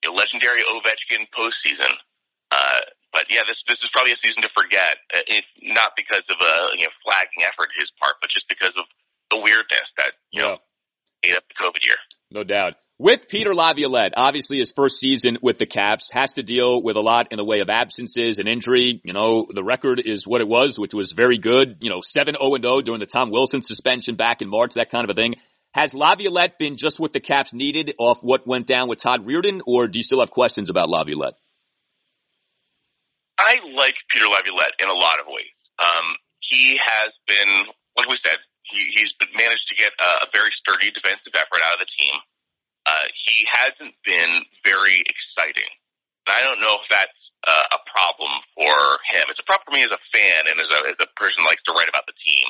legendary 0.08 0.64
Ovechkin 0.64 1.28
postseason. 1.28 1.92
Uh, 2.50 2.80
but 3.12 3.26
yeah, 3.28 3.42
this 3.46 3.58
this 3.66 3.78
is 3.82 3.90
probably 3.92 4.12
a 4.12 4.20
season 4.22 4.42
to 4.42 4.52
forget. 4.56 4.98
Uh, 5.10 5.26
if 5.26 5.44
not 5.62 5.92
because 5.96 6.24
of 6.30 6.38
a 6.38 6.54
you 6.78 6.86
know 6.86 6.94
flagging 7.04 7.42
effort 7.44 7.70
his 7.76 7.90
part, 8.00 8.16
but 8.20 8.30
just 8.30 8.48
because 8.48 8.74
of 8.78 8.86
the 9.30 9.38
weirdness 9.38 9.88
that 9.98 10.12
you 10.30 10.42
yeah. 10.42 10.54
know 10.54 10.56
ate 11.24 11.36
up 11.36 11.44
the 11.48 11.58
COVID 11.58 11.82
year. 11.84 11.98
No 12.30 12.44
doubt 12.44 12.74
with 13.00 13.28
Peter 13.28 13.54
Laviolette, 13.54 14.12
obviously 14.14 14.58
his 14.58 14.74
first 14.76 15.00
season 15.00 15.38
with 15.40 15.56
the 15.56 15.64
Caps 15.64 16.10
has 16.12 16.32
to 16.32 16.42
deal 16.42 16.82
with 16.82 16.96
a 16.96 17.00
lot 17.00 17.28
in 17.30 17.38
the 17.38 17.44
way 17.44 17.60
of 17.60 17.70
absences 17.70 18.38
and 18.38 18.46
injury. 18.46 19.00
You 19.02 19.14
know, 19.14 19.46
the 19.48 19.64
record 19.64 20.02
is 20.04 20.26
what 20.26 20.42
it 20.42 20.46
was, 20.46 20.78
which 20.78 20.92
was 20.92 21.12
very 21.12 21.38
good. 21.38 21.78
You 21.80 21.88
know, 21.88 22.00
7-0 22.00 22.36
0 22.36 22.82
during 22.82 23.00
the 23.00 23.06
Tom 23.06 23.30
Wilson 23.30 23.62
suspension 23.62 24.16
back 24.16 24.42
in 24.42 24.50
March, 24.50 24.74
that 24.74 24.90
kind 24.90 25.08
of 25.08 25.16
a 25.16 25.18
thing. 25.18 25.36
Has 25.72 25.94
Laviolette 25.94 26.58
been 26.58 26.76
just 26.76 27.00
what 27.00 27.14
the 27.14 27.20
Caps 27.20 27.54
needed 27.54 27.94
off 27.98 28.18
what 28.20 28.46
went 28.46 28.66
down 28.66 28.86
with 28.86 28.98
Todd 28.98 29.24
Reirden, 29.24 29.60
or 29.66 29.88
do 29.88 29.98
you 29.98 30.02
still 30.02 30.20
have 30.20 30.30
questions 30.30 30.68
about 30.68 30.90
Laviolette? 30.90 31.34
I 33.50 33.58
like 33.74 33.98
Peter 34.14 34.30
Laviolette 34.30 34.78
in 34.78 34.86
a 34.86 34.94
lot 34.94 35.18
of 35.18 35.26
ways. 35.26 35.58
Um, 35.82 36.06
he 36.38 36.78
has 36.78 37.10
been, 37.26 37.50
like 37.98 38.06
we 38.06 38.18
said, 38.22 38.38
he, 38.62 38.86
he's 38.94 39.10
been 39.18 39.34
managed 39.34 39.66
to 39.74 39.76
get 39.76 39.90
a, 39.98 40.10
a 40.22 40.26
very 40.30 40.54
sturdy 40.54 40.94
defensive 40.94 41.34
effort 41.34 41.58
out 41.66 41.74
of 41.74 41.82
the 41.82 41.90
team 41.90 42.14
uh, 42.86 43.06
he 43.12 43.46
hasn't 43.46 43.94
been 44.04 44.32
very 44.64 44.98
exciting. 45.04 45.70
And 46.26 46.32
I 46.36 46.40
don't 46.44 46.60
know 46.60 46.74
if 46.80 46.86
that's 46.88 47.20
uh, 47.44 47.76
a 47.76 47.80
problem 47.86 48.32
for 48.56 48.76
him. 49.12 49.24
It's 49.28 49.40
a 49.40 49.48
problem 49.48 49.72
for 49.72 49.76
me 49.76 49.84
as 49.84 49.92
a 49.92 50.02
fan 50.12 50.42
and 50.48 50.56
as 50.60 50.70
a, 50.70 50.80
as 50.96 50.98
a 51.00 51.10
person 51.16 51.44
who 51.44 51.48
likes 51.48 51.64
to 51.68 51.74
write 51.76 51.88
about 51.88 52.08
the 52.08 52.16
team. 52.16 52.46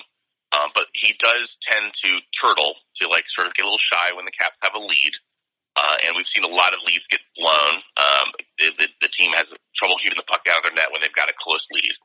Um, 0.51 0.69
but 0.75 0.91
he 0.95 1.15
does 1.15 1.47
tend 1.71 1.95
to 2.05 2.11
turtle, 2.43 2.75
to 3.03 3.07
like 3.07 3.23
sort 3.35 3.47
of 3.47 3.55
get 3.55 3.63
a 3.63 3.71
little 3.71 3.83
shy 3.83 4.15
when 4.19 4.27
the 4.27 4.35
Caps 4.35 4.59
have 4.67 4.75
a 4.75 4.83
lead. 4.83 5.15
Uh, 5.79 5.97
and 6.03 6.19
we've 6.19 6.29
seen 6.35 6.43
a 6.43 6.51
lot 6.51 6.75
of 6.75 6.83
leads 6.83 7.07
get 7.07 7.23
blown. 7.39 7.75
Um, 7.95 8.27
the, 8.59 8.67
the, 8.75 8.87
the 9.07 9.11
trouble 9.81 9.97
keeping 10.05 10.20
the 10.20 10.28
puck 10.28 10.44
out 10.52 10.61
of 10.61 10.69
their 10.69 10.77
net 10.77 10.93
when 10.93 11.01
they've 11.01 11.16
got 11.16 11.32
a 11.32 11.36
close 11.40 11.65
lead. 11.73 11.97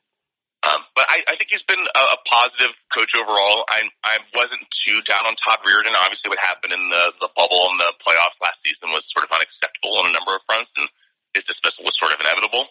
Um, 0.65 0.81
but 0.97 1.05
I, 1.11 1.21
I 1.29 1.33
think 1.37 1.53
he's 1.53 1.67
been 1.67 1.83
a, 1.83 2.03
a 2.15 2.19
positive 2.25 2.73
coach 2.89 3.13
overall. 3.13 3.67
I, 3.69 3.85
I 4.01 4.17
wasn't 4.33 4.65
too 4.87 4.97
down 5.05 5.27
on 5.27 5.37
Todd 5.37 5.61
Reirden. 5.61 5.93
Obviously, 5.93 6.33
what 6.33 6.41
happened 6.41 6.73
in 6.73 6.83
the, 6.89 7.03
the 7.21 7.29
bubble 7.37 7.69
and 7.69 7.77
the 7.77 7.93
playoffs 8.01 8.39
last 8.41 8.57
season 8.65 8.89
was 8.89 9.05
sort 9.13 9.29
of 9.29 9.35
unacceptable 9.35 10.01
on 10.01 10.09
a 10.09 10.15
number 10.15 10.33
of 10.33 10.41
fronts, 10.49 10.73
and 10.79 10.89
his 11.37 11.45
dismissal 11.45 11.85
was 11.85 11.93
sort 12.01 12.15
of 12.15 12.23
inevitable. 12.23 12.65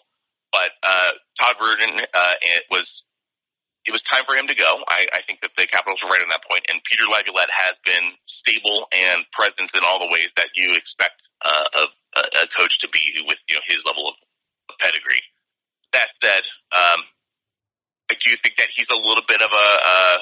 But 0.51 0.75
uh, 0.83 1.11
Todd 1.39 1.55
Reirden, 1.61 2.03
uh, 2.03 2.35
it 2.41 2.67
was 2.67 2.83
it 3.87 3.93
was 3.93 4.01
time 4.11 4.25
for 4.27 4.35
him 4.35 4.49
to 4.49 4.57
go. 4.57 4.67
I, 4.89 5.05
I 5.13 5.21
think 5.23 5.45
that 5.45 5.53
the 5.55 5.69
Capitals 5.69 6.01
were 6.01 6.09
right 6.09 6.25
on 6.25 6.33
that 6.33 6.43
point. 6.43 6.65
point, 6.65 6.73
and 6.73 6.81
Peter 6.89 7.05
Laviolette 7.05 7.53
has 7.53 7.75
been 7.85 8.05
stable 8.41 8.87
and 8.91 9.23
present 9.31 9.69
in 9.71 9.83
all 9.85 9.99
the 9.99 10.09
ways 10.09 10.31
that 10.35 10.49
you 10.57 10.73
expect 10.73 11.21
uh, 11.43 11.85
a, 11.85 12.43
a 12.43 12.45
coach 12.57 12.79
to 12.81 12.87
be 12.89 13.01
with 13.27 13.37
you 13.47 13.55
know 13.55 13.65
his 13.67 13.79
level 13.85 14.09
of 14.09 14.15
pedigree. 14.85 15.25
That 15.97 16.09
said, 16.21 16.45
um, 16.69 17.01
I 18.11 18.15
do 18.21 18.29
think 18.45 18.61
that 18.61 18.69
he's 18.77 18.89
a 18.93 19.01
little 19.01 19.25
bit 19.25 19.41
of 19.41 19.49
a 19.49 19.67
uh, 19.81 20.19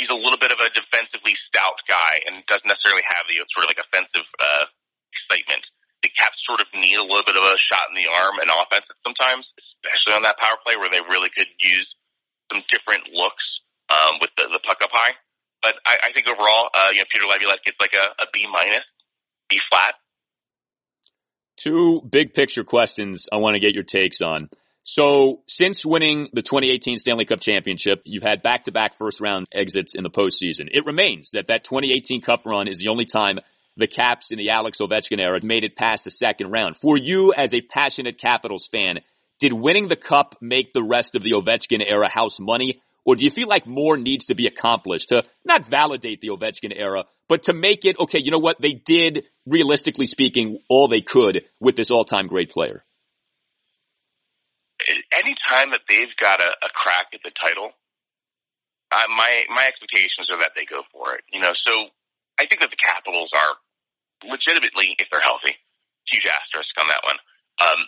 he's 0.00 0.10
a 0.10 0.18
little 0.18 0.40
bit 0.40 0.50
of 0.50 0.58
a 0.58 0.72
defensively 0.74 1.38
stout 1.46 1.78
guy 1.86 2.26
and 2.26 2.42
doesn't 2.50 2.66
necessarily 2.66 3.06
have 3.06 3.28
the 3.30 3.38
sort 3.54 3.68
of 3.68 3.70
like 3.70 3.82
offensive 3.84 4.26
uh, 4.40 4.64
excitement. 5.14 5.62
The 6.02 6.10
Caps 6.16 6.40
sort 6.48 6.64
of 6.64 6.68
need 6.72 6.96
a 6.96 7.04
little 7.04 7.28
bit 7.28 7.36
of 7.36 7.44
a 7.44 7.54
shot 7.60 7.92
in 7.92 8.00
the 8.00 8.08
arm 8.08 8.40
and 8.40 8.48
offense 8.48 8.88
sometimes, 9.04 9.44
especially 9.60 10.16
on 10.16 10.24
that 10.24 10.40
power 10.40 10.56
play 10.64 10.80
where 10.80 10.88
they 10.88 11.04
really 11.12 11.28
could 11.28 11.52
use 11.60 11.88
some 12.48 12.64
different 12.72 13.12
looks 13.12 13.44
um, 13.92 14.16
with 14.24 14.32
the, 14.40 14.48
the 14.48 14.64
puck 14.64 14.80
up 14.80 14.88
high. 14.90 15.12
But 15.60 15.76
I, 15.84 16.08
I 16.08 16.16
think 16.16 16.24
overall, 16.24 16.72
uh, 16.72 16.96
you 16.96 17.04
know, 17.04 17.08
Peter 17.12 17.28
Laviolette 17.28 17.60
gets 17.68 17.76
like 17.76 17.92
a, 17.92 18.24
a 18.24 18.26
B 18.32 18.48
minus, 18.48 18.88
B 19.52 19.60
flat. 19.68 19.99
Two 21.60 22.00
big 22.08 22.32
picture 22.32 22.64
questions 22.64 23.26
I 23.30 23.36
want 23.36 23.52
to 23.52 23.60
get 23.60 23.74
your 23.74 23.84
takes 23.84 24.22
on. 24.22 24.48
So 24.82 25.42
since 25.46 25.84
winning 25.84 26.28
the 26.32 26.40
2018 26.40 26.96
Stanley 26.96 27.26
Cup 27.26 27.40
championship, 27.40 28.00
you've 28.06 28.22
had 28.22 28.40
back-to-back 28.40 28.96
first 28.96 29.20
round 29.20 29.46
exits 29.52 29.94
in 29.94 30.02
the 30.02 30.08
postseason. 30.08 30.68
It 30.72 30.86
remains 30.86 31.32
that 31.32 31.48
that 31.48 31.64
2018 31.64 32.22
Cup 32.22 32.46
run 32.46 32.66
is 32.66 32.78
the 32.78 32.88
only 32.88 33.04
time 33.04 33.40
the 33.76 33.86
Caps 33.86 34.30
in 34.30 34.38
the 34.38 34.48
Alex 34.48 34.78
Ovechkin 34.80 35.20
era 35.20 35.38
made 35.42 35.64
it 35.64 35.76
past 35.76 36.04
the 36.04 36.10
second 36.10 36.50
round. 36.50 36.76
For 36.76 36.96
you 36.96 37.34
as 37.36 37.52
a 37.52 37.60
passionate 37.60 38.16
Capitals 38.16 38.66
fan, 38.72 39.00
did 39.38 39.52
winning 39.52 39.88
the 39.88 39.96
Cup 39.96 40.36
make 40.40 40.72
the 40.72 40.82
rest 40.82 41.14
of 41.14 41.22
the 41.22 41.32
Ovechkin 41.32 41.84
era 41.86 42.08
house 42.08 42.38
money? 42.40 42.80
Or 43.04 43.16
do 43.16 43.24
you 43.24 43.30
feel 43.30 43.48
like 43.48 43.66
more 43.66 43.96
needs 43.96 44.26
to 44.26 44.34
be 44.34 44.46
accomplished 44.46 45.08
to 45.08 45.22
not 45.44 45.64
validate 45.64 46.20
the 46.20 46.28
Ovechkin 46.28 46.72
era, 46.76 47.04
but 47.28 47.44
to 47.44 47.52
make 47.52 47.84
it, 47.84 47.96
okay, 47.98 48.20
you 48.22 48.30
know 48.30 48.38
what? 48.38 48.60
They 48.60 48.72
did, 48.72 49.24
realistically 49.46 50.06
speaking, 50.06 50.58
all 50.68 50.88
they 50.88 51.00
could 51.00 51.42
with 51.60 51.76
this 51.76 51.90
all-time 51.90 52.26
great 52.26 52.50
player 52.50 52.84
any 55.20 55.34
time 55.34 55.70
that 55.72 55.84
they've 55.88 56.14
got 56.20 56.40
a, 56.40 56.48
a 56.48 56.70
crack 56.72 57.12
at 57.12 57.20
the 57.22 57.32
title, 57.36 57.70
uh, 58.90 59.08
my 59.08 59.30
my 59.50 59.64
expectations 59.66 60.30
are 60.30 60.38
that 60.40 60.52
they 60.56 60.64
go 60.64 60.82
for 60.92 61.14
it. 61.14 61.22
You 61.32 61.40
know, 61.40 61.52
so 61.54 61.72
I 62.38 62.46
think 62.46 62.60
that 62.60 62.70
the 62.70 62.80
Capitals 62.80 63.30
are 63.34 63.52
legitimately, 64.26 64.96
if 64.98 65.08
they're 65.12 65.22
healthy, 65.22 65.54
huge 66.08 66.26
asterisk 66.26 66.74
on 66.80 66.88
that 66.88 67.02
one. 67.04 67.18
Um, 67.60 67.80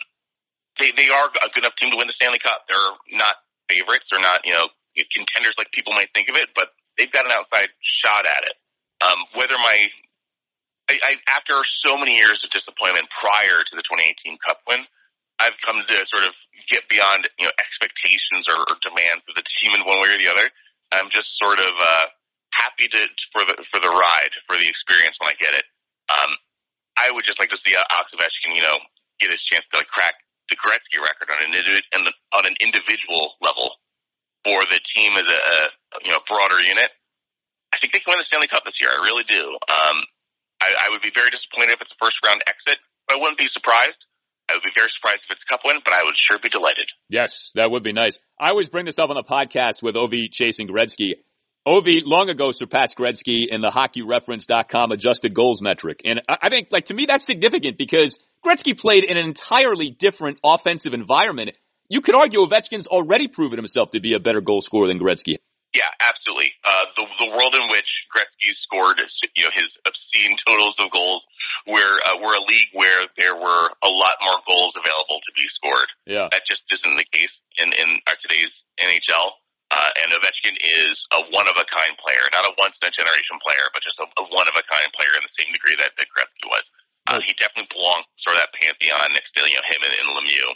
they 0.79 0.91
they 0.95 1.09
are 1.09 1.27
a 1.27 1.49
good 1.53 1.65
enough 1.65 1.77
team 1.79 1.91
to 1.91 1.97
win 1.97 2.07
the 2.07 2.17
Stanley 2.17 2.39
Cup. 2.39 2.65
They're 2.69 3.17
not 3.17 3.35
favorites. 3.69 4.07
They're 4.11 4.23
not 4.23 4.45
you 4.45 4.53
know 4.53 4.67
contenders 5.13 5.57
like 5.57 5.73
people 5.73 5.93
might 5.93 6.13
think 6.13 6.29
of 6.29 6.37
it, 6.37 6.53
but 6.53 6.69
they've 6.97 7.11
got 7.11 7.25
an 7.25 7.33
outside 7.33 7.69
shot 7.81 8.25
at 8.25 8.45
it. 8.45 8.57
Um, 9.01 9.19
whether 9.35 9.57
my 9.57 9.77
I, 10.91 10.99
I, 10.99 11.11
after 11.35 11.55
so 11.83 11.95
many 11.95 12.19
years 12.19 12.43
of 12.43 12.51
disappointment 12.51 13.07
prior 13.15 13.57
to 13.63 13.73
the 13.73 13.85
2018 13.87 14.35
Cup 14.43 14.59
win, 14.67 14.83
I've 15.39 15.55
come 15.63 15.79
to 15.79 15.97
sort 16.11 16.27
of 16.27 16.33
get 16.69 16.87
beyond 16.87 17.27
you 17.39 17.47
know 17.47 17.55
expectations 17.55 18.47
or, 18.51 18.59
or 18.59 18.75
demands 18.83 19.23
of 19.27 19.35
the 19.35 19.47
team 19.59 19.75
in 19.75 19.83
one 19.83 19.99
way 20.03 20.11
or 20.11 20.19
the 20.19 20.31
other. 20.31 20.47
I'm 20.93 21.09
just 21.09 21.31
sort 21.41 21.57
of 21.57 21.73
uh, 21.73 22.05
happy 22.53 22.87
to 22.91 23.01
for 23.33 23.43
the 23.47 23.55
for 23.73 23.79
the 23.81 23.89
ride 23.89 24.33
for 24.45 24.55
the 24.59 24.67
experience 24.67 25.17
when 25.17 25.33
I 25.33 25.37
get 25.39 25.55
it. 25.57 25.65
Um, 26.11 26.31
I 26.99 27.09
would 27.09 27.25
just 27.25 27.41
like 27.41 27.49
to 27.49 27.59
see 27.65 27.73
Alex 27.73 28.13
Ovechkin, 28.13 28.53
you 28.53 28.61
know, 28.61 28.77
get 29.17 29.33
his 29.33 29.41
chance 29.49 29.65
to 29.73 29.81
like 29.81 29.89
crack 29.89 30.13
the 30.51 30.59
Gretzky 30.59 31.01
record 31.01 31.31
on 31.31 31.39
an 31.41 31.55
individual, 31.55 32.13
on 32.37 32.45
an 32.45 32.55
individual 32.61 33.33
level 33.41 33.81
for 34.43 34.59
the 34.67 34.79
team 34.95 35.15
as 35.15 35.27
a, 35.27 35.39
a 35.39 35.97
you 36.03 36.11
know 36.11 36.21
broader 36.27 36.59
unit. 36.59 36.91
I 37.73 37.81
think 37.81 37.93
they 37.93 37.99
can 37.99 38.13
win 38.13 38.21
the 38.21 38.29
Stanley 38.29 38.47
Cup 38.47 38.63
this 38.63 38.77
year. 38.79 38.91
I 38.93 39.01
really 39.01 39.25
do. 39.25 39.41
Um, 39.41 39.97
I, 40.61 40.69
I 40.69 40.87
would 40.91 41.01
be 41.01 41.11
very 41.11 41.31
disappointed 41.33 41.75
if 41.75 41.81
it's 41.81 41.91
a 41.91 41.99
first 41.99 42.21
round 42.23 42.43
exit, 42.45 42.77
but 43.07 43.17
I 43.17 43.19
wouldn't 43.19 43.41
be 43.41 43.49
surprised. 43.51 43.97
I 44.49 44.53
would 44.53 44.63
be 44.63 44.75
very 44.75 44.91
surprised 44.93 45.23
if 45.27 45.35
it's 45.35 45.43
a 45.47 45.49
cup 45.49 45.61
win, 45.65 45.79
but 45.83 45.93
I 45.93 46.03
would 46.03 46.15
sure 46.17 46.37
be 46.37 46.49
delighted. 46.49 46.85
Yes, 47.09 47.51
that 47.55 47.71
would 47.71 47.83
be 47.83 47.93
nice. 47.93 48.19
I 48.39 48.49
always 48.49 48.69
bring 48.69 48.85
this 48.85 48.99
up 48.99 49.09
on 49.09 49.15
the 49.15 49.23
podcast 49.23 49.81
with 49.81 49.95
Ovi 49.95 50.29
chasing 50.31 50.67
Gretzky. 50.67 51.15
Ovi 51.65 52.01
long 52.03 52.29
ago 52.29 52.51
surpassed 52.51 52.97
Gretzky 52.97 53.47
in 53.49 53.61
the 53.61 53.69
hockeyreference.com 53.69 54.91
adjusted 54.91 55.33
goals 55.33 55.61
metric. 55.61 56.01
And 56.03 56.21
I 56.27 56.49
think, 56.49 56.67
like, 56.71 56.85
to 56.85 56.93
me, 56.93 57.05
that's 57.05 57.25
significant 57.25 57.77
because 57.77 58.19
Gretzky 58.45 58.77
played 58.77 59.05
in 59.05 59.17
an 59.17 59.25
entirely 59.25 59.89
different 59.89 60.39
offensive 60.43 60.93
environment. 60.93 61.51
You 61.89 62.01
could 62.01 62.15
argue 62.15 62.39
Ovechkin's 62.39 62.87
already 62.87 63.27
proven 63.27 63.57
himself 63.57 63.91
to 63.91 63.99
be 63.99 64.13
a 64.13 64.19
better 64.19 64.41
goal 64.41 64.61
scorer 64.61 64.87
than 64.87 64.99
Gretzky. 64.99 65.37
Yeah, 65.73 65.89
absolutely. 65.99 66.53
Uh, 66.63 66.85
the, 66.95 67.05
the 67.25 67.29
world 67.31 67.55
in 67.55 67.69
which 67.69 68.05
Gretzky 68.15 68.53
scored, 68.61 69.01
you 69.35 69.43
know, 69.43 69.49
his 69.53 69.67
obscene 69.85 70.37
totals 70.45 70.75
of 70.79 70.91
goals 70.91 71.23
we're 71.67 71.97
uh, 72.03 72.19
we're 72.19 72.35
a 72.35 72.45
league 72.47 72.71
where 72.73 73.07
there 73.15 73.35
were 73.35 73.65
a 73.83 73.91
lot 73.91 74.15
more 74.19 74.39
goals 74.47 74.73
available 74.75 75.19
to 75.23 75.31
be 75.35 75.47
scored. 75.55 75.89
Yeah. 76.05 76.27
That 76.31 76.43
just 76.43 76.63
isn't 76.71 76.95
the 76.97 77.07
case 77.07 77.35
in 77.59 77.71
in 77.71 77.89
our 78.07 78.17
today's 78.19 78.51
NHL. 78.79 79.39
Uh, 79.73 79.89
and 80.05 80.13
Ovechkin 80.13 80.53
is 80.53 80.93
a 81.17 81.25
one 81.33 81.49
of 81.49 81.57
a 81.57 81.65
kind 81.65 81.97
player, 81.97 82.21
not 82.29 82.45
a 82.45 82.53
once 82.61 82.77
in 82.77 82.85
a 82.85 82.93
generation 82.93 83.41
player, 83.41 83.65
but 83.73 83.81
just 83.81 83.97
a, 83.97 84.05
a 84.21 84.23
one 84.29 84.45
of 84.45 84.53
a 84.53 84.65
kind 84.69 84.89
player 84.93 85.13
in 85.17 85.23
the 85.25 85.33
same 85.33 85.49
degree 85.49 85.73
that 85.81 85.97
Dick 85.97 86.11
Gretzky 86.13 86.45
was. 86.45 86.61
Uh, 87.09 87.19
he 87.25 87.33
definitely 87.35 87.67
belongs 87.73 88.05
sort 88.21 88.37
of 88.37 88.45
that 88.45 88.53
pantheon 88.53 89.07
next 89.17 89.33
to 89.33 89.41
you 89.43 89.57
know 89.57 89.65
him 89.65 89.81
and, 89.81 89.93
and 89.97 90.07
Lemieux. 90.13 90.51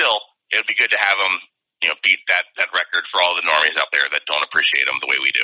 Still, 0.00 0.16
it 0.50 0.56
would 0.56 0.66
be 0.66 0.74
good 0.80 0.90
to 0.90 0.98
have 0.98 1.18
him 1.28 1.38
you 1.82 1.88
know, 1.88 1.94
beat 2.02 2.18
that, 2.28 2.44
that 2.58 2.68
record 2.74 3.04
for 3.10 3.20
all 3.22 3.34
the 3.36 3.42
normies 3.42 3.80
out 3.80 3.88
there 3.92 4.02
that 4.12 4.20
don't 4.26 4.44
appreciate 4.44 4.88
him 4.88 5.00
the 5.00 5.08
way 5.08 5.18
we 5.20 5.32
do. 5.32 5.42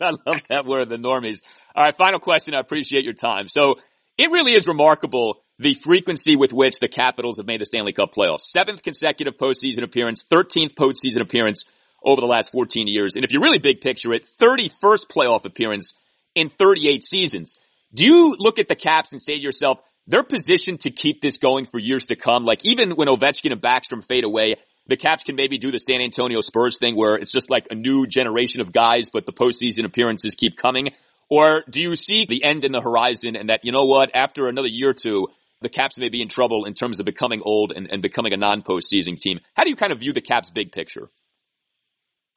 I 0.06 0.10
love 0.26 0.42
that 0.48 0.66
word, 0.66 0.88
the 0.88 0.96
normies. 0.96 1.42
All 1.74 1.84
right, 1.84 1.96
final 1.96 2.18
question. 2.18 2.54
I 2.54 2.60
appreciate 2.60 3.04
your 3.04 3.14
time. 3.14 3.48
So 3.48 3.76
it 4.18 4.30
really 4.30 4.54
is 4.54 4.66
remarkable 4.66 5.42
the 5.58 5.74
frequency 5.74 6.36
with 6.36 6.52
which 6.52 6.80
the 6.80 6.88
Capitals 6.88 7.36
have 7.36 7.46
made 7.46 7.60
the 7.60 7.66
Stanley 7.66 7.92
Cup 7.92 8.14
playoffs. 8.14 8.40
Seventh 8.40 8.82
consecutive 8.82 9.36
postseason 9.36 9.84
appearance, 9.84 10.24
13th 10.24 10.74
postseason 10.74 11.20
appearance 11.20 11.64
over 12.02 12.20
the 12.20 12.26
last 12.26 12.50
14 12.50 12.88
years. 12.88 13.14
And 13.14 13.24
if 13.24 13.32
you 13.32 13.40
really 13.40 13.58
big 13.58 13.80
picture 13.80 14.12
it, 14.12 14.28
31st 14.40 15.06
playoff 15.06 15.44
appearance 15.44 15.92
in 16.34 16.48
38 16.48 17.04
seasons. 17.04 17.58
Do 17.94 18.04
you 18.04 18.34
look 18.38 18.58
at 18.58 18.68
the 18.68 18.74
Caps 18.74 19.12
and 19.12 19.20
say 19.20 19.34
to 19.34 19.42
yourself, 19.42 19.78
they're 20.06 20.22
positioned 20.22 20.80
to 20.80 20.90
keep 20.90 21.20
this 21.20 21.38
going 21.38 21.66
for 21.66 21.78
years 21.78 22.06
to 22.06 22.16
come? 22.16 22.44
Like 22.44 22.64
even 22.64 22.90
when 22.92 23.08
Ovechkin 23.08 23.52
and 23.52 23.60
Backstrom 23.60 24.04
fade 24.06 24.24
away, 24.24 24.56
the 24.86 24.96
Caps 24.96 25.22
can 25.22 25.36
maybe 25.36 25.58
do 25.58 25.70
the 25.70 25.78
San 25.78 26.00
Antonio 26.00 26.40
Spurs 26.40 26.76
thing 26.78 26.96
where 26.96 27.14
it's 27.14 27.32
just 27.32 27.50
like 27.50 27.68
a 27.70 27.74
new 27.74 28.06
generation 28.06 28.60
of 28.60 28.72
guys, 28.72 29.08
but 29.12 29.26
the 29.26 29.32
postseason 29.32 29.84
appearances 29.84 30.34
keep 30.34 30.56
coming? 30.56 30.90
Or 31.30 31.62
do 31.70 31.80
you 31.80 31.94
see 31.94 32.26
the 32.28 32.42
end 32.42 32.64
in 32.64 32.72
the 32.72 32.80
horizon 32.80 33.36
and 33.36 33.50
that, 33.50 33.60
you 33.62 33.70
know 33.70 33.84
what, 33.84 34.10
after 34.14 34.48
another 34.48 34.68
year 34.68 34.90
or 34.90 34.94
two, 34.94 35.28
the 35.60 35.68
Caps 35.68 35.98
may 35.98 36.08
be 36.08 36.22
in 36.22 36.28
trouble 36.28 36.64
in 36.64 36.74
terms 36.74 36.98
of 36.98 37.06
becoming 37.06 37.40
old 37.44 37.72
and, 37.72 37.86
and 37.90 38.02
becoming 38.02 38.32
a 38.32 38.36
non-postseason 38.36 39.20
team? 39.20 39.38
How 39.54 39.62
do 39.62 39.70
you 39.70 39.76
kind 39.76 39.92
of 39.92 40.00
view 40.00 40.12
the 40.12 40.20
Caps 40.20 40.50
big 40.50 40.72
picture? 40.72 41.08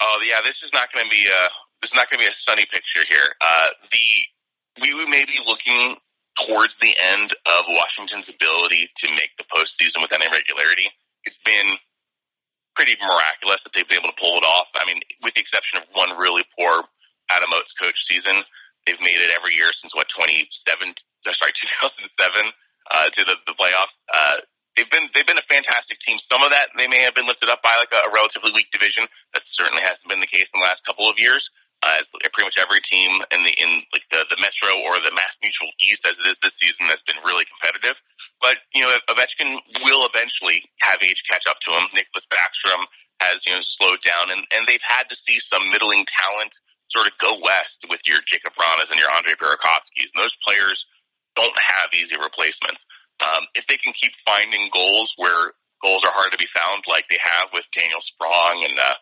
Oh 0.01 0.17
yeah, 0.27 0.41
this 0.43 0.55
is 0.63 0.71
not 0.73 0.91
going 0.93 1.09
to 1.09 1.09
be 1.09 1.23
a 1.25 1.41
this 1.81 1.91
is 1.91 1.95
not 1.95 2.09
going 2.09 2.19
to 2.19 2.25
be 2.25 2.31
a 2.31 2.37
sunny 2.47 2.63
picture 2.71 3.03
here. 3.09 3.27
Uh, 3.41 3.67
the 3.91 4.81
we, 4.81 4.93
we 4.93 5.05
may 5.05 5.23
be 5.25 5.39
looking 5.45 5.95
towards 6.41 6.73
the 6.81 6.93
end 6.97 7.29
of 7.45 7.61
Washington's 7.69 8.29
ability 8.29 8.89
to 9.05 9.07
make 9.13 9.33
the 9.37 9.45
postseason 9.49 10.01
with 10.01 10.13
any 10.13 10.25
regularity. 10.29 10.89
It's 11.23 11.39
been 11.45 11.77
pretty 12.73 12.97
miraculous 12.97 13.61
that 13.61 13.71
they've 13.73 13.87
been 13.87 14.01
able 14.01 14.13
to 14.13 14.21
pull 14.21 14.41
it 14.41 14.45
off. 14.45 14.69
I 14.73 14.85
mean, 14.89 14.97
with 15.21 15.37
the 15.37 15.45
exception 15.45 15.81
of 15.81 15.85
one 15.93 16.17
really 16.17 16.41
poor 16.57 16.83
Adam 17.29 17.53
Oates 17.53 17.73
coach 17.77 17.97
season, 18.09 18.41
they've 18.85 18.99
made 18.99 19.19
it 19.21 19.31
every 19.37 19.53
year 19.53 19.69
since 19.81 19.93
what 19.93 20.09
27, 20.09 20.49
sorry, 21.21 21.53
2007 22.17 22.49
uh, 22.91 23.07
to 23.13 23.21
the, 23.29 23.35
the 23.45 23.55
playoffs. 23.55 23.93
Uh, 24.09 24.41
they've 24.75 24.89
been 24.89 25.05
they've 25.13 25.29
been 25.29 25.39
a 25.39 25.49
fantastic 25.49 26.01
team. 26.03 26.17
Some 26.27 26.41
of 26.41 26.49
that 26.51 26.73
they 26.75 26.89
may 26.89 27.05
have 27.05 27.13
been 27.13 27.29
lifted 27.29 27.47
up 27.47 27.61
by 27.61 27.77
like 27.77 27.93
a, 27.93 28.09
a 28.09 28.11
relatively 28.11 28.51
weak 28.57 28.73
division. 28.73 29.05
That 29.37 29.45
certainly 29.53 29.85
hasn't 29.85 30.09
been 30.09 30.19
the 30.19 30.29
case 30.29 30.49
in 30.49 30.59
the 30.59 30.65
last 30.65 30.81
couple 30.83 31.07
of 31.07 31.15
years. 31.21 31.45
Uh, 31.83 31.99
pretty 32.31 32.47
much 32.47 32.55
every 32.63 32.79
team 32.87 33.11
in 33.35 33.43
the 33.43 33.53
in 33.59 33.83
like 33.91 34.07
the 34.07 34.23
the 34.31 34.39
Metro 34.39 34.71
or 34.87 34.95
the 35.03 35.11
Mass 35.11 35.35
Mutual 35.43 35.67
East 35.83 35.99
as 36.07 36.15
it 36.15 36.31
is 36.31 36.39
this 36.39 36.55
season 36.63 36.87
has 36.87 37.03
been 37.03 37.19
really 37.27 37.43
competitive. 37.43 37.99
But 38.39 38.63
you 38.71 38.87
know, 38.87 38.91
Ovechkin 39.11 39.51
will 39.83 40.07
eventually 40.07 40.63
have 40.87 41.03
age 41.03 41.19
catch 41.27 41.43
up 41.43 41.59
to 41.67 41.75
him. 41.75 41.91
Nicklas 41.91 42.23
Backstrom 42.31 42.87
has 43.19 43.35
you 43.43 43.51
know 43.51 43.63
slowed 43.79 43.99
down, 44.07 44.31
and 44.31 44.47
and 44.55 44.63
they've 44.63 44.83
had 44.83 45.11
to 45.11 45.17
see 45.27 45.43
some 45.51 45.67
middling 45.75 46.07
talent 46.07 46.55
sort 46.95 47.09
of 47.09 47.19
go 47.19 47.35
west 47.43 47.79
with 47.91 47.99
your 48.07 48.21
Jakub 48.31 48.55
Vranas 48.55 48.87
and 48.87 48.99
your 49.01 49.11
Andre 49.11 49.35
Burakovskys. 49.35 50.07
And 50.13 50.23
those 50.23 50.35
players 50.45 50.77
don't 51.35 51.57
have 51.57 51.91
easy 51.91 52.15
replacements. 52.15 52.79
Um, 53.19 53.43
if 53.59 53.65
they 53.67 53.77
can 53.81 53.91
keep 53.97 54.13
finding 54.23 54.69
goals 54.71 55.09
where 55.17 55.51
goals 55.83 56.05
are 56.05 56.15
hard 56.15 56.31
to 56.31 56.39
be 56.39 56.49
found, 56.55 56.85
like 56.87 57.05
they 57.09 57.19
have 57.19 57.51
with 57.51 57.65
Daniel 57.75 58.01
Sprong 58.13 58.63
and 58.63 58.77
uh, 58.79 58.97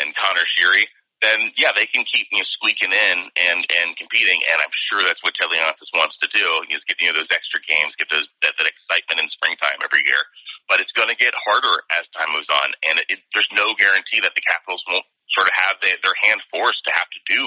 and 0.00 0.14
Conor 0.16 0.46
Sheary, 0.48 0.88
then 1.22 1.54
yeah, 1.54 1.70
they 1.72 1.86
can 1.86 2.02
keep 2.04 2.26
you 2.34 2.42
know, 2.42 2.48
squeaking 2.50 2.90
in 2.90 3.16
and 3.22 3.58
and 3.62 3.88
competing. 3.96 4.38
And 4.50 4.58
I'm 4.58 4.74
sure 4.90 5.00
that's 5.06 5.22
what 5.22 5.32
Ted 5.38 5.48
Leonsis 5.48 5.90
wants 5.94 6.18
to 6.20 6.28
do 6.34 6.46
is 6.68 6.82
get 6.84 6.98
you 6.98 7.08
know 7.08 7.22
those 7.22 7.30
extra 7.30 7.62
games, 7.62 7.94
get 7.96 8.10
those 8.10 8.26
that, 8.42 8.58
that 8.58 8.68
excitement 8.68 9.22
in 9.22 9.26
springtime 9.30 9.78
every 9.80 10.02
year. 10.02 10.22
But 10.66 10.82
it's 10.82 10.92
going 10.92 11.10
to 11.10 11.18
get 11.18 11.34
harder 11.34 11.74
as 11.94 12.04
time 12.14 12.30
moves 12.34 12.50
on, 12.50 12.68
and 12.86 12.94
it, 13.02 13.06
it, 13.16 13.18
there's 13.34 13.50
no 13.54 13.74
guarantee 13.78 14.22
that 14.22 14.34
the 14.34 14.44
Capitals 14.46 14.82
won't 14.86 15.06
sort 15.34 15.50
of 15.50 15.54
have 15.58 15.74
the, 15.82 15.90
their 16.02 16.16
hand 16.22 16.38
forced 16.52 16.82
to 16.86 16.92
have 16.94 17.10
to 17.10 17.20
do 17.30 17.42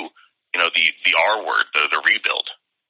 you 0.56 0.60
know 0.64 0.70
the 0.74 0.86
the 1.04 1.14
R 1.20 1.46
word, 1.46 1.66
the 1.76 1.84
the 1.92 2.02
rebuild. 2.08 2.48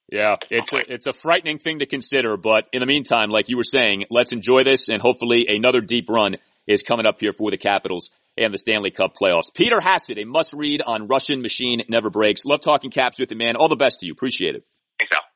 Yeah, 0.08 0.36
it's 0.50 0.72
a, 0.72 0.82
it's 0.86 1.06
a 1.06 1.12
frightening 1.12 1.58
thing 1.58 1.80
to 1.80 1.86
consider, 1.86 2.36
but 2.36 2.68
in 2.72 2.78
the 2.78 2.86
meantime, 2.86 3.28
like 3.30 3.48
you 3.48 3.56
were 3.56 3.64
saying, 3.64 4.04
let's 4.08 4.30
enjoy 4.30 4.62
this 4.62 4.88
and 4.88 5.02
hopefully 5.02 5.46
another 5.48 5.80
deep 5.80 6.08
run 6.08 6.36
is 6.68 6.84
coming 6.84 7.06
up 7.06 7.16
here 7.18 7.32
for 7.32 7.50
the 7.50 7.56
Capitals 7.56 8.10
and 8.36 8.52
the 8.52 8.58
Stanley 8.58 8.90
Cup 8.90 9.14
playoffs. 9.20 9.52
Peter 9.54 9.80
Hassett, 9.80 10.18
a 10.18 10.24
must 10.24 10.52
read 10.52 10.82
on 10.86 11.08
Russian 11.08 11.42
Machine 11.42 11.82
Never 11.88 12.10
Breaks. 12.10 12.44
Love 12.44 12.60
talking 12.60 12.90
caps 12.90 13.18
with 13.18 13.30
you, 13.30 13.36
man. 13.36 13.56
All 13.56 13.68
the 13.68 13.76
best 13.76 14.00
to 14.00 14.06
you. 14.06 14.12
Appreciate 14.12 14.54
it. 14.54 14.64
Thanks, 14.98 15.16
Al. 15.16 15.26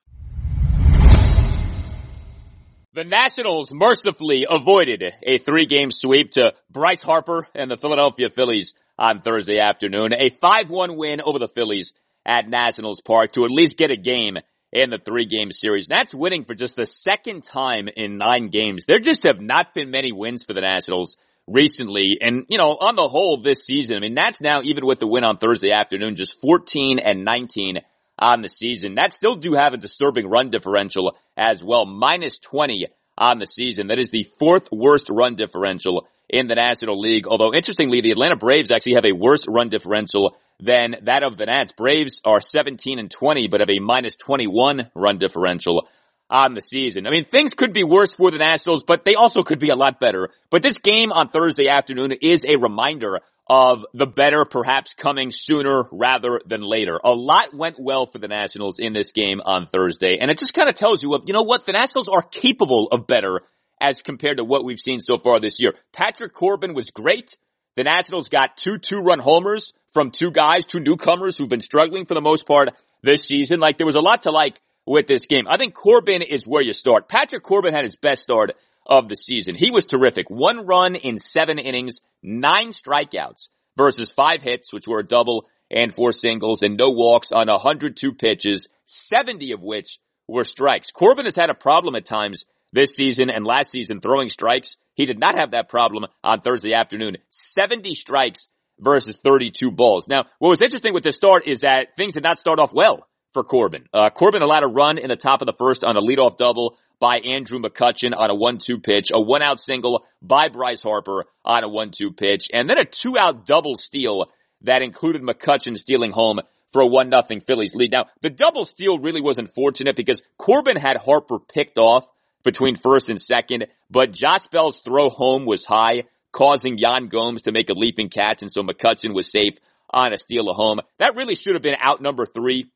The 2.93 3.05
Nationals 3.05 3.73
mercifully 3.73 4.47
avoided 4.51 5.05
a 5.23 5.39
three 5.39 5.67
game 5.67 5.93
sweep 5.93 6.33
to 6.33 6.55
Bryce 6.71 7.03
Harper 7.03 7.47
and 7.55 7.71
the 7.71 7.77
Philadelphia 7.77 8.31
Phillies 8.31 8.75
on 8.99 9.23
Thursday 9.23 9.61
afternoon. 9.61 10.13
A 10.13 10.31
5-1 10.31 10.97
win 10.97 11.21
over 11.21 11.39
the 11.39 11.49
Phillies 11.49 11.95
at 12.27 12.49
Nationals 12.49 13.01
Park 13.01 13.33
to 13.33 13.45
at 13.45 13.51
least 13.51 13.77
get 13.77 13.91
a 13.91 13.97
game 13.97 14.39
in 14.73 14.91
the 14.91 14.99
three 14.99 15.25
game 15.25 15.53
series. 15.53 15.89
That's 15.89 16.15
winning 16.15 16.45
for 16.45 16.55
just 16.55 16.77
the 16.77 16.87
second 16.87 17.45
time 17.45 17.89
in 17.89 18.19
nine 18.19 18.49
games. 18.49 18.87
There 18.87 18.99
just 18.99 19.27
have 19.27 19.41
not 19.41 19.73
been 19.73 19.91
many 19.91 20.13
wins 20.13 20.45
for 20.45 20.53
the 20.53 20.61
Nationals 20.61 21.17
recently. 21.51 22.19
And, 22.21 22.47
you 22.49 22.59
know, 22.59 22.77
on 22.81 22.97
the 22.97 23.09
whole 23.09 23.41
this 23.43 23.65
season, 23.65 23.97
I 23.97 24.01
mean, 24.01 24.15
that's 24.15 24.41
now 24.41 24.61
even 24.63 24.87
with 24.87 25.01
the 25.01 25.07
win 25.07 25.25
on 25.25 25.39
Thursday 25.39 25.73
afternoon, 25.73 26.17
just 26.17 26.41
14 26.41 26.99
and 26.99 27.25
19 27.25 27.79
on 28.19 28.43
the 28.43 28.49
season. 28.49 28.95
That 28.95 29.13
still 29.13 29.37
do 29.37 29.55
have 29.55 29.73
a 29.73 29.79
disturbing 29.79 30.29
run 30.29 30.51
differential 30.51 31.17
as 31.37 31.65
well. 31.65 31.87
Minus 31.87 32.39
20 32.39 32.87
on 33.19 33.39
the 33.39 33.47
season. 33.47 33.89
That 33.89 33.99
is 33.99 34.11
the 34.11 34.29
fourth 34.39 34.69
worst 34.71 35.09
run 35.11 35.37
differential 35.37 36.07
in 36.29 36.47
the 36.47 36.55
National 36.55 37.01
League. 37.01 37.27
Although 37.27 37.53
interestingly, 37.53 38.01
the 38.01 38.13
Atlanta 38.13 38.37
Braves 38.37 38.71
actually 38.71 38.95
have 38.95 39.05
a 39.05 39.13
worse 39.13 39.47
run 39.49 39.69
differential 39.69 40.37
than 40.61 40.97
that 41.03 41.23
of 41.23 41.37
the 41.37 41.47
Nats. 41.47 41.73
Braves 41.73 42.21
are 42.25 42.41
17 42.41 42.99
and 42.99 43.11
20, 43.11 43.49
but 43.49 43.61
have 43.61 43.71
a 43.71 43.81
minus 43.81 44.15
21 44.17 44.91
run 44.95 45.19
differential 45.19 45.89
on 46.31 46.55
the 46.55 46.63
season. 46.63 47.07
I 47.07 47.11
mean, 47.11 47.25
things 47.25 47.55
could 47.55 47.73
be 47.73 47.85
worse 47.85 48.15
for 48.15 48.31
the 48.31 48.39
Nationals, 48.39 48.85
but 48.85 49.05
they 49.05 49.17
also 49.17 49.43
could 49.43 49.59
be 49.59 49.71
a 49.71 49.77
lot 49.77 49.99
better. 50.01 50.31
But 50.49 50.63
this 50.63 50.79
game 50.79 51.11
on 51.13 51.29
Thursday 51.31 51.69
afternoon 51.69 52.13
is 52.23 52.45
a 52.45 52.57
reminder 52.57 53.21
of 53.49 53.85
the 53.93 54.07
better 54.07 54.45
perhaps 54.45 54.95
coming 54.95 55.33
sooner 55.33 55.85
rather 55.91 56.41
than 56.47 56.63
later. 56.63 57.01
A 57.05 57.11
lot 57.11 57.53
went 57.53 57.81
well 57.81 58.07
for 58.07 58.19
the 58.19 58.29
Nationals 58.29 58.79
in 58.79 58.93
this 58.93 59.11
game 59.11 59.41
on 59.45 59.67
Thursday, 59.67 60.19
and 60.21 60.31
it 60.31 60.39
just 60.39 60.55
kind 60.55 60.69
of 60.69 60.77
tells 60.77 61.03
you 61.03 61.15
of, 61.15 61.25
you 61.27 61.35
know 61.35 61.43
what, 61.43 61.67
the 61.67 61.73
Nationals 61.73 62.09
are 62.09 62.23
capable 62.23 62.87
of 62.93 63.09
better 63.09 63.41
as 63.81 64.03
compared 64.03 64.37
to 64.37 64.45
what 64.45 64.65
we've 64.65 64.79
seen 64.79 65.01
so 65.01 65.19
far 65.19 65.41
this 65.41 65.59
year. 65.61 65.75
Patrick 65.93 66.33
Corbin 66.33 66.75
was 66.75 66.91
great. 66.91 67.37
The 67.75 67.83
Nationals 67.83 68.29
got 68.29 68.57
two 68.57 68.79
two-run 68.79 69.19
homers 69.19 69.73
from 69.93 70.13
two 70.13 70.31
guys, 70.31 70.67
two 70.67 70.81
newcomers 70.81 71.37
who've 71.37 71.49
been 71.49 71.61
struggling 71.61 72.07
for 72.07 72.15
the 72.15 72.21
most 72.21 72.47
part 72.47 72.71
this 73.03 73.25
season. 73.27 73.59
Like 73.59 73.79
there 73.79 73.87
was 73.87 73.97
a 73.97 74.01
lot 74.01 74.23
to 74.23 74.31
like 74.31 74.61
with 74.91 75.07
this 75.07 75.27
game. 75.27 75.47
I 75.49 75.57
think 75.57 75.73
Corbin 75.73 76.21
is 76.21 76.49
where 76.49 76.61
you 76.61 76.73
start. 76.73 77.09
Patrick 77.09 77.45
Corbin 77.45 77.73
had 77.73 77.85
his 77.85 77.95
best 77.95 78.23
start 78.23 78.57
of 78.85 79.09
the 79.09 79.15
season. 79.15 79.55
He 79.55 79.71
was 79.71 79.85
terrific. 79.85 80.29
One 80.29 80.67
run 80.67 80.97
in 80.97 81.17
seven 81.19 81.61
innings, 81.61 82.01
nine 82.25 82.71
strikeouts 82.71 83.51
versus 83.77 84.11
five 84.11 84.43
hits, 84.43 84.73
which 84.73 84.89
were 84.89 84.99
a 84.99 85.07
double 85.07 85.47
and 85.71 85.95
four 85.95 86.11
singles 86.11 86.65
and 86.65 86.77
no 86.77 86.91
walks 86.91 87.31
on 87.31 87.47
102 87.47 88.15
pitches, 88.15 88.69
70 88.87 89.53
of 89.53 89.63
which 89.63 90.01
were 90.27 90.43
strikes. 90.43 90.91
Corbin 90.91 91.25
has 91.25 91.37
had 91.37 91.51
a 91.51 91.55
problem 91.55 91.95
at 91.95 92.05
times 92.05 92.45
this 92.73 92.97
season 92.97 93.31
and 93.31 93.47
last 93.47 93.71
season 93.71 94.01
throwing 94.01 94.29
strikes. 94.29 94.77
He 94.95 95.07
did 95.07 95.21
not 95.21 95.37
have 95.37 95.53
that 95.53 95.69
problem 95.69 96.07
on 96.25 96.41
Thursday 96.41 96.75
afternoon. 96.75 97.19
70 97.29 97.95
strikes 97.95 98.49
versus 98.77 99.17
32 99.19 99.71
balls. 99.71 100.09
Now, 100.09 100.25
what 100.41 100.49
was 100.49 100.63
interesting 100.63 100.95
with 100.95 101.05
this 101.05 101.15
start 101.15 101.47
is 101.47 101.61
that 101.61 101.95
things 101.97 102.15
did 102.15 102.25
not 102.25 102.39
start 102.39 102.59
off 102.59 102.73
well 102.73 103.07
for 103.33 103.45
Corbin. 103.45 103.87
Uh, 103.93 104.11
Corbin 104.11 104.43
allowed 104.43 104.65
a 104.65 104.69
run 104.69 104.99
in 104.99 105.09
the 105.09 105.17
top 105.17 105.43
of 105.43 105.47
the 105.47 105.53
first 105.53 105.85
on 105.85 105.97
a 105.97 106.01
leadoff 106.01 106.37
double 106.37 106.77
by 106.99 107.19
Andrew 107.19 107.59
McCutchen 107.59 108.15
on 108.15 108.31
a 108.31 108.35
1-2 108.35 108.83
pitch, 108.83 109.11
a 109.13 109.21
one-out 109.21 109.59
single 109.59 110.05
by 110.21 110.49
Bryce 110.49 110.83
Harper 110.83 111.25
on 111.45 111.65
a 111.65 111.69
1-2 111.69 112.17
pitch, 112.17 112.49
and 112.53 112.69
then 112.69 112.79
a 112.79 112.85
two-out 112.85 113.47
double 113.47 113.77
steal 113.77 114.31
that 114.63 114.83
included 114.83 115.23
McCutchen 115.23 115.79
stealing 115.79 116.13
home 116.13 116.41
for 116.73 116.83
a 116.83 116.89
1-0 116.89 117.47
Phillies 117.47 117.75
lead. 117.75 117.91
Now, 117.91 118.07
the 118.21 118.31
double 118.31 118.65
steal 118.65 118.99
really 118.99 119.23
was 119.23 119.39
unfortunate 119.39 119.97
because 119.97 120.23
Corbin 120.37 120.77
had 120.77 120.99
Harper 120.99 121.39
picked 121.39 121.79
off 121.79 122.07
between 122.45 122.77
first 122.77 123.09
and 123.09 123.21
second, 123.21 123.67
but 123.91 124.13
Josh 124.13 124.47
Bell's 124.47 124.81
throw 124.81 125.09
home 125.09 125.47
was 125.47 125.65
high, 125.65 126.05
causing 126.33 126.79
Yan 126.79 127.09
Gomes 127.09 127.43
to 127.43 127.53
make 127.53 127.71
a 127.71 127.75
leaping 127.75 128.09
catch, 128.09 128.43
and 128.43 128.53
so 128.53 128.63
McCutchen 128.63 129.15
was 129.15 129.31
safe 129.31 129.55
on 129.89 130.13
a 130.13 130.19
steal 130.19 130.49
of 130.49 130.57
home. 130.57 130.81
That 130.99 131.17
really 131.17 131.35
should 131.35 131.55
have 131.55 131.63
been 131.63 131.77
out 131.81 132.01
number 132.01 132.25
three 132.27 132.71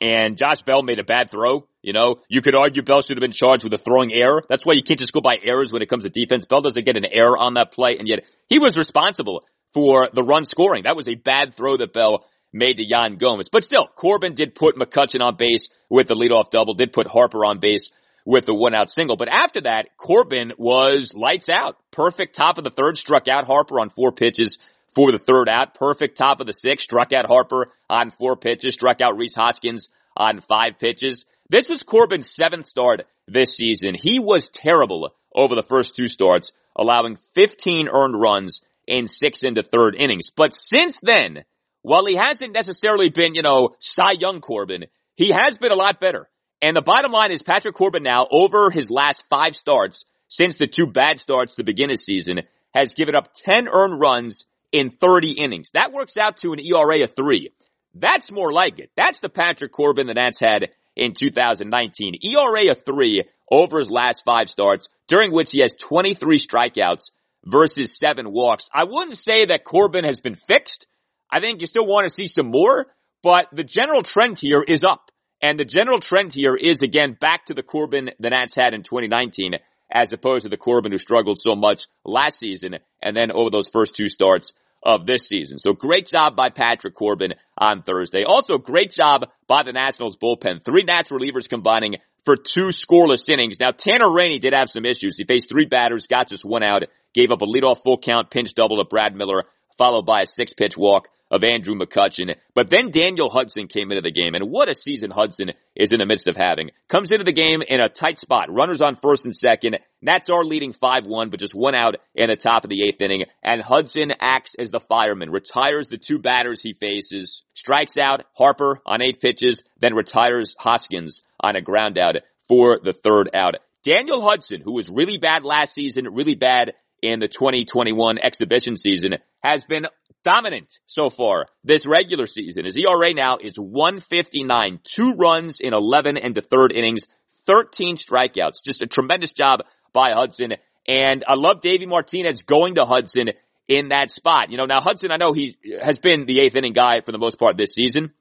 and 0.00 0.36
Josh 0.36 0.62
Bell 0.62 0.82
made 0.82 0.98
a 0.98 1.04
bad 1.04 1.30
throw. 1.30 1.66
You 1.82 1.92
know, 1.92 2.16
you 2.28 2.40
could 2.40 2.54
argue 2.54 2.82
Bell 2.82 3.00
should 3.00 3.16
have 3.16 3.22
been 3.22 3.32
charged 3.32 3.64
with 3.64 3.74
a 3.74 3.78
throwing 3.78 4.12
error. 4.12 4.42
That's 4.48 4.64
why 4.64 4.72
you 4.72 4.82
can't 4.82 4.98
just 4.98 5.12
go 5.12 5.20
by 5.20 5.38
errors 5.42 5.72
when 5.72 5.82
it 5.82 5.90
comes 5.90 6.04
to 6.04 6.10
defense. 6.10 6.46
Bell 6.46 6.62
doesn't 6.62 6.86
get 6.86 6.96
an 6.96 7.04
error 7.04 7.36
on 7.36 7.54
that 7.54 7.72
play, 7.72 7.96
and 7.98 8.08
yet 8.08 8.24
he 8.48 8.58
was 8.58 8.76
responsible 8.76 9.44
for 9.74 10.08
the 10.12 10.22
run 10.22 10.44
scoring. 10.44 10.84
That 10.84 10.96
was 10.96 11.08
a 11.08 11.14
bad 11.14 11.54
throw 11.54 11.76
that 11.76 11.92
Bell 11.92 12.24
made 12.52 12.78
to 12.78 12.84
Yan 12.86 13.16
Gomes. 13.16 13.48
But 13.48 13.64
still, 13.64 13.86
Corbin 13.86 14.34
did 14.34 14.54
put 14.54 14.76
McCutchen 14.76 15.22
on 15.22 15.36
base 15.36 15.68
with 15.90 16.08
the 16.08 16.14
leadoff 16.14 16.50
double, 16.50 16.74
did 16.74 16.92
put 16.92 17.06
Harper 17.06 17.44
on 17.44 17.58
base 17.58 17.90
with 18.24 18.46
the 18.46 18.54
one 18.54 18.74
out 18.74 18.90
single. 18.90 19.16
But 19.16 19.28
after 19.28 19.60
that, 19.62 19.96
Corbin 19.98 20.52
was 20.56 21.12
lights 21.14 21.48
out. 21.48 21.76
Perfect 21.90 22.34
top 22.34 22.56
of 22.56 22.64
the 22.64 22.70
third, 22.70 22.96
struck 22.96 23.28
out 23.28 23.46
Harper 23.46 23.80
on 23.80 23.90
four 23.90 24.12
pitches 24.12 24.58
for 24.94 25.12
the 25.12 25.18
third 25.18 25.48
out. 25.48 25.74
Perfect 25.74 26.16
top 26.16 26.40
of 26.40 26.46
the 26.46 26.52
sixth, 26.52 26.84
struck 26.84 27.12
out 27.12 27.26
Harper 27.26 27.72
on 27.88 28.10
four 28.10 28.36
pitches, 28.36 28.74
struck 28.74 29.00
out 29.00 29.16
Rhys 29.16 29.34
Hoskins 29.34 29.88
on 30.16 30.40
five 30.40 30.78
pitches. 30.78 31.26
This 31.48 31.68
was 31.68 31.82
Corbin's 31.82 32.30
seventh 32.30 32.66
start 32.66 33.02
this 33.26 33.56
season. 33.56 33.94
He 33.94 34.18
was 34.18 34.48
terrible 34.48 35.10
over 35.34 35.54
the 35.54 35.62
first 35.62 35.94
two 35.94 36.08
starts, 36.08 36.52
allowing 36.76 37.18
15 37.34 37.88
earned 37.88 38.20
runs 38.20 38.60
in 38.86 39.06
six 39.06 39.42
into 39.42 39.62
third 39.62 39.96
innings. 39.96 40.30
But 40.30 40.54
since 40.54 40.98
then, 41.02 41.44
while 41.82 42.06
he 42.06 42.16
hasn't 42.16 42.54
necessarily 42.54 43.08
been, 43.08 43.34
you 43.34 43.42
know, 43.42 43.70
Cy 43.78 44.12
Young 44.12 44.40
Corbin, 44.40 44.86
he 45.16 45.30
has 45.30 45.58
been 45.58 45.72
a 45.72 45.76
lot 45.76 46.00
better. 46.00 46.28
And 46.62 46.76
the 46.76 46.82
bottom 46.82 47.12
line 47.12 47.32
is 47.32 47.42
Patrick 47.42 47.74
Corbin 47.74 48.02
now, 48.02 48.26
over 48.30 48.70
his 48.70 48.90
last 48.90 49.24
five 49.28 49.54
starts, 49.54 50.04
since 50.28 50.56
the 50.56 50.66
two 50.66 50.86
bad 50.86 51.20
starts 51.20 51.54
to 51.54 51.64
begin 51.64 51.90
his 51.90 52.04
season, 52.04 52.40
has 52.74 52.94
given 52.94 53.14
up 53.14 53.28
10 53.34 53.68
earned 53.68 54.00
runs 54.00 54.46
in 54.74 54.90
30 54.90 55.34
innings. 55.34 55.70
That 55.74 55.92
works 55.92 56.16
out 56.16 56.38
to 56.38 56.52
an 56.52 56.58
ERA 56.58 57.04
of 57.04 57.14
three. 57.14 57.52
That's 57.94 58.32
more 58.32 58.52
like 58.52 58.80
it. 58.80 58.90
That's 58.96 59.20
the 59.20 59.28
Patrick 59.28 59.70
Corbin 59.70 60.08
the 60.08 60.14
Nats 60.14 60.40
had 60.40 60.70
in 60.96 61.14
2019. 61.14 62.16
ERA 62.20 62.72
of 62.72 62.84
three 62.84 63.22
over 63.48 63.78
his 63.78 63.88
last 63.88 64.24
five 64.24 64.48
starts, 64.48 64.88
during 65.06 65.30
which 65.30 65.52
he 65.52 65.60
has 65.60 65.74
23 65.74 66.38
strikeouts 66.38 67.12
versus 67.44 67.96
seven 67.96 68.32
walks. 68.32 68.68
I 68.74 68.82
wouldn't 68.82 69.16
say 69.16 69.44
that 69.44 69.62
Corbin 69.62 70.04
has 70.04 70.18
been 70.18 70.34
fixed. 70.34 70.88
I 71.30 71.38
think 71.38 71.60
you 71.60 71.68
still 71.68 71.86
want 71.86 72.08
to 72.08 72.12
see 72.12 72.26
some 72.26 72.50
more, 72.50 72.86
but 73.22 73.46
the 73.52 73.62
general 73.62 74.02
trend 74.02 74.40
here 74.40 74.62
is 74.66 74.82
up. 74.82 75.12
And 75.40 75.56
the 75.56 75.64
general 75.64 76.00
trend 76.00 76.32
here 76.32 76.56
is 76.56 76.80
again 76.82 77.16
back 77.20 77.46
to 77.46 77.54
the 77.54 77.62
Corbin 77.62 78.10
the 78.18 78.30
Nats 78.30 78.56
had 78.56 78.74
in 78.74 78.82
2019 78.82 79.52
as 79.88 80.12
opposed 80.12 80.42
to 80.42 80.48
the 80.48 80.56
Corbin 80.56 80.90
who 80.90 80.98
struggled 80.98 81.38
so 81.38 81.54
much 81.54 81.82
last 82.04 82.40
season 82.40 82.78
and 83.00 83.16
then 83.16 83.30
over 83.30 83.50
those 83.50 83.68
first 83.68 83.94
two 83.94 84.08
starts 84.08 84.52
of 84.84 85.06
this 85.06 85.26
season. 85.26 85.58
So 85.58 85.72
great 85.72 86.06
job 86.06 86.36
by 86.36 86.50
Patrick 86.50 86.94
Corbin 86.94 87.34
on 87.56 87.82
Thursday. 87.82 88.24
Also 88.24 88.58
great 88.58 88.90
job 88.92 89.26
by 89.46 89.62
the 89.62 89.72
Nationals 89.72 90.16
bullpen. 90.16 90.64
Three 90.64 90.84
Nats 90.84 91.10
relievers 91.10 91.48
combining 91.48 91.96
for 92.24 92.36
two 92.36 92.68
scoreless 92.68 93.28
innings. 93.28 93.58
Now 93.58 93.70
Tanner 93.70 94.12
Rainey 94.12 94.38
did 94.38 94.54
have 94.54 94.68
some 94.68 94.84
issues. 94.84 95.16
He 95.16 95.24
faced 95.24 95.48
three 95.48 95.66
batters, 95.66 96.06
got 96.06 96.28
just 96.28 96.44
one 96.44 96.62
out, 96.62 96.84
gave 97.14 97.30
up 97.30 97.42
a 97.42 97.46
leadoff 97.46 97.82
full 97.82 97.98
count 97.98 98.30
pinch 98.30 98.54
double 98.54 98.78
to 98.78 98.84
Brad 98.84 99.14
Miller, 99.14 99.44
followed 99.78 100.06
by 100.06 100.22
a 100.22 100.26
six 100.26 100.52
pitch 100.52 100.76
walk 100.76 101.08
of 101.34 101.42
Andrew 101.42 101.74
McCutchen. 101.74 102.36
But 102.54 102.70
then 102.70 102.92
Daniel 102.92 103.28
Hudson 103.28 103.66
came 103.66 103.90
into 103.90 104.02
the 104.02 104.12
game, 104.12 104.34
and 104.36 104.50
what 104.50 104.68
a 104.68 104.74
season 104.74 105.10
Hudson 105.10 105.50
is 105.74 105.90
in 105.90 105.98
the 105.98 106.06
midst 106.06 106.28
of 106.28 106.36
having. 106.36 106.70
Comes 106.88 107.10
into 107.10 107.24
the 107.24 107.32
game 107.32 107.60
in 107.60 107.80
a 107.80 107.88
tight 107.88 108.18
spot. 108.18 108.52
Runners 108.52 108.80
on 108.80 108.94
first 108.94 109.24
and 109.24 109.34
second. 109.34 109.78
Nats 110.00 110.30
are 110.30 110.44
leading 110.44 110.72
5-1, 110.72 111.32
but 111.32 111.40
just 111.40 111.54
one 111.54 111.74
out 111.74 111.96
in 112.14 112.30
the 112.30 112.36
top 112.36 112.62
of 112.62 112.70
the 112.70 112.84
eighth 112.84 113.00
inning. 113.00 113.24
And 113.42 113.60
Hudson 113.60 114.12
acts 114.20 114.54
as 114.56 114.70
the 114.70 114.78
fireman, 114.78 115.30
retires 115.30 115.88
the 115.88 115.98
two 115.98 116.20
batters 116.20 116.62
he 116.62 116.74
faces, 116.74 117.42
strikes 117.52 117.96
out 117.96 118.22
Harper 118.34 118.80
on 118.86 119.02
eight 119.02 119.20
pitches, 119.20 119.64
then 119.80 119.94
retires 119.94 120.54
Hoskins 120.58 121.22
on 121.40 121.56
a 121.56 121.60
ground 121.60 121.98
out 121.98 122.14
for 122.46 122.78
the 122.82 122.92
third 122.92 123.30
out. 123.34 123.56
Daniel 123.82 124.22
Hudson, 124.22 124.60
who 124.60 124.72
was 124.72 124.88
really 124.88 125.18
bad 125.18 125.44
last 125.44 125.74
season, 125.74 126.14
really 126.14 126.36
bad 126.36 126.74
in 127.02 127.20
the 127.20 127.28
2021 127.28 128.18
exhibition 128.18 128.76
season, 128.76 129.16
has 129.42 129.64
been 129.64 129.86
dominant 130.24 130.80
so 130.86 131.10
far 131.10 131.46
this 131.62 131.86
regular 131.86 132.26
season. 132.26 132.64
His 132.64 132.76
ERA 132.76 133.14
now 133.14 133.36
is 133.40 133.56
159, 133.56 134.80
two 134.82 135.12
runs 135.12 135.60
in 135.60 135.74
11 135.74 136.16
and 136.16 136.34
the 136.34 136.40
third 136.40 136.72
innings, 136.72 137.06
13 137.46 137.96
strikeouts. 137.96 138.64
Just 138.64 138.82
a 138.82 138.86
tremendous 138.86 139.32
job 139.32 139.60
by 139.92 140.10
Hudson. 140.12 140.54
And 140.88 141.24
I 141.28 141.34
love 141.34 141.60
Davey 141.60 141.86
Martinez 141.86 142.42
going 142.42 142.74
to 142.74 142.84
Hudson 142.84 143.30
in 143.68 143.90
that 143.90 144.10
spot. 144.10 144.50
You 144.50 144.58
know, 144.58 144.66
now 144.66 144.80
Hudson, 144.80 145.12
I 145.12 145.16
know 145.16 145.32
he 145.32 145.56
has 145.82 145.98
been 145.98 146.26
the 146.26 146.40
eighth 146.40 146.56
inning 146.56 146.72
guy 146.72 147.00
for 147.04 147.12
the 147.12 147.18
most 147.18 147.38
part 147.38 147.56
this 147.56 147.74
season, 147.74 148.12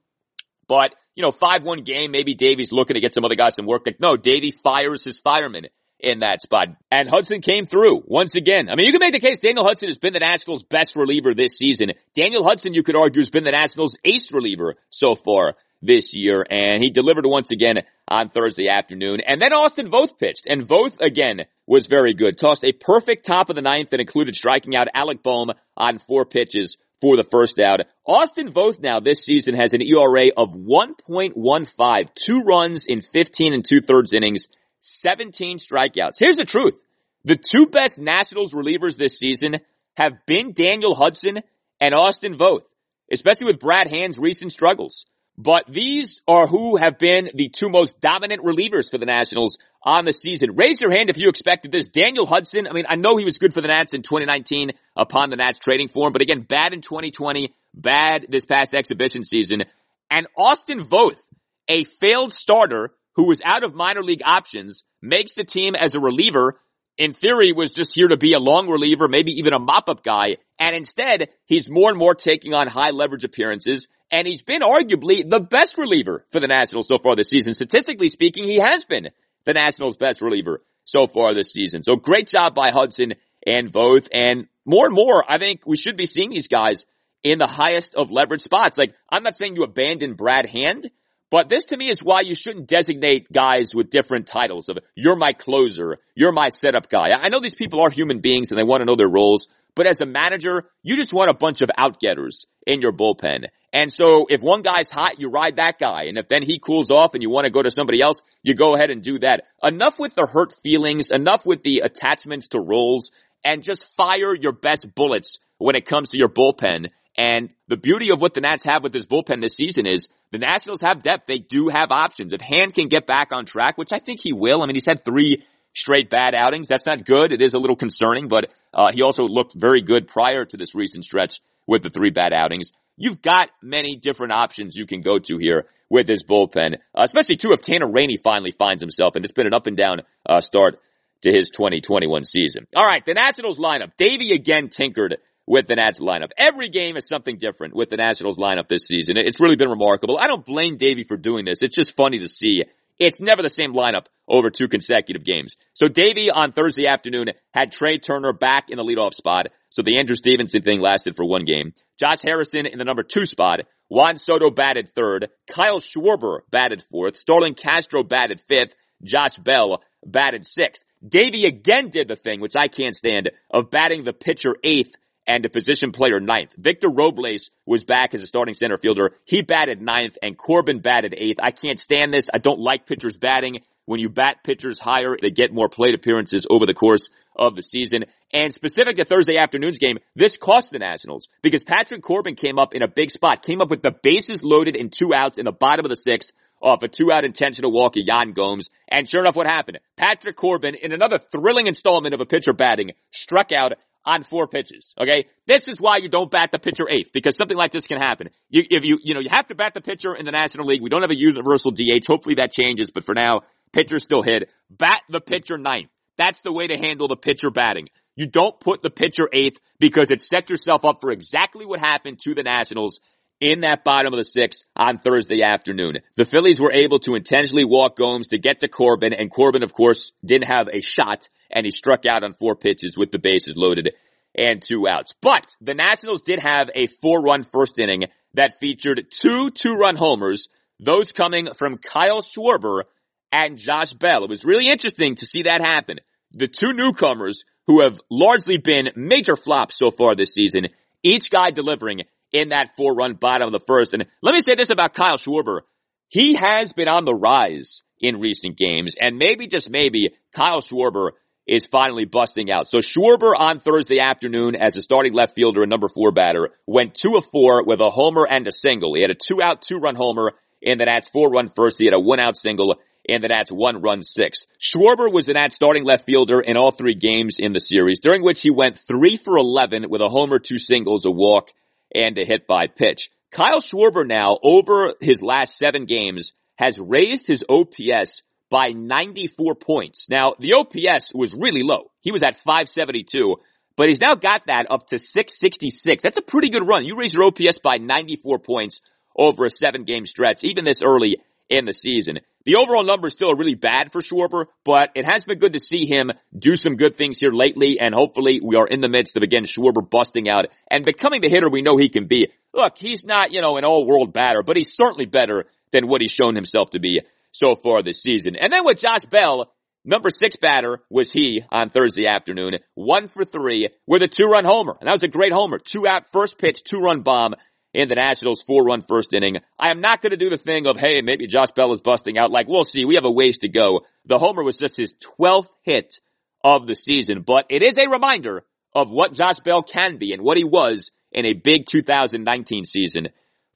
but 0.67 0.93
you 1.15 1.21
know, 1.21 1.31
5-1 1.31 1.85
game, 1.85 2.11
maybe 2.11 2.34
Davey's 2.34 2.71
looking 2.71 2.95
to 2.95 2.99
get 2.99 3.13
some 3.13 3.23
other 3.23 3.35
guys 3.35 3.55
some 3.55 3.65
work. 3.65 3.84
Like, 3.85 3.99
No, 3.99 4.17
Davey 4.17 4.51
fires 4.51 5.03
his 5.03 5.19
fireman 5.19 5.67
in 6.03 6.19
that 6.19 6.41
spot. 6.41 6.67
And 6.91 7.09
Hudson 7.09 7.41
came 7.41 7.65
through 7.65 8.03
once 8.05 8.35
again. 8.35 8.69
I 8.69 8.75
mean, 8.75 8.85
you 8.85 8.91
can 8.91 8.99
make 8.99 9.13
the 9.13 9.19
case 9.19 9.39
Daniel 9.39 9.65
Hudson 9.65 9.88
has 9.88 9.97
been 9.97 10.13
the 10.13 10.19
Nationals' 10.19 10.63
best 10.63 10.95
reliever 10.95 11.34
this 11.34 11.57
season. 11.57 11.91
Daniel 12.13 12.43
Hudson, 12.43 12.73
you 12.73 12.84
could 12.84 12.95
argue, 12.95 13.21
has 13.21 13.30
been 13.30 13.45
the 13.45 13.51
Nationals' 13.51 13.97
ace 14.03 14.31
reliever 14.34 14.75
so 14.89 15.15
far 15.15 15.55
this 15.81 16.13
year, 16.13 16.45
and 16.49 16.81
he 16.81 16.91
delivered 16.91 17.25
once 17.25 17.51
again 17.51 17.80
on 18.07 18.30
Thursday 18.30 18.69
afternoon. 18.69 19.19
And 19.25 19.41
then 19.41 19.53
Austin 19.53 19.89
Voth 19.89 20.17
pitched, 20.19 20.47
and 20.47 20.67
Voth 20.67 21.01
again 21.01 21.41
was 21.65 21.88
very 21.88 22.13
good. 22.13 22.38
Tossed 22.38 22.65
a 22.65 22.73
perfect 22.73 23.25
top 23.25 23.49
of 23.49 23.55
the 23.55 23.61
ninth 23.61 23.89
that 23.91 23.99
included 23.99 24.35
striking 24.35 24.75
out 24.75 24.88
Alec 24.93 25.23
Bohm 25.23 25.51
on 25.77 25.99
four 25.99 26.25
pitches 26.25 26.77
for 27.01 27.17
the 27.17 27.23
first 27.23 27.59
out. 27.59 27.81
Austin 28.05 28.51
Voth 28.51 28.80
now 28.81 28.99
this 28.99 29.23
season 29.23 29.55
has 29.55 29.73
an 29.73 29.81
ERA 29.81 30.31
of 30.35 30.53
1.15, 30.53 32.07
two 32.15 32.41
runs 32.41 32.85
in 32.85 33.01
15 33.01 33.53
and 33.53 33.65
two 33.65 33.81
thirds 33.81 34.13
innings 34.13 34.47
17 34.84 35.60
strikeouts. 35.60 36.19
Here's 36.19 36.35
the 36.35 36.45
truth. 36.45 36.76
The 37.23 37.38
two 37.38 37.68
best 37.68 37.99
Nationals 37.99 38.53
relievers 38.53 38.97
this 38.97 39.18
season 39.18 39.57
have 39.95 40.26
been 40.26 40.51
Daniel 40.51 40.93
Hudson 40.93 41.39
and 41.80 41.93
Austin 41.93 42.38
Voth, 42.38 42.64
especially 43.11 43.47
with 43.47 43.60
Brad 43.60 43.88
Hand's 43.88 44.19
recent 44.19 44.51
struggles. 44.51 45.05
But 45.38 45.65
these 45.68 46.22
are 46.27 46.47
who 46.47 46.76
have 46.76 46.99
been 46.99 47.30
the 47.34 47.49
two 47.49 47.69
most 47.69 47.99
dominant 48.01 48.43
relievers 48.43 48.91
for 48.91 48.97
the 48.97 49.05
Nationals 49.05 49.57
on 49.81 50.05
the 50.05 50.14
season. 50.14 50.55
Raise 50.55 50.81
your 50.81 50.91
hand 50.91 51.10
if 51.10 51.18
you 51.18 51.30
expected 51.30 51.72
this. 51.72 51.88
Daniel 51.88 52.26
Hudson, 52.26 52.68
I 52.68 52.73
mean, 52.73 52.85
I 52.88 52.95
know 52.95 53.15
he 53.15 53.26
was 53.26 53.39
good 53.39 53.53
for 53.53 53.61
the 53.61 53.69
Nats 53.69 53.93
in 53.93 54.03
2019 54.03 54.72
upon 54.95 55.30
the 55.30 55.38
Nats 55.38 55.57
trading 55.57 55.88
for 55.88 56.07
him, 56.07 56.14
but 56.14 56.22
again, 56.22 56.41
bad 56.41 56.73
in 56.73 56.81
2020, 56.81 57.55
bad 57.73 58.27
this 58.30 58.45
past 58.45 58.73
exhibition 58.73 59.23
season. 59.23 59.64
And 60.11 60.27
Austin 60.38 60.84
Voth, 60.84 61.22
a 61.68 61.85
failed 61.85 62.34
starter 62.34 62.91
who 63.15 63.27
was 63.27 63.41
out 63.44 63.64
of 63.64 63.73
minor 63.73 64.03
league 64.03 64.22
options, 64.26 64.84
makes 65.02 65.34
the 65.34 65.44
team 65.44 65.76
as 65.76 65.95
a 65.95 65.99
reliever. 65.99 66.60
In 66.98 67.14
theory, 67.14 67.52
was 67.53 67.72
just 67.72 67.95
here 67.95 68.07
to 68.07 68.18
be 68.18 68.34
a 68.34 68.40
long 68.40 68.68
reliever, 68.68 69.07
maybe 69.07 69.31
even 69.40 69.53
a 69.53 69.60
mop-up 69.60 70.03
guy. 70.03 70.38
And 70.60 70.76
instead, 70.76 71.30
he's 71.45 71.69
more 71.69 71.90
and 71.90 71.98
more 71.98 72.14
taking 72.14 72.53
on 72.53 72.68
high 72.68 72.91
leverage 72.91 73.23
appearances. 73.23 73.88
And 74.11 74.27
he's 74.27 74.44
been 74.44 74.61
arguably 74.61 75.27
the 75.27 75.40
best 75.40 75.77
reliever 75.77 76.26
for 76.31 76.40
the 76.40 76.48
Nationals 76.48 76.88
so 76.88 76.99
far 76.99 77.15
this 77.15 77.30
season. 77.30 77.53
Statistically 77.53 78.10
speaking, 78.10 78.44
he 78.44 78.60
has 78.60 78.85
been 78.85 79.10
the 79.45 79.53
Nationals' 79.53 79.98
best 79.98 80.22
reliever 80.22 80.61
so 80.85 81.07
far 81.07 81.34
this 81.34 81.52
season. 81.52 81.81
So 81.81 81.95
great 81.95 82.27
job 82.27 82.53
by 82.53 82.69
Hudson 82.72 83.15
and 83.45 83.73
Voth. 83.73 84.07
And 84.14 84.48
more 84.65 84.85
and 84.85 84.95
more, 84.95 85.23
I 85.27 85.40
think 85.40 85.61
we 85.65 85.77
should 85.77 85.98
be 85.98 86.06
seeing 86.06 86.30
these 86.30 86.48
guys 86.48 86.85
in 87.23 87.40
the 87.40 87.48
highest 87.48 87.95
of 87.95 88.11
leverage 88.11 88.41
spots. 88.41 88.77
Like, 88.77 88.94
I'm 89.10 89.23
not 89.23 89.35
saying 89.35 89.56
you 89.56 89.64
abandon 89.64 90.14
Brad 90.14 90.45
Hand, 90.45 90.91
but 91.34 91.49
this 91.49 91.64
to 91.65 91.77
me 91.77 91.89
is 91.89 92.03
why 92.03 92.22
you 92.22 92.35
shouldn't 92.35 92.68
designate 92.68 93.26
guys 93.34 93.73
with 93.73 93.89
different 93.89 94.27
titles 94.27 94.69
of, 94.69 94.77
you're 94.93 95.15
my 95.15 95.34
closer, 95.34 95.97
you're 96.14 96.31
my 96.31 96.49
setup 96.49 96.91
guy. 96.91 97.07
I 97.11 97.30
know 97.30 97.39
these 97.39 97.55
people 97.55 97.81
are 97.81 97.89
human 97.89 98.19
beings 98.19 98.51
and 98.51 98.60
they 98.60 98.64
want 98.64 98.81
to 98.81 98.85
know 98.85 98.95
their 98.95 99.10
roles, 99.10 99.47
but 99.73 99.88
as 99.88 99.99
a 99.99 100.05
manager, 100.05 100.65
you 100.84 100.95
just 100.95 101.11
want 101.11 101.31
a 101.31 101.34
bunch 101.34 101.64
of 101.64 101.72
outgetters 101.76 102.45
in 102.68 102.81
your 102.81 102.91
bullpen. 102.91 103.47
And 103.73 103.91
so 103.91 104.27
if 104.30 104.43
one 104.43 104.61
guy's 104.61 104.91
hot, 104.91 105.19
you 105.19 105.27
ride 105.27 105.55
that 105.55 105.80
guy. 105.80 106.03
And 106.03 106.19
if 106.19 106.27
then 106.27 106.43
he 106.43 106.60
cools 106.60 106.91
off 106.91 107.15
and 107.15 107.23
you 107.23 107.31
want 107.31 107.45
to 107.45 107.51
go 107.51 107.64
to 107.64 107.72
somebody 107.72 107.99
else, 107.99 108.22
you 108.43 108.53
go 108.53 108.76
ahead 108.76 108.91
and 108.91 109.01
do 109.01 109.18
that. 109.18 109.45
Enough 109.64 109.97
with 109.97 110.14
the 110.14 110.27
hurt 110.27 110.53
feelings, 110.61 111.10
enough 111.10 111.47
with 111.47 111.64
the 111.64 111.81
attachments 111.84 112.49
to 112.49 112.60
roles, 112.60 113.10
and 113.43 113.64
just 113.64 113.91
fire 113.97 114.35
your 114.35 114.51
best 114.51 114.93
bullets 114.93 115.39
when 115.57 115.76
it 115.76 115.88
comes 115.88 116.10
to 116.10 116.18
your 116.19 116.30
bullpen 116.30 116.91
and 117.15 117.53
the 117.68 117.77
beauty 117.77 118.11
of 118.11 118.22
what 118.22 118.34
the 118.34 118.41
Nats 118.41 118.64
have 118.65 118.84
with 118.84 118.91
this 118.91 119.06
bullpen 119.06 119.41
this 119.41 119.56
season 119.56 119.85
is 119.85 120.07
the 120.31 120.40
Nationals 120.40 120.81
have 120.81 121.03
depth. 121.03 121.27
They 121.27 121.38
do 121.38 121.68
have 121.68 121.91
options. 121.91 122.34
If 122.34 122.41
Hand 122.41 122.73
can 122.73 122.88
get 122.88 123.06
back 123.06 123.31
on 123.31 123.45
track, 123.45 123.77
which 123.77 123.94
I 123.94 123.99
think 123.99 124.19
he 124.19 124.34
will. 124.34 124.61
I 124.61 124.65
mean, 124.65 124.76
he's 124.76 124.88
had 124.88 125.06
three 125.06 125.44
straight 125.76 126.10
bad 126.10 126.34
outings. 126.34 126.68
That's 126.68 126.85
not 126.85 127.06
good. 127.06 127.31
It 127.31 127.41
is 127.41 127.53
a 127.53 127.60
little 127.60 127.76
concerning, 127.76 128.27
but 128.27 128.49
uh, 128.73 128.91
he 128.91 129.03
also 129.03 129.23
looked 129.23 129.53
very 129.56 129.81
good 129.81 130.07
prior 130.07 130.45
to 130.45 130.57
this 130.57 130.73
recent 130.73 131.06
stretch 131.06 131.40
with 131.68 131.84
the 131.84 131.90
three 131.90 132.10
bad 132.10 132.34
outings. 132.34 132.72
You've 132.98 133.22
got 133.22 133.49
many 133.61 133.95
different 133.95 134.34
options 134.34 134.76
you 134.76 134.85
can 134.85 135.02
go 135.02 135.19
to 135.19 135.38
here 135.38 135.65
with 135.90 136.07
this 136.07 136.23
bullpen, 136.23 136.76
uh, 136.95 137.02
especially 137.03 137.35
too 137.35 137.53
if 137.53 137.61
Tanner 137.61 137.90
Rainey 137.90 138.18
finally 138.18 138.52
finds 138.52 138.81
himself, 138.81 139.15
and 139.15 139.23
it's 139.23 139.34
been 139.34 139.48
an 139.48 139.53
up 139.53 139.68
and 139.68 139.77
down 139.77 140.02
uh, 140.27 140.41
start 140.41 140.80
to 141.22 141.31
his 141.31 141.49
2021 141.49 142.26
season. 142.26 142.68
All 142.76 142.85
right, 142.85 143.03
the 143.03 143.14
Nationals 143.14 143.60
lineup. 143.60 143.91
Davey 143.98 144.34
again 144.34 144.69
tinkered 144.69 145.18
with 145.45 145.68
the 145.68 145.76
Nats 145.76 145.99
lineup. 145.99 146.30
Every 146.38 146.70
game 146.70 146.95
is 146.98 147.07
something 147.07 147.38
different 147.38 147.76
with 147.76 147.90
the 147.90 147.98
Nationals 147.98 148.38
lineup 148.38 148.68
this 148.68 148.88
season. 148.88 149.18
It's 149.18 149.40
really 149.40 149.56
been 149.56 149.70
remarkable. 149.70 150.18
I 150.18 150.28
don't 150.28 150.45
blame 150.45 150.78
Davey 150.78 151.03
for 151.03 151.18
doing 151.18 151.45
this. 151.45 151.61
It's 151.61 151.76
just 151.76 151.95
funny 151.95 152.20
to 152.20 152.28
see. 152.28 152.64
It's 152.99 153.20
never 153.20 153.41
the 153.41 153.49
same 153.49 153.74
lineup 153.74 154.06
over 154.28 154.49
two 154.49 154.68
consecutive 154.68 155.26
games. 155.26 155.56
So 155.74 155.88
Davey 155.88 156.30
on 156.30 156.52
Thursday 156.52 156.88
afternoon 156.88 157.28
had 157.53 157.72
Trea 157.72 157.98
Turner 157.98 158.34
back 158.34 158.70
in 158.70 158.78
the 158.78 158.84
leadoff 158.84 159.14
spot. 159.14 159.48
So 159.70 159.82
the 159.82 159.98
Andrew 159.98 160.15
Stevenson 160.15 160.61
thing 160.61 160.80
lasted 160.80 161.15
for 161.15 161.26
one 161.26 161.44
game. 161.44 161.74
Josh 161.99 162.22
Harrison 162.22 162.65
in 162.65 162.78
the 162.78 162.86
number 162.86 163.03
two 163.03 163.26
spot. 163.26 163.61
Juan 163.90 164.18
Soto 164.18 164.49
batted 164.49 164.94
third. 164.95 165.30
Kyle 165.48 165.80
Schwarber 165.80 166.40
batted 166.52 166.84
fourth. 166.84 167.18
Starlin 167.18 167.56
Castro 167.56 168.03
batted 168.03 168.40
fifth. 168.41 168.74
Josh 169.03 169.36
Bell 169.38 169.82
batted 170.06 170.45
sixth. 170.45 170.84
Davey 171.06 171.45
again 171.45 171.90
did 171.90 172.07
the 172.07 172.15
thing, 172.15 172.40
which 172.40 172.56
I 172.56 172.70
can't 172.70 172.95
stand, 172.95 173.30
of 173.52 173.70
batting 173.72 174.03
the 174.03 174.14
pitcher 174.14 174.56
eighth 174.64 174.91
and 175.27 175.45
a 175.45 175.49
position 175.49 175.91
player 175.91 176.19
ninth. 176.19 176.53
Victor 176.57 176.89
Robles 176.89 177.49
was 177.65 177.83
back 177.83 178.13
as 178.13 178.23
a 178.23 178.27
starting 178.27 178.53
center 178.53 178.77
fielder. 178.77 179.15
He 179.25 179.41
batted 179.41 179.81
ninth 179.81 180.17
and 180.21 180.37
Corbin 180.37 180.79
batted 180.79 181.13
eighth. 181.17 181.39
I 181.41 181.51
can't 181.51 181.79
stand 181.79 182.13
this. 182.13 182.29
I 182.33 182.37
don't 182.37 182.59
like 182.59 182.85
pitchers 182.85 183.17
batting. 183.17 183.59
When 183.85 183.99
you 183.99 184.07
bat 184.09 184.37
pitchers 184.43 184.79
higher, 184.79 185.17
they 185.21 185.29
get 185.29 185.53
more 185.53 185.67
plate 185.67 185.93
appearances 185.93 186.45
over 186.49 186.65
the 186.65 186.73
course 186.73 187.09
of 187.35 187.55
the 187.55 187.63
season. 187.63 188.05
And 188.31 188.53
specific 188.53 188.95
to 188.97 189.05
Thursday 189.05 189.37
afternoon's 189.37 189.79
game, 189.79 189.99
this 190.15 190.37
cost 190.37 190.71
the 190.71 190.79
Nationals 190.79 191.27
because 191.41 191.63
Patrick 191.63 192.01
Corbin 192.01 192.35
came 192.35 192.57
up 192.57 192.73
in 192.73 192.81
a 192.81 192.87
big 192.87 193.11
spot, 193.11 193.43
came 193.43 193.61
up 193.61 193.69
with 193.69 193.81
the 193.81 193.91
bases 193.91 194.43
loaded 194.43 194.75
in 194.75 194.89
two 194.89 195.13
outs 195.13 195.37
in 195.37 195.45
the 195.45 195.51
bottom 195.51 195.85
of 195.85 195.89
the 195.89 195.97
sixth 195.97 196.31
off 196.61 196.81
a 196.81 196.87
two 196.87 197.11
out 197.11 197.25
intentional 197.25 197.71
walk 197.71 197.97
of 197.97 198.03
Yan 198.05 198.31
Gomes. 198.31 198.69
And 198.87 199.07
sure 199.07 199.19
enough, 199.19 199.35
what 199.35 199.47
happened? 199.47 199.79
Patrick 199.97 200.37
Corbin, 200.37 200.75
in 200.75 200.93
another 200.93 201.19
thrilling 201.19 201.67
installment 201.67 202.13
of 202.13 202.21
a 202.21 202.25
pitcher 202.25 202.53
batting, 202.53 202.91
struck 203.11 203.51
out 203.51 203.73
on 204.05 204.23
four 204.23 204.47
pitches. 204.47 204.93
Okay. 204.99 205.27
This 205.47 205.67
is 205.67 205.80
why 205.80 205.97
you 205.97 206.09
don't 206.09 206.30
bat 206.30 206.51
the 206.51 206.59
pitcher 206.59 206.89
eighth 206.89 207.11
because 207.13 207.35
something 207.35 207.57
like 207.57 207.71
this 207.71 207.88
can 207.88 207.99
happen. 207.99 208.30
You, 208.49 208.63
if 208.69 208.84
you, 208.84 208.99
you 209.01 209.13
know, 209.13 209.19
you 209.19 209.30
have 209.31 209.47
to 209.47 209.55
bat 209.55 209.73
the 209.73 209.81
pitcher 209.81 210.15
in 210.15 210.25
the 210.25 210.31
National 210.31 210.65
League. 210.65 210.81
We 210.81 210.89
don't 210.89 211.01
have 211.01 211.11
a 211.11 211.17
universal 211.17 211.71
DH. 211.71 212.05
Hopefully 212.07 212.35
that 212.35 212.51
changes, 212.51 212.91
but 212.91 213.03
for 213.03 213.15
now, 213.15 213.41
pitcher 213.71 213.99
still 213.99 214.21
hit. 214.21 214.49
Bat 214.69 215.01
the 215.09 215.21
pitcher 215.21 215.57
ninth. 215.57 215.89
That's 216.17 216.41
the 216.41 216.53
way 216.53 216.67
to 216.67 216.77
handle 216.77 217.07
the 217.07 217.15
pitcher 217.15 217.49
batting. 217.49 217.88
You 218.15 218.27
don't 218.27 218.59
put 218.59 218.84
the 218.84 218.91
pitcher 218.91 219.27
eighth 219.34 219.57
because 219.80 220.11
it 220.11 220.21
sets 220.21 220.51
yourself 220.51 220.85
up 220.85 221.01
for 221.01 221.09
exactly 221.11 221.65
what 221.65 221.80
happened 221.80 222.19
to 222.23 222.35
the 222.35 222.43
Nationals 222.43 222.99
in 223.39 223.61
that 223.61 223.84
bottom 223.84 224.13
of 224.13 224.17
the 224.17 224.23
sixth 224.23 224.63
on 224.75 224.99
Thursday 224.99 225.41
afternoon. 225.41 225.97
The 226.15 226.25
Phillies 226.25 226.59
were 226.59 226.71
able 226.71 226.99
to 226.99 227.15
intentionally 227.15 227.65
walk 227.65 227.97
Gomes 227.97 228.27
to 228.27 228.38
get 228.38 228.61
to 228.61 228.67
Corbin, 228.67 229.13
and 229.13 229.31
Corbin, 229.31 229.63
of 229.63 229.73
course, 229.73 230.11
didn't 230.23 230.47
have 230.47 230.67
a 230.71 230.81
shot, 230.81 231.27
and 231.53 231.65
he 231.65 231.71
struck 231.71 232.05
out 232.05 232.23
on 232.23 232.34
four 232.34 232.55
pitches 232.55 232.97
with 232.97 233.11
the 233.11 233.19
bases 233.19 233.55
loaded 233.55 233.93
and 234.35 234.61
two 234.61 234.88
outs. 234.88 235.13
But 235.21 235.55
the 235.61 235.75
Nationals 235.75 236.21
did 236.21 236.39
have 236.39 236.69
a 236.75 236.88
four-run 236.88 237.43
first 237.43 237.77
inning 237.77 238.05
that 238.34 238.59
featured 238.59 239.05
two 239.11 239.51
two-run 239.51 239.95
homers, 239.95 240.49
those 240.80 241.11
coming 241.11 241.53
from 241.53 241.77
Kyle 241.77 242.21
Schwarber 242.21 242.84
and 243.31 243.57
Josh 243.57 243.93
Bell. 243.93 244.23
It 244.23 244.30
was 244.30 244.43
really 244.43 244.67
interesting 244.67 245.15
to 245.15 245.25
see 245.25 245.43
that 245.43 245.61
happen. 245.61 245.99
The 246.31 246.47
two 246.47 246.73
newcomers 246.73 247.43
who 247.67 247.81
have 247.81 247.99
largely 248.09 248.57
been 248.57 248.89
major 248.95 249.35
flops 249.35 249.77
so 249.77 249.91
far 249.91 250.15
this 250.15 250.34
season, 250.34 250.67
each 251.03 251.30
guy 251.30 251.51
delivering 251.51 252.01
in 252.31 252.49
that 252.49 252.75
four 252.75 252.93
run 252.95 253.13
bottom 253.13 253.47
of 253.47 253.53
the 253.53 253.65
first. 253.65 253.93
And 253.93 254.05
let 254.21 254.34
me 254.34 254.41
say 254.41 254.55
this 254.55 254.71
about 254.71 254.93
Kyle 254.93 255.17
Schwarber. 255.17 255.61
He 256.09 256.35
has 256.35 256.73
been 256.73 256.89
on 256.89 257.05
the 257.05 257.13
rise 257.13 257.84
in 257.99 258.19
recent 258.19 258.57
games 258.57 258.95
and 258.99 259.17
maybe 259.17 259.47
just 259.47 259.69
maybe 259.69 260.15
Kyle 260.35 260.61
Schwarber 260.61 261.11
is 261.48 261.65
finally 261.65 262.06
busting 262.06 262.49
out. 262.49 262.70
So 262.70 262.78
Schwarber 262.78 263.34
on 263.38 263.60
Thursday 263.60 263.99
afternoon 263.99 264.56
as 264.56 264.76
a 264.76 264.82
starting 264.82 265.14
left 265.14 265.36
fielder 265.36 265.61
and 265.61 265.70
number 265.70 265.90
four 265.90 266.11
batter 266.11 266.49
went 266.65 266.95
two 266.95 267.15
of 267.18 267.26
four 267.32 267.64
with 267.65 267.82
a 267.82 267.90
homer 267.90 268.26
and 268.30 268.48
a 268.48 268.52
single. 268.52 268.95
He 268.95 269.02
had 269.02 269.11
a 269.11 269.15
two 269.15 269.41
out, 269.41 269.61
two 269.61 269.78
run 269.78 269.95
homer 269.95 270.34
in 270.61 270.78
the 270.78 270.86
Nats 270.86 271.10
four 271.10 271.30
run 271.30 271.52
first. 271.56 271.78
He 271.78 271.86
had 271.86 271.94
a 271.94 271.99
one 271.99 272.20
out 272.20 272.38
single 272.38 272.76
in 273.03 273.22
the 273.22 273.28
Nats 273.28 273.52
one 273.52 273.82
run 273.82 274.03
six. 274.03 274.45
Schwarber 274.60 275.11
was 275.11 275.26
the 275.26 275.34
Nats 275.34 275.56
starting 275.56 275.84
left 275.84 276.06
fielder 276.06 276.40
in 276.40 276.56
all 276.56 276.72
three 276.72 276.95
games 276.95 277.36
in 277.38 277.52
the 277.52 277.60
series, 277.60 277.99
during 277.99 278.24
which 278.24 278.41
he 278.41 278.49
went 278.49 278.78
three 278.78 279.18
for 279.18 279.38
11 279.38 279.90
with 279.90 280.02
a 280.02 280.07
homer, 280.07 280.40
two 280.40 280.57
singles, 280.57 281.06
a 281.06 281.11
walk, 281.11 281.49
and 281.94 282.18
a 282.18 282.26
hit 282.26 282.48
by 282.48 282.68
pitch. 282.68 283.10
Kyle 283.32 283.61
Schwarber 283.61 284.07
now, 284.07 284.38
over 284.44 284.94
his 285.02 285.22
last 285.22 285.57
seven 285.57 285.86
games, 285.86 286.34
has 286.56 286.80
raised 286.80 287.28
his 287.28 287.44
OPS 287.49 288.22
by 288.53 288.67
94 288.67 289.55
points. 289.55 290.07
Now, 290.11 290.35
the 290.38 290.53
OPS 290.53 291.11
was 291.11 291.34
really 291.34 291.63
low. 291.63 291.89
He 292.01 292.11
was 292.11 292.21
at 292.21 292.35
572, 292.35 293.38
but 293.75 293.89
he's 293.89 293.99
now 293.99 294.13
got 294.13 294.43
that 294.45 294.67
up 294.69 294.85
to 294.89 294.99
666. 294.99 296.03
That's 296.03 296.17
a 296.17 296.21
pretty 296.21 296.49
good 296.51 296.61
run. 296.61 296.85
You 296.85 296.95
raise 296.95 297.15
your 297.15 297.23
OPS 297.23 297.57
by 297.63 297.80
94 297.80 298.38
points 298.38 298.80
over 299.17 299.45
a 299.45 299.49
seven 299.49 299.85
game 299.85 300.05
stretch, 300.05 300.43
even 300.43 300.65
this 300.65 300.84
early 300.84 301.17
in 301.49 301.65
the 301.65 301.73
season. 301.73 302.19
The 302.45 302.57
overall 302.57 302.84
numbers 302.84 303.13
still 303.13 303.31
are 303.31 303.35
really 303.35 303.55
bad 303.55 303.91
for 303.91 304.01
Schwarber, 304.01 304.45
but 304.63 304.91
it 304.93 305.05
has 305.05 305.25
been 305.25 305.39
good 305.39 305.53
to 305.53 305.59
see 305.59 305.88
him 305.91 306.11
do 306.38 306.55
some 306.55 306.75
good 306.75 306.95
things 306.95 307.17
here 307.17 307.31
lately, 307.31 307.80
and 307.80 307.95
hopefully 307.95 308.39
we 308.43 308.55
are 308.55 308.67
in 308.67 308.81
the 308.81 308.88
midst 308.88 309.17
of 309.17 309.23
again 309.23 309.45
Schwarber 309.45 309.89
busting 309.89 310.30
out 310.30 310.45
and 310.69 310.85
becoming 310.85 311.21
the 311.21 311.30
hitter 311.30 311.49
we 311.49 311.63
know 311.63 311.77
he 311.77 311.89
can 311.89 312.05
be. 312.05 312.27
Look, 312.53 312.77
he's 312.77 313.03
not, 313.03 313.31
you 313.31 313.41
know, 313.41 313.57
an 313.57 313.65
all-world 313.65 314.13
batter, 314.13 314.43
but 314.43 314.57
he's 314.57 314.75
certainly 314.75 315.07
better 315.07 315.45
than 315.71 315.88
what 315.88 316.01
he's 316.01 316.11
shown 316.11 316.35
himself 316.35 316.69
to 316.71 316.80
be 316.80 317.01
so 317.34 317.55
far 317.55 317.84
this 317.84 318.01
season. 318.01 318.38
And 318.38 318.53
then 318.53 318.64
with 318.64 318.80
Josh 318.80 319.03
Bell, 319.10 319.51
number 319.84 320.10
six 320.10 320.38
batter 320.38 320.80
was 320.89 321.11
he 321.11 321.43
on 321.51 321.69
Thursday 321.69 322.07
afternoon, 322.07 322.53
one 322.76 323.07
for 323.07 323.26
three 323.26 323.68
with 323.85 324.01
a 324.01 324.07
two-run 324.07 324.45
homer. 324.45 324.77
And 324.80 324.88
that 324.88 324.93
was 324.93 325.03
a 325.03 325.10
great 325.10 325.34
homer. 325.34 325.60
Two 325.60 325.85
out, 325.88 326.10
first 326.11 326.38
pitch, 326.38 326.64
two-run 326.64 327.01
bomb 327.01 327.34
in 327.73 327.89
the 327.89 327.95
Nationals 327.95 328.43
four 328.43 328.64
run 328.64 328.81
first 328.81 329.14
inning. 329.14 329.38
I 329.60 329.72
am 329.72 329.81
not 329.81 330.01
going 330.01 330.11
to 330.11 330.18
do 330.18 330.30
the 330.30 330.38
thing 330.38 330.68
of, 330.68 330.77
hey, 330.77 331.01
maybe 331.01 331.27
Josh 331.27 331.51
Bell 331.51 331.73
is 331.73 331.81
busting 331.81 332.18
out. 332.18 332.31
Like, 332.31 332.47
we'll 332.47 332.64
see. 332.64 332.85
We 332.85 332.95
have 332.95 333.05
a 333.05 333.11
ways 333.11 333.39
to 333.39 333.49
go. 333.49 333.81
The 334.05 334.19
homer 334.19 334.43
was 334.43 334.57
just 334.57 334.77
his 334.77 334.93
12th 335.19 335.49
hit 335.64 335.99
of 336.43 336.68
the 336.68 336.76
season, 336.76 337.23
but 337.26 337.47
it 337.49 337.64
is 337.64 337.77
a 337.77 337.89
reminder 337.89 338.45
of 338.76 338.91
what 338.91 339.14
Josh 339.14 339.39
Bell 339.39 339.64
can 339.64 339.97
be 339.97 340.14
and 340.14 340.22
what 340.22 340.38
he 340.38 340.43
was 340.43 340.91
in 341.11 341.26
a 341.26 341.34
big 341.34 341.65
2019 341.65 342.65
season 342.65 343.07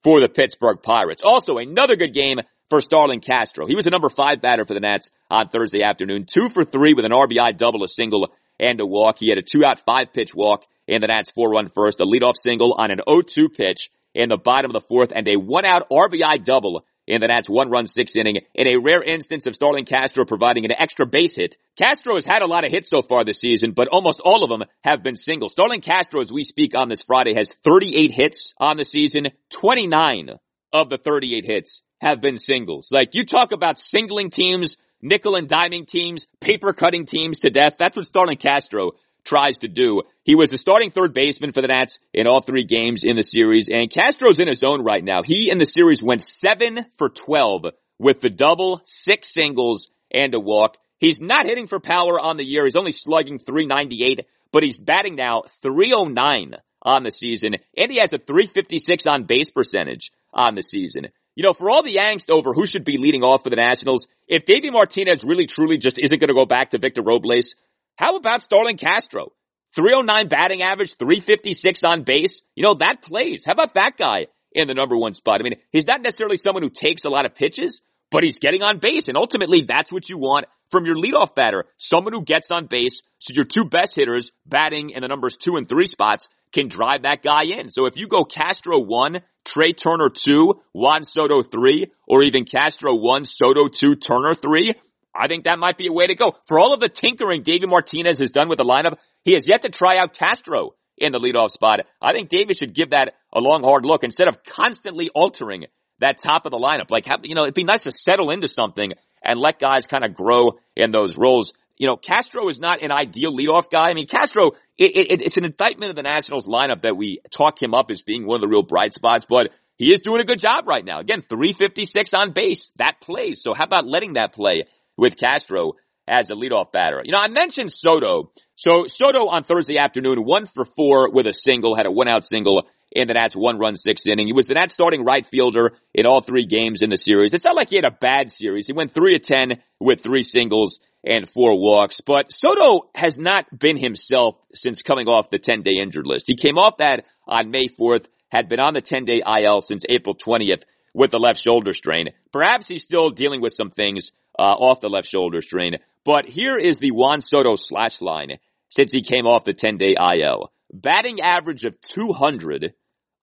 for 0.04 0.20
the 0.20 0.30
Pittsburgh 0.30 0.82
Pirates. 0.82 1.24
Also, 1.24 1.58
another 1.58 1.96
good 1.96 2.14
game 2.14 2.38
for 2.70 2.82
Starlin 2.82 3.22
Castro. 3.22 3.66
He 3.66 3.76
was 3.76 3.88
a 3.88 3.90
number 3.90 4.10
five 4.10 4.42
batter 4.42 4.66
for 4.66 4.74
the 4.74 4.80
Nats 4.80 5.10
on 5.30 5.50
Thursday 5.50 5.84
afternoon, 5.84 6.26
two 6.32 6.50
for 6.50 6.66
three 6.66 6.94
with 6.94 7.06
an 7.06 7.12
RBI 7.12 7.58
double, 7.58 7.84
a 7.84 7.88
single, 7.88 8.30
and 8.60 8.80
a 8.80 8.86
walk. 8.86 9.20
He 9.20 9.30
had 9.30 9.38
a 9.38 9.42
two 9.44 9.66
out 9.66 9.80
five 9.86 10.14
pitch 10.14 10.34
walk 10.36 10.66
in 10.88 11.02
the 11.02 11.08
Nats 11.08 11.32
four 11.32 11.50
run 11.50 11.70
first, 11.70 12.02
a 12.02 12.06
leadoff 12.06 12.36
single 12.36 12.76
on 12.78 12.92
an 12.92 13.00
0-2 13.08 13.54
pitch 13.56 13.90
in 14.14 14.30
the 14.30 14.38
bottom 14.38 14.72
of 14.72 14.74
the 14.74 14.88
fourth 14.88 15.12
and 15.16 15.28
a 15.28 15.36
one 15.36 15.66
out 15.66 15.90
RBI 15.90 16.44
double 16.44 16.84
in 17.06 17.22
the 17.22 17.28
Nats 17.28 17.50
one 17.50 17.70
run 17.70 17.88
six 17.88 18.16
inning 18.16 18.38
in 18.54 18.68
a 18.68 18.78
rare 18.78 19.02
instance 19.02 19.48
of 19.48 19.56
Starlin 19.56 19.86
Castro 19.86 20.26
providing 20.26 20.66
an 20.66 20.74
extra 20.78 21.06
base 21.06 21.36
hit. 21.36 21.56
Castro 21.78 22.16
has 22.16 22.26
had 22.26 22.42
a 22.42 22.48
lot 22.48 22.66
of 22.66 22.72
hits 22.72 22.90
so 22.90 23.02
far 23.02 23.24
this 23.24 23.40
season, 23.40 23.72
but 23.72 23.88
almost 23.88 24.20
all 24.20 24.44
of 24.44 24.50
them 24.50 24.68
have 24.84 25.04
been 25.04 25.16
singles. 25.16 25.54
Starlin 25.54 25.82
Castro, 25.82 26.20
as 26.20 26.32
we 26.32 26.44
speak 26.44 26.74
on 26.76 26.90
this 26.90 27.04
Friday, 27.04 27.34
has 27.34 27.54
38 27.64 28.12
hits 28.12 28.54
on 28.60 28.78
the 28.78 28.86
season. 28.86 29.28
29 29.52 30.32
of 30.74 30.90
the 30.90 30.98
38 30.98 31.46
hits 31.46 31.82
have 32.00 32.22
been 32.22 32.38
singles. 32.38 32.92
Like 32.92 33.14
you 33.14 33.26
talk 33.26 33.52
about 33.52 33.80
singling 33.80 34.30
teams, 34.30 34.78
nickel 35.02 35.36
and 35.36 35.48
diming 35.48 35.88
teams, 35.88 36.28
paper 36.40 36.74
cutting 36.74 37.06
teams 37.06 37.40
to 37.40 37.50
death. 37.50 37.76
That's 37.78 37.98
what 37.98 38.06
Starlin 38.06 38.38
Castro 38.38 38.92
tries 39.24 39.60
to 39.60 39.68
do. 39.68 40.04
He 40.24 40.36
was 40.36 40.50
the 40.50 40.58
starting 40.58 40.92
third 40.92 41.14
baseman 41.14 41.52
for 41.52 41.62
the 41.62 41.68
Nats 41.68 42.00
in 42.14 42.28
all 42.28 42.42
three 42.42 42.64
games 42.64 43.04
in 43.04 43.16
the 43.16 43.24
series, 43.24 43.70
and 43.70 43.92
Castro's 43.92 44.40
in 44.40 44.48
his 44.48 44.64
own 44.64 44.84
right 44.84 45.04
now. 45.04 45.22
He 45.24 45.52
in 45.52 45.58
the 45.58 45.66
series 45.66 46.02
went 46.02 46.22
seven 46.22 46.86
for 46.98 47.10
12 47.10 47.66
with 48.00 48.22
the 48.22 48.30
double, 48.30 48.82
six 48.86 49.34
singles, 49.34 49.92
and 50.12 50.34
a 50.34 50.40
walk. 50.40 50.78
He's 51.00 51.20
not 51.20 51.46
hitting 51.46 51.68
for 51.68 51.80
power 51.80 52.20
on 52.20 52.38
the 52.38 52.46
year. 52.46 52.64
He's 52.64 52.76
only 52.76 52.92
slugging 52.92 53.40
398, 53.40 54.26
but 54.52 54.64
he's 54.64 54.80
batting 54.80 55.16
now 55.16 55.44
309 55.62 56.56
on 56.82 57.04
the 57.04 57.12
season, 57.12 57.56
and 57.78 57.92
he 57.92 57.98
has 57.98 58.14
a 58.14 58.18
356 58.18 59.06
on 59.08 59.26
base 59.26 59.50
percentage 59.50 60.12
on 60.34 60.56
the 60.56 60.64
season. 60.64 61.08
You 61.38 61.44
know, 61.44 61.54
for 61.54 61.70
all 61.70 61.84
the 61.84 61.98
angst 61.98 62.32
over 62.32 62.52
who 62.52 62.66
should 62.66 62.84
be 62.84 62.98
leading 62.98 63.22
off 63.22 63.44
for 63.44 63.52
the 63.52 63.58
Nationals, 63.58 64.08
if 64.28 64.46
Davey 64.46 64.72
Martinez 64.72 65.24
really 65.24 65.46
truly 65.46 65.78
just 65.78 66.00
isn't 66.00 66.18
going 66.18 66.30
to 66.30 66.34
go 66.34 66.48
back 66.48 66.72
to 66.72 66.80
Victor 66.80 67.04
Robles, 67.04 67.54
how 67.96 68.16
about 68.16 68.42
Starlin 68.42 68.76
Castro? 68.76 69.32
309 69.76 70.30
batting 70.30 70.64
average, 70.64 70.98
356 70.98 71.84
on 71.84 72.02
base. 72.02 72.42
You 72.56 72.64
know, 72.64 72.74
that 72.74 73.04
plays. 73.04 73.44
How 73.46 73.52
about 73.52 73.76
that 73.76 73.98
guy 73.98 74.26
in 74.52 74.68
the 74.68 74.74
number 74.74 74.98
one 74.98 75.14
spot? 75.14 75.40
I 75.40 75.44
mean, 75.44 75.58
he's 75.72 75.86
not 75.86 76.02
necessarily 76.02 76.38
someone 76.38 76.64
who 76.64 76.72
takes 76.72 77.04
a 77.04 77.10
lot 77.10 77.28
of 77.28 77.36
pitches, 77.36 77.82
but 78.10 78.24
he's 78.24 78.40
getting 78.40 78.64
on 78.64 78.80
base. 78.80 79.08
And 79.08 79.16
ultimately, 79.16 79.62
that's 79.62 79.94
what 79.94 80.10
you 80.10 80.18
want 80.18 80.48
from 80.70 80.86
your 80.86 80.96
leadoff 80.96 81.36
batter. 81.36 81.66
Someone 81.78 82.14
who 82.14 82.24
gets 82.24 82.52
on 82.52 82.66
base. 82.66 83.02
So 83.20 83.34
your 83.34 83.46
two 83.46 83.66
best 83.66 83.96
hitters 83.96 84.32
batting 84.46 84.92
in 84.92 85.02
the 85.02 85.08
numbers 85.08 85.38
two 85.38 85.56
and 85.56 85.68
three 85.68 85.86
spots 85.86 86.30
can 86.52 86.68
drive 86.68 87.04
that 87.04 87.24
guy 87.24 87.44
in. 87.44 87.70
So 87.70 87.88
if 87.88 87.98
you 87.98 88.08
go 88.08 88.24
Castro 88.24 88.80
one, 88.80 89.22
Trea 89.44 89.74
Turner 89.74 90.10
two, 90.10 90.62
Juan 90.74 91.04
Soto 91.04 91.44
three, 91.44 91.88
or 92.08 92.24
even 92.24 92.46
Castro 92.46 92.96
one, 92.96 93.26
Soto 93.26 93.68
two, 93.68 93.96
Turner 93.96 94.34
three, 94.34 94.76
I 95.16 95.28
think 95.28 95.46
that 95.46 95.60
might 95.60 95.78
be 95.78 95.88
a 95.88 95.94
way 95.94 96.08
to 96.08 96.16
go. 96.16 96.34
For 96.46 96.60
all 96.60 96.74
of 96.74 96.80
the 96.80 96.90
tinkering 96.90 97.42
Davey 97.42 97.66
Martinez 97.66 98.20
has 98.20 98.32
done 98.32 98.50
with 98.50 98.60
the 98.60 98.64
lineup, 98.64 98.98
he 99.24 99.34
has 99.34 99.48
yet 99.48 99.64
to 99.64 99.70
try 99.70 99.98
out 99.98 100.14
Castro 100.14 100.76
in 100.98 101.12
the 101.12 101.20
leadoff 101.20 101.50
spot. 101.50 101.82
I 102.02 102.14
think 102.14 102.30
Davis 102.30 102.58
should 102.58 102.74
give 102.74 102.92
that 102.92 103.14
a 103.34 103.40
long, 103.40 103.64
hard 103.64 103.86
look 103.86 104.04
instead 104.04 104.28
of 104.28 104.44
constantly 104.44 105.10
altering 105.14 105.66
that 106.00 106.20
top 106.20 106.46
of 106.46 106.52
the 106.52 106.58
lineup. 106.58 106.92
Like, 106.92 107.08
you 107.24 107.36
know, 107.36 107.44
it'd 107.44 107.56
be 107.56 107.64
nice 107.64 107.84
to 107.84 107.92
settle 107.92 108.30
into 108.30 108.48
something 108.48 108.94
and 109.22 109.40
let 109.40 109.60
guys 109.60 109.88
kind 109.88 110.06
of 110.06 110.16
grow 110.16 110.60
in 110.76 110.92
those 110.92 111.18
roles. 111.18 111.54
You 111.78 111.88
know, 111.88 111.96
Castro 111.96 112.48
is 112.50 112.60
not 112.60 112.82
an 112.82 112.92
ideal 112.92 113.36
leadoff 113.36 113.70
guy. 113.70 113.90
I 113.90 113.94
mean, 113.94 114.08
Castro, 114.08 114.52
it, 114.78 114.96
it, 114.96 115.22
it's 115.22 115.38
an 115.38 115.46
indictment 115.46 115.92
of 115.92 115.96
the 115.96 116.04
Nationals 116.04 116.48
lineup 116.48 116.82
that 116.82 116.98
we 116.98 117.20
talk 117.32 117.62
him 117.62 117.74
up 117.74 117.92
as 117.92 118.02
being 118.02 118.26
one 118.26 118.36
of 118.36 118.42
the 118.42 118.48
real 118.48 118.64
bright 118.64 118.94
spots, 118.94 119.26
but 119.30 119.50
he 119.78 119.94
is 119.94 120.00
doing 120.00 120.22
a 120.22 120.26
good 120.26 120.40
job 120.40 120.68
right 120.68 120.84
now. 120.84 121.00
Again, 121.00 121.22
356 121.22 122.14
on 122.14 122.32
base. 122.32 122.72
That 122.78 123.00
plays. 123.02 123.42
So 123.42 123.54
how 123.54 123.66
about 123.66 123.86
letting 123.86 124.14
that 124.14 124.34
play 124.34 124.64
with 124.98 125.18
Castro 125.18 125.74
as 126.08 126.32
a 126.32 126.34
leadoff 126.34 126.72
batter? 126.72 127.02
You 127.04 127.12
know, 127.12 127.20
I 127.20 127.28
mentioned 127.28 127.72
Soto. 127.72 128.32
So 128.56 128.88
Soto 128.88 129.28
on 129.28 129.44
Thursday 129.44 129.78
afternoon, 129.78 130.24
one 130.24 130.48
for 130.48 130.66
four 130.66 131.12
with 131.12 131.28
a 131.28 131.34
single, 131.34 131.76
had 131.76 131.86
a 131.86 131.92
one 131.92 132.08
out 132.08 132.26
single 132.26 132.68
in 132.98 133.08
the 133.08 133.14
Nats 133.14 133.36
one 133.36 133.60
run 133.60 133.76
sixth 133.76 134.08
inning. 134.08 134.28
He 134.28 134.34
was 134.34 134.48
the 134.48 134.56
Nats 134.56 134.74
starting 134.74 135.06
right 135.06 135.26
fielder 135.26 135.74
in 135.94 136.08
all 136.08 136.22
three 136.22 136.46
games 136.46 136.82
in 136.82 136.90
the 136.90 136.98
series. 136.98 137.32
It's 137.32 137.46
not 137.46 137.56
like 137.56 137.70
he 137.70 137.76
had 137.76 137.86
a 137.86 137.92
bad 137.92 138.32
series. 138.32 138.66
He 138.66 138.74
went 138.74 138.92
three 138.92 139.16
of 139.16 139.22
10 139.22 139.62
with 139.80 140.02
three 140.02 140.24
singles 140.24 140.80
and 141.04 141.30
four 141.30 141.60
walks, 141.60 142.02
but 142.02 142.34
Soto 142.34 142.90
has 142.96 143.18
not 143.18 143.46
been 143.58 143.78
himself 143.78 144.36
since 144.54 144.82
coming 144.82 145.08
off 145.08 145.30
the 145.30 145.38
10 145.38 145.62
day 145.62 145.76
injured 145.78 146.08
list. 146.08 146.26
He 146.28 146.36
came 146.36 146.58
off 146.58 146.78
that 146.78 147.06
on 147.28 147.52
May 147.52 147.68
4th, 147.68 148.08
had 148.30 148.50
been 148.50 148.60
on 148.60 148.74
the 148.74 148.82
10 148.82 149.06
day 149.06 149.22
IL 149.26 149.62
since 149.62 149.84
April 149.88 150.16
20th 150.16 150.64
with 150.94 151.12
the 151.12 151.20
left 151.20 151.40
shoulder 151.40 151.74
strain. 151.74 152.08
Perhaps 152.34 152.68
he's 152.68 152.84
still 152.84 153.12
dealing 153.12 153.42
with 153.42 153.54
some 153.54 153.70
things 153.70 154.12
uh, 154.40 154.42
off 154.42 154.82
the 154.82 154.90
left 154.90 155.08
shoulder 155.08 155.42
strain, 155.42 155.78
but 156.04 156.28
here 156.28 156.58
is 156.58 156.80
the 156.80 156.92
Juan 156.92 157.22
Soto 157.22 157.56
slash 157.56 158.02
line 158.02 158.40
since 158.70 158.92
he 158.92 159.02
came 159.02 159.26
off 159.26 159.46
the 159.46 159.54
10 159.54 159.78
day 159.78 159.96
IL. 159.98 160.52
Batting 160.74 161.22
average 161.22 161.64
of 161.64 161.80
200, 161.82 162.74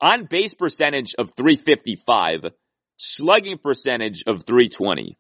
on 0.05 0.27
base 0.27 0.55
percentage 0.55 1.15
of 1.19 1.31
355, 1.35 2.53
slugging 2.99 3.57
percentage 3.57 4.23
of 4.27 4.45
320. 4.45 5.17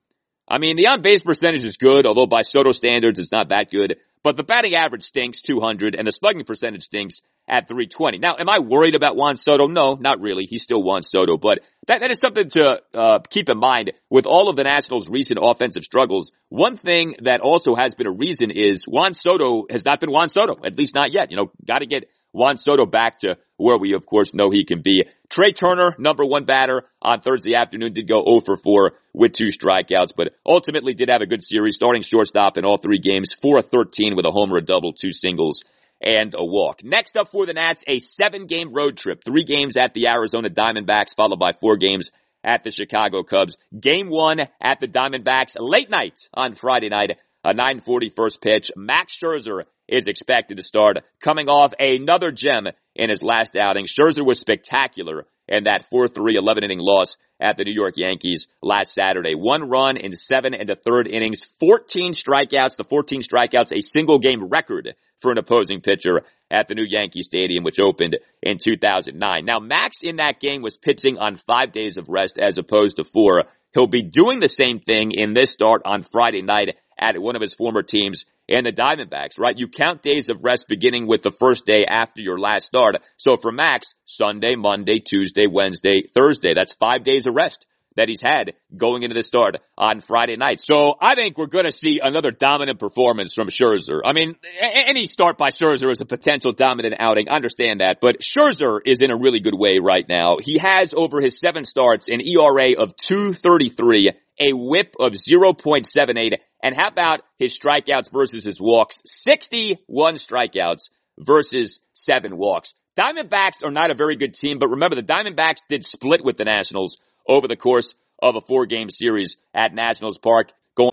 I 0.47 0.59
mean, 0.59 0.77
the 0.77 0.89
on 0.89 1.01
base 1.01 1.23
percentage 1.23 1.65
is 1.65 1.79
good, 1.79 2.05
although 2.05 2.27
by 2.27 2.43
Soto 2.43 2.71
standards, 2.73 3.19
it's 3.19 3.33
not 3.33 3.49
that 3.49 3.71
good. 3.71 3.97
But 4.23 4.37
the 4.37 4.45
batting 4.45 4.75
average 4.75 5.03
stinks 5.03 5.41
200 5.41 5.95
and 5.95 6.07
the 6.07 6.13
slugging 6.13 6.45
percentage 6.45 6.83
stinks 6.83 7.23
at 7.49 7.67
320. 7.69 8.19
Now, 8.19 8.37
am 8.39 8.49
I 8.49 8.59
worried 8.59 8.95
about 8.95 9.17
Juan 9.17 9.37
Soto? 9.37 9.69
No, 9.69 9.95
not 9.95 10.21
really. 10.21 10.45
He's 10.45 10.63
still 10.63 10.83
Juan 10.83 11.03
Soto, 11.03 11.39
but 11.39 11.61
that, 11.87 12.01
that 12.01 12.11
is 12.11 12.21
something 12.21 12.49
to 12.51 12.81
uh, 12.93 13.19
keep 13.31 13.49
in 13.49 13.59
mind 13.59 13.93
with 14.11 14.27
all 14.27 14.51
of 14.51 14.57
the 14.57 14.65
Nationals' 14.65 15.09
recent 15.09 15.39
offensive 15.43 15.85
struggles. 15.85 16.31
One 16.51 16.77
thing 16.77 17.17
that 17.23 17.41
also 17.41 17.75
has 17.75 17.95
been 17.95 18.07
a 18.07 18.13
reason 18.13 18.51
is 18.51 18.85
Juan 18.85 19.15
Soto 19.15 19.65
has 19.71 19.85
not 19.85 20.01
been 20.01 20.11
Juan 20.11 20.29
Soto, 20.29 20.57
at 20.65 20.77
least 20.77 20.95
not 20.95 21.13
yet. 21.13 21.31
You 21.31 21.39
know, 21.39 21.53
got 21.67 21.79
to 21.79 21.87
get 21.87 22.05
Juan 22.35 22.57
Soto 22.57 22.85
back 22.85 23.21
to 23.21 23.37
where 23.57 23.79
we 23.79 23.95
of 23.95 24.05
course 24.05 24.35
know 24.35 24.51
he 24.51 24.65
can 24.65 24.83
be. 24.83 25.05
Trea 25.31 25.53
Turner, 25.53 25.95
number 25.99 26.25
one 26.25 26.45
batter 26.45 26.83
on 27.01 27.21
Thursday 27.21 27.55
afternoon, 27.55 27.93
did 27.93 28.09
go 28.09 28.25
0 28.25 28.41
for 28.45 28.57
4 28.57 28.93
with 29.13 29.33
two 29.33 29.47
strikeouts, 29.47 30.13
but 30.17 30.35
ultimately 30.45 30.95
did 30.95 31.11
have 31.11 31.23
a 31.23 31.27
good 31.27 31.43
series, 31.43 31.77
starting 31.77 32.03
shortstop 32.03 32.59
in 32.59 32.65
all 32.65 32.79
three 32.79 32.99
games, 32.99 33.33
4 33.33 33.63
13 33.63 34.17
with 34.17 34.27
a 34.27 34.33
homer, 34.33 34.57
a 34.57 34.61
double, 34.61 34.93
two 34.93 35.13
singles, 35.13 35.63
and 36.01 36.35
a 36.37 36.45
walk. 36.45 36.83
Next 36.83 37.17
up 37.17 37.31
for 37.31 37.47
the 37.47 37.55
Nats, 37.55 37.85
a 37.87 37.99
seven 38.01 38.47
game 38.47 38.73
road 38.75 38.97
trip, 38.97 39.23
three 39.25 39.45
games 39.45 39.77
at 39.77 39.95
the 39.95 40.09
Arizona 40.09 40.51
Diamondbacks, 40.51 41.15
followed 41.17 41.39
by 41.39 41.53
four 41.53 41.77
games 41.77 42.11
at 42.43 42.65
the 42.65 42.71
Chicago 42.71 43.23
Cubs. 43.23 43.57
Game 43.79 44.11
one 44.11 44.41
at 44.61 44.81
the 44.81 44.89
Diamondbacks, 44.89 45.55
late 45.59 45.89
night 45.89 46.19
on 46.35 46.57
Friday 46.57 46.89
night, 46.89 47.19
a 47.45 47.55
940 47.55 48.11
first 48.11 48.41
pitch. 48.41 48.71
Max 48.77 49.19
Scherzer 49.19 49.63
is 49.89 50.07
expected 50.07 50.57
to 50.57 50.63
start 50.63 50.99
coming 51.21 51.49
off 51.49 51.73
another 51.79 52.31
gem 52.31 52.67
in 52.95 53.11
his 53.11 53.23
last 53.23 53.57
outing. 53.57 53.87
Scherzer 53.87 54.25
was 54.25 54.39
spectacular 54.39 55.27
in 55.49 55.65
that 55.65 55.87
4-3 55.93 56.35
11 56.35 56.65
inning 56.65 56.79
loss 56.81 57.17
at 57.41 57.57
the 57.57 57.65
New 57.65 57.75
York 57.75 57.95
Yankees 57.97 58.47
last 58.63 58.95
Saturday. 58.95 59.35
One 59.35 59.69
run 59.69 59.97
in 59.97 60.13
seven 60.13 60.55
and 60.55 60.71
a 60.71 60.77
third 60.77 61.07
innings, 61.07 61.45
14 61.61 62.13
strikeouts, 62.13 62.77
the 62.77 62.85
14 62.85 63.23
strikeouts, 63.23 63.77
a 63.77 63.83
single 63.83 64.19
game 64.19 64.45
record 64.49 64.95
for 65.21 65.33
an 65.33 65.39
opposing 65.39 65.81
pitcher 65.81 66.23
at 66.51 66.69
the 66.69 66.75
new 66.75 66.85
Yankee 66.87 67.23
Stadium, 67.23 67.65
which 67.65 67.81
opened 67.81 68.19
in 68.43 68.59
2009. 68.63 69.45
Now, 69.45 69.59
Max 69.59 70.03
in 70.03 70.17
that 70.17 70.41
game 70.41 70.63
was 70.63 70.79
pitching 70.79 71.19
on 71.19 71.37
five 71.37 71.73
days 71.73 71.97
of 71.99 72.09
rest 72.09 72.39
as 72.39 72.59
opposed 72.59 72.97
to 72.97 73.05
four. 73.05 73.45
He'll 73.73 73.87
be 73.87 74.03
doing 74.03 74.41
the 74.41 74.49
same 74.49 74.81
thing 74.81 75.11
in 75.11 75.35
this 75.35 75.51
start 75.51 75.83
on 75.85 76.03
Friday 76.03 76.43
night 76.43 76.77
at 76.99 77.21
one 77.21 77.35
of 77.37 77.43
his 77.43 77.55
former 77.55 77.83
teams 77.83 78.25
and 78.49 78.67
the 78.67 78.73
Diamondbacks, 78.73 79.39
right? 79.39 79.57
You 79.57 79.69
count 79.69 80.03
days 80.03 80.29
of 80.29 80.45
rest 80.45 80.67
beginning 80.69 81.07
with 81.07 81.23
the 81.23 81.31
first 81.31 81.65
day 81.65 81.85
after 81.89 82.21
your 82.21 82.39
last 82.39 82.67
start. 82.67 82.97
So 83.17 83.37
for 83.37 83.53
Max, 83.53 83.95
Sunday, 84.05 84.55
Monday, 84.57 85.01
Tuesday, 85.01 85.47
Wednesday, 85.47 86.03
Thursday, 86.15 86.55
that's 86.55 86.73
five 86.75 87.05
days 87.05 87.27
of 87.27 87.35
rest 87.35 87.67
that 87.97 88.09
he's 88.09 88.21
had 88.21 88.55
going 88.77 89.03
into 89.03 89.15
the 89.15 89.23
start 89.23 89.59
on 89.79 90.01
Friday 90.01 90.37
night. 90.37 90.61
So 90.63 90.95
I 91.01 91.15
think 91.15 91.39
we're 91.39 91.47
going 91.47 91.65
to 91.65 91.73
see 91.73 92.01
another 92.03 92.31
dominant 92.31 92.79
performance 92.79 93.35
from 93.35 93.49
Scherzer. 93.49 94.01
I 94.05 94.13
mean, 94.13 94.35
any 94.61 95.07
start 95.07 95.39
by 95.39 95.51
Scherzer 95.51 95.91
is 95.91 96.01
a 96.01 96.07
potential 96.07 96.53
dominant 96.53 96.97
outing. 96.99 97.29
I 97.29 97.37
understand 97.37 97.81
that, 97.81 97.99
but 98.01 98.21
Scherzer 98.21 98.81
is 98.85 99.01
in 99.01 99.11
a 99.11 99.17
really 99.17 99.41
good 99.41 99.57
way 99.57 99.79
right 99.81 100.05
now. 100.09 100.39
He 100.41 100.59
has 100.59 100.93
over 100.95 101.21
his 101.21 101.39
seven 101.39 101.65
starts 101.65 102.09
an 102.09 102.21
ERA 102.21 102.73
of 102.73 102.97
233, 102.97 104.11
a 104.41 104.53
whip 104.53 104.95
of 104.99 105.13
0.78, 105.13 106.33
and 106.65 106.75
how 106.75 106.89
about 106.89 107.21
his 107.39 107.57
strikeouts 107.57 108.11
versus 108.11 108.43
his 108.43 108.59
walks? 108.59 109.03
61 109.05 110.15
strikeouts 110.15 110.89
versus 111.19 111.81
seven 111.93 112.39
walks. 112.39 112.73
Diamondbacks 112.99 113.63
are 113.63 113.71
not 113.71 113.91
a 113.91 113.95
very 113.95 114.17
good 114.17 114.33
team, 114.33 114.59
but 114.59 114.69
remember 114.69 114.97
the 114.97 115.03
Diamondbacks 115.03 115.59
did 115.69 115.85
split 115.85 116.25
with 116.25 116.39
the 116.39 116.45
Nationals 116.45 116.97
over 117.29 117.49
the 117.49 117.57
course 117.57 117.95
of 118.21 118.37
a 118.37 118.41
four 118.41 118.65
game 118.65 118.89
series 118.89 119.37
at 119.53 119.75
Nationals 119.75 120.17
Park. 120.17 120.53
Going 120.75 120.93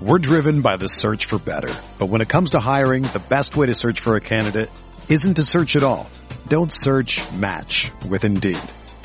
We're 0.00 0.18
driven 0.18 0.62
by 0.62 0.76
the 0.76 0.86
search 0.86 1.24
for 1.24 1.40
better, 1.40 1.74
but 1.98 2.06
when 2.06 2.20
it 2.20 2.28
comes 2.28 2.50
to 2.50 2.60
hiring, 2.60 3.02
the 3.02 3.22
best 3.28 3.56
way 3.56 3.66
to 3.66 3.74
search 3.74 3.98
for 3.98 4.14
a 4.14 4.20
candidate 4.20 4.70
isn't 5.08 5.34
to 5.34 5.42
search 5.42 5.74
at 5.74 5.82
all. 5.82 6.08
Don't 6.46 6.70
search 6.70 7.20
match 7.32 7.90
with 8.08 8.24
Indeed. 8.24 8.62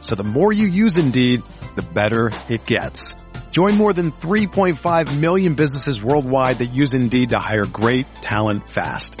so 0.00 0.14
the 0.14 0.24
more 0.24 0.52
you 0.52 0.66
use 0.66 0.96
Indeed, 0.96 1.42
the 1.74 1.82
better 1.82 2.30
it 2.48 2.64
gets. 2.64 3.14
Join 3.50 3.74
more 3.74 3.92
than 3.92 4.12
3.5 4.12 5.18
million 5.18 5.54
businesses 5.54 6.00
worldwide 6.00 6.58
that 6.58 6.66
use 6.66 6.94
Indeed 6.94 7.30
to 7.30 7.38
hire 7.38 7.66
great 7.66 8.06
talent 8.22 8.70
fast. 8.70 9.20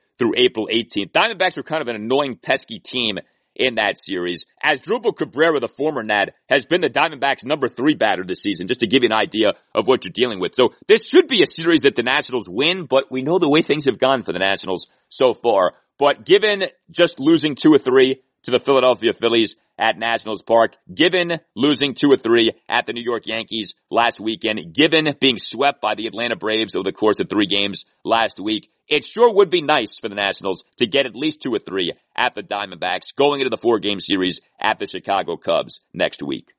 through 0.21 0.33
April 0.37 0.67
18th. 0.71 1.11
Diamondbacks 1.13 1.57
were 1.57 1.63
kind 1.63 1.81
of 1.81 1.87
an 1.87 1.95
annoying, 1.95 2.37
pesky 2.39 2.77
team 2.77 3.17
in 3.55 3.75
that 3.75 3.97
series. 3.97 4.45
Asdrubal 4.63 5.17
Cabrera, 5.17 5.59
the 5.59 5.67
former 5.67 6.03
Nat, 6.03 6.35
has 6.47 6.67
been 6.67 6.79
the 6.79 6.91
Diamondbacks' 6.91 7.43
number 7.43 7.67
three 7.67 7.95
batter 7.95 8.23
this 8.23 8.43
season, 8.43 8.67
just 8.67 8.81
to 8.81 8.87
give 8.87 9.01
you 9.01 9.09
an 9.09 9.13
idea 9.13 9.53
of 9.73 9.87
what 9.87 10.05
you're 10.05 10.13
dealing 10.13 10.39
with. 10.39 10.53
So 10.53 10.75
this 10.87 11.07
should 11.07 11.27
be 11.27 11.41
a 11.41 11.47
series 11.47 11.81
that 11.81 11.95
the 11.95 12.03
Nationals 12.03 12.47
win, 12.47 12.85
but 12.85 13.11
we 13.11 13.23
know 13.23 13.39
the 13.39 13.49
way 13.49 13.63
things 13.63 13.85
have 13.85 13.97
gone 13.97 14.21
for 14.21 14.31
the 14.31 14.37
Nationals 14.37 14.91
so 15.09 15.33
far. 15.33 15.71
But 15.97 16.23
given 16.23 16.65
just 16.91 17.19
losing 17.19 17.55
two 17.55 17.73
or 17.73 17.79
three 17.79 18.21
to 18.43 18.51
the 18.51 18.59
Philadelphia 18.59 19.13
Phillies 19.13 19.55
at 19.77 19.97
Nationals 19.97 20.41
Park, 20.41 20.75
given 20.93 21.39
losing 21.55 21.95
two 21.95 22.11
or 22.11 22.17
three 22.17 22.49
at 22.69 22.85
the 22.85 22.93
New 22.93 23.03
York 23.03 23.25
Yankees 23.25 23.73
last 23.89 24.19
weekend, 24.19 24.73
given 24.73 25.15
being 25.19 25.37
swept 25.37 25.81
by 25.81 25.95
the 25.95 26.07
Atlanta 26.07 26.35
Braves 26.35 26.75
over 26.75 26.83
the 26.83 26.91
course 26.91 27.19
of 27.19 27.29
three 27.29 27.47
games 27.47 27.85
last 28.03 28.39
week, 28.39 28.69
it 28.87 29.03
sure 29.03 29.33
would 29.33 29.49
be 29.49 29.61
nice 29.61 29.99
for 29.99 30.09
the 30.09 30.15
Nationals 30.15 30.63
to 30.77 30.85
get 30.85 31.05
at 31.05 31.15
least 31.15 31.41
two 31.41 31.53
or 31.53 31.59
three 31.59 31.91
at 32.15 32.35
the 32.35 32.43
Diamondbacks 32.43 33.15
going 33.15 33.41
into 33.41 33.49
the 33.49 33.57
four 33.57 33.79
game 33.79 33.99
series 33.99 34.41
at 34.59 34.79
the 34.79 34.85
Chicago 34.85 35.37
Cubs 35.37 35.79
next 35.93 36.21
week. 36.21 36.51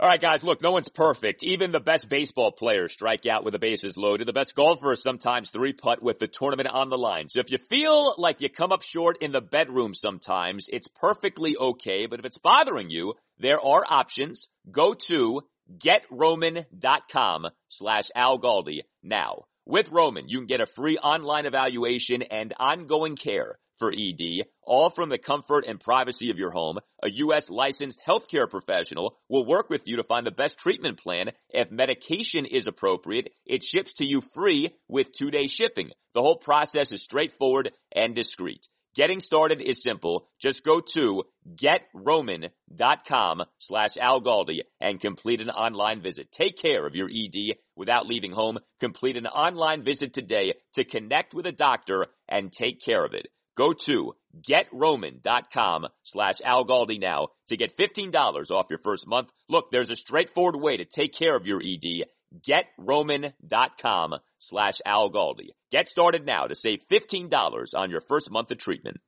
All 0.00 0.08
right, 0.08 0.20
guys, 0.20 0.44
look, 0.44 0.62
no 0.62 0.70
one's 0.70 0.88
perfect. 0.88 1.42
Even 1.42 1.72
the 1.72 1.80
best 1.80 2.08
baseball 2.08 2.52
players 2.52 2.92
strike 2.92 3.26
out 3.26 3.44
with 3.44 3.50
the 3.50 3.58
bases 3.58 3.96
loaded. 3.96 4.28
The 4.28 4.32
best 4.32 4.54
golfers 4.54 5.02
sometimes 5.02 5.50
three 5.50 5.72
putt 5.72 6.00
with 6.00 6.20
the 6.20 6.28
tournament 6.28 6.68
on 6.68 6.88
the 6.88 6.96
line. 6.96 7.28
So 7.28 7.40
if 7.40 7.50
you 7.50 7.58
feel 7.58 8.14
like 8.16 8.40
you 8.40 8.48
come 8.48 8.70
up 8.70 8.82
short 8.82 9.18
in 9.20 9.32
the 9.32 9.40
bedroom 9.40 9.96
sometimes, 9.96 10.66
it's 10.68 10.86
perfectly 10.86 11.56
okay. 11.56 12.06
But 12.06 12.20
if 12.20 12.26
it's 12.26 12.38
bothering 12.38 12.90
you, 12.90 13.14
there 13.38 13.60
are 13.60 13.84
options. 13.88 14.46
Go 14.70 14.94
to 15.08 15.42
getroman.com 15.76 17.46
slash 17.68 18.04
Al 18.14 18.38
Galdi 18.38 18.82
now. 19.02 19.46
With 19.66 19.90
Roman, 19.90 20.28
you 20.28 20.38
can 20.38 20.46
get 20.46 20.60
a 20.60 20.66
free 20.66 20.96
online 20.98 21.44
evaluation 21.44 22.22
and 22.22 22.54
ongoing 22.60 23.16
care 23.16 23.58
for 23.78 23.92
ED, 23.92 24.46
all 24.62 24.90
from 24.90 25.08
the 25.08 25.18
comfort 25.18 25.64
and 25.66 25.80
privacy 25.80 26.30
of 26.30 26.38
your 26.38 26.50
home. 26.50 26.78
A 27.02 27.10
U.S. 27.10 27.48
licensed 27.50 28.00
healthcare 28.06 28.48
professional 28.48 29.18
will 29.28 29.46
work 29.46 29.70
with 29.70 29.82
you 29.86 29.96
to 29.96 30.04
find 30.04 30.26
the 30.26 30.30
best 30.30 30.58
treatment 30.58 30.98
plan. 30.98 31.30
If 31.50 31.70
medication 31.70 32.44
is 32.44 32.66
appropriate, 32.66 33.32
it 33.46 33.62
ships 33.62 33.94
to 33.94 34.04
you 34.04 34.20
free 34.20 34.70
with 34.88 35.12
two 35.12 35.30
day 35.30 35.46
shipping. 35.46 35.90
The 36.14 36.22
whole 36.22 36.36
process 36.36 36.92
is 36.92 37.02
straightforward 37.02 37.72
and 37.94 38.14
discreet. 38.14 38.66
Getting 38.98 39.20
started 39.20 39.60
is 39.60 39.80
simple. 39.80 40.28
Just 40.40 40.64
go 40.64 40.80
to 40.94 41.22
getroman.com 41.54 43.42
slash 43.58 43.94
algaldi 43.94 44.62
and 44.80 45.00
complete 45.00 45.40
an 45.40 45.50
online 45.50 46.02
visit. 46.02 46.32
Take 46.32 46.56
care 46.56 46.84
of 46.84 46.96
your 46.96 47.08
ED 47.08 47.58
without 47.76 48.08
leaving 48.08 48.32
home. 48.32 48.58
Complete 48.80 49.16
an 49.16 49.28
online 49.28 49.84
visit 49.84 50.12
today 50.12 50.54
to 50.74 50.82
connect 50.82 51.32
with 51.32 51.46
a 51.46 51.52
doctor 51.52 52.06
and 52.28 52.50
take 52.50 52.80
care 52.84 53.04
of 53.04 53.14
it. 53.14 53.28
Go 53.58 53.72
to 53.72 54.14
getroman.com 54.40 55.88
slash 56.04 56.36
algaldi 56.46 57.00
now 57.00 57.28
to 57.48 57.56
get 57.56 57.76
$15 57.76 58.52
off 58.52 58.66
your 58.70 58.78
first 58.78 59.08
month. 59.08 59.32
Look, 59.48 59.72
there's 59.72 59.90
a 59.90 59.96
straightforward 59.96 60.54
way 60.54 60.76
to 60.76 60.84
take 60.84 61.12
care 61.12 61.34
of 61.34 61.44
your 61.44 61.60
ED 61.60 62.04
getroman.com 62.46 64.14
slash 64.38 64.80
Al 64.84 65.10
Galdi. 65.10 65.48
Get 65.72 65.88
started 65.88 66.26
now 66.26 66.46
to 66.46 66.54
save 66.54 66.80
$15 66.90 67.74
on 67.74 67.90
your 67.90 68.00
first 68.00 68.30
month 68.30 68.50
of 68.50 68.58
treatment. 68.58 68.98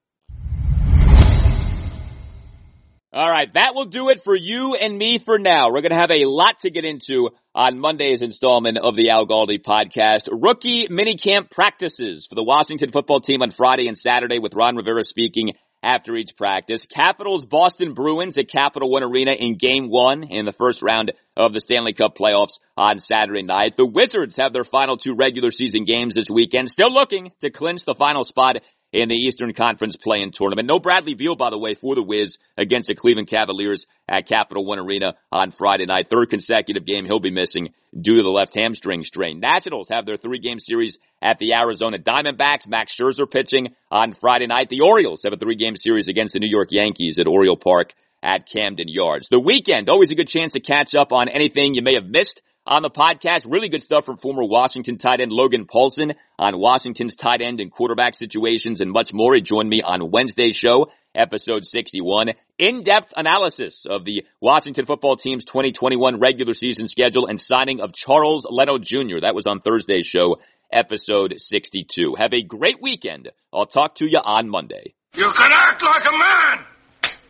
All 3.13 3.29
right, 3.29 3.53
that 3.55 3.75
will 3.75 3.87
do 3.87 4.09
it 4.11 4.23
for 4.23 4.37
you 4.37 4.77
and 4.77 4.97
me 4.97 5.19
for 5.19 5.37
now. 5.37 5.67
We're 5.73 5.81
going 5.81 5.91
to 5.91 5.97
have 5.97 6.13
a 6.13 6.27
lot 6.27 6.61
to 6.61 6.71
get 6.71 6.85
into 6.85 7.31
on 7.57 7.81
Monday's 7.81 8.23
installment 8.23 8.79
of 8.79 8.95
the 8.95 9.11
Al 9.11 9.27
Galdi 9.27 9.61
podcast. 9.61 10.29
Rookie 10.31 10.87
minicamp 10.87 11.51
practices 11.51 12.27
for 12.27 12.37
the 12.37 12.45
Washington 12.45 12.93
football 12.93 13.19
team 13.19 13.43
on 13.43 13.51
Friday 13.51 13.89
and 13.89 13.99
Saturday 13.99 14.39
with 14.39 14.55
Ron 14.55 14.77
Rivera 14.77 15.03
speaking 15.03 15.55
after 15.83 16.15
each 16.15 16.37
practice. 16.37 16.87
Capitals 16.87 17.45
Boston 17.45 17.95
Bruins 17.95 18.37
at 18.37 18.47
Capital 18.47 18.89
One 18.89 19.03
Arena 19.03 19.33
in 19.33 19.57
game 19.57 19.89
one 19.89 20.23
in 20.23 20.45
the 20.45 20.53
first 20.53 20.81
round 20.81 21.11
of 21.37 21.53
the 21.53 21.61
Stanley 21.61 21.95
Cup 21.95 22.17
playoffs 22.17 22.61
on 22.77 23.01
Saturday 23.01 23.43
night. 23.43 23.77
The 23.77 23.87
Wizards 23.87 24.37
have 24.37 24.53
their 24.53 24.63
final 24.63 24.97
two 24.97 25.17
regular 25.17 25.51
season 25.51 25.85
games 25.85 26.15
this 26.15 26.31
weekend, 26.31 26.71
still 26.71 26.93
looking 26.93 27.33
to 27.41 27.51
clinch 27.51 27.85
the 27.85 27.97
final 27.97 28.23
spot 28.23 28.59
in 28.93 29.09
the 29.09 29.15
Eastern 29.15 29.53
Conference 29.53 29.97
play-in 29.97 30.33
tournament. 30.33 30.67
No 30.67 30.81
Bradley 30.81 31.15
Beal, 31.15 31.37
by 31.37 31.51
the 31.51 31.59
way, 31.59 31.75
for 31.75 31.95
the 31.95 32.03
Wiz 32.03 32.39
against 32.57 32.89
the 32.89 32.95
Cleveland 32.95 33.29
Cavaliers 33.29 33.87
at 34.09 34.27
Capital 34.27 34.65
One 34.65 34.79
Arena 34.79 35.15
on 35.31 35.53
Friday 35.53 35.87
night. 35.87 36.09
Third 36.11 36.31
consecutive 36.31 36.85
game 36.85 37.05
he'll 37.05 37.21
be 37.21 37.31
missing 37.31 37.73
due 37.99 38.17
to 38.17 38.23
the 38.23 38.31
left 38.31 38.55
hamstring 38.55 39.05
strain. 39.05 39.41
Nationals 39.41 39.89
have 39.91 40.07
their 40.07 40.17
three-game 40.17 40.59
series 40.59 40.99
at 41.23 41.39
the 41.39 41.55
Arizona 41.55 41.99
Diamondbacks. 41.99 42.69
Max 42.69 42.97
Scherzer 42.97 43.31
pitching 43.31 43.75
on 43.91 44.13
Friday 44.13 44.47
night. 44.47 44.69
The 44.69 44.81
Orioles 44.81 45.23
have 45.25 45.33
a 45.33 45.37
three-game 45.37 45.77
series 45.77 46.09
against 46.09 46.35
the 46.35 46.41
New 46.41 46.51
York 46.51 46.69
Yankees 46.71 47.19
at 47.19 47.27
Oriole 47.27 47.57
Park 47.57 47.95
at 48.23 48.47
Camden 48.47 48.89
Yards. 48.89 49.29
The 49.29 49.41
weekend, 49.41 49.89
always 49.89 50.11
a 50.11 50.15
good 50.15 50.29
chance 50.29 50.53
to 50.53 50.61
catch 50.61 50.95
up 50.95 51.13
on 51.13 51.29
anything 51.29 51.75
you 51.75 51.83
may 51.83 51.95
have 51.95 52.07
missed 52.07 52.43
on 52.67 52.83
the 52.83 52.91
podcast. 52.91 53.51
Really 53.51 53.69
good 53.69 53.83
stuff 53.83 54.07
from 54.07 54.17
former 54.17 54.45
Washington 54.45 54.99
tight 54.99 55.21
end 55.21 55.33
Logan 55.33 55.67
Paulson 55.67 56.13
on 56.39 56.59
Washington's 56.59 57.17
tight 57.17 57.43
end 57.43 57.61
and 57.61 57.71
quarterback 57.71 58.15
situations 58.15 58.81
and 58.81 58.91
much 58.91 59.13
more. 59.13 59.35
He 59.35 59.41
joined 59.41 59.69
me 59.69 59.83
on 59.83 60.11
Wednesday's 60.11 60.57
show, 60.57 60.91
episode 61.15 61.65
61. 61.65 62.31
In-depth 62.59 63.15
analysis 63.17 63.87
of 63.89 64.05
the 64.05 64.25
Washington 64.41 64.87
football 64.87 65.17
team's 65.17 65.45
2021 65.45 66.21
regular 66.21 66.55
season 66.55 66.87
schedule 66.87 67.27
and 67.27 67.41
signing 67.41 67.81
of 67.81 67.93
Charles 67.93 68.47
Leno 68.49 68.79
Jr. 68.79 69.21
That 69.23 69.35
was 69.35 69.47
on 69.47 69.61
Thursday's 69.61 70.07
show, 70.07 70.37
episode 70.73 71.35
62. 71.39 72.15
Have 72.19 72.35
a 72.35 72.43
great 72.43 72.81
weekend. 72.81 73.31
I'll 73.53 73.67
talk 73.67 73.97
to 73.97 74.07
you 74.07 74.19
on 74.23 74.49
Monday. 74.49 74.95
You 75.17 75.29
can 75.31 75.51
act 75.53 75.83
like 75.83 76.05
a 76.05 76.13
man! 76.13 76.65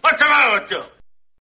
What's 0.03 0.23
the 0.23 0.29
matter 0.29 0.61
with 0.61 0.71
you? 0.71 1.00